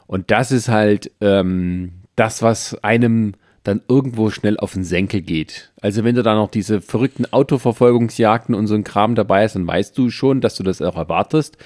Und 0.07 0.31
das 0.31 0.51
ist 0.51 0.67
halt 0.67 1.11
ähm, 1.21 1.93
das, 2.15 2.41
was 2.41 2.75
einem 2.83 3.33
dann 3.63 3.81
irgendwo 3.87 4.31
schnell 4.31 4.57
auf 4.57 4.73
den 4.73 4.83
Senkel 4.83 5.21
geht. 5.21 5.71
Also 5.79 6.03
wenn 6.03 6.15
du 6.15 6.23
da 6.23 6.33
noch 6.33 6.49
diese 6.49 6.81
verrückten 6.81 7.31
Autoverfolgungsjagden 7.31 8.55
und 8.55 8.67
so 8.67 8.73
ein 8.73 8.83
Kram 8.83 9.13
dabei 9.13 9.43
hast, 9.43 9.55
dann 9.55 9.67
weißt 9.67 9.95
du 9.97 10.09
schon, 10.09 10.41
dass 10.41 10.55
du 10.55 10.63
das 10.63 10.81
auch 10.81 10.97
erwartest. 10.97 11.57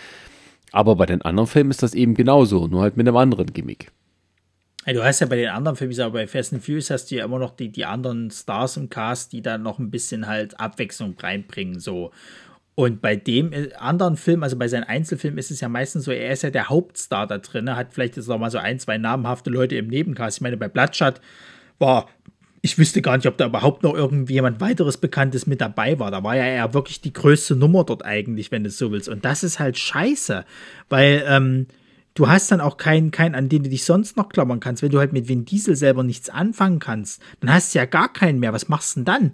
Aber 0.74 0.98
bei 0.98 1.06
den 1.06 1.22
anderen 1.22 1.48
Filmen 1.48 1.72
ist 1.72 1.84
das 1.84 1.94
eben 1.94 2.16
genauso, 2.16 2.68
nur 2.68 2.82
halt 2.82 2.98
mit 2.98 3.08
einem 3.08 3.16
anderen 3.16 3.54
Gimmick. 3.54 3.92
Du 4.94 5.04
hast 5.04 5.20
ja 5.20 5.26
bei 5.26 5.38
den 5.38 5.50
anderen 5.50 5.76
Filmen, 5.76 6.00
aber 6.00 6.14
bei 6.14 6.28
Fast 6.28 6.54
and 6.54 6.64
Furious 6.64 6.92
hast 6.92 7.10
du 7.10 7.16
ja 7.16 7.26
immer 7.26 7.40
noch 7.40 7.56
die, 7.56 7.70
die 7.70 7.86
anderen 7.86 8.30
Stars 8.30 8.78
im 8.78 8.90
Cast, 8.90 9.34
die 9.34 9.42
da 9.42 9.58
noch 9.58 9.80
ein 9.80 9.90
bisschen 9.90 10.28
halt 10.28 10.60
Abwechslung 10.60 11.16
reinbringen, 11.20 11.80
so. 11.80 12.12
Und 12.76 13.02
bei 13.02 13.16
dem 13.16 13.54
äh, 13.54 13.74
anderen 13.76 14.18
Film, 14.18 14.44
also 14.44 14.58
bei 14.58 14.68
seinen 14.68 14.84
Einzelfilmen, 14.84 15.40
ist 15.40 15.50
es 15.50 15.62
ja 15.62 15.70
meistens 15.70 16.04
so, 16.04 16.12
er 16.12 16.32
ist 16.32 16.44
ja 16.44 16.50
der 16.52 16.70
Hauptstar 16.70 17.26
da 17.26 17.38
drin, 17.38 17.74
hat 17.74 17.94
vielleicht 17.94 18.18
jetzt 18.18 18.28
noch 18.28 18.38
mal 18.38 18.52
so 18.52 18.58
ein, 18.58 18.80
zwei 18.80 18.98
namhafte 18.98 19.50
Leute 19.50 19.76
im 19.78 19.88
Nebencast. 19.88 20.38
Ich 20.38 20.42
meine, 20.42 20.58
bei 20.58 20.68
Bloodshot 20.68 21.22
war, 21.80 22.10
ich 22.62 22.78
wüsste 22.78 23.02
gar 23.02 23.16
nicht, 23.16 23.28
ob 23.28 23.38
da 23.38 23.46
überhaupt 23.46 23.84
noch 23.84 23.96
irgendwie 23.96 24.34
jemand 24.34 24.60
weiteres 24.60 24.98
Bekanntes 24.98 25.48
mit 25.48 25.62
dabei 25.62 25.98
war. 26.00 26.12
Da 26.12 26.24
war 26.24 26.36
ja 26.36 26.44
er 26.44 26.74
wirklich 26.74 27.00
die 27.00 27.14
größte 27.14 27.56
Nummer 27.56 27.86
dort 27.86 28.04
eigentlich, 28.04 28.52
wenn 28.52 28.64
du 28.64 28.70
so 28.70 28.92
willst. 28.92 29.08
Und 29.08 29.24
das 29.24 29.44
ist 29.44 29.60
halt 29.60 29.78
scheiße, 29.78 30.44
weil, 30.90 31.24
ähm, 31.28 31.68
du 32.16 32.28
hast 32.28 32.52
dann 32.52 32.62
auch 32.62 32.78
keinen, 32.78 33.12
keinen, 33.12 33.36
an 33.36 33.50
den 33.50 33.64
du 33.64 33.70
dich 33.70 33.86
sonst 33.86 34.18
noch 34.18 34.30
klammern 34.30 34.60
kannst. 34.60 34.82
Wenn 34.82 34.90
du 34.90 35.00
halt 35.00 35.14
mit 35.14 35.28
Vin 35.28 35.46
Diesel 35.46 35.76
selber 35.76 36.04
nichts 36.04 36.30
anfangen 36.30 36.80
kannst, 36.80 37.22
dann 37.42 37.54
hast 37.54 37.76
du 37.76 37.80
ja 37.80 37.86
gar 37.86 38.12
keinen 38.12 38.40
mehr. 38.40 38.54
Was 38.54 38.68
machst 38.68 38.96
du 38.96 39.02
denn 39.02 39.06
dann? 39.06 39.34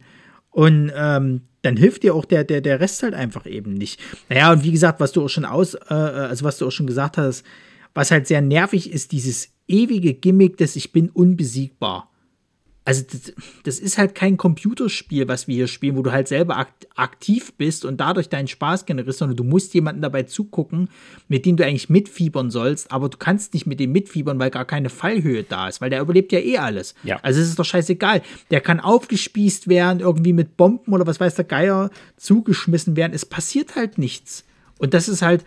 Und 0.50 0.92
ähm, 0.94 1.42
dann 1.62 1.78
hilft 1.78 2.04
dir 2.04 2.14
auch 2.14 2.26
der, 2.26 2.44
der, 2.44 2.60
der 2.60 2.80
Rest 2.80 3.04
halt 3.04 3.14
einfach 3.14 3.46
eben 3.46 3.74
nicht. 3.74 4.02
Naja, 4.28 4.52
und 4.52 4.64
wie 4.64 4.72
gesagt, 4.72 5.00
was 5.00 5.14
du 5.14 5.24
auch 5.24 5.30
schon 5.30 5.46
aus, 5.46 5.76
äh, 5.76 5.94
also 5.94 6.44
was 6.44 6.58
du 6.58 6.68
auch 6.68 6.72
schon 6.72 6.88
gesagt 6.88 7.18
hast, 7.18 7.46
was 7.94 8.12
halt 8.12 8.28
sehr 8.28 8.42
nervig 8.42 8.92
ist, 8.92 9.12
dieses 9.12 9.50
ewige 9.68 10.14
Gimmick, 10.14 10.58
dass 10.58 10.76
ich 10.76 10.92
bin 10.92 11.10
unbesiegbar 11.10 12.11
also 12.84 13.04
das, 13.12 13.34
das, 13.64 13.80
ist 13.80 14.00
halt 14.00 14.16
kein 14.16 14.38
Computerspiel, 14.38 15.28
was 15.28 15.48
wir 15.48 15.54
hier 15.56 15.68
spielen, 15.68 15.96
wo 15.96 16.02
du 16.02 16.12
halt 16.12 16.28
selber 16.28 16.58
akt 16.58 16.88
aktiv 16.96 17.54
bist 17.54 17.86
und 17.86 18.02
dadurch 18.02 18.28
deinen 18.28 18.48
Spaß 18.48 18.86
generierst, 18.86 19.20
sondern 19.20 19.38
du 19.38 19.44
musst 19.44 19.74
jemanden 19.76 20.02
dabei 20.02 20.24
zugucken, 20.24 20.90
mit 21.28 21.46
dem 21.46 21.58
du 21.58 21.66
eigentlich 21.66 21.90
mitfiebern 21.90 22.50
sollst, 22.50 22.92
aber 22.92 23.10
du 23.10 23.18
kannst 23.18 23.54
nicht 23.54 23.68
mit 23.68 23.80
dem 23.80 23.92
mitfiebern, 23.92 24.40
weil 24.40 24.50
gar 24.50 24.66
keine 24.66 24.90
Fallhöhe 24.90 25.44
da 25.44 25.68
ist, 25.68 25.80
weil 25.80 25.92
der 25.92 26.02
überlebt 26.02 26.32
ja 26.32 26.40
eh 26.40 26.58
alles. 26.58 26.96
Ja. 27.04 27.20
Also 27.22 27.40
es 27.40 27.50
ist 27.50 27.60
doch 27.60 27.66
scheißegal. 27.66 28.24
Der 28.50 28.62
kann 28.62 28.80
aufgespießt 28.80 29.68
werden, 29.68 30.00
irgendwie 30.00 30.34
mit 30.34 30.58
Bomben 30.58 30.92
oder 30.94 31.06
was 31.06 31.20
weiß 31.20 31.36
der 31.36 31.46
Geier 31.46 31.92
zugeschmissen 32.18 32.96
werden. 32.96 33.14
Es 33.14 33.26
passiert 33.26 33.76
halt 33.76 34.00
nichts. 34.00 34.44
Und 34.80 34.96
das 34.96 35.08
ist 35.08 35.22
halt. 35.22 35.46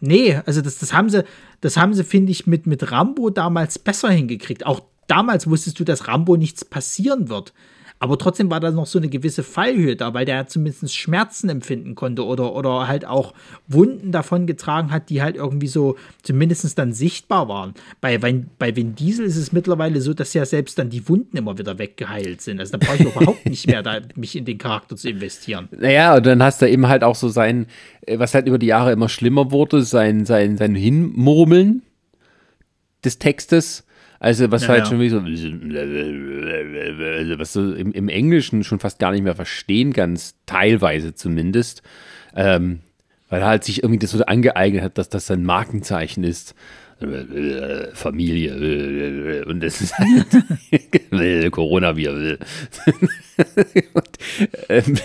Nee, 0.00 0.40
also 0.46 0.60
das, 0.60 0.78
das 0.78 0.92
haben 0.92 1.10
sie, 1.10 1.24
das 1.60 1.76
haben 1.76 1.94
sie, 1.94 2.04
finde 2.04 2.30
ich, 2.30 2.46
mit, 2.46 2.66
mit 2.66 2.90
Rambo 2.92 3.30
damals 3.30 3.78
besser 3.78 4.10
hingekriegt. 4.10 4.66
Auch 4.66 4.82
damals 5.06 5.48
wusstest 5.48 5.78
du, 5.80 5.84
dass 5.84 6.08
Rambo 6.08 6.36
nichts 6.36 6.64
passieren 6.64 7.28
wird. 7.28 7.52
Aber 7.98 8.18
trotzdem 8.18 8.50
war 8.50 8.60
da 8.60 8.70
noch 8.70 8.86
so 8.86 8.98
eine 8.98 9.08
gewisse 9.08 9.42
Fallhöhe 9.42 9.96
da, 9.96 10.12
weil 10.12 10.26
der 10.26 10.46
zumindest 10.48 10.94
Schmerzen 10.94 11.48
empfinden 11.48 11.94
konnte 11.94 12.26
oder, 12.26 12.54
oder 12.54 12.86
halt 12.88 13.06
auch 13.06 13.32
Wunden 13.68 14.12
davon 14.12 14.46
getragen 14.46 14.90
hat, 14.90 15.08
die 15.08 15.22
halt 15.22 15.36
irgendwie 15.36 15.66
so 15.66 15.96
zumindest 16.22 16.78
dann 16.78 16.92
sichtbar 16.92 17.48
waren. 17.48 17.72
Bei, 18.02 18.18
bei, 18.18 18.44
bei 18.58 18.76
Vin 18.76 18.94
Diesel 18.94 19.24
ist 19.24 19.36
es 19.36 19.52
mittlerweile 19.52 20.02
so, 20.02 20.12
dass 20.12 20.34
ja 20.34 20.44
selbst 20.44 20.78
dann 20.78 20.90
die 20.90 21.08
Wunden 21.08 21.38
immer 21.38 21.56
wieder 21.56 21.78
weggeheilt 21.78 22.42
sind. 22.42 22.60
Also 22.60 22.76
da 22.76 22.86
brauche 22.86 22.96
ich 22.96 23.16
überhaupt 23.16 23.46
nicht 23.46 23.66
mehr, 23.66 23.82
da, 23.82 24.00
mich 24.14 24.36
in 24.36 24.44
den 24.44 24.58
Charakter 24.58 24.96
zu 24.96 25.08
investieren. 25.08 25.68
Naja, 25.70 26.16
und 26.16 26.26
dann 26.26 26.42
hast 26.42 26.60
du 26.60 26.68
eben 26.68 26.88
halt 26.88 27.02
auch 27.02 27.14
so 27.14 27.30
sein, 27.30 27.66
äh, 28.02 28.18
was 28.18 28.34
halt 28.34 28.46
über 28.46 28.58
die 28.58 28.66
Jahre 28.66 28.92
immer 28.92 29.08
schlimmer 29.08 29.50
wurde, 29.52 29.82
sein, 29.82 30.26
sein, 30.26 30.58
sein 30.58 30.74
Hinmurmeln 30.74 31.80
des 33.02 33.18
Textes 33.18 33.85
also 34.18 34.50
was 34.50 34.62
ja, 34.62 34.68
halt 34.68 34.80
ja. 34.80 34.86
schon 34.86 35.00
wie 35.00 35.08
so, 35.08 35.18
also 35.18 35.38
was 37.38 37.52
du 37.52 37.72
im, 37.72 37.92
im, 37.92 38.08
Englischen 38.08 38.64
schon 38.64 38.78
fast 38.78 38.98
gar 38.98 39.12
nicht 39.12 39.22
mehr 39.22 39.34
verstehen 39.34 39.92
kannst, 39.92 40.38
teilweise 40.46 41.14
zumindest, 41.14 41.82
ähm, 42.34 42.80
weil 43.28 43.42
er 43.42 43.48
halt 43.48 43.64
sich 43.64 43.82
irgendwie 43.82 43.98
das 43.98 44.10
so 44.12 44.24
angeeignet 44.24 44.82
hat, 44.82 44.98
dass 44.98 45.08
das 45.08 45.26
sein 45.26 45.44
Markenzeichen 45.44 46.24
ist. 46.24 46.54
Familie 47.92 49.44
und 49.46 49.60
das 49.62 49.82
ist 49.82 49.98
halt 49.98 51.52
Coronavirus. 51.52 52.38
ähm, 54.70 54.98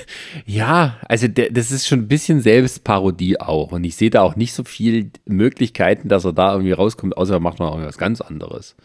ja, 0.45 0.97
also 1.09 1.27
der, 1.27 1.51
das 1.51 1.69
ist 1.69 1.85
schon 1.85 1.99
ein 1.99 2.07
bisschen 2.07 2.39
Selbstparodie 2.39 3.41
auch 3.41 3.73
und 3.73 3.83
ich 3.83 3.97
sehe 3.97 4.09
da 4.09 4.21
auch 4.21 4.37
nicht 4.37 4.53
so 4.53 4.63
viele 4.63 5.11
Möglichkeiten, 5.25 6.07
dass 6.07 6.23
er 6.23 6.31
da 6.31 6.53
irgendwie 6.53 6.71
rauskommt, 6.71 7.17
außer 7.17 7.33
er 7.33 7.39
macht 7.41 7.59
noch 7.59 7.71
irgendwas 7.71 7.97
ganz 7.97 8.21
anderes. 8.21 8.77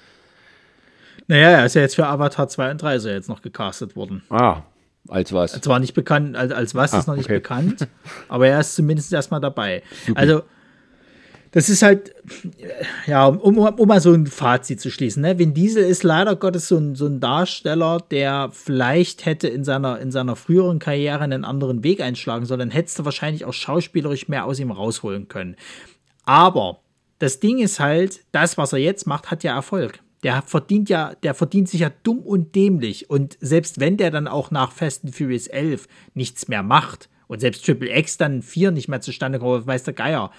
Naja, 1.28 1.50
er 1.50 1.66
ist 1.66 1.74
ja 1.74 1.82
jetzt 1.82 1.96
für 1.96 2.06
Avatar 2.06 2.48
2 2.48 2.70
und 2.72 2.82
3 2.82 2.96
ist 2.96 3.04
er 3.04 3.14
jetzt 3.14 3.28
noch 3.28 3.42
gecastet 3.42 3.96
worden. 3.96 4.22
Ah, 4.30 4.62
als 5.08 5.32
was? 5.32 5.52
Zwar 5.60 5.78
nicht 5.78 5.94
bekannt, 5.94 6.36
als, 6.36 6.52
als 6.52 6.74
was 6.74 6.94
ah, 6.94 6.98
ist 6.98 7.08
noch 7.08 7.16
nicht 7.16 7.26
okay. 7.26 7.34
bekannt, 7.34 7.88
aber 8.28 8.48
er 8.48 8.60
ist 8.60 8.74
zumindest 8.74 9.12
erstmal 9.12 9.40
dabei. 9.40 9.82
Super. 10.06 10.20
Also, 10.20 10.42
das 11.52 11.70
ist 11.70 11.82
halt, 11.82 12.14
ja, 13.06 13.26
um, 13.26 13.56
um, 13.56 13.88
mal 13.88 14.00
so 14.00 14.12
ein 14.12 14.26
Fazit 14.26 14.80
zu 14.80 14.90
schließen. 14.90 15.22
Ne? 15.22 15.38
Vin 15.38 15.54
Diesel 15.54 15.84
ist 15.84 16.02
leider 16.02 16.36
Gottes 16.36 16.68
so 16.68 16.76
ein, 16.76 16.94
so 16.96 17.06
ein 17.06 17.18
Darsteller, 17.18 17.98
der 18.10 18.50
vielleicht 18.52 19.24
hätte 19.24 19.48
in 19.48 19.64
seiner, 19.64 19.98
in 20.00 20.12
seiner 20.12 20.36
früheren 20.36 20.80
Karriere 20.80 21.20
einen 21.20 21.46
anderen 21.46 21.82
Weg 21.82 22.02
einschlagen 22.02 22.44
sollen. 22.44 22.60
Dann 22.60 22.70
hättest 22.70 22.98
du 22.98 23.04
wahrscheinlich 23.06 23.46
auch 23.46 23.54
schauspielerisch 23.54 24.28
mehr 24.28 24.44
aus 24.44 24.58
ihm 24.58 24.70
rausholen 24.70 25.28
können. 25.28 25.56
Aber 26.26 26.80
das 27.20 27.40
Ding 27.40 27.58
ist 27.58 27.80
halt, 27.80 28.20
das, 28.32 28.58
was 28.58 28.74
er 28.74 28.80
jetzt 28.80 29.06
macht, 29.06 29.30
hat 29.30 29.42
ja 29.42 29.54
Erfolg 29.54 30.00
der 30.26 30.42
verdient 30.42 30.88
ja, 30.88 31.14
der 31.22 31.34
verdient 31.34 31.68
sich 31.68 31.82
ja 31.82 31.92
dumm 32.02 32.18
und 32.18 32.56
dämlich. 32.56 33.08
Und 33.08 33.38
selbst 33.40 33.78
wenn 33.78 33.96
der 33.96 34.10
dann 34.10 34.26
auch 34.26 34.50
nach 34.50 34.72
Fast 34.72 35.04
and 35.04 35.14
Furious 35.14 35.46
11 35.46 35.86
nichts 36.14 36.48
mehr 36.48 36.64
macht 36.64 37.08
Und 37.28 37.38
selbst 37.38 37.64
Triple 37.64 37.96
X 37.96 38.16
dann 38.16 38.42
4 38.42 38.72
nicht 38.72 38.88
mehr 38.88 39.00
zustande 39.00 39.38
kommt, 39.38 39.68
weiß 39.68 39.84
der 39.84 39.94
Geier. 39.94 40.32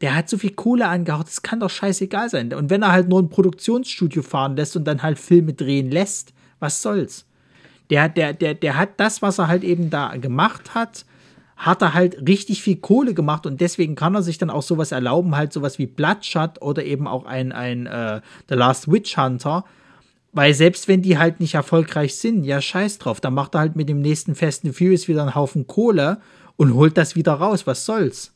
Der 0.00 0.14
hat 0.14 0.28
so 0.28 0.38
viel 0.38 0.52
Kohle 0.52 0.86
angehaut, 0.86 1.26
das 1.26 1.42
kann 1.42 1.58
doch 1.58 1.70
scheißegal 1.70 2.30
sein. 2.30 2.54
Und 2.54 2.70
wenn 2.70 2.82
er 2.82 2.92
halt 2.92 3.08
nur 3.08 3.20
ein 3.20 3.30
Produktionsstudio 3.30 4.22
fahren 4.22 4.54
lässt 4.54 4.76
und 4.76 4.84
dann 4.84 5.02
halt 5.02 5.18
Filme 5.18 5.54
drehen 5.54 5.90
lässt, 5.90 6.32
was 6.60 6.80
soll's? 6.80 7.26
Der, 7.90 8.08
der, 8.08 8.32
der, 8.32 8.54
der 8.54 8.76
hat 8.76 8.90
das, 8.98 9.22
was 9.22 9.40
er 9.40 9.48
halt 9.48 9.64
eben 9.64 9.90
da 9.90 10.16
gemacht 10.18 10.76
hat, 10.76 11.04
hat 11.60 11.82
er 11.82 11.92
halt 11.92 12.26
richtig 12.26 12.62
viel 12.62 12.76
Kohle 12.76 13.12
gemacht 13.12 13.44
und 13.44 13.60
deswegen 13.60 13.94
kann 13.94 14.14
er 14.14 14.22
sich 14.22 14.38
dann 14.38 14.48
auch 14.48 14.62
sowas 14.62 14.92
erlauben, 14.92 15.36
halt 15.36 15.52
sowas 15.52 15.78
wie 15.78 15.84
Bloodshot 15.84 16.62
oder 16.62 16.82
eben 16.84 17.06
auch 17.06 17.26
ein, 17.26 17.52
ein 17.52 17.86
äh, 17.86 18.22
The 18.48 18.54
Last 18.54 18.90
Witch 18.90 19.18
Hunter. 19.18 19.66
Weil 20.32 20.54
selbst 20.54 20.88
wenn 20.88 21.02
die 21.02 21.18
halt 21.18 21.38
nicht 21.38 21.54
erfolgreich 21.54 22.14
sind, 22.14 22.44
ja, 22.44 22.62
scheiß 22.62 22.98
drauf, 22.98 23.20
dann 23.20 23.34
macht 23.34 23.54
er 23.54 23.60
halt 23.60 23.76
mit 23.76 23.90
dem 23.90 24.00
nächsten 24.00 24.34
Fast 24.34 24.64
and 24.64 24.74
Furious 24.74 25.06
wieder 25.06 25.20
einen 25.20 25.34
Haufen 25.34 25.66
Kohle 25.66 26.22
und 26.56 26.74
holt 26.74 26.96
das 26.96 27.14
wieder 27.14 27.34
raus. 27.34 27.66
Was 27.66 27.84
soll's? 27.84 28.32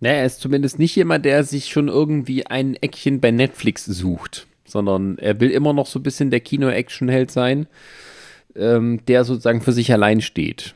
Naja, 0.00 0.16
er 0.16 0.26
ist 0.26 0.40
zumindest 0.40 0.80
nicht 0.80 0.96
jemand, 0.96 1.24
der 1.24 1.44
sich 1.44 1.68
schon 1.68 1.86
irgendwie 1.86 2.44
ein 2.44 2.74
Eckchen 2.74 3.20
bei 3.20 3.30
Netflix 3.30 3.84
sucht, 3.84 4.48
sondern 4.64 5.16
er 5.18 5.38
will 5.38 5.50
immer 5.50 5.74
noch 5.74 5.86
so 5.86 6.00
ein 6.00 6.02
bisschen 6.02 6.30
der 6.30 6.40
Kino-Action-Held 6.40 7.30
sein, 7.30 7.68
ähm, 8.56 9.00
der 9.06 9.22
sozusagen 9.24 9.60
für 9.60 9.72
sich 9.72 9.92
allein 9.92 10.22
steht 10.22 10.74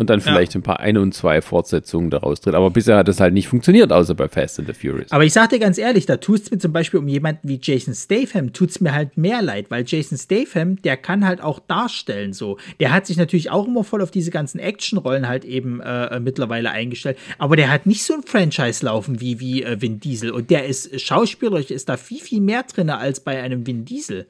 und 0.00 0.08
dann 0.08 0.22
vielleicht 0.22 0.54
ja. 0.54 0.60
ein 0.60 0.62
paar 0.62 0.80
eine 0.80 0.98
und 1.02 1.12
zwei 1.12 1.42
Fortsetzungen 1.42 2.08
daraus 2.08 2.40
drin. 2.40 2.54
Aber 2.54 2.70
bisher 2.70 2.96
hat 2.96 3.06
es 3.08 3.20
halt 3.20 3.34
nicht 3.34 3.48
funktioniert, 3.48 3.92
außer 3.92 4.14
bei 4.14 4.28
Fast 4.28 4.58
and 4.58 4.66
the 4.66 4.72
Furious. 4.72 5.12
Aber 5.12 5.26
ich 5.26 5.34
sag 5.34 5.50
dir 5.50 5.58
ganz 5.58 5.76
ehrlich, 5.76 6.06
da 6.06 6.16
tut 6.16 6.40
es 6.40 6.50
mir 6.50 6.56
zum 6.56 6.72
Beispiel 6.72 6.98
um 6.98 7.06
jemanden 7.06 7.46
wie 7.46 7.60
Jason 7.62 7.92
Statham, 7.94 8.54
tut 8.54 8.70
es 8.70 8.80
mir 8.80 8.94
halt 8.94 9.18
mehr 9.18 9.42
leid, 9.42 9.70
weil 9.70 9.84
Jason 9.86 10.16
Statham, 10.16 10.80
der 10.80 10.96
kann 10.96 11.26
halt 11.26 11.42
auch 11.42 11.58
darstellen 11.58 12.32
so. 12.32 12.56
Der 12.80 12.94
hat 12.94 13.06
sich 13.06 13.18
natürlich 13.18 13.50
auch 13.50 13.66
immer 13.66 13.84
voll 13.84 14.00
auf 14.00 14.10
diese 14.10 14.30
ganzen 14.30 14.58
Actionrollen 14.58 15.28
halt 15.28 15.44
eben 15.44 15.80
äh, 15.80 16.18
mittlerweile 16.18 16.70
eingestellt, 16.70 17.18
aber 17.36 17.56
der 17.56 17.70
hat 17.70 17.84
nicht 17.84 18.02
so 18.02 18.14
ein 18.14 18.22
Franchise 18.22 18.86
laufen 18.86 19.20
wie, 19.20 19.38
wie 19.38 19.64
äh, 19.64 19.82
Vin 19.82 20.00
Diesel 20.00 20.30
und 20.30 20.48
der 20.48 20.64
ist 20.64 20.98
schauspielerisch, 20.98 21.70
ist 21.70 21.90
da 21.90 21.98
viel, 21.98 22.22
viel 22.22 22.40
mehr 22.40 22.62
drin 22.62 22.88
als 22.88 23.20
bei 23.20 23.42
einem 23.42 23.66
Vin 23.66 23.84
Diesel. 23.84 24.26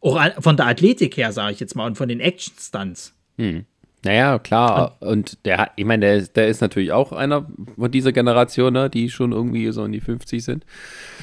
Auch 0.00 0.20
von 0.38 0.56
der 0.56 0.68
Athletik 0.68 1.16
her, 1.16 1.32
sage 1.32 1.54
ich 1.54 1.58
jetzt 1.58 1.74
mal, 1.74 1.86
und 1.86 1.98
von 1.98 2.08
den 2.08 2.20
Action-Stunts. 2.20 3.12
Hm. 3.38 3.64
Naja, 4.02 4.38
klar. 4.38 4.96
Und 5.00 5.44
der, 5.44 5.70
ich 5.76 5.84
meine, 5.84 6.06
der, 6.06 6.22
der 6.22 6.48
ist 6.48 6.60
natürlich 6.60 6.92
auch 6.92 7.12
einer 7.12 7.46
von 7.76 7.90
dieser 7.90 8.12
Generation, 8.12 8.72
ne, 8.72 8.88
die 8.88 9.10
schon 9.10 9.32
irgendwie 9.32 9.70
so 9.72 9.84
in 9.84 9.92
die 9.92 10.00
50 10.00 10.42
sind. 10.42 10.64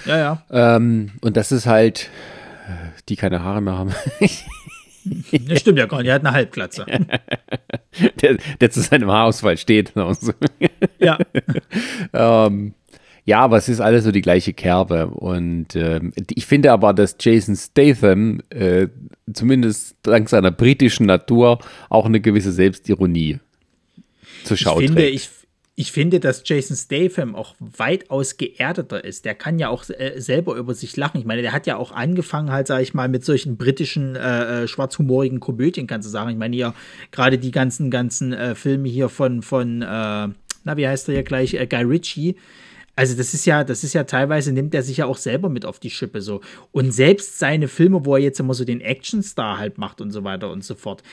Ja, 0.06 0.18
ja. 0.18 0.44
Ähm, 0.52 1.12
und 1.22 1.38
das 1.38 1.52
ist 1.52 1.66
halt, 1.66 2.10
die 3.10 3.16
keine 3.16 3.44
Haare 3.44 3.62
mehr 3.62 3.78
haben. 3.78 3.94
Das 5.32 5.62
stimmt 5.62 5.80
ja 5.80 5.86
gar 5.86 6.00
nicht, 6.00 6.10
er 6.10 6.16
hat 6.16 6.26
eine 6.26 6.34
Halbglatze. 6.34 6.86
der, 8.22 8.38
der 8.60 8.72
zu 8.72 8.82
seinem 8.82 9.10
Haarausfall 9.10 9.56
steht. 9.56 9.94
Ja. 11.00 11.18
ähm, 12.14 12.74
ja, 13.28 13.42
aber 13.42 13.58
es 13.58 13.68
ist 13.68 13.82
alles 13.82 14.06
so 14.06 14.12
die 14.12 14.22
gleiche 14.22 14.54
Kerbe. 14.54 15.08
Und 15.08 15.76
äh, 15.76 16.00
ich 16.34 16.46
finde 16.46 16.72
aber, 16.72 16.94
dass 16.94 17.18
Jason 17.20 17.58
Statham 17.58 18.40
äh, 18.50 18.88
zumindest 19.34 19.98
dank 20.02 20.30
seiner 20.30 20.50
britischen 20.50 21.08
Natur 21.08 21.60
auch 21.90 22.06
eine 22.06 22.22
gewisse 22.22 22.54
Selbstironie 22.54 23.40
zur 24.46 24.56
Schau 24.56 24.80
ich 24.80 24.86
finde, 24.86 25.02
trägt. 25.02 25.16
Ich, 25.16 25.30
ich 25.76 25.92
finde, 25.92 26.22
dass 26.22 26.42
Jason 26.46 26.78
Statham 26.78 27.36
auch 27.36 27.56
weitaus 27.60 28.38
geerdeter 28.38 29.04
ist. 29.04 29.26
Der 29.26 29.36
kann 29.36 29.60
ja 29.60 29.68
auch 29.68 29.84
äh, 29.90 30.22
selber 30.22 30.56
über 30.56 30.74
sich 30.74 30.96
lachen. 30.96 31.20
Ich 31.20 31.26
meine, 31.26 31.42
der 31.42 31.52
hat 31.52 31.68
ja 31.68 31.76
auch 31.76 31.92
angefangen, 31.92 32.50
halt, 32.50 32.68
sag 32.68 32.82
ich 32.82 32.94
mal, 32.94 33.10
mit 33.10 33.26
solchen 33.26 33.58
britischen, 33.58 34.16
äh, 34.16 34.64
äh 34.64 34.68
schwarzhumorigen 34.70 35.42
Komödien, 35.42 35.86
kannst 35.86 36.08
du 36.08 36.12
sagen. 36.12 36.30
Ich 36.30 36.38
meine, 36.38 36.56
ja, 36.56 36.74
gerade 37.12 37.38
die 37.38 37.52
ganzen, 37.52 37.92
ganzen 37.92 38.32
äh, 38.32 38.56
Filme 38.56 38.88
hier 38.88 39.10
von, 39.10 39.42
von 39.42 39.82
äh, 39.82 39.86
na, 39.86 40.78
wie 40.78 40.88
heißt 40.88 41.10
der 41.10 41.16
ja 41.16 41.22
gleich, 41.24 41.56
äh, 41.56 41.68
Guy 41.68 41.84
Ritchie 41.84 42.38
also 42.98 43.16
das 43.16 43.36
ist 43.36 43.46
ja, 43.46 43.64
das 43.64 43.84
ist 43.84 43.94
ja 43.94 44.06
teilweise 44.06 44.52
nimmt 44.52 44.74
er 44.74 44.82
sich 44.82 44.98
ja 44.98 45.06
auch 45.06 45.18
selber 45.18 45.50
mit 45.50 45.66
auf 45.66 45.80
die 45.80 45.92
Schippe 45.92 46.20
so. 46.20 46.42
Und 46.72 46.92
selbst 46.92 47.38
seine 47.38 47.68
Filme, 47.68 48.04
wo 48.06 48.16
er 48.16 48.22
jetzt 48.24 48.40
immer 48.40 48.56
so 48.56 48.66
den 48.66 48.82
Actionstar 48.82 49.60
halt 49.60 49.78
macht 49.78 50.02
und 50.02 50.10
so 50.10 50.24
weiter 50.24 50.52
und 50.52 50.64
so 50.64 50.74
fort. 50.74 51.04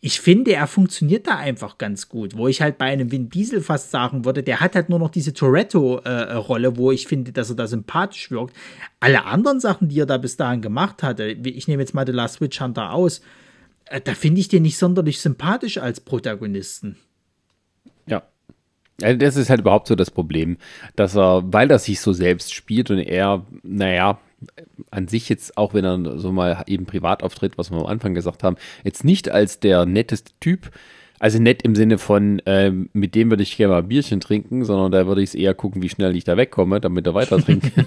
Ich 0.00 0.20
finde, 0.20 0.52
er 0.52 0.68
funktioniert 0.68 1.26
da 1.26 1.38
einfach 1.38 1.76
ganz 1.76 2.08
gut. 2.08 2.36
Wo 2.36 2.46
ich 2.46 2.62
halt 2.62 2.78
bei 2.78 2.84
einem 2.84 3.10
Vin 3.10 3.28
Diesel 3.30 3.62
fast 3.62 3.90
sagen 3.90 4.24
würde, 4.24 4.44
der 4.44 4.60
hat 4.60 4.76
halt 4.76 4.90
nur 4.90 5.00
noch 5.00 5.10
diese 5.10 5.32
Toretto-Rolle, 5.32 6.68
äh, 6.68 6.76
wo 6.76 6.92
ich 6.92 7.08
finde, 7.08 7.32
dass 7.32 7.50
er 7.50 7.56
da 7.56 7.66
sympathisch 7.66 8.30
wirkt. 8.30 8.54
Alle 9.00 9.24
anderen 9.24 9.58
Sachen, 9.58 9.88
die 9.88 9.98
er 9.98 10.06
da 10.06 10.18
bis 10.18 10.36
dahin 10.36 10.62
gemacht 10.62 11.02
hatte, 11.02 11.24
ich 11.24 11.66
nehme 11.66 11.82
jetzt 11.82 11.94
mal 11.94 12.06
The 12.06 12.12
Last 12.12 12.40
Witch 12.40 12.60
Hunter 12.60 12.92
aus, 12.92 13.22
äh, 13.86 14.00
da 14.00 14.14
finde 14.14 14.40
ich 14.40 14.46
den 14.46 14.62
nicht 14.62 14.78
sonderlich 14.78 15.20
sympathisch 15.20 15.78
als 15.78 15.98
Protagonisten. 15.98 16.96
Das 19.02 19.36
ist 19.36 19.50
halt 19.50 19.60
überhaupt 19.60 19.88
so 19.88 19.94
das 19.94 20.10
Problem, 20.10 20.56
dass 20.96 21.16
er, 21.16 21.42
weil 21.46 21.70
er 21.70 21.78
sich 21.78 22.00
so 22.00 22.12
selbst 22.12 22.54
spielt 22.54 22.90
und 22.90 22.98
er, 22.98 23.44
naja, 23.62 24.18
an 24.90 25.08
sich 25.08 25.28
jetzt, 25.28 25.56
auch 25.56 25.74
wenn 25.74 25.84
er 25.84 26.18
so 26.18 26.32
mal 26.32 26.64
eben 26.66 26.86
privat 26.86 27.22
auftritt, 27.22 27.58
was 27.58 27.70
wir 27.70 27.78
am 27.78 27.86
Anfang 27.86 28.14
gesagt 28.14 28.42
haben, 28.42 28.56
jetzt 28.84 29.04
nicht 29.04 29.30
als 29.30 29.60
der 29.60 29.86
netteste 29.86 30.32
Typ, 30.40 30.70
also 31.22 31.38
nett 31.38 31.62
im 31.62 31.76
Sinne 31.76 31.98
von, 31.98 32.42
ähm, 32.46 32.90
mit 32.92 33.14
dem 33.14 33.30
würde 33.30 33.44
ich 33.44 33.56
gerne 33.56 33.74
mal 33.74 33.78
ein 33.78 33.88
Bierchen 33.88 34.18
trinken, 34.18 34.64
sondern 34.64 34.90
da 34.90 35.06
würde 35.06 35.22
ich 35.22 35.30
es 35.30 35.34
eher 35.36 35.54
gucken, 35.54 35.80
wie 35.80 35.88
schnell 35.88 36.16
ich 36.16 36.24
da 36.24 36.36
wegkomme, 36.36 36.80
damit 36.80 37.06
er 37.06 37.14
weiter 37.14 37.38
trinken 37.38 37.70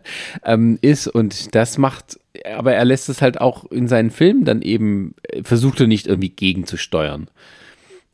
ähm, 0.44 0.78
ist. 0.80 1.08
Und 1.08 1.56
das 1.56 1.76
macht, 1.76 2.20
aber 2.54 2.72
er 2.72 2.84
lässt 2.84 3.08
es 3.08 3.20
halt 3.20 3.40
auch 3.40 3.68
in 3.72 3.88
seinen 3.88 4.12
Filmen 4.12 4.44
dann 4.44 4.62
eben, 4.62 5.16
äh, 5.24 5.42
versucht 5.42 5.80
er 5.80 5.88
nicht 5.88 6.06
irgendwie 6.06 6.28
gegenzusteuern. 6.28 7.26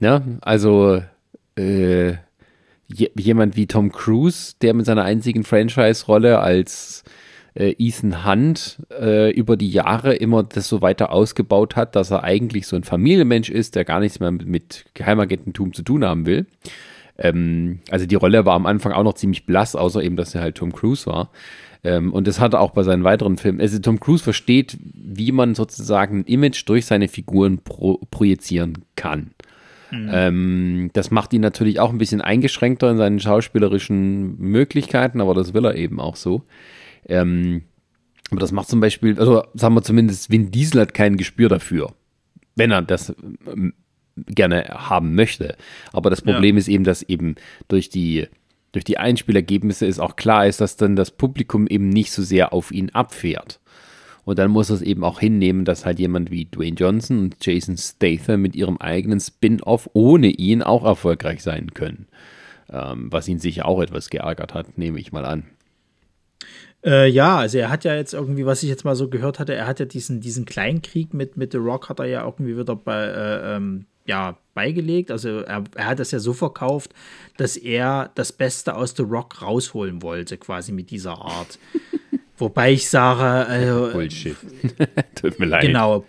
Ja, 0.00 0.22
also 0.40 1.02
äh, 1.58 2.16
jemand 2.88 3.56
wie 3.56 3.66
Tom 3.66 3.92
Cruise, 3.92 4.54
der 4.62 4.74
mit 4.74 4.86
seiner 4.86 5.04
einzigen 5.04 5.44
Franchise-Rolle 5.44 6.38
als 6.38 7.04
äh, 7.54 7.74
Ethan 7.78 8.24
Hunt 8.24 8.78
äh, 8.90 9.30
über 9.32 9.56
die 9.56 9.70
Jahre 9.70 10.14
immer 10.14 10.42
das 10.42 10.68
so 10.68 10.80
weiter 10.80 11.12
ausgebaut 11.12 11.76
hat, 11.76 11.96
dass 11.96 12.10
er 12.10 12.24
eigentlich 12.24 12.66
so 12.66 12.76
ein 12.76 12.84
Familienmensch 12.84 13.50
ist, 13.50 13.74
der 13.74 13.84
gar 13.84 14.00
nichts 14.00 14.20
mehr 14.20 14.30
mit, 14.30 14.46
mit 14.46 14.84
Geheimagententum 14.94 15.74
zu 15.74 15.82
tun 15.82 16.04
haben 16.04 16.24
will. 16.24 16.46
Ähm, 17.18 17.80
also 17.90 18.06
die 18.06 18.14
Rolle 18.14 18.46
war 18.46 18.54
am 18.54 18.66
Anfang 18.66 18.92
auch 18.92 19.02
noch 19.02 19.14
ziemlich 19.14 19.44
blass, 19.44 19.74
außer 19.74 20.02
eben, 20.02 20.16
dass 20.16 20.34
er 20.34 20.40
halt 20.40 20.56
Tom 20.56 20.72
Cruise 20.72 21.06
war. 21.06 21.30
Ähm, 21.84 22.12
und 22.12 22.26
das 22.26 22.40
hat 22.40 22.54
er 22.54 22.60
auch 22.60 22.70
bei 22.70 22.84
seinen 22.84 23.04
weiteren 23.04 23.36
Filmen. 23.36 23.60
Also 23.60 23.78
Tom 23.80 24.00
Cruise 24.00 24.22
versteht, 24.22 24.78
wie 24.82 25.32
man 25.32 25.54
sozusagen 25.54 26.20
ein 26.20 26.24
Image 26.24 26.62
durch 26.66 26.86
seine 26.86 27.08
Figuren 27.08 27.58
pro 27.58 27.98
projizieren 28.10 28.84
kann. 28.96 29.32
Mhm. 29.90 30.10
Ähm, 30.12 30.90
das 30.92 31.10
macht 31.10 31.32
ihn 31.32 31.40
natürlich 31.40 31.80
auch 31.80 31.90
ein 31.90 31.98
bisschen 31.98 32.20
eingeschränkter 32.20 32.90
in 32.90 32.98
seinen 32.98 33.20
schauspielerischen 33.20 34.38
Möglichkeiten, 34.38 35.20
aber 35.20 35.34
das 35.34 35.54
will 35.54 35.64
er 35.64 35.74
eben 35.74 36.00
auch 36.00 36.16
so. 36.16 36.42
Ähm, 37.06 37.62
aber 38.30 38.40
das 38.40 38.52
macht 38.52 38.68
zum 38.68 38.80
Beispiel, 38.80 39.18
also 39.18 39.44
sagen 39.54 39.74
wir 39.74 39.82
zumindest, 39.82 40.30
Vin 40.30 40.50
Diesel 40.50 40.82
hat 40.82 40.94
kein 40.94 41.16
Gespür 41.16 41.48
dafür, 41.48 41.92
wenn 42.56 42.70
er 42.70 42.82
das 42.82 43.14
ähm, 43.46 43.72
gerne 44.26 44.64
haben 44.64 45.14
möchte. 45.14 45.56
Aber 45.92 46.10
das 46.10 46.22
Problem 46.22 46.56
ja. 46.56 46.60
ist 46.60 46.68
eben, 46.68 46.84
dass 46.84 47.02
eben 47.02 47.36
durch 47.68 47.88
die 47.88 48.28
durch 48.72 48.84
die 48.84 48.98
Einspielergebnisse 48.98 49.86
ist 49.86 49.98
auch 49.98 50.16
klar 50.16 50.46
ist, 50.46 50.60
dass 50.60 50.76
dann 50.76 50.94
das 50.94 51.10
Publikum 51.10 51.66
eben 51.66 51.88
nicht 51.88 52.12
so 52.12 52.22
sehr 52.22 52.52
auf 52.52 52.70
ihn 52.70 52.90
abfährt. 52.90 53.60
Und 54.28 54.38
dann 54.38 54.50
muss 54.50 54.68
es 54.68 54.82
eben 54.82 55.04
auch 55.04 55.20
hinnehmen, 55.20 55.64
dass 55.64 55.86
halt 55.86 55.98
jemand 55.98 56.30
wie 56.30 56.44
Dwayne 56.44 56.76
Johnson 56.76 57.18
und 57.18 57.36
Jason 57.40 57.78
Statham 57.78 58.42
mit 58.42 58.54
ihrem 58.54 58.76
eigenen 58.76 59.20
Spin-off 59.20 59.88
ohne 59.94 60.28
ihn 60.28 60.62
auch 60.62 60.84
erfolgreich 60.84 61.42
sein 61.42 61.72
können. 61.72 62.08
Ähm, 62.70 63.10
was 63.10 63.26
ihn 63.26 63.38
sicher 63.38 63.64
auch 63.64 63.80
etwas 63.80 64.10
geärgert 64.10 64.52
hat, 64.52 64.76
nehme 64.76 65.00
ich 65.00 65.12
mal 65.12 65.24
an. 65.24 65.44
Äh, 66.84 67.08
ja, 67.08 67.38
also 67.38 67.56
er 67.56 67.70
hat 67.70 67.84
ja 67.84 67.94
jetzt 67.94 68.12
irgendwie, 68.12 68.44
was 68.44 68.62
ich 68.62 68.68
jetzt 68.68 68.84
mal 68.84 68.96
so 68.96 69.08
gehört 69.08 69.38
hatte, 69.38 69.54
er 69.54 69.66
hat 69.66 69.80
ja 69.80 69.86
diesen, 69.86 70.20
diesen 70.20 70.44
Kleinkrieg 70.44 71.14
mit, 71.14 71.38
mit 71.38 71.52
The 71.52 71.58
Rock 71.58 71.88
hat 71.88 71.98
er 71.98 72.04
ja 72.04 72.22
irgendwie 72.22 72.58
wieder 72.58 72.76
bei, 72.76 73.06
äh, 73.06 73.56
ähm, 73.56 73.86
ja, 74.04 74.36
beigelegt. 74.52 75.10
Also 75.10 75.38
er, 75.38 75.64
er, 75.74 75.86
hat 75.86 76.00
das 76.00 76.10
ja 76.10 76.18
so 76.18 76.34
verkauft, 76.34 76.92
dass 77.38 77.56
er 77.56 78.10
das 78.14 78.32
Beste 78.32 78.74
aus 78.74 78.92
The 78.94 79.04
Rock 79.04 79.40
rausholen 79.40 80.02
wollte, 80.02 80.36
quasi 80.36 80.72
mit 80.72 80.90
dieser 80.90 81.18
Art. 81.18 81.58
Wobei 82.38 82.72
ich 82.72 82.88
sage, 82.88 83.48
also, 83.48 83.90
Bullshit. 83.92 84.36
Tut 85.14 85.38
mir 85.38 85.46
leid. 85.46 85.62
Genau, 85.62 86.04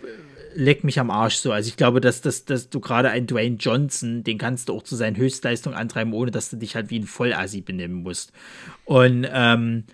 leck 0.54 0.84
mich 0.84 1.00
am 1.00 1.10
Arsch 1.10 1.36
so. 1.36 1.52
Also 1.52 1.68
ich 1.68 1.76
glaube, 1.76 2.00
dass, 2.00 2.20
dass, 2.20 2.44
dass 2.44 2.70
du 2.70 2.80
gerade 2.80 3.10
einen 3.10 3.26
Dwayne 3.26 3.56
Johnson, 3.56 4.22
den 4.22 4.38
kannst 4.38 4.68
du 4.68 4.74
auch 4.74 4.82
zu 4.82 4.96
seinen 4.96 5.16
Höchstleistungen 5.16 5.76
antreiben, 5.76 6.12
ohne 6.12 6.30
dass 6.30 6.50
du 6.50 6.56
dich 6.56 6.74
halt 6.74 6.90
wie 6.90 7.00
ein 7.00 7.06
Vollassi 7.06 7.60
benehmen 7.60 8.02
musst. 8.02 8.32
Und 8.84 9.26
ähm, 9.32 9.84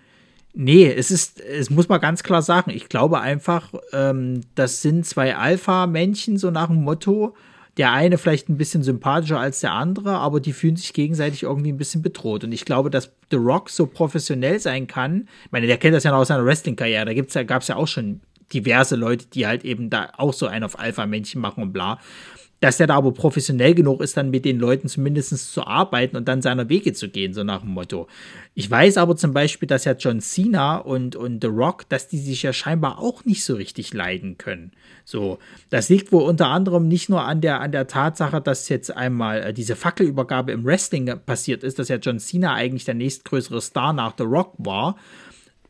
nee, 0.54 0.90
es 0.90 1.10
ist, 1.10 1.40
es 1.40 1.70
muss 1.70 1.88
man 1.88 2.00
ganz 2.00 2.22
klar 2.22 2.42
sagen, 2.42 2.70
ich 2.70 2.88
glaube 2.88 3.20
einfach, 3.20 3.72
ähm, 3.92 4.42
das 4.54 4.82
sind 4.82 5.06
zwei 5.06 5.36
Alpha-Männchen, 5.36 6.36
so 6.38 6.50
nach 6.50 6.68
dem 6.68 6.82
Motto, 6.82 7.34
der 7.76 7.92
eine 7.92 8.16
vielleicht 8.16 8.48
ein 8.48 8.56
bisschen 8.56 8.82
sympathischer 8.82 9.38
als 9.38 9.60
der 9.60 9.72
andere, 9.72 10.16
aber 10.18 10.40
die 10.40 10.52
fühlen 10.52 10.76
sich 10.76 10.92
gegenseitig 10.94 11.42
irgendwie 11.42 11.72
ein 11.72 11.76
bisschen 11.76 12.02
bedroht. 12.02 12.44
Und 12.44 12.52
ich 12.52 12.64
glaube, 12.64 12.88
dass 12.90 13.12
The 13.30 13.36
Rock 13.36 13.68
so 13.68 13.86
professionell 13.86 14.58
sein 14.60 14.86
kann. 14.86 15.28
Ich 15.44 15.52
meine, 15.52 15.66
der 15.66 15.76
kennt 15.76 15.94
das 15.94 16.04
ja 16.04 16.10
noch 16.10 16.18
aus 16.18 16.28
seiner 16.28 16.44
Wrestling-Karriere. 16.44 17.04
Da 17.04 17.12
ja, 17.12 17.42
gab 17.42 17.62
es 17.62 17.68
ja 17.68 17.76
auch 17.76 17.88
schon 17.88 18.20
diverse 18.52 18.96
Leute, 18.96 19.26
die 19.26 19.46
halt 19.46 19.64
eben 19.64 19.90
da 19.90 20.10
auch 20.16 20.32
so 20.32 20.46
einen 20.46 20.64
auf 20.64 20.78
Alpha-Männchen 20.78 21.40
machen 21.40 21.62
und 21.62 21.72
bla. 21.72 21.98
Dass 22.60 22.78
der 22.78 22.86
da 22.86 22.96
aber 22.96 23.12
professionell 23.12 23.74
genug 23.74 24.00
ist, 24.00 24.16
dann 24.16 24.30
mit 24.30 24.44
den 24.44 24.58
Leuten 24.58 24.88
zumindest 24.88 25.52
zu 25.52 25.66
arbeiten 25.66 26.16
und 26.16 26.26
dann 26.26 26.40
seiner 26.40 26.68
Wege 26.68 26.94
zu 26.94 27.08
gehen, 27.08 27.34
so 27.34 27.44
nach 27.44 27.60
dem 27.60 27.70
Motto. 27.70 28.06
Ich 28.54 28.70
weiß 28.70 28.96
aber 28.96 29.16
zum 29.16 29.34
Beispiel, 29.34 29.66
dass 29.66 29.84
ja 29.84 29.92
John 29.92 30.20
Cena 30.20 30.78
und, 30.78 31.16
und 31.16 31.42
The 31.42 31.48
Rock, 31.48 31.88
dass 31.90 32.08
die 32.08 32.18
sich 32.18 32.42
ja 32.42 32.54
scheinbar 32.54 32.98
auch 32.98 33.24
nicht 33.26 33.44
so 33.44 33.54
richtig 33.54 33.92
leiden 33.92 34.38
können. 34.38 34.72
So, 35.04 35.38
das 35.68 35.90
liegt 35.90 36.10
wohl 36.12 36.22
unter 36.22 36.48
anderem 36.48 36.88
nicht 36.88 37.10
nur 37.10 37.22
an 37.22 37.42
der, 37.42 37.60
an 37.60 37.72
der 37.72 37.86
Tatsache, 37.86 38.40
dass 38.40 38.68
jetzt 38.70 38.96
einmal 38.96 39.42
äh, 39.42 39.52
diese 39.52 39.76
Fackelübergabe 39.76 40.52
im 40.52 40.64
Wrestling 40.64 41.12
passiert 41.26 41.62
ist, 41.62 41.78
dass 41.78 41.88
ja 41.88 41.96
John 41.96 42.18
Cena 42.18 42.54
eigentlich 42.54 42.86
der 42.86 42.94
nächstgrößere 42.94 43.60
Star 43.60 43.92
nach 43.92 44.14
The 44.16 44.24
Rock 44.24 44.54
war 44.58 44.96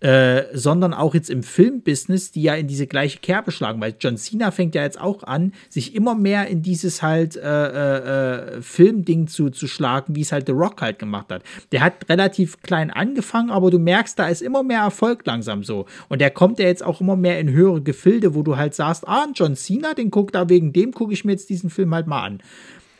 äh, 0.00 0.44
sondern 0.52 0.92
auch 0.92 1.14
jetzt 1.14 1.30
im 1.30 1.42
Filmbusiness, 1.42 2.30
die 2.30 2.42
ja 2.42 2.54
in 2.54 2.66
diese 2.66 2.86
gleiche 2.86 3.18
Kerbe 3.18 3.50
schlagen, 3.50 3.80
weil 3.80 3.94
John 3.98 4.16
Cena 4.16 4.50
fängt 4.50 4.74
ja 4.74 4.82
jetzt 4.82 5.00
auch 5.00 5.22
an, 5.22 5.52
sich 5.68 5.94
immer 5.94 6.14
mehr 6.14 6.48
in 6.48 6.62
dieses 6.62 7.02
halt 7.02 7.36
äh, 7.36 7.40
äh, 7.40 8.56
äh, 8.56 8.62
Filmding 8.62 9.26
zu, 9.26 9.50
zu 9.50 9.66
schlagen, 9.66 10.14
wie 10.14 10.20
es 10.20 10.32
halt 10.32 10.46
The 10.46 10.52
Rock 10.52 10.82
halt 10.82 10.98
gemacht 10.98 11.30
hat. 11.30 11.42
Der 11.72 11.82
hat 11.82 12.08
relativ 12.08 12.60
klein 12.62 12.90
angefangen, 12.90 13.50
aber 13.50 13.70
du 13.70 13.78
merkst, 13.78 14.18
da 14.18 14.28
ist 14.28 14.42
immer 14.42 14.62
mehr 14.62 14.80
Erfolg 14.80 15.24
langsam 15.24 15.64
so. 15.64 15.86
Und 16.08 16.20
der 16.20 16.30
kommt 16.30 16.58
ja 16.58 16.66
jetzt 16.66 16.84
auch 16.84 17.00
immer 17.00 17.16
mehr 17.16 17.40
in 17.40 17.50
höhere 17.50 17.80
Gefilde, 17.80 18.34
wo 18.34 18.42
du 18.42 18.56
halt 18.56 18.74
sagst, 18.74 19.08
ah, 19.08 19.26
John 19.34 19.56
Cena, 19.56 19.94
den 19.94 20.10
guck 20.10 20.32
da 20.32 20.48
wegen 20.48 20.72
dem 20.72 20.92
gucke 20.92 21.12
ich 21.12 21.24
mir 21.24 21.32
jetzt 21.32 21.48
diesen 21.48 21.70
Film 21.70 21.94
halt 21.94 22.06
mal 22.06 22.22
an. 22.22 22.40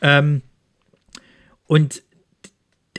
Ähm, 0.01 0.43
und 1.66 2.02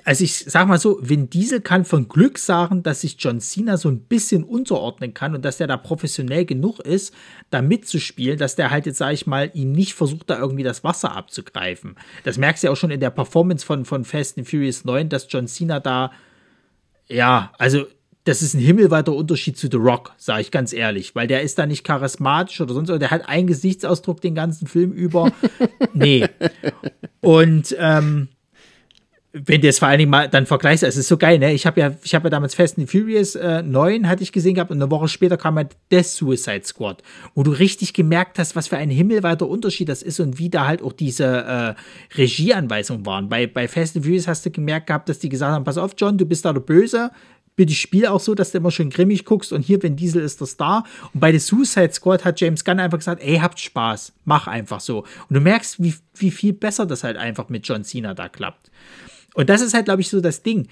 also 0.08 0.24
ich 0.24 0.46
sag 0.46 0.70
mal 0.70 0.80
so, 0.80 1.00
Vin 1.02 1.30
Diesel 1.30 1.60
kann 1.60 1.84
von 1.84 2.08
Glück 2.08 2.38
sagen, 2.38 2.82
dass 2.82 3.02
sich 3.02 3.18
John 3.20 3.42
Cena 3.42 3.76
so 3.76 3.90
ein 3.90 4.00
bisschen 4.00 4.46
unterordnen 4.46 5.14
kann 5.14 5.36
und 5.36 5.44
dass 5.44 5.58
der 5.58 5.68
da 5.68 5.76
professionell 5.76 6.46
genug 6.46 6.80
ist, 6.80 7.14
da 7.50 7.62
mitzuspielen, 7.62 8.38
dass 8.40 8.56
der 8.56 8.72
halt 8.72 8.86
jetzt, 8.86 9.00
sag 9.00 9.12
ich 9.12 9.28
mal, 9.28 9.52
ihm 9.54 9.74
nicht 9.74 9.96
versucht, 9.96 10.30
da 10.30 10.40
irgendwie 10.40 10.64
das 10.64 10.86
Wasser 10.86 11.14
abzugreifen. 11.14 11.98
Das 12.24 12.38
merkst 12.38 12.64
du 12.64 12.68
ja 12.68 12.72
auch 12.72 12.78
schon 12.78 12.90
in 12.90 13.02
der 13.02 13.10
Performance 13.10 13.66
von, 13.66 13.84
von 13.84 14.06
Fast 14.06 14.38
and 14.38 14.50
Furious 14.50 14.86
9, 14.86 15.10
dass 15.10 15.28
John 15.30 15.46
Cena 15.46 15.82
da, 15.82 16.14
ja, 17.10 17.52
also 17.58 17.86
das 18.24 18.42
ist 18.42 18.54
ein 18.54 18.62
himmelweiter 18.62 19.12
Unterschied 19.12 19.58
zu 19.58 19.68
The 19.70 19.76
Rock, 19.76 20.14
sage 20.16 20.40
ich 20.40 20.52
ganz 20.52 20.72
ehrlich, 20.72 21.16
weil 21.16 21.28
der 21.28 21.42
ist 21.42 21.60
da 21.60 21.66
nicht 21.66 21.84
charismatisch 21.84 22.62
oder 22.62 22.74
sonst, 22.74 22.88
der 22.88 23.12
hat 23.12 23.28
einen 23.28 23.48
Gesichtsausdruck 23.48 24.22
den 24.22 24.36
ganzen 24.36 24.68
Film 24.68 24.94
über. 24.94 25.34
nee. 25.94 26.26
Und 27.20 27.76
ähm, 27.78 28.30
wenn 29.46 29.62
du 29.62 29.68
es 29.68 29.80
vor 29.80 29.88
allen 29.88 30.00
Dingen 30.00 30.12
mal 30.12 30.28
dann 30.28 30.46
vergleichst, 30.46 30.84
es 30.84 30.98
ist 30.98 31.08
so 31.08 31.18
geil, 31.18 31.40
ne? 31.40 31.54
Ich 31.54 31.66
habe 31.66 31.80
ja, 31.80 31.94
ich 32.04 32.16
habe 32.16 32.26
ja 32.26 32.30
damals 32.30 32.56
Fast 32.56 32.78
and 32.78 32.90
Furious 32.90 33.36
äh, 33.36 33.62
9 33.62 34.08
hatte 34.08 34.24
ich 34.24 34.32
gesehen 34.32 34.56
gehabt 34.56 34.72
und 34.72 34.82
eine 34.82 34.90
Woche 34.92 35.08
später 35.08 35.38
kam 35.38 35.56
halt 35.56 35.76
Death 35.92 36.06
Suicide 36.06 36.64
Squad, 36.64 37.04
wo 37.36 37.44
du 37.44 37.52
richtig 37.52 37.94
gemerkt 37.94 38.40
hast, 38.40 38.56
was 38.56 38.68
für 38.68 38.78
ein 38.78 38.90
himmelweiter 38.90 39.48
Unterschied 39.48 39.90
das 39.90 40.02
ist 40.02 40.20
und 40.20 40.40
wie 40.40 40.50
da 40.50 40.68
halt 40.68 40.82
auch 40.82 40.94
diese 40.94 41.26
äh, 41.26 42.18
Regieanweisungen 42.18 43.06
waren. 43.06 43.30
Bei, 43.30 43.48
bei 43.48 43.68
Fast 43.68 43.96
and 43.96 44.06
Furious 44.06 44.28
hast 44.28 44.46
du 44.46 44.52
gemerkt 44.52 44.88
gehabt, 44.88 45.10
dass 45.10 45.20
die 45.20 45.30
gesagt 45.30 45.52
haben, 45.52 45.64
pass 45.64 45.78
auf, 45.78 45.94
John, 45.98 46.18
du 46.18 46.26
bist 46.26 46.46
da 46.46 46.54
der 46.54 46.62
Böse, 46.62 47.12
bitte 47.58 47.74
spiel 47.74 48.06
auch 48.06 48.22
so, 48.22 48.36
dass 48.36 48.52
du 48.52 48.60
immer 48.60 48.72
schön 48.72 48.90
grimmig 48.90 49.26
guckst 49.26 49.52
und 49.52 49.64
hier, 49.64 49.84
wenn 49.84 49.98
Diesel 49.98 50.22
ist 50.22 50.40
der 50.40 50.48
Star. 50.48 50.86
Und 51.14 51.20
bei 51.20 51.32
The 51.34 51.40
Suicide 51.40 51.92
Squad 51.92 52.24
hat 52.24 52.40
James 52.40 52.64
Gunn 52.64 52.80
einfach 52.80 53.00
gesagt, 53.00 53.22
ey, 53.22 53.40
habt 53.40 53.60
Spaß, 53.60 54.14
mach 54.24 54.48
einfach 54.48 54.80
so. 54.80 55.00
Und 55.00 55.34
du 55.34 55.42
merkst, 55.42 55.82
wie, 55.84 55.96
wie 56.16 56.32
viel 56.32 56.54
besser 56.54 56.86
das 56.86 57.04
halt 57.04 57.18
einfach 57.18 57.50
mit 57.50 57.68
John 57.68 57.84
Cena 57.84 58.14
da 58.14 58.30
klappt. 58.30 58.72
Und 59.38 59.50
das 59.50 59.62
ist 59.62 59.76
halt, 59.76 59.86
glaube 59.86 60.02
ich, 60.02 60.10
so 60.10 60.20
das 60.20 60.42
Ding, 60.42 60.68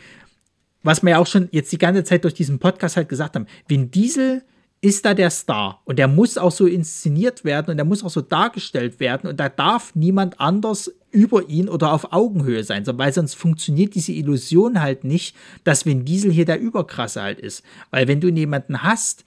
was 0.81 1.03
wir 1.03 1.11
ja 1.11 1.17
auch 1.19 1.27
schon 1.27 1.49
jetzt 1.51 1.71
die 1.71 1.77
ganze 1.77 2.03
Zeit 2.03 2.23
durch 2.23 2.33
diesen 2.33 2.57
Podcast 2.57 2.97
halt 2.97 3.07
gesagt 3.07 3.35
haben. 3.35 3.45
Vin 3.67 3.91
Diesel 3.91 4.41
ist 4.81 5.05
da 5.05 5.13
der 5.13 5.29
Star 5.29 5.81
und 5.85 5.99
der 5.99 6.07
muss 6.07 6.35
auch 6.39 6.51
so 6.51 6.65
inszeniert 6.65 7.45
werden 7.45 7.69
und 7.69 7.77
der 7.77 7.85
muss 7.85 8.03
auch 8.03 8.09
so 8.09 8.21
dargestellt 8.21 8.99
werden 8.99 9.29
und 9.29 9.39
da 9.39 9.49
darf 9.49 9.93
niemand 9.93 10.39
anders 10.41 10.91
über 11.11 11.47
ihn 11.47 11.69
oder 11.69 11.93
auf 11.93 12.11
Augenhöhe 12.11 12.63
sein, 12.63 12.83
weil 12.87 13.13
sonst 13.13 13.35
funktioniert 13.35 13.93
diese 13.93 14.13
Illusion 14.13 14.81
halt 14.81 15.03
nicht, 15.03 15.35
dass 15.63 15.85
Vin 15.85 16.03
Diesel 16.03 16.31
hier 16.31 16.45
der 16.45 16.59
Überkrasse 16.59 17.21
halt 17.21 17.39
ist. 17.39 17.63
Weil 17.91 18.07
wenn 18.07 18.19
du 18.19 18.29
jemanden 18.29 18.81
hast, 18.81 19.25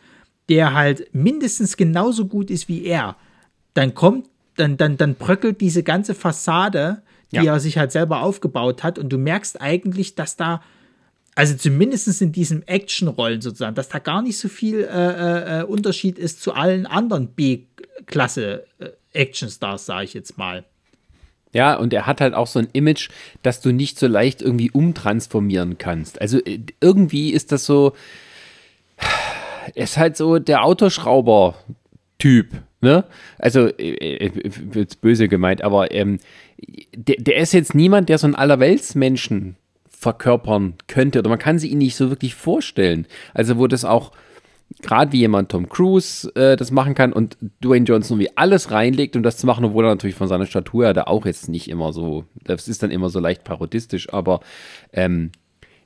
der 0.48 0.74
halt 0.74 1.14
mindestens 1.14 1.76
genauso 1.76 2.26
gut 2.26 2.50
ist 2.50 2.66
wie 2.66 2.84
er, 2.84 3.14
dann 3.74 3.94
kommt, 3.94 4.26
dann, 4.56 4.76
dann, 4.76 4.96
dann 4.96 5.14
bröckelt 5.14 5.60
diese 5.60 5.84
ganze 5.84 6.16
Fassade 6.16 7.02
die 7.32 7.36
ja. 7.36 7.44
er 7.44 7.60
sich 7.60 7.78
halt 7.78 7.92
selber 7.92 8.22
aufgebaut 8.22 8.82
hat. 8.82 8.98
Und 8.98 9.10
du 9.10 9.18
merkst 9.18 9.60
eigentlich, 9.60 10.14
dass 10.14 10.36
da, 10.36 10.62
also 11.34 11.54
zumindest 11.56 12.22
in 12.22 12.32
diesen 12.32 12.66
Action-Rollen 12.66 13.40
sozusagen, 13.40 13.74
dass 13.74 13.88
da 13.88 13.98
gar 13.98 14.22
nicht 14.22 14.38
so 14.38 14.48
viel 14.48 14.84
äh, 14.84 15.60
äh, 15.60 15.64
Unterschied 15.64 16.18
ist 16.18 16.42
zu 16.42 16.54
allen 16.54 16.86
anderen 16.86 17.28
B-Klasse-Action-Stars, 17.28 19.86
sage 19.86 20.04
ich 20.04 20.14
jetzt 20.14 20.38
mal. 20.38 20.64
Ja, 21.52 21.76
und 21.76 21.92
er 21.92 22.06
hat 22.06 22.20
halt 22.20 22.34
auch 22.34 22.46
so 22.46 22.58
ein 22.58 22.68
Image, 22.72 23.08
dass 23.42 23.60
du 23.60 23.72
nicht 23.72 23.98
so 23.98 24.06
leicht 24.06 24.42
irgendwie 24.42 24.70
umtransformieren 24.70 25.78
kannst. 25.78 26.20
Also 26.20 26.38
äh, 26.44 26.60
irgendwie 26.80 27.30
ist 27.30 27.52
das 27.52 27.64
so, 27.64 27.94
er 29.74 29.84
ist 29.84 29.96
halt 29.96 30.16
so 30.16 30.38
der 30.38 30.64
Autoschrauber-Typ. 30.64 32.48
Ne? 32.80 33.04
Also, 33.38 33.66
äh, 33.66 34.26
äh 34.26 34.30
wird 34.44 35.00
böse 35.00 35.28
gemeint, 35.28 35.62
aber 35.62 35.92
ähm, 35.92 36.18
der, 36.94 37.16
der 37.16 37.36
ist 37.36 37.52
jetzt 37.52 37.74
niemand, 37.74 38.08
der 38.08 38.18
so 38.18 38.26
einen 38.26 38.34
Allerweltsmenschen 38.34 39.56
verkörpern 39.88 40.74
könnte 40.86 41.18
oder 41.18 41.28
man 41.28 41.38
kann 41.38 41.58
sie 41.58 41.68
ihn 41.68 41.78
nicht 41.78 41.96
so 41.96 42.10
wirklich 42.10 42.34
vorstellen. 42.34 43.06
Also 43.34 43.58
wo 43.58 43.66
das 43.66 43.84
auch 43.84 44.12
gerade 44.82 45.12
wie 45.12 45.18
jemand 45.18 45.50
Tom 45.50 45.68
Cruise 45.68 46.30
äh, 46.36 46.56
das 46.56 46.70
machen 46.70 46.94
kann 46.94 47.12
und 47.12 47.36
Dwayne 47.62 47.86
Johnson 47.86 48.18
wie 48.18 48.36
alles 48.36 48.70
reinlegt, 48.70 49.16
um 49.16 49.22
das 49.22 49.38
zu 49.38 49.46
machen, 49.46 49.64
obwohl 49.64 49.84
er 49.84 49.90
natürlich 49.90 50.16
von 50.16 50.28
seiner 50.28 50.46
Statur 50.46 50.84
her 50.84 50.94
da 50.94 51.04
auch 51.04 51.26
jetzt 51.26 51.48
nicht 51.48 51.68
immer 51.68 51.92
so, 51.92 52.24
das 52.44 52.68
ist 52.68 52.82
dann 52.82 52.90
immer 52.90 53.08
so 53.08 53.18
leicht 53.18 53.44
parodistisch, 53.44 54.12
aber 54.12 54.40
ähm, 54.92 55.32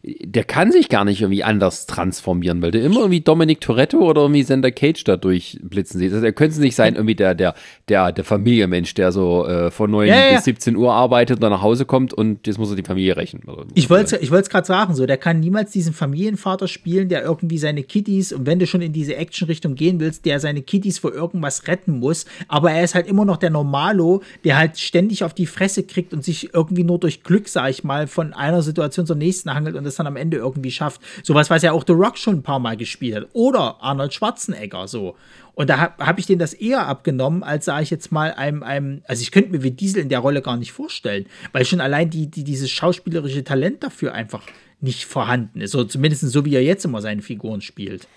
der 0.04 0.42
kann 0.42 0.72
sich 0.72 0.88
gar 0.88 1.04
nicht 1.04 1.20
irgendwie 1.20 1.44
anders 1.44 1.86
transformieren, 1.86 2.60
weil 2.60 2.72
der 2.72 2.82
immer 2.82 3.00
irgendwie 3.00 3.20
Dominic 3.20 3.60
Toretto 3.60 3.98
oder 3.98 4.22
irgendwie 4.22 4.42
Sender 4.42 4.72
Cage 4.72 5.04
da 5.04 5.16
durchblitzen 5.16 6.00
sieht. 6.00 6.12
Also 6.12 6.26
er 6.26 6.32
könnte 6.32 6.60
nicht 6.60 6.74
sein, 6.74 6.96
irgendwie 6.96 7.14
der, 7.14 7.36
der, 7.36 7.54
der, 7.88 8.10
der 8.10 8.24
Familienmensch, 8.24 8.94
der 8.94 9.12
so 9.12 9.46
äh, 9.46 9.70
von 9.70 9.92
9 9.92 10.08
ja, 10.08 10.30
ja. 10.30 10.34
bis 10.34 10.44
17 10.44 10.74
Uhr 10.74 10.92
arbeitet 10.92 11.36
und 11.36 11.42
dann 11.42 11.52
nach 11.52 11.62
Hause 11.62 11.84
kommt 11.84 12.12
und 12.12 12.48
jetzt 12.48 12.58
muss 12.58 12.70
er 12.70 12.76
die 12.76 12.82
Familie 12.82 13.16
rächen. 13.16 13.42
Ich 13.74 13.90
wollte 13.90 14.16
ich 14.16 14.32
es 14.32 14.50
gerade 14.50 14.66
sagen, 14.66 14.96
so, 14.96 15.06
der 15.06 15.18
kann 15.18 15.38
niemals 15.38 15.70
diesen 15.70 15.92
Familienvater 15.92 16.66
spielen, 16.66 17.08
der 17.08 17.22
irgendwie 17.22 17.58
seine 17.58 17.84
Kitties, 17.84 18.32
und 18.32 18.44
wenn 18.44 18.58
du 18.58 18.66
schon 18.66 18.82
in 18.82 18.92
diese 18.92 19.14
Action-Richtung 19.14 19.76
gehen 19.76 20.00
willst, 20.00 20.24
der 20.24 20.40
seine 20.40 20.62
Kitties 20.62 20.98
vor 20.98 21.14
irgendwas 21.14 21.68
retten 21.68 22.00
muss, 22.00 22.24
aber 22.48 22.72
er 22.72 22.82
ist 22.82 22.96
halt 22.96 23.06
immer 23.06 23.24
noch 23.24 23.36
der 23.36 23.50
Normalo, 23.50 24.22
der 24.44 24.58
halt 24.58 24.78
ständig 24.80 25.22
auf 25.22 25.32
die 25.32 25.46
Fresse 25.46 25.84
kriegt 25.84 26.12
und 26.12 26.24
sich 26.24 26.52
irgendwie 26.54 26.82
nur 26.82 26.98
durch 26.98 27.22
Glück, 27.22 27.48
sag 27.48 27.70
ich 27.70 27.84
mal, 27.84 28.08
von 28.08 28.32
einer 28.32 28.62
Situation 28.62 29.06
zur 29.06 29.14
nächsten 29.14 29.54
hangelt 29.54 29.76
und 29.76 29.84
das 29.84 29.91
dann 29.96 30.06
am 30.06 30.16
Ende 30.16 30.36
irgendwie 30.36 30.70
schafft. 30.70 31.00
Sowas, 31.22 31.50
was 31.50 31.62
ja 31.62 31.72
auch 31.72 31.84
The 31.86 31.92
Rock 31.92 32.18
schon 32.18 32.36
ein 32.36 32.42
paar 32.42 32.58
Mal 32.58 32.76
gespielt 32.76 33.16
hat. 33.16 33.28
Oder 33.32 33.76
Arnold 33.80 34.14
Schwarzenegger 34.14 34.88
so. 34.88 35.16
Und 35.54 35.68
da 35.68 35.78
habe 35.78 36.06
hab 36.06 36.18
ich 36.18 36.26
den 36.26 36.38
das 36.38 36.54
eher 36.54 36.86
abgenommen, 36.86 37.42
als 37.42 37.66
sage 37.66 37.82
ich 37.82 37.90
jetzt 37.90 38.10
mal 38.10 38.32
einem, 38.32 38.62
einem, 38.62 39.02
also 39.06 39.22
ich 39.22 39.30
könnte 39.30 39.50
mir 39.50 39.62
wie 39.62 39.70
Diesel 39.70 40.00
in 40.02 40.08
der 40.08 40.20
Rolle 40.20 40.40
gar 40.40 40.56
nicht 40.56 40.72
vorstellen, 40.72 41.26
weil 41.52 41.64
schon 41.64 41.80
allein 41.80 42.08
die, 42.08 42.30
die, 42.30 42.44
dieses 42.44 42.70
schauspielerische 42.70 43.44
Talent 43.44 43.82
dafür 43.82 44.14
einfach 44.14 44.42
nicht 44.80 45.04
vorhanden 45.04 45.60
ist. 45.60 45.72
So 45.72 45.84
zumindest 45.84 46.28
so, 46.30 46.44
wie 46.44 46.54
er 46.54 46.62
jetzt 46.62 46.84
immer 46.84 47.02
seine 47.02 47.22
Figuren 47.22 47.60
spielt. 47.60 48.08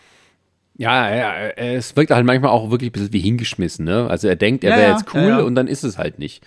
Ja, 0.78 1.14
ja, 1.16 1.48
es 1.56 1.96
wirkt 1.96 2.12
halt 2.12 2.26
manchmal 2.26 2.52
auch 2.52 2.70
wirklich 2.70 2.90
ein 2.90 2.94
bisschen 2.94 3.14
wie 3.14 3.22
hingeschmissen, 3.22 3.86
ne? 3.86 4.08
Also 4.10 4.28
er 4.28 4.36
denkt, 4.36 4.64
er 4.66 4.72
wäre 4.72 4.90
ja, 4.90 4.92
jetzt 4.92 5.14
cool 5.14 5.22
ja, 5.22 5.40
ja. 5.40 5.40
und 5.40 5.56
dann 5.56 5.68
ist 5.68 5.84
es 5.84 5.98
halt 5.98 6.20
nicht. 6.20 6.44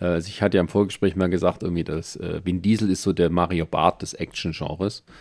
Äh, 0.00 0.04
also 0.04 0.28
ich 0.28 0.42
hatte 0.42 0.56
ja 0.56 0.60
im 0.60 0.68
Vorgespräch 0.68 1.16
mal 1.16 1.28
gesagt, 1.28 1.62
irgendwie, 1.62 1.84
dass 1.84 2.16
äh, 2.16 2.40
Vin 2.44 2.62
Diesel 2.62 2.90
ist 2.90 3.02
so 3.02 3.12
der 3.12 3.30
Mario 3.30 3.66
Barth 3.66 4.02
des 4.02 4.14
Action-Genres. 4.14 5.04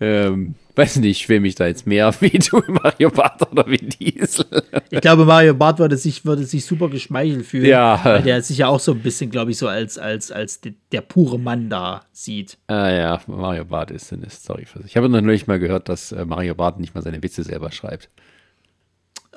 ähm, 0.00 0.54
weiß 0.74 0.96
nicht, 0.96 1.22
ich 1.22 1.28
will 1.28 1.40
mich 1.40 1.56
da 1.56 1.66
jetzt 1.66 1.86
mehr 1.86 2.12
wehtun, 2.20 2.62
Mario 2.68 3.10
Barth 3.10 3.50
oder 3.50 3.66
Vin 3.66 3.88
Diesel. 3.88 4.46
ich 4.90 5.00
glaube, 5.00 5.24
Mario 5.24 5.54
Barth 5.54 5.78
würde 5.78 5.96
sich, 5.96 6.24
würde 6.24 6.44
sich 6.44 6.64
super 6.64 6.88
geschmeichelt 6.88 7.46
fühlen. 7.46 7.66
Ja. 7.66 8.00
Weil 8.02 8.22
der 8.22 8.42
sich 8.42 8.58
ja 8.58 8.68
auch 8.68 8.80
so 8.80 8.92
ein 8.92 9.00
bisschen, 9.00 9.30
glaube 9.30 9.50
ich, 9.50 9.58
so 9.58 9.68
als, 9.68 9.98
als, 9.98 10.30
als 10.30 10.60
der, 10.60 10.72
der 10.92 11.00
pure 11.00 11.38
Mann 11.38 11.68
da 11.68 12.02
sieht. 12.12 12.58
Ah 12.68 12.90
ja, 12.90 13.20
Mario 13.26 13.64
Barth 13.64 13.90
ist 13.90 14.08
für 14.08 14.82
sich. 14.82 14.86
Ich 14.86 14.96
habe 14.96 15.08
neulich 15.08 15.46
mal 15.46 15.58
gehört, 15.58 15.88
dass 15.88 16.12
äh, 16.12 16.24
Mario 16.24 16.54
Barth 16.54 16.78
nicht 16.78 16.94
mal 16.94 17.02
seine 17.02 17.22
Witze 17.22 17.42
selber 17.42 17.70
schreibt. 17.70 18.08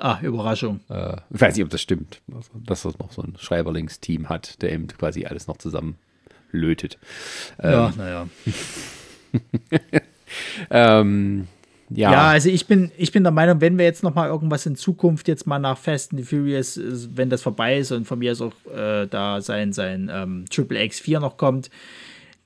Ah, 0.04 0.18
Überraschung. 0.20 0.80
Äh, 0.90 1.18
ich 1.32 1.40
weiß 1.40 1.54
nicht, 1.54 1.64
ob 1.64 1.70
das 1.70 1.80
stimmt. 1.80 2.22
Also, 2.34 2.50
dass 2.66 2.82
das 2.82 2.98
noch 2.98 3.12
so 3.12 3.22
ein 3.22 3.36
Schreiberlingsteam 3.38 4.28
hat, 4.28 4.60
der 4.60 4.72
eben 4.72 4.88
quasi 4.88 5.26
alles 5.26 5.46
noch 5.46 5.58
zusammen 5.58 5.96
lötet. 6.50 6.98
Ja, 7.62 7.86
ähm, 7.86 7.92
naja. 7.96 8.28
ähm, 10.70 11.46
ja. 11.90 12.10
ja, 12.10 12.28
also 12.30 12.48
ich 12.48 12.66
bin, 12.66 12.90
ich 12.96 13.12
bin 13.12 13.22
der 13.22 13.30
Meinung, 13.30 13.60
wenn 13.60 13.78
wir 13.78 13.84
jetzt 13.84 14.02
noch 14.02 14.16
mal 14.16 14.28
irgendwas 14.28 14.66
in 14.66 14.74
Zukunft 14.74 15.28
jetzt 15.28 15.46
mal 15.46 15.60
nach 15.60 15.78
Fast 15.78 16.12
and 16.12 16.26
Furious, 16.26 16.80
wenn 17.14 17.30
das 17.30 17.42
vorbei 17.42 17.78
ist 17.78 17.92
und 17.92 18.04
von 18.04 18.18
mir 18.18 18.32
ist 18.32 18.40
auch 18.40 18.54
äh, 18.74 19.06
da 19.06 19.40
sein, 19.40 19.72
sein 19.72 20.10
ähm, 20.12 20.46
Triple 20.50 20.80
X4 20.80 21.20
noch 21.20 21.36
kommt, 21.36 21.70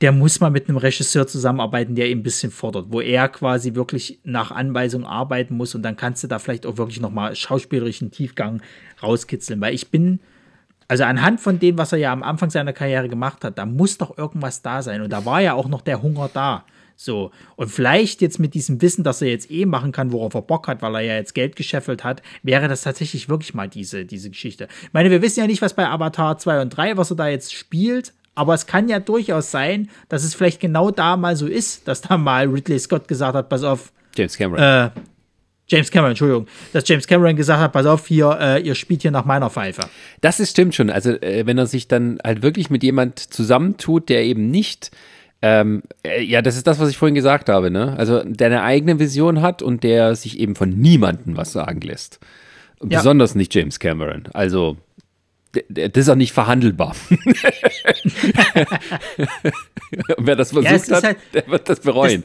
der 0.01 0.13
muss 0.13 0.41
mal 0.41 0.51
mit 0.51 0.69
einem 0.69 0.77
Regisseur 0.77 1.27
zusammenarbeiten, 1.27 1.95
der 1.95 2.11
ihn 2.11 2.19
ein 2.19 2.23
bisschen 2.23 2.51
fordert, 2.51 2.87
wo 2.91 3.01
er 3.01 3.29
quasi 3.29 3.75
wirklich 3.75 4.21
nach 4.25 4.51
Anweisung 4.51 5.07
arbeiten 5.07 5.57
muss 5.57 5.75
und 5.75 5.83
dann 5.83 5.97
kannst 5.97 6.23
du 6.23 6.29
da 6.29 6.39
vielleicht 6.39 6.67
auch 6.67 6.77
wirklich 6.77 7.01
nochmal 7.01 7.35
schauspielerischen 7.35 8.11
Tiefgang 8.11 8.61
rauskitzeln, 9.03 9.61
weil 9.61 9.75
ich 9.75 9.91
bin, 9.91 10.21
also 10.89 11.05
anhand 11.05 11.41
von 11.41 11.59
dem, 11.59 11.79
was 11.79 11.93
er 11.93 11.99
ja 11.99 12.13
am 12.13 12.23
Anfang 12.23 12.51
seiner 12.51 12.75
Karriere 12.75 13.09
gemacht 13.09 13.43
hat, 13.43 13.59
da 13.59 13.65
muss 13.65 13.97
doch 13.97 14.19
irgendwas 14.19 14.61
da 14.63 14.83
sein 14.83 15.01
und 15.01 15.11
da 15.11 15.25
war 15.25 15.41
ja 15.41 15.55
auch 15.55 15.69
noch 15.69 15.81
der 15.81 16.03
Hunger 16.03 16.31
da. 16.33 16.65
So, 16.99 17.31
und 17.57 17.69
vielleicht 17.69 18.23
jetzt 18.23 18.39
mit 18.39 18.55
diesem 18.55 18.81
Wissen, 18.81 19.05
dass 19.05 19.21
er 19.21 19.29
jetzt 19.29 19.51
eh 19.51 19.67
machen 19.67 19.93
kann, 19.93 20.13
worauf 20.13 20.33
er 20.33 20.41
Bock 20.41 20.67
hat, 20.67 20.81
weil 20.81 20.95
er 20.95 21.01
ja 21.03 21.15
jetzt 21.17 21.35
Geld 21.35 21.55
gescheffelt 21.55 22.05
hat, 22.05 22.23
wäre 22.43 22.69
das 22.69 22.83
tatsächlich 22.83 23.29
wirklich 23.29 23.53
mal 23.53 23.69
diese, 23.69 24.07
diese 24.07 24.31
Geschichte. 24.31 24.69
Ich 24.83 24.93
meine, 24.95 25.11
wir 25.11 25.21
wissen 25.21 25.41
ja 25.41 25.47
nicht, 25.47 25.61
was 25.61 25.75
bei 25.75 25.87
Avatar 25.87 26.39
2 26.39 26.63
und 26.63 26.71
3, 26.71 26.97
was 26.97 27.11
er 27.11 27.17
da 27.17 27.29
jetzt 27.29 27.55
spielt, 27.55 28.15
aber 28.37 28.55
es 28.55 28.67
kann 28.67 28.89
ja 28.89 29.01
durchaus 29.01 29.51
sein, 29.51 29.91
dass 30.09 30.23
es 30.23 30.35
vielleicht 30.35 30.61
genau 30.61 30.93
da 30.93 31.17
mal 31.17 31.35
so 31.35 31.47
ist, 31.47 31.89
dass 31.89 32.03
da 32.03 32.17
mal 32.17 32.47
Ridley 32.47 32.79
Scott 32.79 33.09
gesagt 33.09 33.35
hat, 33.35 33.49
pass 33.49 33.65
auf. 33.65 33.93
James 34.17 34.37
Cameron. 34.37 34.63
Äh, 34.63 34.91
James 35.69 35.91
Cameron, 35.91 36.11
Entschuldigung, 36.11 36.47
dass 36.73 36.87
James 36.87 37.09
Cameron 37.09 37.35
gesagt 37.35 37.61
hat, 37.61 37.73
pass 37.73 37.87
auf, 37.87 38.07
hier, 38.07 38.39
äh, 38.41 38.63
ihr 38.63 38.77
spielt 38.77 39.03
hier 39.03 39.11
nach 39.11 39.25
meiner 39.25 39.51
Pfeife. 39.51 39.83
Das 40.21 40.39
ist 40.39 40.53
stimmt 40.53 40.77
schon. 40.77 40.91
Also, 40.91 41.11
äh, 41.11 41.45
wenn 41.45 41.59
er 41.59 41.67
sich 41.67 41.89
dann 41.89 42.21
halt 42.23 42.43
wirklich 42.43 42.71
mit 42.71 42.85
jemand 42.85 43.19
zusammentut, 43.19 44.09
der 44.09 44.23
eben 44.23 44.49
nicht 44.51 44.93
ähm, 45.43 45.83
äh, 46.03 46.23
ja, 46.23 46.41
das 46.41 46.57
ist 46.57 46.67
das, 46.67 46.79
was 46.79 46.89
ich 46.89 46.97
vorhin 46.97 47.15
gesagt 47.15 47.49
habe, 47.49 47.71
ne? 47.71 47.95
Also, 47.99 48.23
der 48.25 48.47
eine 48.47 48.63
eigene 48.63 48.99
Vision 48.99 49.43
hat 49.43 49.61
und 49.63 49.85
der 49.85 50.15
sich 50.15 50.39
eben 50.39 50.57
von 50.57 50.71
niemandem 50.71 51.37
was 51.37 51.53
sagen 51.53 51.81
lässt. 51.83 52.21
Ja. 52.81 52.99
Besonders 52.99 53.35
nicht 53.35 53.55
James 53.55 53.79
Cameron. 53.79 54.25
Also, 54.33 54.77
das 55.69 55.91
ist 55.95 56.09
auch 56.09 56.17
nicht 56.17 56.33
verhandelbar. 56.33 56.95
Wer 60.19 60.37
das 60.37 60.53
versucht 60.53 60.89
ja, 60.89 60.97
hat, 60.97 61.05
halt, 61.05 61.17
der 61.33 61.47
wird 61.49 61.69
das 61.69 61.81
bereuen. 61.81 62.25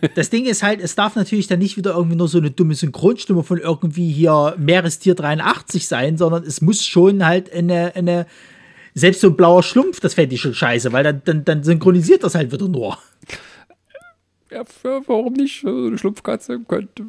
Das, 0.00 0.10
das, 0.14 0.30
Ding 0.30 0.46
ist 0.46 0.62
halt, 0.62 0.80
es 0.80 0.94
darf 0.94 1.16
natürlich 1.16 1.46
dann 1.46 1.58
nicht 1.58 1.76
wieder 1.76 1.94
irgendwie 1.94 2.16
nur 2.16 2.28
so 2.28 2.38
eine 2.38 2.50
dumme 2.50 2.74
Synchronstimme 2.74 3.42
von 3.42 3.58
irgendwie 3.58 4.10
hier 4.12 4.54
Meerestier 4.58 5.14
83 5.14 5.88
sein, 5.88 6.16
sondern 6.16 6.44
es 6.44 6.60
muss 6.60 6.84
schon 6.84 7.26
halt 7.26 7.52
eine, 7.52 7.96
eine 7.96 8.26
selbst 8.94 9.20
so 9.20 9.28
ein 9.28 9.36
blauer 9.36 9.62
Schlumpf, 9.62 10.00
das 10.00 10.14
fände 10.14 10.34
ich 10.34 10.40
schon 10.40 10.54
scheiße, 10.54 10.92
weil 10.92 11.04
dann, 11.04 11.22
dann, 11.24 11.44
dann 11.44 11.62
synchronisiert 11.62 12.24
das 12.24 12.34
halt 12.34 12.52
wieder 12.52 12.68
nur. 12.68 12.98
Ja, 14.50 14.64
warum 15.06 15.34
nicht? 15.34 15.60
So 15.60 15.68
eine 15.68 15.98
Schlumpfkatze 15.98 16.60
könnte. 16.66 17.06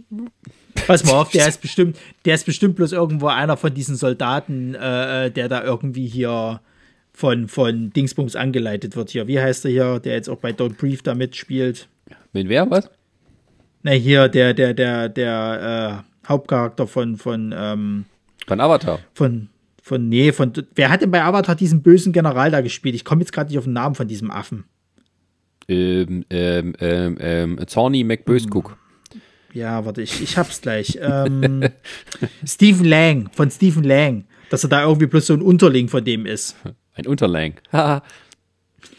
Pass 0.88 1.04
mal 1.04 1.14
auf, 1.14 1.30
der 1.32 1.48
ist 1.48 1.62
bestimmt, 1.62 1.98
der 2.26 2.36
ist 2.36 2.46
bestimmt 2.46 2.76
bloß 2.76 2.92
irgendwo 2.92 3.28
einer 3.28 3.58
von 3.58 3.74
diesen 3.74 3.96
Soldaten, 3.96 4.76
äh, 4.76 5.26
äh, 5.26 5.32
der 5.32 5.50
da 5.50 5.64
irgendwie 5.64 6.08
hier 6.08 6.62
von, 7.14 7.48
von 7.48 7.92
Dingsbums 7.92 8.36
angeleitet 8.36 8.96
wird 8.96 9.10
hier. 9.10 9.28
Wie 9.28 9.40
heißt 9.40 9.64
der 9.64 9.72
hier, 9.72 10.00
der 10.00 10.14
jetzt 10.14 10.30
auch 10.30 10.38
bei 10.38 10.52
Don't 10.52 10.78
Brief 10.78 11.04
da 11.04 11.14
mitspielt? 11.14 11.88
Mit 12.34 12.50
wer, 12.50 12.70
was? 12.70 12.90
Na, 13.84 13.92
hier, 13.92 14.28
der, 14.28 14.54
der, 14.54 14.74
der, 14.74 15.10
der 15.10 16.04
äh, 16.26 16.28
Hauptcharakter 16.28 16.88
von, 16.88 17.18
von, 17.18 17.54
ähm, 17.56 18.06
Von 18.48 18.60
Avatar. 18.60 19.00
Von, 19.14 19.50
von, 19.82 20.08
nee, 20.08 20.32
von, 20.32 20.54
wer 20.76 20.90
hat 20.90 21.02
denn 21.02 21.12
bei 21.12 21.24
Avatar 21.24 21.56
diesen 21.56 21.82
bösen 21.82 22.14
General 22.14 22.52
da 22.52 22.62
gespielt? 22.62 22.96
Ich 22.96 23.04
komme 23.04 23.22
jetzt 23.22 23.34
gerade 23.34 23.50
nicht 23.50 23.58
auf 23.58 23.66
den 23.66 23.74
Namen 23.74 23.96
von 23.96 24.08
diesem 24.08 24.32
Affen. 24.32 24.66
Ähm, 25.68 26.26
ähm, 26.30 26.74
ähm, 26.80 27.18
ähm 27.20 27.60
Zorny 27.68 28.04
McBöscook. 28.04 28.78
Ja, 29.54 29.86
warte, 29.86 30.02
ich, 30.02 30.22
ich 30.22 30.38
hab's 30.38 30.62
gleich. 30.62 31.00
Ähm, 31.12 31.70
Stephen 32.46 32.86
Lang, 32.86 33.30
von 33.34 33.52
Stephen 33.52 33.84
Lang. 33.84 34.26
Dass 34.50 34.64
er 34.64 34.70
da 34.70 34.84
irgendwie 34.84 35.08
bloß 35.08 35.28
so 35.28 35.34
ein 35.34 35.42
Unterling 35.42 35.88
von 35.88 36.04
dem 36.04 36.26
ist. 36.26 36.56
Ein 36.94 37.08
Unterlang. 37.08 37.54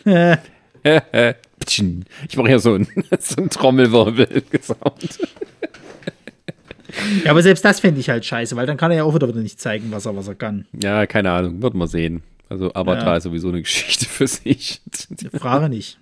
ich 0.04 0.36
mache 2.36 2.50
ja 2.50 2.58
so 2.58 2.74
ein, 2.74 2.86
so 3.18 3.42
ein 3.42 3.50
Trommelwirbel-Sound. 3.50 5.18
Ja, 7.24 7.30
aber 7.30 7.42
selbst 7.42 7.64
das 7.64 7.80
fände 7.80 8.00
ich 8.00 8.10
halt 8.10 8.24
scheiße, 8.24 8.56
weil 8.56 8.66
dann 8.66 8.76
kann 8.76 8.90
er 8.90 8.98
ja 8.98 9.04
auch 9.04 9.14
wieder 9.14 9.26
nicht 9.28 9.60
zeigen, 9.60 9.90
was 9.90 10.06
er, 10.06 10.16
was 10.16 10.28
er 10.28 10.34
kann. 10.34 10.66
Ja, 10.82 11.06
keine 11.06 11.30
Ahnung, 11.30 11.62
wird 11.62 11.74
man 11.74 11.88
sehen. 11.88 12.22
Also 12.48 12.74
Avatar 12.74 13.06
ja. 13.06 13.16
ist 13.16 13.24
sowieso 13.24 13.48
eine 13.48 13.62
Geschichte 13.62 14.04
für 14.04 14.26
sich. 14.26 14.82
Frage 15.38 15.70
nicht. 15.70 15.98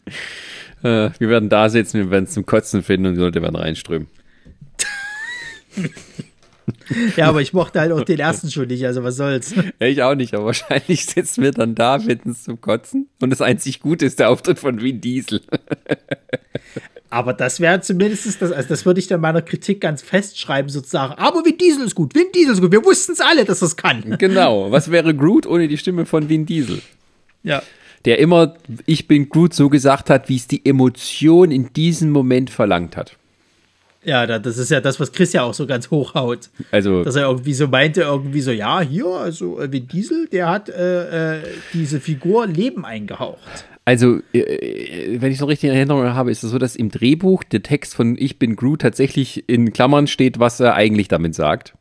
Äh, 0.82 1.10
wir 1.18 1.28
werden 1.28 1.48
da 1.48 1.68
sitzen, 1.68 1.98
wir 1.98 2.10
werden 2.10 2.24
es 2.24 2.32
zum 2.32 2.44
Kotzen 2.44 2.82
finden 2.82 3.06
und 3.06 3.14
die 3.14 3.20
Leute 3.20 3.42
werden 3.42 3.54
reinströmen. 3.54 4.08
ja, 7.16 7.28
aber 7.28 7.40
ich 7.40 7.52
mochte 7.52 7.80
halt 7.80 7.92
auch 7.92 8.04
den 8.04 8.18
ersten 8.18 8.50
schon 8.50 8.68
nicht, 8.68 8.84
also 8.84 9.02
was 9.02 9.16
soll's. 9.16 9.54
Ich 9.78 10.02
auch 10.02 10.14
nicht, 10.14 10.34
aber 10.34 10.46
wahrscheinlich 10.46 11.06
sitzen 11.06 11.42
wir 11.42 11.52
dann 11.52 11.74
da, 11.74 11.98
finden 11.98 12.34
zum 12.34 12.60
Kotzen. 12.60 13.08
Und 13.20 13.30
das 13.30 13.40
einzig 13.40 13.80
Gute 13.80 14.06
ist 14.06 14.18
der 14.18 14.30
Auftritt 14.30 14.58
von 14.58 14.80
Vin 14.80 15.00
Diesel. 15.00 15.40
Aber 17.12 17.32
das 17.32 17.58
wäre 17.58 17.80
zumindest 17.80 18.40
das, 18.40 18.52
also 18.52 18.68
das 18.68 18.86
würde 18.86 19.00
ich 19.00 19.08
dann 19.08 19.20
meiner 19.20 19.42
Kritik 19.42 19.80
ganz 19.80 20.00
festschreiben, 20.00 20.70
sozusagen. 20.70 21.14
Aber 21.14 21.44
Vin 21.44 21.58
Diesel 21.58 21.84
ist 21.84 21.96
gut, 21.96 22.14
Vin 22.14 22.30
Diesel 22.32 22.54
ist 22.54 22.60
gut. 22.60 22.70
Wir 22.70 22.84
wussten 22.84 23.12
es 23.12 23.20
alle, 23.20 23.44
dass 23.44 23.58
das 23.58 23.76
kann. 23.76 24.16
Genau. 24.18 24.70
Was 24.70 24.92
wäre 24.92 25.12
Groot 25.12 25.44
ohne 25.44 25.66
die 25.66 25.76
Stimme 25.76 26.06
von 26.06 26.28
Vin 26.28 26.46
Diesel? 26.46 26.80
Ja. 27.42 27.62
Der 28.04 28.18
immer, 28.18 28.54
ich 28.86 29.08
bin 29.08 29.28
Groot 29.28 29.54
so 29.54 29.68
gesagt 29.68 30.08
hat, 30.08 30.28
wie 30.28 30.36
es 30.36 30.46
die 30.46 30.64
Emotion 30.64 31.50
in 31.50 31.72
diesem 31.72 32.10
Moment 32.10 32.48
verlangt 32.48 32.96
hat. 32.96 33.16
Ja, 34.02 34.26
das 34.26 34.56
ist 34.56 34.70
ja 34.70 34.80
das, 34.80 34.98
was 34.98 35.12
Chris 35.12 35.32
ja 35.34 35.42
auch 35.42 35.52
so 35.52 35.66
ganz 35.66 35.90
hochhaut. 35.90 36.48
Also, 36.70 37.04
dass 37.04 37.16
er 37.16 37.26
irgendwie 37.26 37.52
so 37.52 37.68
meinte, 37.68 38.02
irgendwie 38.02 38.40
so, 38.40 38.50
ja, 38.50 38.80
hier, 38.80 39.06
also 39.06 39.60
äh, 39.60 39.70
Vin 39.70 39.88
Diesel, 39.88 40.26
der 40.26 40.48
hat 40.48 40.70
äh, 40.70 41.36
äh, 41.36 41.42
diese 41.74 42.00
Figur 42.00 42.46
Leben 42.46 42.86
eingehaucht. 42.86 43.66
Also, 43.84 44.20
äh, 44.32 44.38
äh, 44.38 45.20
wenn 45.20 45.32
ich 45.32 45.38
so 45.38 45.44
richtig 45.44 45.68
in 45.68 45.76
Erinnerung 45.76 46.14
habe, 46.14 46.30
ist 46.30 46.42
es 46.42 46.50
so, 46.50 46.58
dass 46.58 46.76
im 46.76 46.90
Drehbuch 46.90 47.44
der 47.44 47.62
Text 47.62 47.94
von 47.94 48.16
Ich 48.18 48.38
bin 48.38 48.56
Groot 48.56 48.80
tatsächlich 48.80 49.48
in 49.48 49.72
Klammern 49.72 50.06
steht, 50.06 50.38
was 50.38 50.60
er 50.60 50.74
eigentlich 50.74 51.08
damit 51.08 51.34
sagt. 51.34 51.74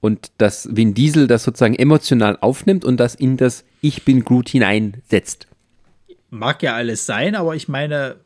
Und 0.00 0.32
dass 0.38 0.68
Vin 0.74 0.94
Diesel 0.94 1.28
das 1.28 1.44
sozusagen 1.44 1.76
emotional 1.76 2.36
aufnimmt 2.40 2.84
und 2.84 2.98
das 2.98 3.14
in 3.14 3.36
das 3.36 3.64
Ich 3.80 4.04
bin 4.04 4.24
Groot 4.24 4.48
hineinsetzt. 4.48 5.46
Mag 6.30 6.62
ja 6.62 6.74
alles 6.74 7.06
sein, 7.06 7.36
aber 7.36 7.54
ich 7.54 7.68
meine. 7.68 8.16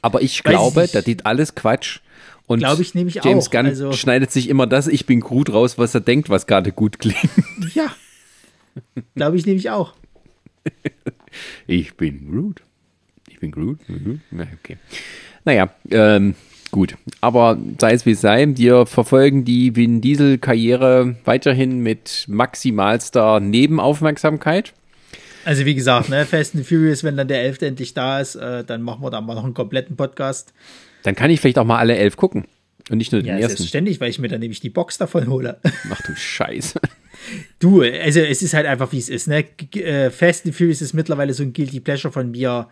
Aber 0.00 0.22
ich 0.22 0.42
glaube, 0.42 0.88
da 0.92 1.02
sieht 1.02 1.26
alles 1.26 1.54
Quatsch. 1.54 2.00
Und 2.46 2.58
glaube 2.58 2.82
ich 2.82 2.94
nämlich 2.94 3.20
James 3.24 3.46
auch. 3.46 3.50
Gunn 3.50 3.66
also, 3.66 3.92
schneidet 3.92 4.30
sich 4.30 4.48
immer 4.48 4.66
das 4.66 4.86
Ich 4.86 5.06
bin 5.06 5.20
Groot 5.20 5.52
raus, 5.52 5.78
was 5.78 5.94
er 5.94 6.00
denkt, 6.00 6.28
was 6.28 6.46
gerade 6.46 6.72
gut 6.72 6.98
klingt. 6.98 7.18
Ja. 7.74 7.94
glaube 9.14 9.36
ich 9.36 9.46
nämlich 9.46 9.70
auch. 9.70 9.94
Ich 11.66 11.96
bin 11.96 12.30
Groot. 12.30 12.62
Ich 13.28 13.40
bin 13.40 13.50
Groot. 13.50 13.78
Mhm. 13.88 14.20
Okay. 14.32 14.78
Naja, 15.44 15.70
ähm, 15.90 16.34
gut. 16.70 16.96
Aber 17.20 17.58
sei 17.80 17.92
es 17.92 18.06
wie 18.06 18.12
es 18.12 18.20
sei, 18.20 18.46
wir 18.56 18.86
verfolgen 18.86 19.44
die 19.44 19.76
Vin 19.76 20.00
Diesel-Karriere 20.00 21.16
weiterhin 21.24 21.80
mit 21.80 22.24
maximalster 22.28 23.40
Nebenaufmerksamkeit. 23.40 24.72
Also 25.44 25.66
wie 25.66 25.74
gesagt, 25.74 26.08
ne, 26.08 26.24
Fast 26.24 26.54
and 26.54 26.66
Furious, 26.66 27.04
wenn 27.04 27.16
dann 27.16 27.28
der 27.28 27.42
Elfte 27.42 27.66
endlich 27.66 27.92
da 27.92 28.20
ist, 28.20 28.34
äh, 28.34 28.64
dann 28.64 28.82
machen 28.82 29.02
wir 29.02 29.10
da 29.10 29.20
mal 29.20 29.34
noch 29.34 29.44
einen 29.44 29.54
kompletten 29.54 29.96
Podcast. 29.96 30.54
Dann 31.04 31.14
kann 31.14 31.30
ich 31.30 31.40
vielleicht 31.40 31.58
auch 31.58 31.64
mal 31.64 31.78
alle 31.78 31.96
elf 31.96 32.16
gucken. 32.16 32.46
Und 32.90 32.98
nicht 32.98 33.12
nur 33.12 33.22
den 33.22 33.28
ja, 33.28 33.38
ersten. 33.38 33.62
Ja, 33.62 33.68
ständig, 33.68 34.00
weil 34.00 34.10
ich 34.10 34.18
mir 34.18 34.28
dann 34.28 34.40
nämlich 34.40 34.60
die 34.60 34.70
Box 34.70 34.98
davon 34.98 35.28
hole. 35.28 35.58
Ach 35.90 36.00
du 36.02 36.14
Scheiße. 36.14 36.80
Du, 37.58 37.82
also 37.82 38.20
es 38.20 38.42
ist 38.42 38.52
halt 38.52 38.66
einfach, 38.66 38.92
wie 38.92 38.98
es 38.98 39.08
ist. 39.08 39.28
Ne? 39.28 39.44
Äh, 39.76 40.10
Fast 40.10 40.44
and 40.44 40.54
Furious 40.54 40.82
ist 40.82 40.92
mittlerweile 40.92 41.32
so 41.32 41.42
ein 41.42 41.52
Guilty 41.52 41.80
Pleasure 41.80 42.12
von 42.12 42.30
mir. 42.30 42.68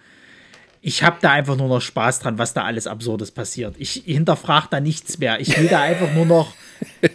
Ich 0.84 1.04
habe 1.04 1.18
da 1.20 1.30
einfach 1.30 1.56
nur 1.56 1.68
noch 1.68 1.80
Spaß 1.80 2.18
dran, 2.18 2.38
was 2.38 2.54
da 2.54 2.64
alles 2.64 2.88
Absurdes 2.88 3.30
passiert. 3.30 3.76
Ich 3.78 4.02
hinterfrage 4.04 4.66
da 4.68 4.80
nichts 4.80 5.18
mehr. 5.18 5.40
Ich 5.40 5.56
will 5.56 5.68
da 5.68 5.80
einfach 5.80 6.12
nur 6.12 6.26
noch. 6.26 6.54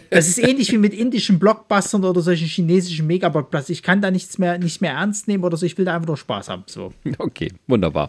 Das 0.08 0.26
ist 0.26 0.38
ähnlich 0.38 0.72
wie 0.72 0.78
mit 0.78 0.94
indischen 0.94 1.38
Blockbustern 1.38 2.02
oder 2.02 2.22
solchen 2.22 2.46
chinesischen 2.46 3.06
Megablockbustern. 3.06 3.74
Ich 3.74 3.82
kann 3.82 4.00
da 4.00 4.10
nichts 4.10 4.38
mehr, 4.38 4.56
nicht 4.56 4.80
mehr 4.80 4.92
ernst 4.92 5.28
nehmen 5.28 5.44
oder 5.44 5.58
so. 5.58 5.66
Ich 5.66 5.76
will 5.76 5.84
da 5.84 5.94
einfach 5.94 6.06
nur 6.06 6.16
Spaß 6.16 6.48
haben. 6.48 6.64
So. 6.66 6.94
Okay, 7.18 7.52
wunderbar. 7.66 8.08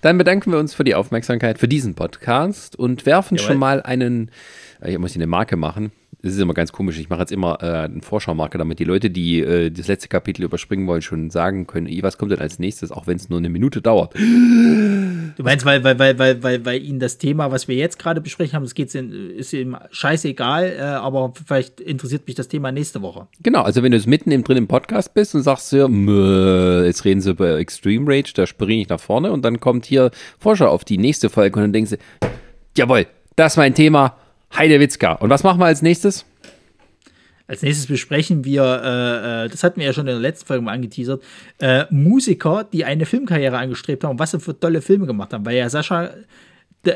Dann 0.00 0.16
bedanken 0.16 0.50
wir 0.50 0.58
uns 0.58 0.72
für 0.72 0.84
die 0.84 0.94
Aufmerksamkeit 0.94 1.58
für 1.58 1.68
diesen 1.68 1.94
Podcast 1.94 2.74
und 2.74 3.04
werfen 3.04 3.36
Jawohl. 3.36 3.46
schon 3.46 3.58
mal 3.58 3.82
einen. 3.82 4.30
Äh, 4.84 4.92
ich 4.92 4.98
muss 4.98 5.14
eine 5.14 5.26
Marke 5.26 5.56
machen 5.56 5.92
das 6.24 6.32
ist 6.32 6.40
immer 6.40 6.54
ganz 6.54 6.72
komisch. 6.72 6.98
Ich 6.98 7.10
mache 7.10 7.20
jetzt 7.20 7.32
immer 7.32 7.58
äh, 7.60 7.84
einen 7.84 8.00
Vorschaumarker, 8.00 8.56
damit 8.56 8.78
die 8.78 8.84
Leute, 8.84 9.10
die 9.10 9.40
äh, 9.40 9.70
das 9.70 9.88
letzte 9.88 10.08
Kapitel 10.08 10.42
überspringen 10.42 10.86
wollen, 10.86 11.02
schon 11.02 11.28
sagen 11.28 11.66
können, 11.66 11.86
was 12.02 12.16
kommt 12.16 12.32
denn 12.32 12.38
als 12.38 12.58
nächstes, 12.58 12.90
auch 12.90 13.06
wenn 13.06 13.16
es 13.16 13.28
nur 13.28 13.38
eine 13.38 13.50
Minute 13.50 13.82
dauert. 13.82 14.14
Du 14.14 15.42
meinst, 15.42 15.66
weil, 15.66 15.84
weil, 15.84 15.98
weil, 15.98 16.18
weil, 16.18 16.42
weil, 16.42 16.64
weil 16.64 16.82
Ihnen 16.82 16.98
das 16.98 17.18
Thema, 17.18 17.50
was 17.50 17.68
wir 17.68 17.76
jetzt 17.76 17.98
gerade 17.98 18.22
besprechen 18.22 18.54
haben, 18.54 18.62
das 18.62 18.74
geht's 18.74 18.94
in, 18.94 19.30
ist 19.30 19.52
ihm 19.52 19.76
scheißegal, 19.90 20.76
äh, 20.78 20.80
aber 20.80 21.32
vielleicht 21.46 21.80
interessiert 21.80 22.26
mich 22.26 22.36
das 22.36 22.48
Thema 22.48 22.72
nächste 22.72 23.02
Woche. 23.02 23.26
Genau, 23.42 23.62
also 23.62 23.82
wenn 23.82 23.90
du 23.90 23.98
jetzt 23.98 24.06
mitten 24.06 24.30
im 24.30 24.44
drin 24.44 24.56
im 24.56 24.68
Podcast 24.68 25.12
bist 25.12 25.34
und 25.34 25.42
sagst 25.42 25.72
ja, 25.72 25.86
jetzt 26.84 27.04
reden 27.04 27.20
sie 27.20 27.30
über 27.30 27.58
Extreme 27.58 28.10
Rage, 28.10 28.32
da 28.34 28.46
springe 28.46 28.80
ich 28.80 28.88
nach 28.88 29.00
vorne 29.00 29.30
und 29.30 29.44
dann 29.44 29.60
kommt 29.60 29.84
hier 29.84 30.10
Vorschau 30.38 30.68
auf 30.68 30.84
die 30.84 30.96
nächste 30.96 31.28
Folge 31.28 31.56
und 31.56 31.62
dann 31.64 31.72
denkst 31.72 31.90
du, 31.90 31.96
jawohl, 32.76 33.06
das 33.36 33.54
ist 33.54 33.56
mein 33.56 33.74
Thema 33.74 34.16
Heidewitzka. 34.56 35.12
Und 35.12 35.30
was 35.30 35.42
machen 35.42 35.60
wir 35.60 35.66
als 35.66 35.82
nächstes? 35.82 36.24
Als 37.46 37.62
nächstes 37.62 37.86
besprechen 37.86 38.44
wir, 38.44 38.62
äh, 38.62 39.44
äh, 39.44 39.48
das 39.48 39.62
hatten 39.62 39.78
wir 39.78 39.86
ja 39.86 39.92
schon 39.92 40.06
in 40.06 40.14
der 40.14 40.20
letzten 40.20 40.46
Folge 40.46 40.64
mal 40.64 40.72
angeteasert, 40.72 41.22
äh, 41.58 41.84
Musiker, 41.90 42.64
die 42.64 42.86
eine 42.86 43.04
Filmkarriere 43.04 43.58
angestrebt 43.58 44.02
haben 44.02 44.18
was 44.18 44.30
sie 44.30 44.40
für 44.40 44.58
tolle 44.58 44.80
Filme 44.80 45.06
gemacht 45.06 45.34
haben, 45.34 45.44
weil 45.44 45.56
ja 45.56 45.68
Sascha 45.68 46.10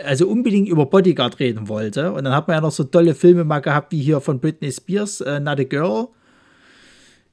also 0.05 0.29
unbedingt 0.29 0.69
über 0.69 0.87
Bodyguard 0.87 1.39
reden 1.39 1.69
wollte. 1.69 2.13
Und 2.13 2.25
dann 2.25 2.35
hat 2.35 2.49
man 2.49 2.57
ja 2.57 2.61
noch 2.61 2.71
so 2.71 2.85
tolle 2.85 3.15
Filme 3.15 3.45
mal 3.45 3.61
gehabt, 3.61 3.93
wie 3.93 4.03
hier 4.03 4.21
von 4.21 4.41
Britney 4.41 4.71
Spears, 4.73 5.21
äh, 5.21 5.41
Not 5.41 5.61
a 5.61 5.65
Girl. 5.65 6.09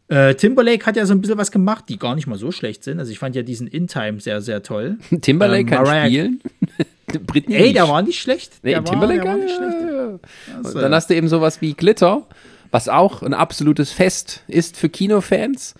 Äh, 0.08 0.36
Timberlake 0.36 0.86
hat 0.86 0.96
ja 0.96 1.06
so 1.06 1.14
ein 1.14 1.22
bisschen 1.22 1.38
was 1.38 1.52
gemacht, 1.52 1.86
die 1.90 1.98
gar 1.98 2.16
nicht 2.16 2.28
mal 2.28 2.38
so 2.38 2.52
schlecht 2.52 2.84
sind. 2.84 3.00
Also 3.00 3.12
ich 3.12 3.20
fand 3.20 3.36
ja 3.36 3.42
diesen 3.42 3.68
In 3.68 3.88
Time 3.88 4.20
sehr, 4.20 4.42
sehr 4.42 4.62
toll. 4.62 4.98
Timberlake 5.22 5.62
ähm, 5.62 5.68
kann 5.68 6.06
spielen. 6.06 6.42
Britney 7.26 7.56
Ey, 7.56 7.74
der 7.74 7.88
war 7.88 8.02
nicht 8.02 8.20
schlecht. 8.20 8.54
Nee, 8.62 8.72
der 8.72 8.84
Timberlake 8.84 9.24
war, 9.24 9.26
der 9.26 9.34
war 9.34 9.38
nicht 9.38 9.56
schlecht. 9.56 9.78
Ja, 9.82 10.06
ja. 10.12 10.20
Also, 10.64 10.80
dann 10.82 10.94
hast 10.94 11.10
du 11.10 11.16
eben 11.16 11.28
sowas 11.28 11.62
wie 11.62 11.74
Glitter, 11.74 12.24
was 12.72 12.90
auch 12.90 13.24
ein 13.24 13.34
absolutes 13.34 13.92
Fest 13.92 14.44
ist 14.48 14.78
für 14.78 14.90
Kinofans. 14.90 15.76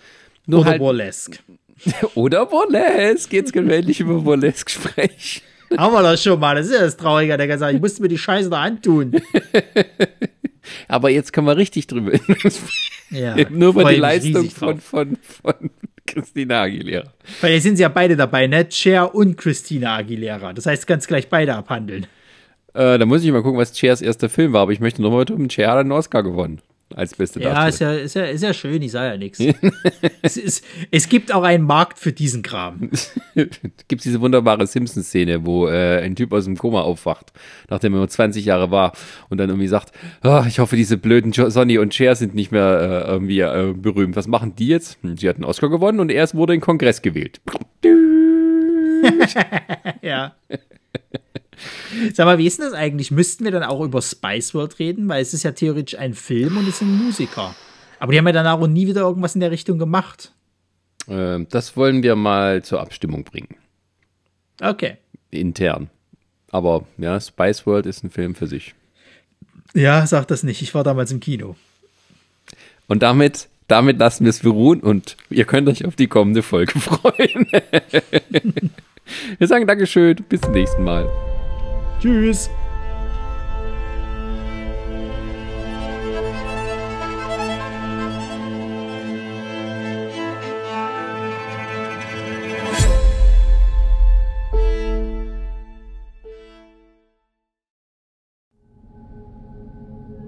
Nur 0.46 0.60
oder 0.60 0.70
halt, 0.70 0.78
Burlesque. 0.78 1.38
oder 2.14 2.46
Burlesque. 2.46 3.36
Jetzt 3.36 3.52
können 3.52 3.68
wir 3.68 3.76
endlich 3.76 4.00
über 4.00 4.20
Burlesque 4.20 4.70
sprechen. 4.70 5.42
Haben 5.76 5.92
wir 5.92 6.02
das 6.02 6.22
schon 6.22 6.38
mal. 6.38 6.54
Das 6.54 6.66
ist 6.66 6.72
ja 6.72 6.80
das 6.80 6.96
Traurige. 6.96 7.36
Der 7.36 7.46
gesagt, 7.46 7.74
ich 7.74 7.80
musste 7.80 8.02
mir 8.02 8.08
die 8.08 8.18
Scheiße 8.18 8.48
da 8.48 8.62
antun. 8.62 9.20
Aber 10.88 11.10
jetzt 11.10 11.32
können 11.32 11.46
wir 11.46 11.56
richtig 11.56 11.86
drüber. 11.86 12.12
ja, 13.10 13.36
Nur 13.50 13.70
über 13.70 13.84
die 13.84 13.96
Leistung 13.96 14.50
von, 14.50 14.80
von, 14.80 15.16
von 15.22 15.70
Christina 16.06 16.62
Aguilera. 16.62 17.12
Weil 17.40 17.54
jetzt 17.54 17.64
sind 17.64 17.76
sie 17.76 17.82
ja 17.82 17.88
beide 17.88 18.16
dabei, 18.16 18.46
ne? 18.46 18.66
Cher 18.70 19.14
und 19.14 19.36
Christina 19.36 19.96
Aguilera. 19.96 20.52
Das 20.52 20.66
heißt, 20.66 20.86
ganz 20.86 21.06
gleich 21.06 21.28
beide 21.28 21.54
abhandeln. 21.54 22.06
Äh, 22.74 22.98
da 22.98 23.06
muss 23.06 23.24
ich 23.24 23.32
mal 23.32 23.42
gucken, 23.42 23.58
was 23.58 23.72
Chers 23.72 24.02
erster 24.02 24.28
Film 24.28 24.52
war. 24.52 24.62
Aber 24.62 24.72
ich 24.72 24.80
möchte 24.80 25.02
nochmal 25.02 25.24
tun, 25.24 25.50
Cher 25.50 25.70
hat 25.70 25.78
einen 25.78 25.92
Oscar 25.92 26.22
gewonnen 26.22 26.60
als 26.94 27.14
beste. 27.14 27.40
Ja, 27.40 27.66
ist 27.66 27.80
ja, 27.80 27.92
ist 27.92 28.14
ja, 28.14 28.24
ist 28.24 28.42
ja 28.42 28.54
schön, 28.54 28.80
ich 28.80 28.92
sage 28.92 29.12
ja 29.12 29.16
nichts. 29.16 29.40
es, 30.22 30.62
es 30.90 31.08
gibt 31.08 31.32
auch 31.32 31.42
einen 31.42 31.64
Markt 31.64 31.98
für 31.98 32.12
diesen 32.12 32.42
Kram. 32.42 32.90
gibt 33.88 34.04
diese 34.04 34.20
wunderbare 34.20 34.66
Simpsons-Szene, 34.66 35.44
wo 35.44 35.66
äh, 35.68 36.00
ein 36.02 36.14
Typ 36.14 36.32
aus 36.32 36.44
dem 36.44 36.56
Koma 36.56 36.82
aufwacht, 36.82 37.32
nachdem 37.68 37.94
er 37.94 37.98
nur 37.98 38.08
20 38.08 38.44
Jahre 38.44 38.70
war 38.70 38.92
und 39.28 39.38
dann 39.38 39.48
irgendwie 39.48 39.68
sagt, 39.68 39.92
oh, 40.22 40.44
ich 40.46 40.58
hoffe, 40.58 40.76
diese 40.76 40.96
blöden 40.96 41.32
Sonny 41.32 41.78
und 41.78 41.92
Cher 41.94 42.14
sind 42.14 42.34
nicht 42.34 42.52
mehr 42.52 43.04
äh, 43.06 43.10
irgendwie 43.10 43.40
äh, 43.40 43.74
berühmt. 43.76 44.14
Was 44.14 44.28
machen 44.28 44.54
die 44.54 44.68
jetzt? 44.68 44.98
Hm, 45.02 45.16
sie 45.16 45.28
hat 45.28 45.36
einen 45.36 45.44
Oscar 45.44 45.68
gewonnen 45.68 45.98
und 46.00 46.10
er 46.10 46.26
wurde 46.34 46.54
in 46.54 46.60
Kongress 46.60 47.02
gewählt. 47.02 47.40
ja. 50.02 50.34
Sag 52.14 52.26
mal, 52.26 52.38
wie 52.38 52.46
ist 52.46 52.58
denn 52.58 52.66
das 52.66 52.74
eigentlich? 52.74 53.10
Müssten 53.10 53.44
wir 53.44 53.50
dann 53.50 53.62
auch 53.62 53.80
über 53.80 54.02
Spice 54.02 54.54
World 54.54 54.78
reden? 54.78 55.08
Weil 55.08 55.22
es 55.22 55.34
ist 55.34 55.42
ja 55.42 55.52
theoretisch 55.52 55.98
ein 55.98 56.14
Film 56.14 56.56
und 56.56 56.68
es 56.68 56.78
sind 56.78 56.96
Musiker. 56.96 57.54
Aber 57.98 58.12
die 58.12 58.18
haben 58.18 58.26
ja 58.26 58.32
danach 58.32 58.58
auch 58.60 58.66
nie 58.66 58.86
wieder 58.86 59.02
irgendwas 59.02 59.34
in 59.34 59.40
der 59.40 59.50
Richtung 59.50 59.78
gemacht. 59.78 60.32
Ähm, 61.08 61.46
das 61.50 61.76
wollen 61.76 62.02
wir 62.02 62.16
mal 62.16 62.62
zur 62.62 62.80
Abstimmung 62.80 63.24
bringen. 63.24 63.56
Okay. 64.60 64.96
Intern. 65.30 65.90
Aber 66.50 66.84
ja, 66.98 67.20
Spice 67.20 67.66
World 67.66 67.86
ist 67.86 68.04
ein 68.04 68.10
Film 68.10 68.34
für 68.34 68.46
sich. 68.46 68.74
Ja, 69.74 70.06
sag 70.06 70.26
das 70.28 70.42
nicht. 70.42 70.62
Ich 70.62 70.74
war 70.74 70.84
damals 70.84 71.12
im 71.12 71.20
Kino. 71.20 71.56
Und 72.88 73.02
damit, 73.02 73.48
damit 73.68 73.98
lassen 73.98 74.24
wir 74.24 74.30
es 74.30 74.40
beruhen 74.40 74.80
und 74.80 75.16
ihr 75.28 75.44
könnt 75.44 75.68
euch 75.68 75.84
auf 75.84 75.96
die 75.96 76.06
kommende 76.06 76.42
Folge 76.42 76.78
freuen. 76.80 77.46
wir 79.38 79.48
sagen 79.48 79.66
Dankeschön. 79.66 80.16
Bis 80.28 80.40
zum 80.40 80.52
nächsten 80.52 80.84
Mal. 80.84 81.35
Tschüss. 82.00 82.50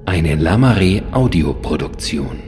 Eine 0.07 0.35
Lamare 0.35 1.03
Audioproduktion. 1.12 2.47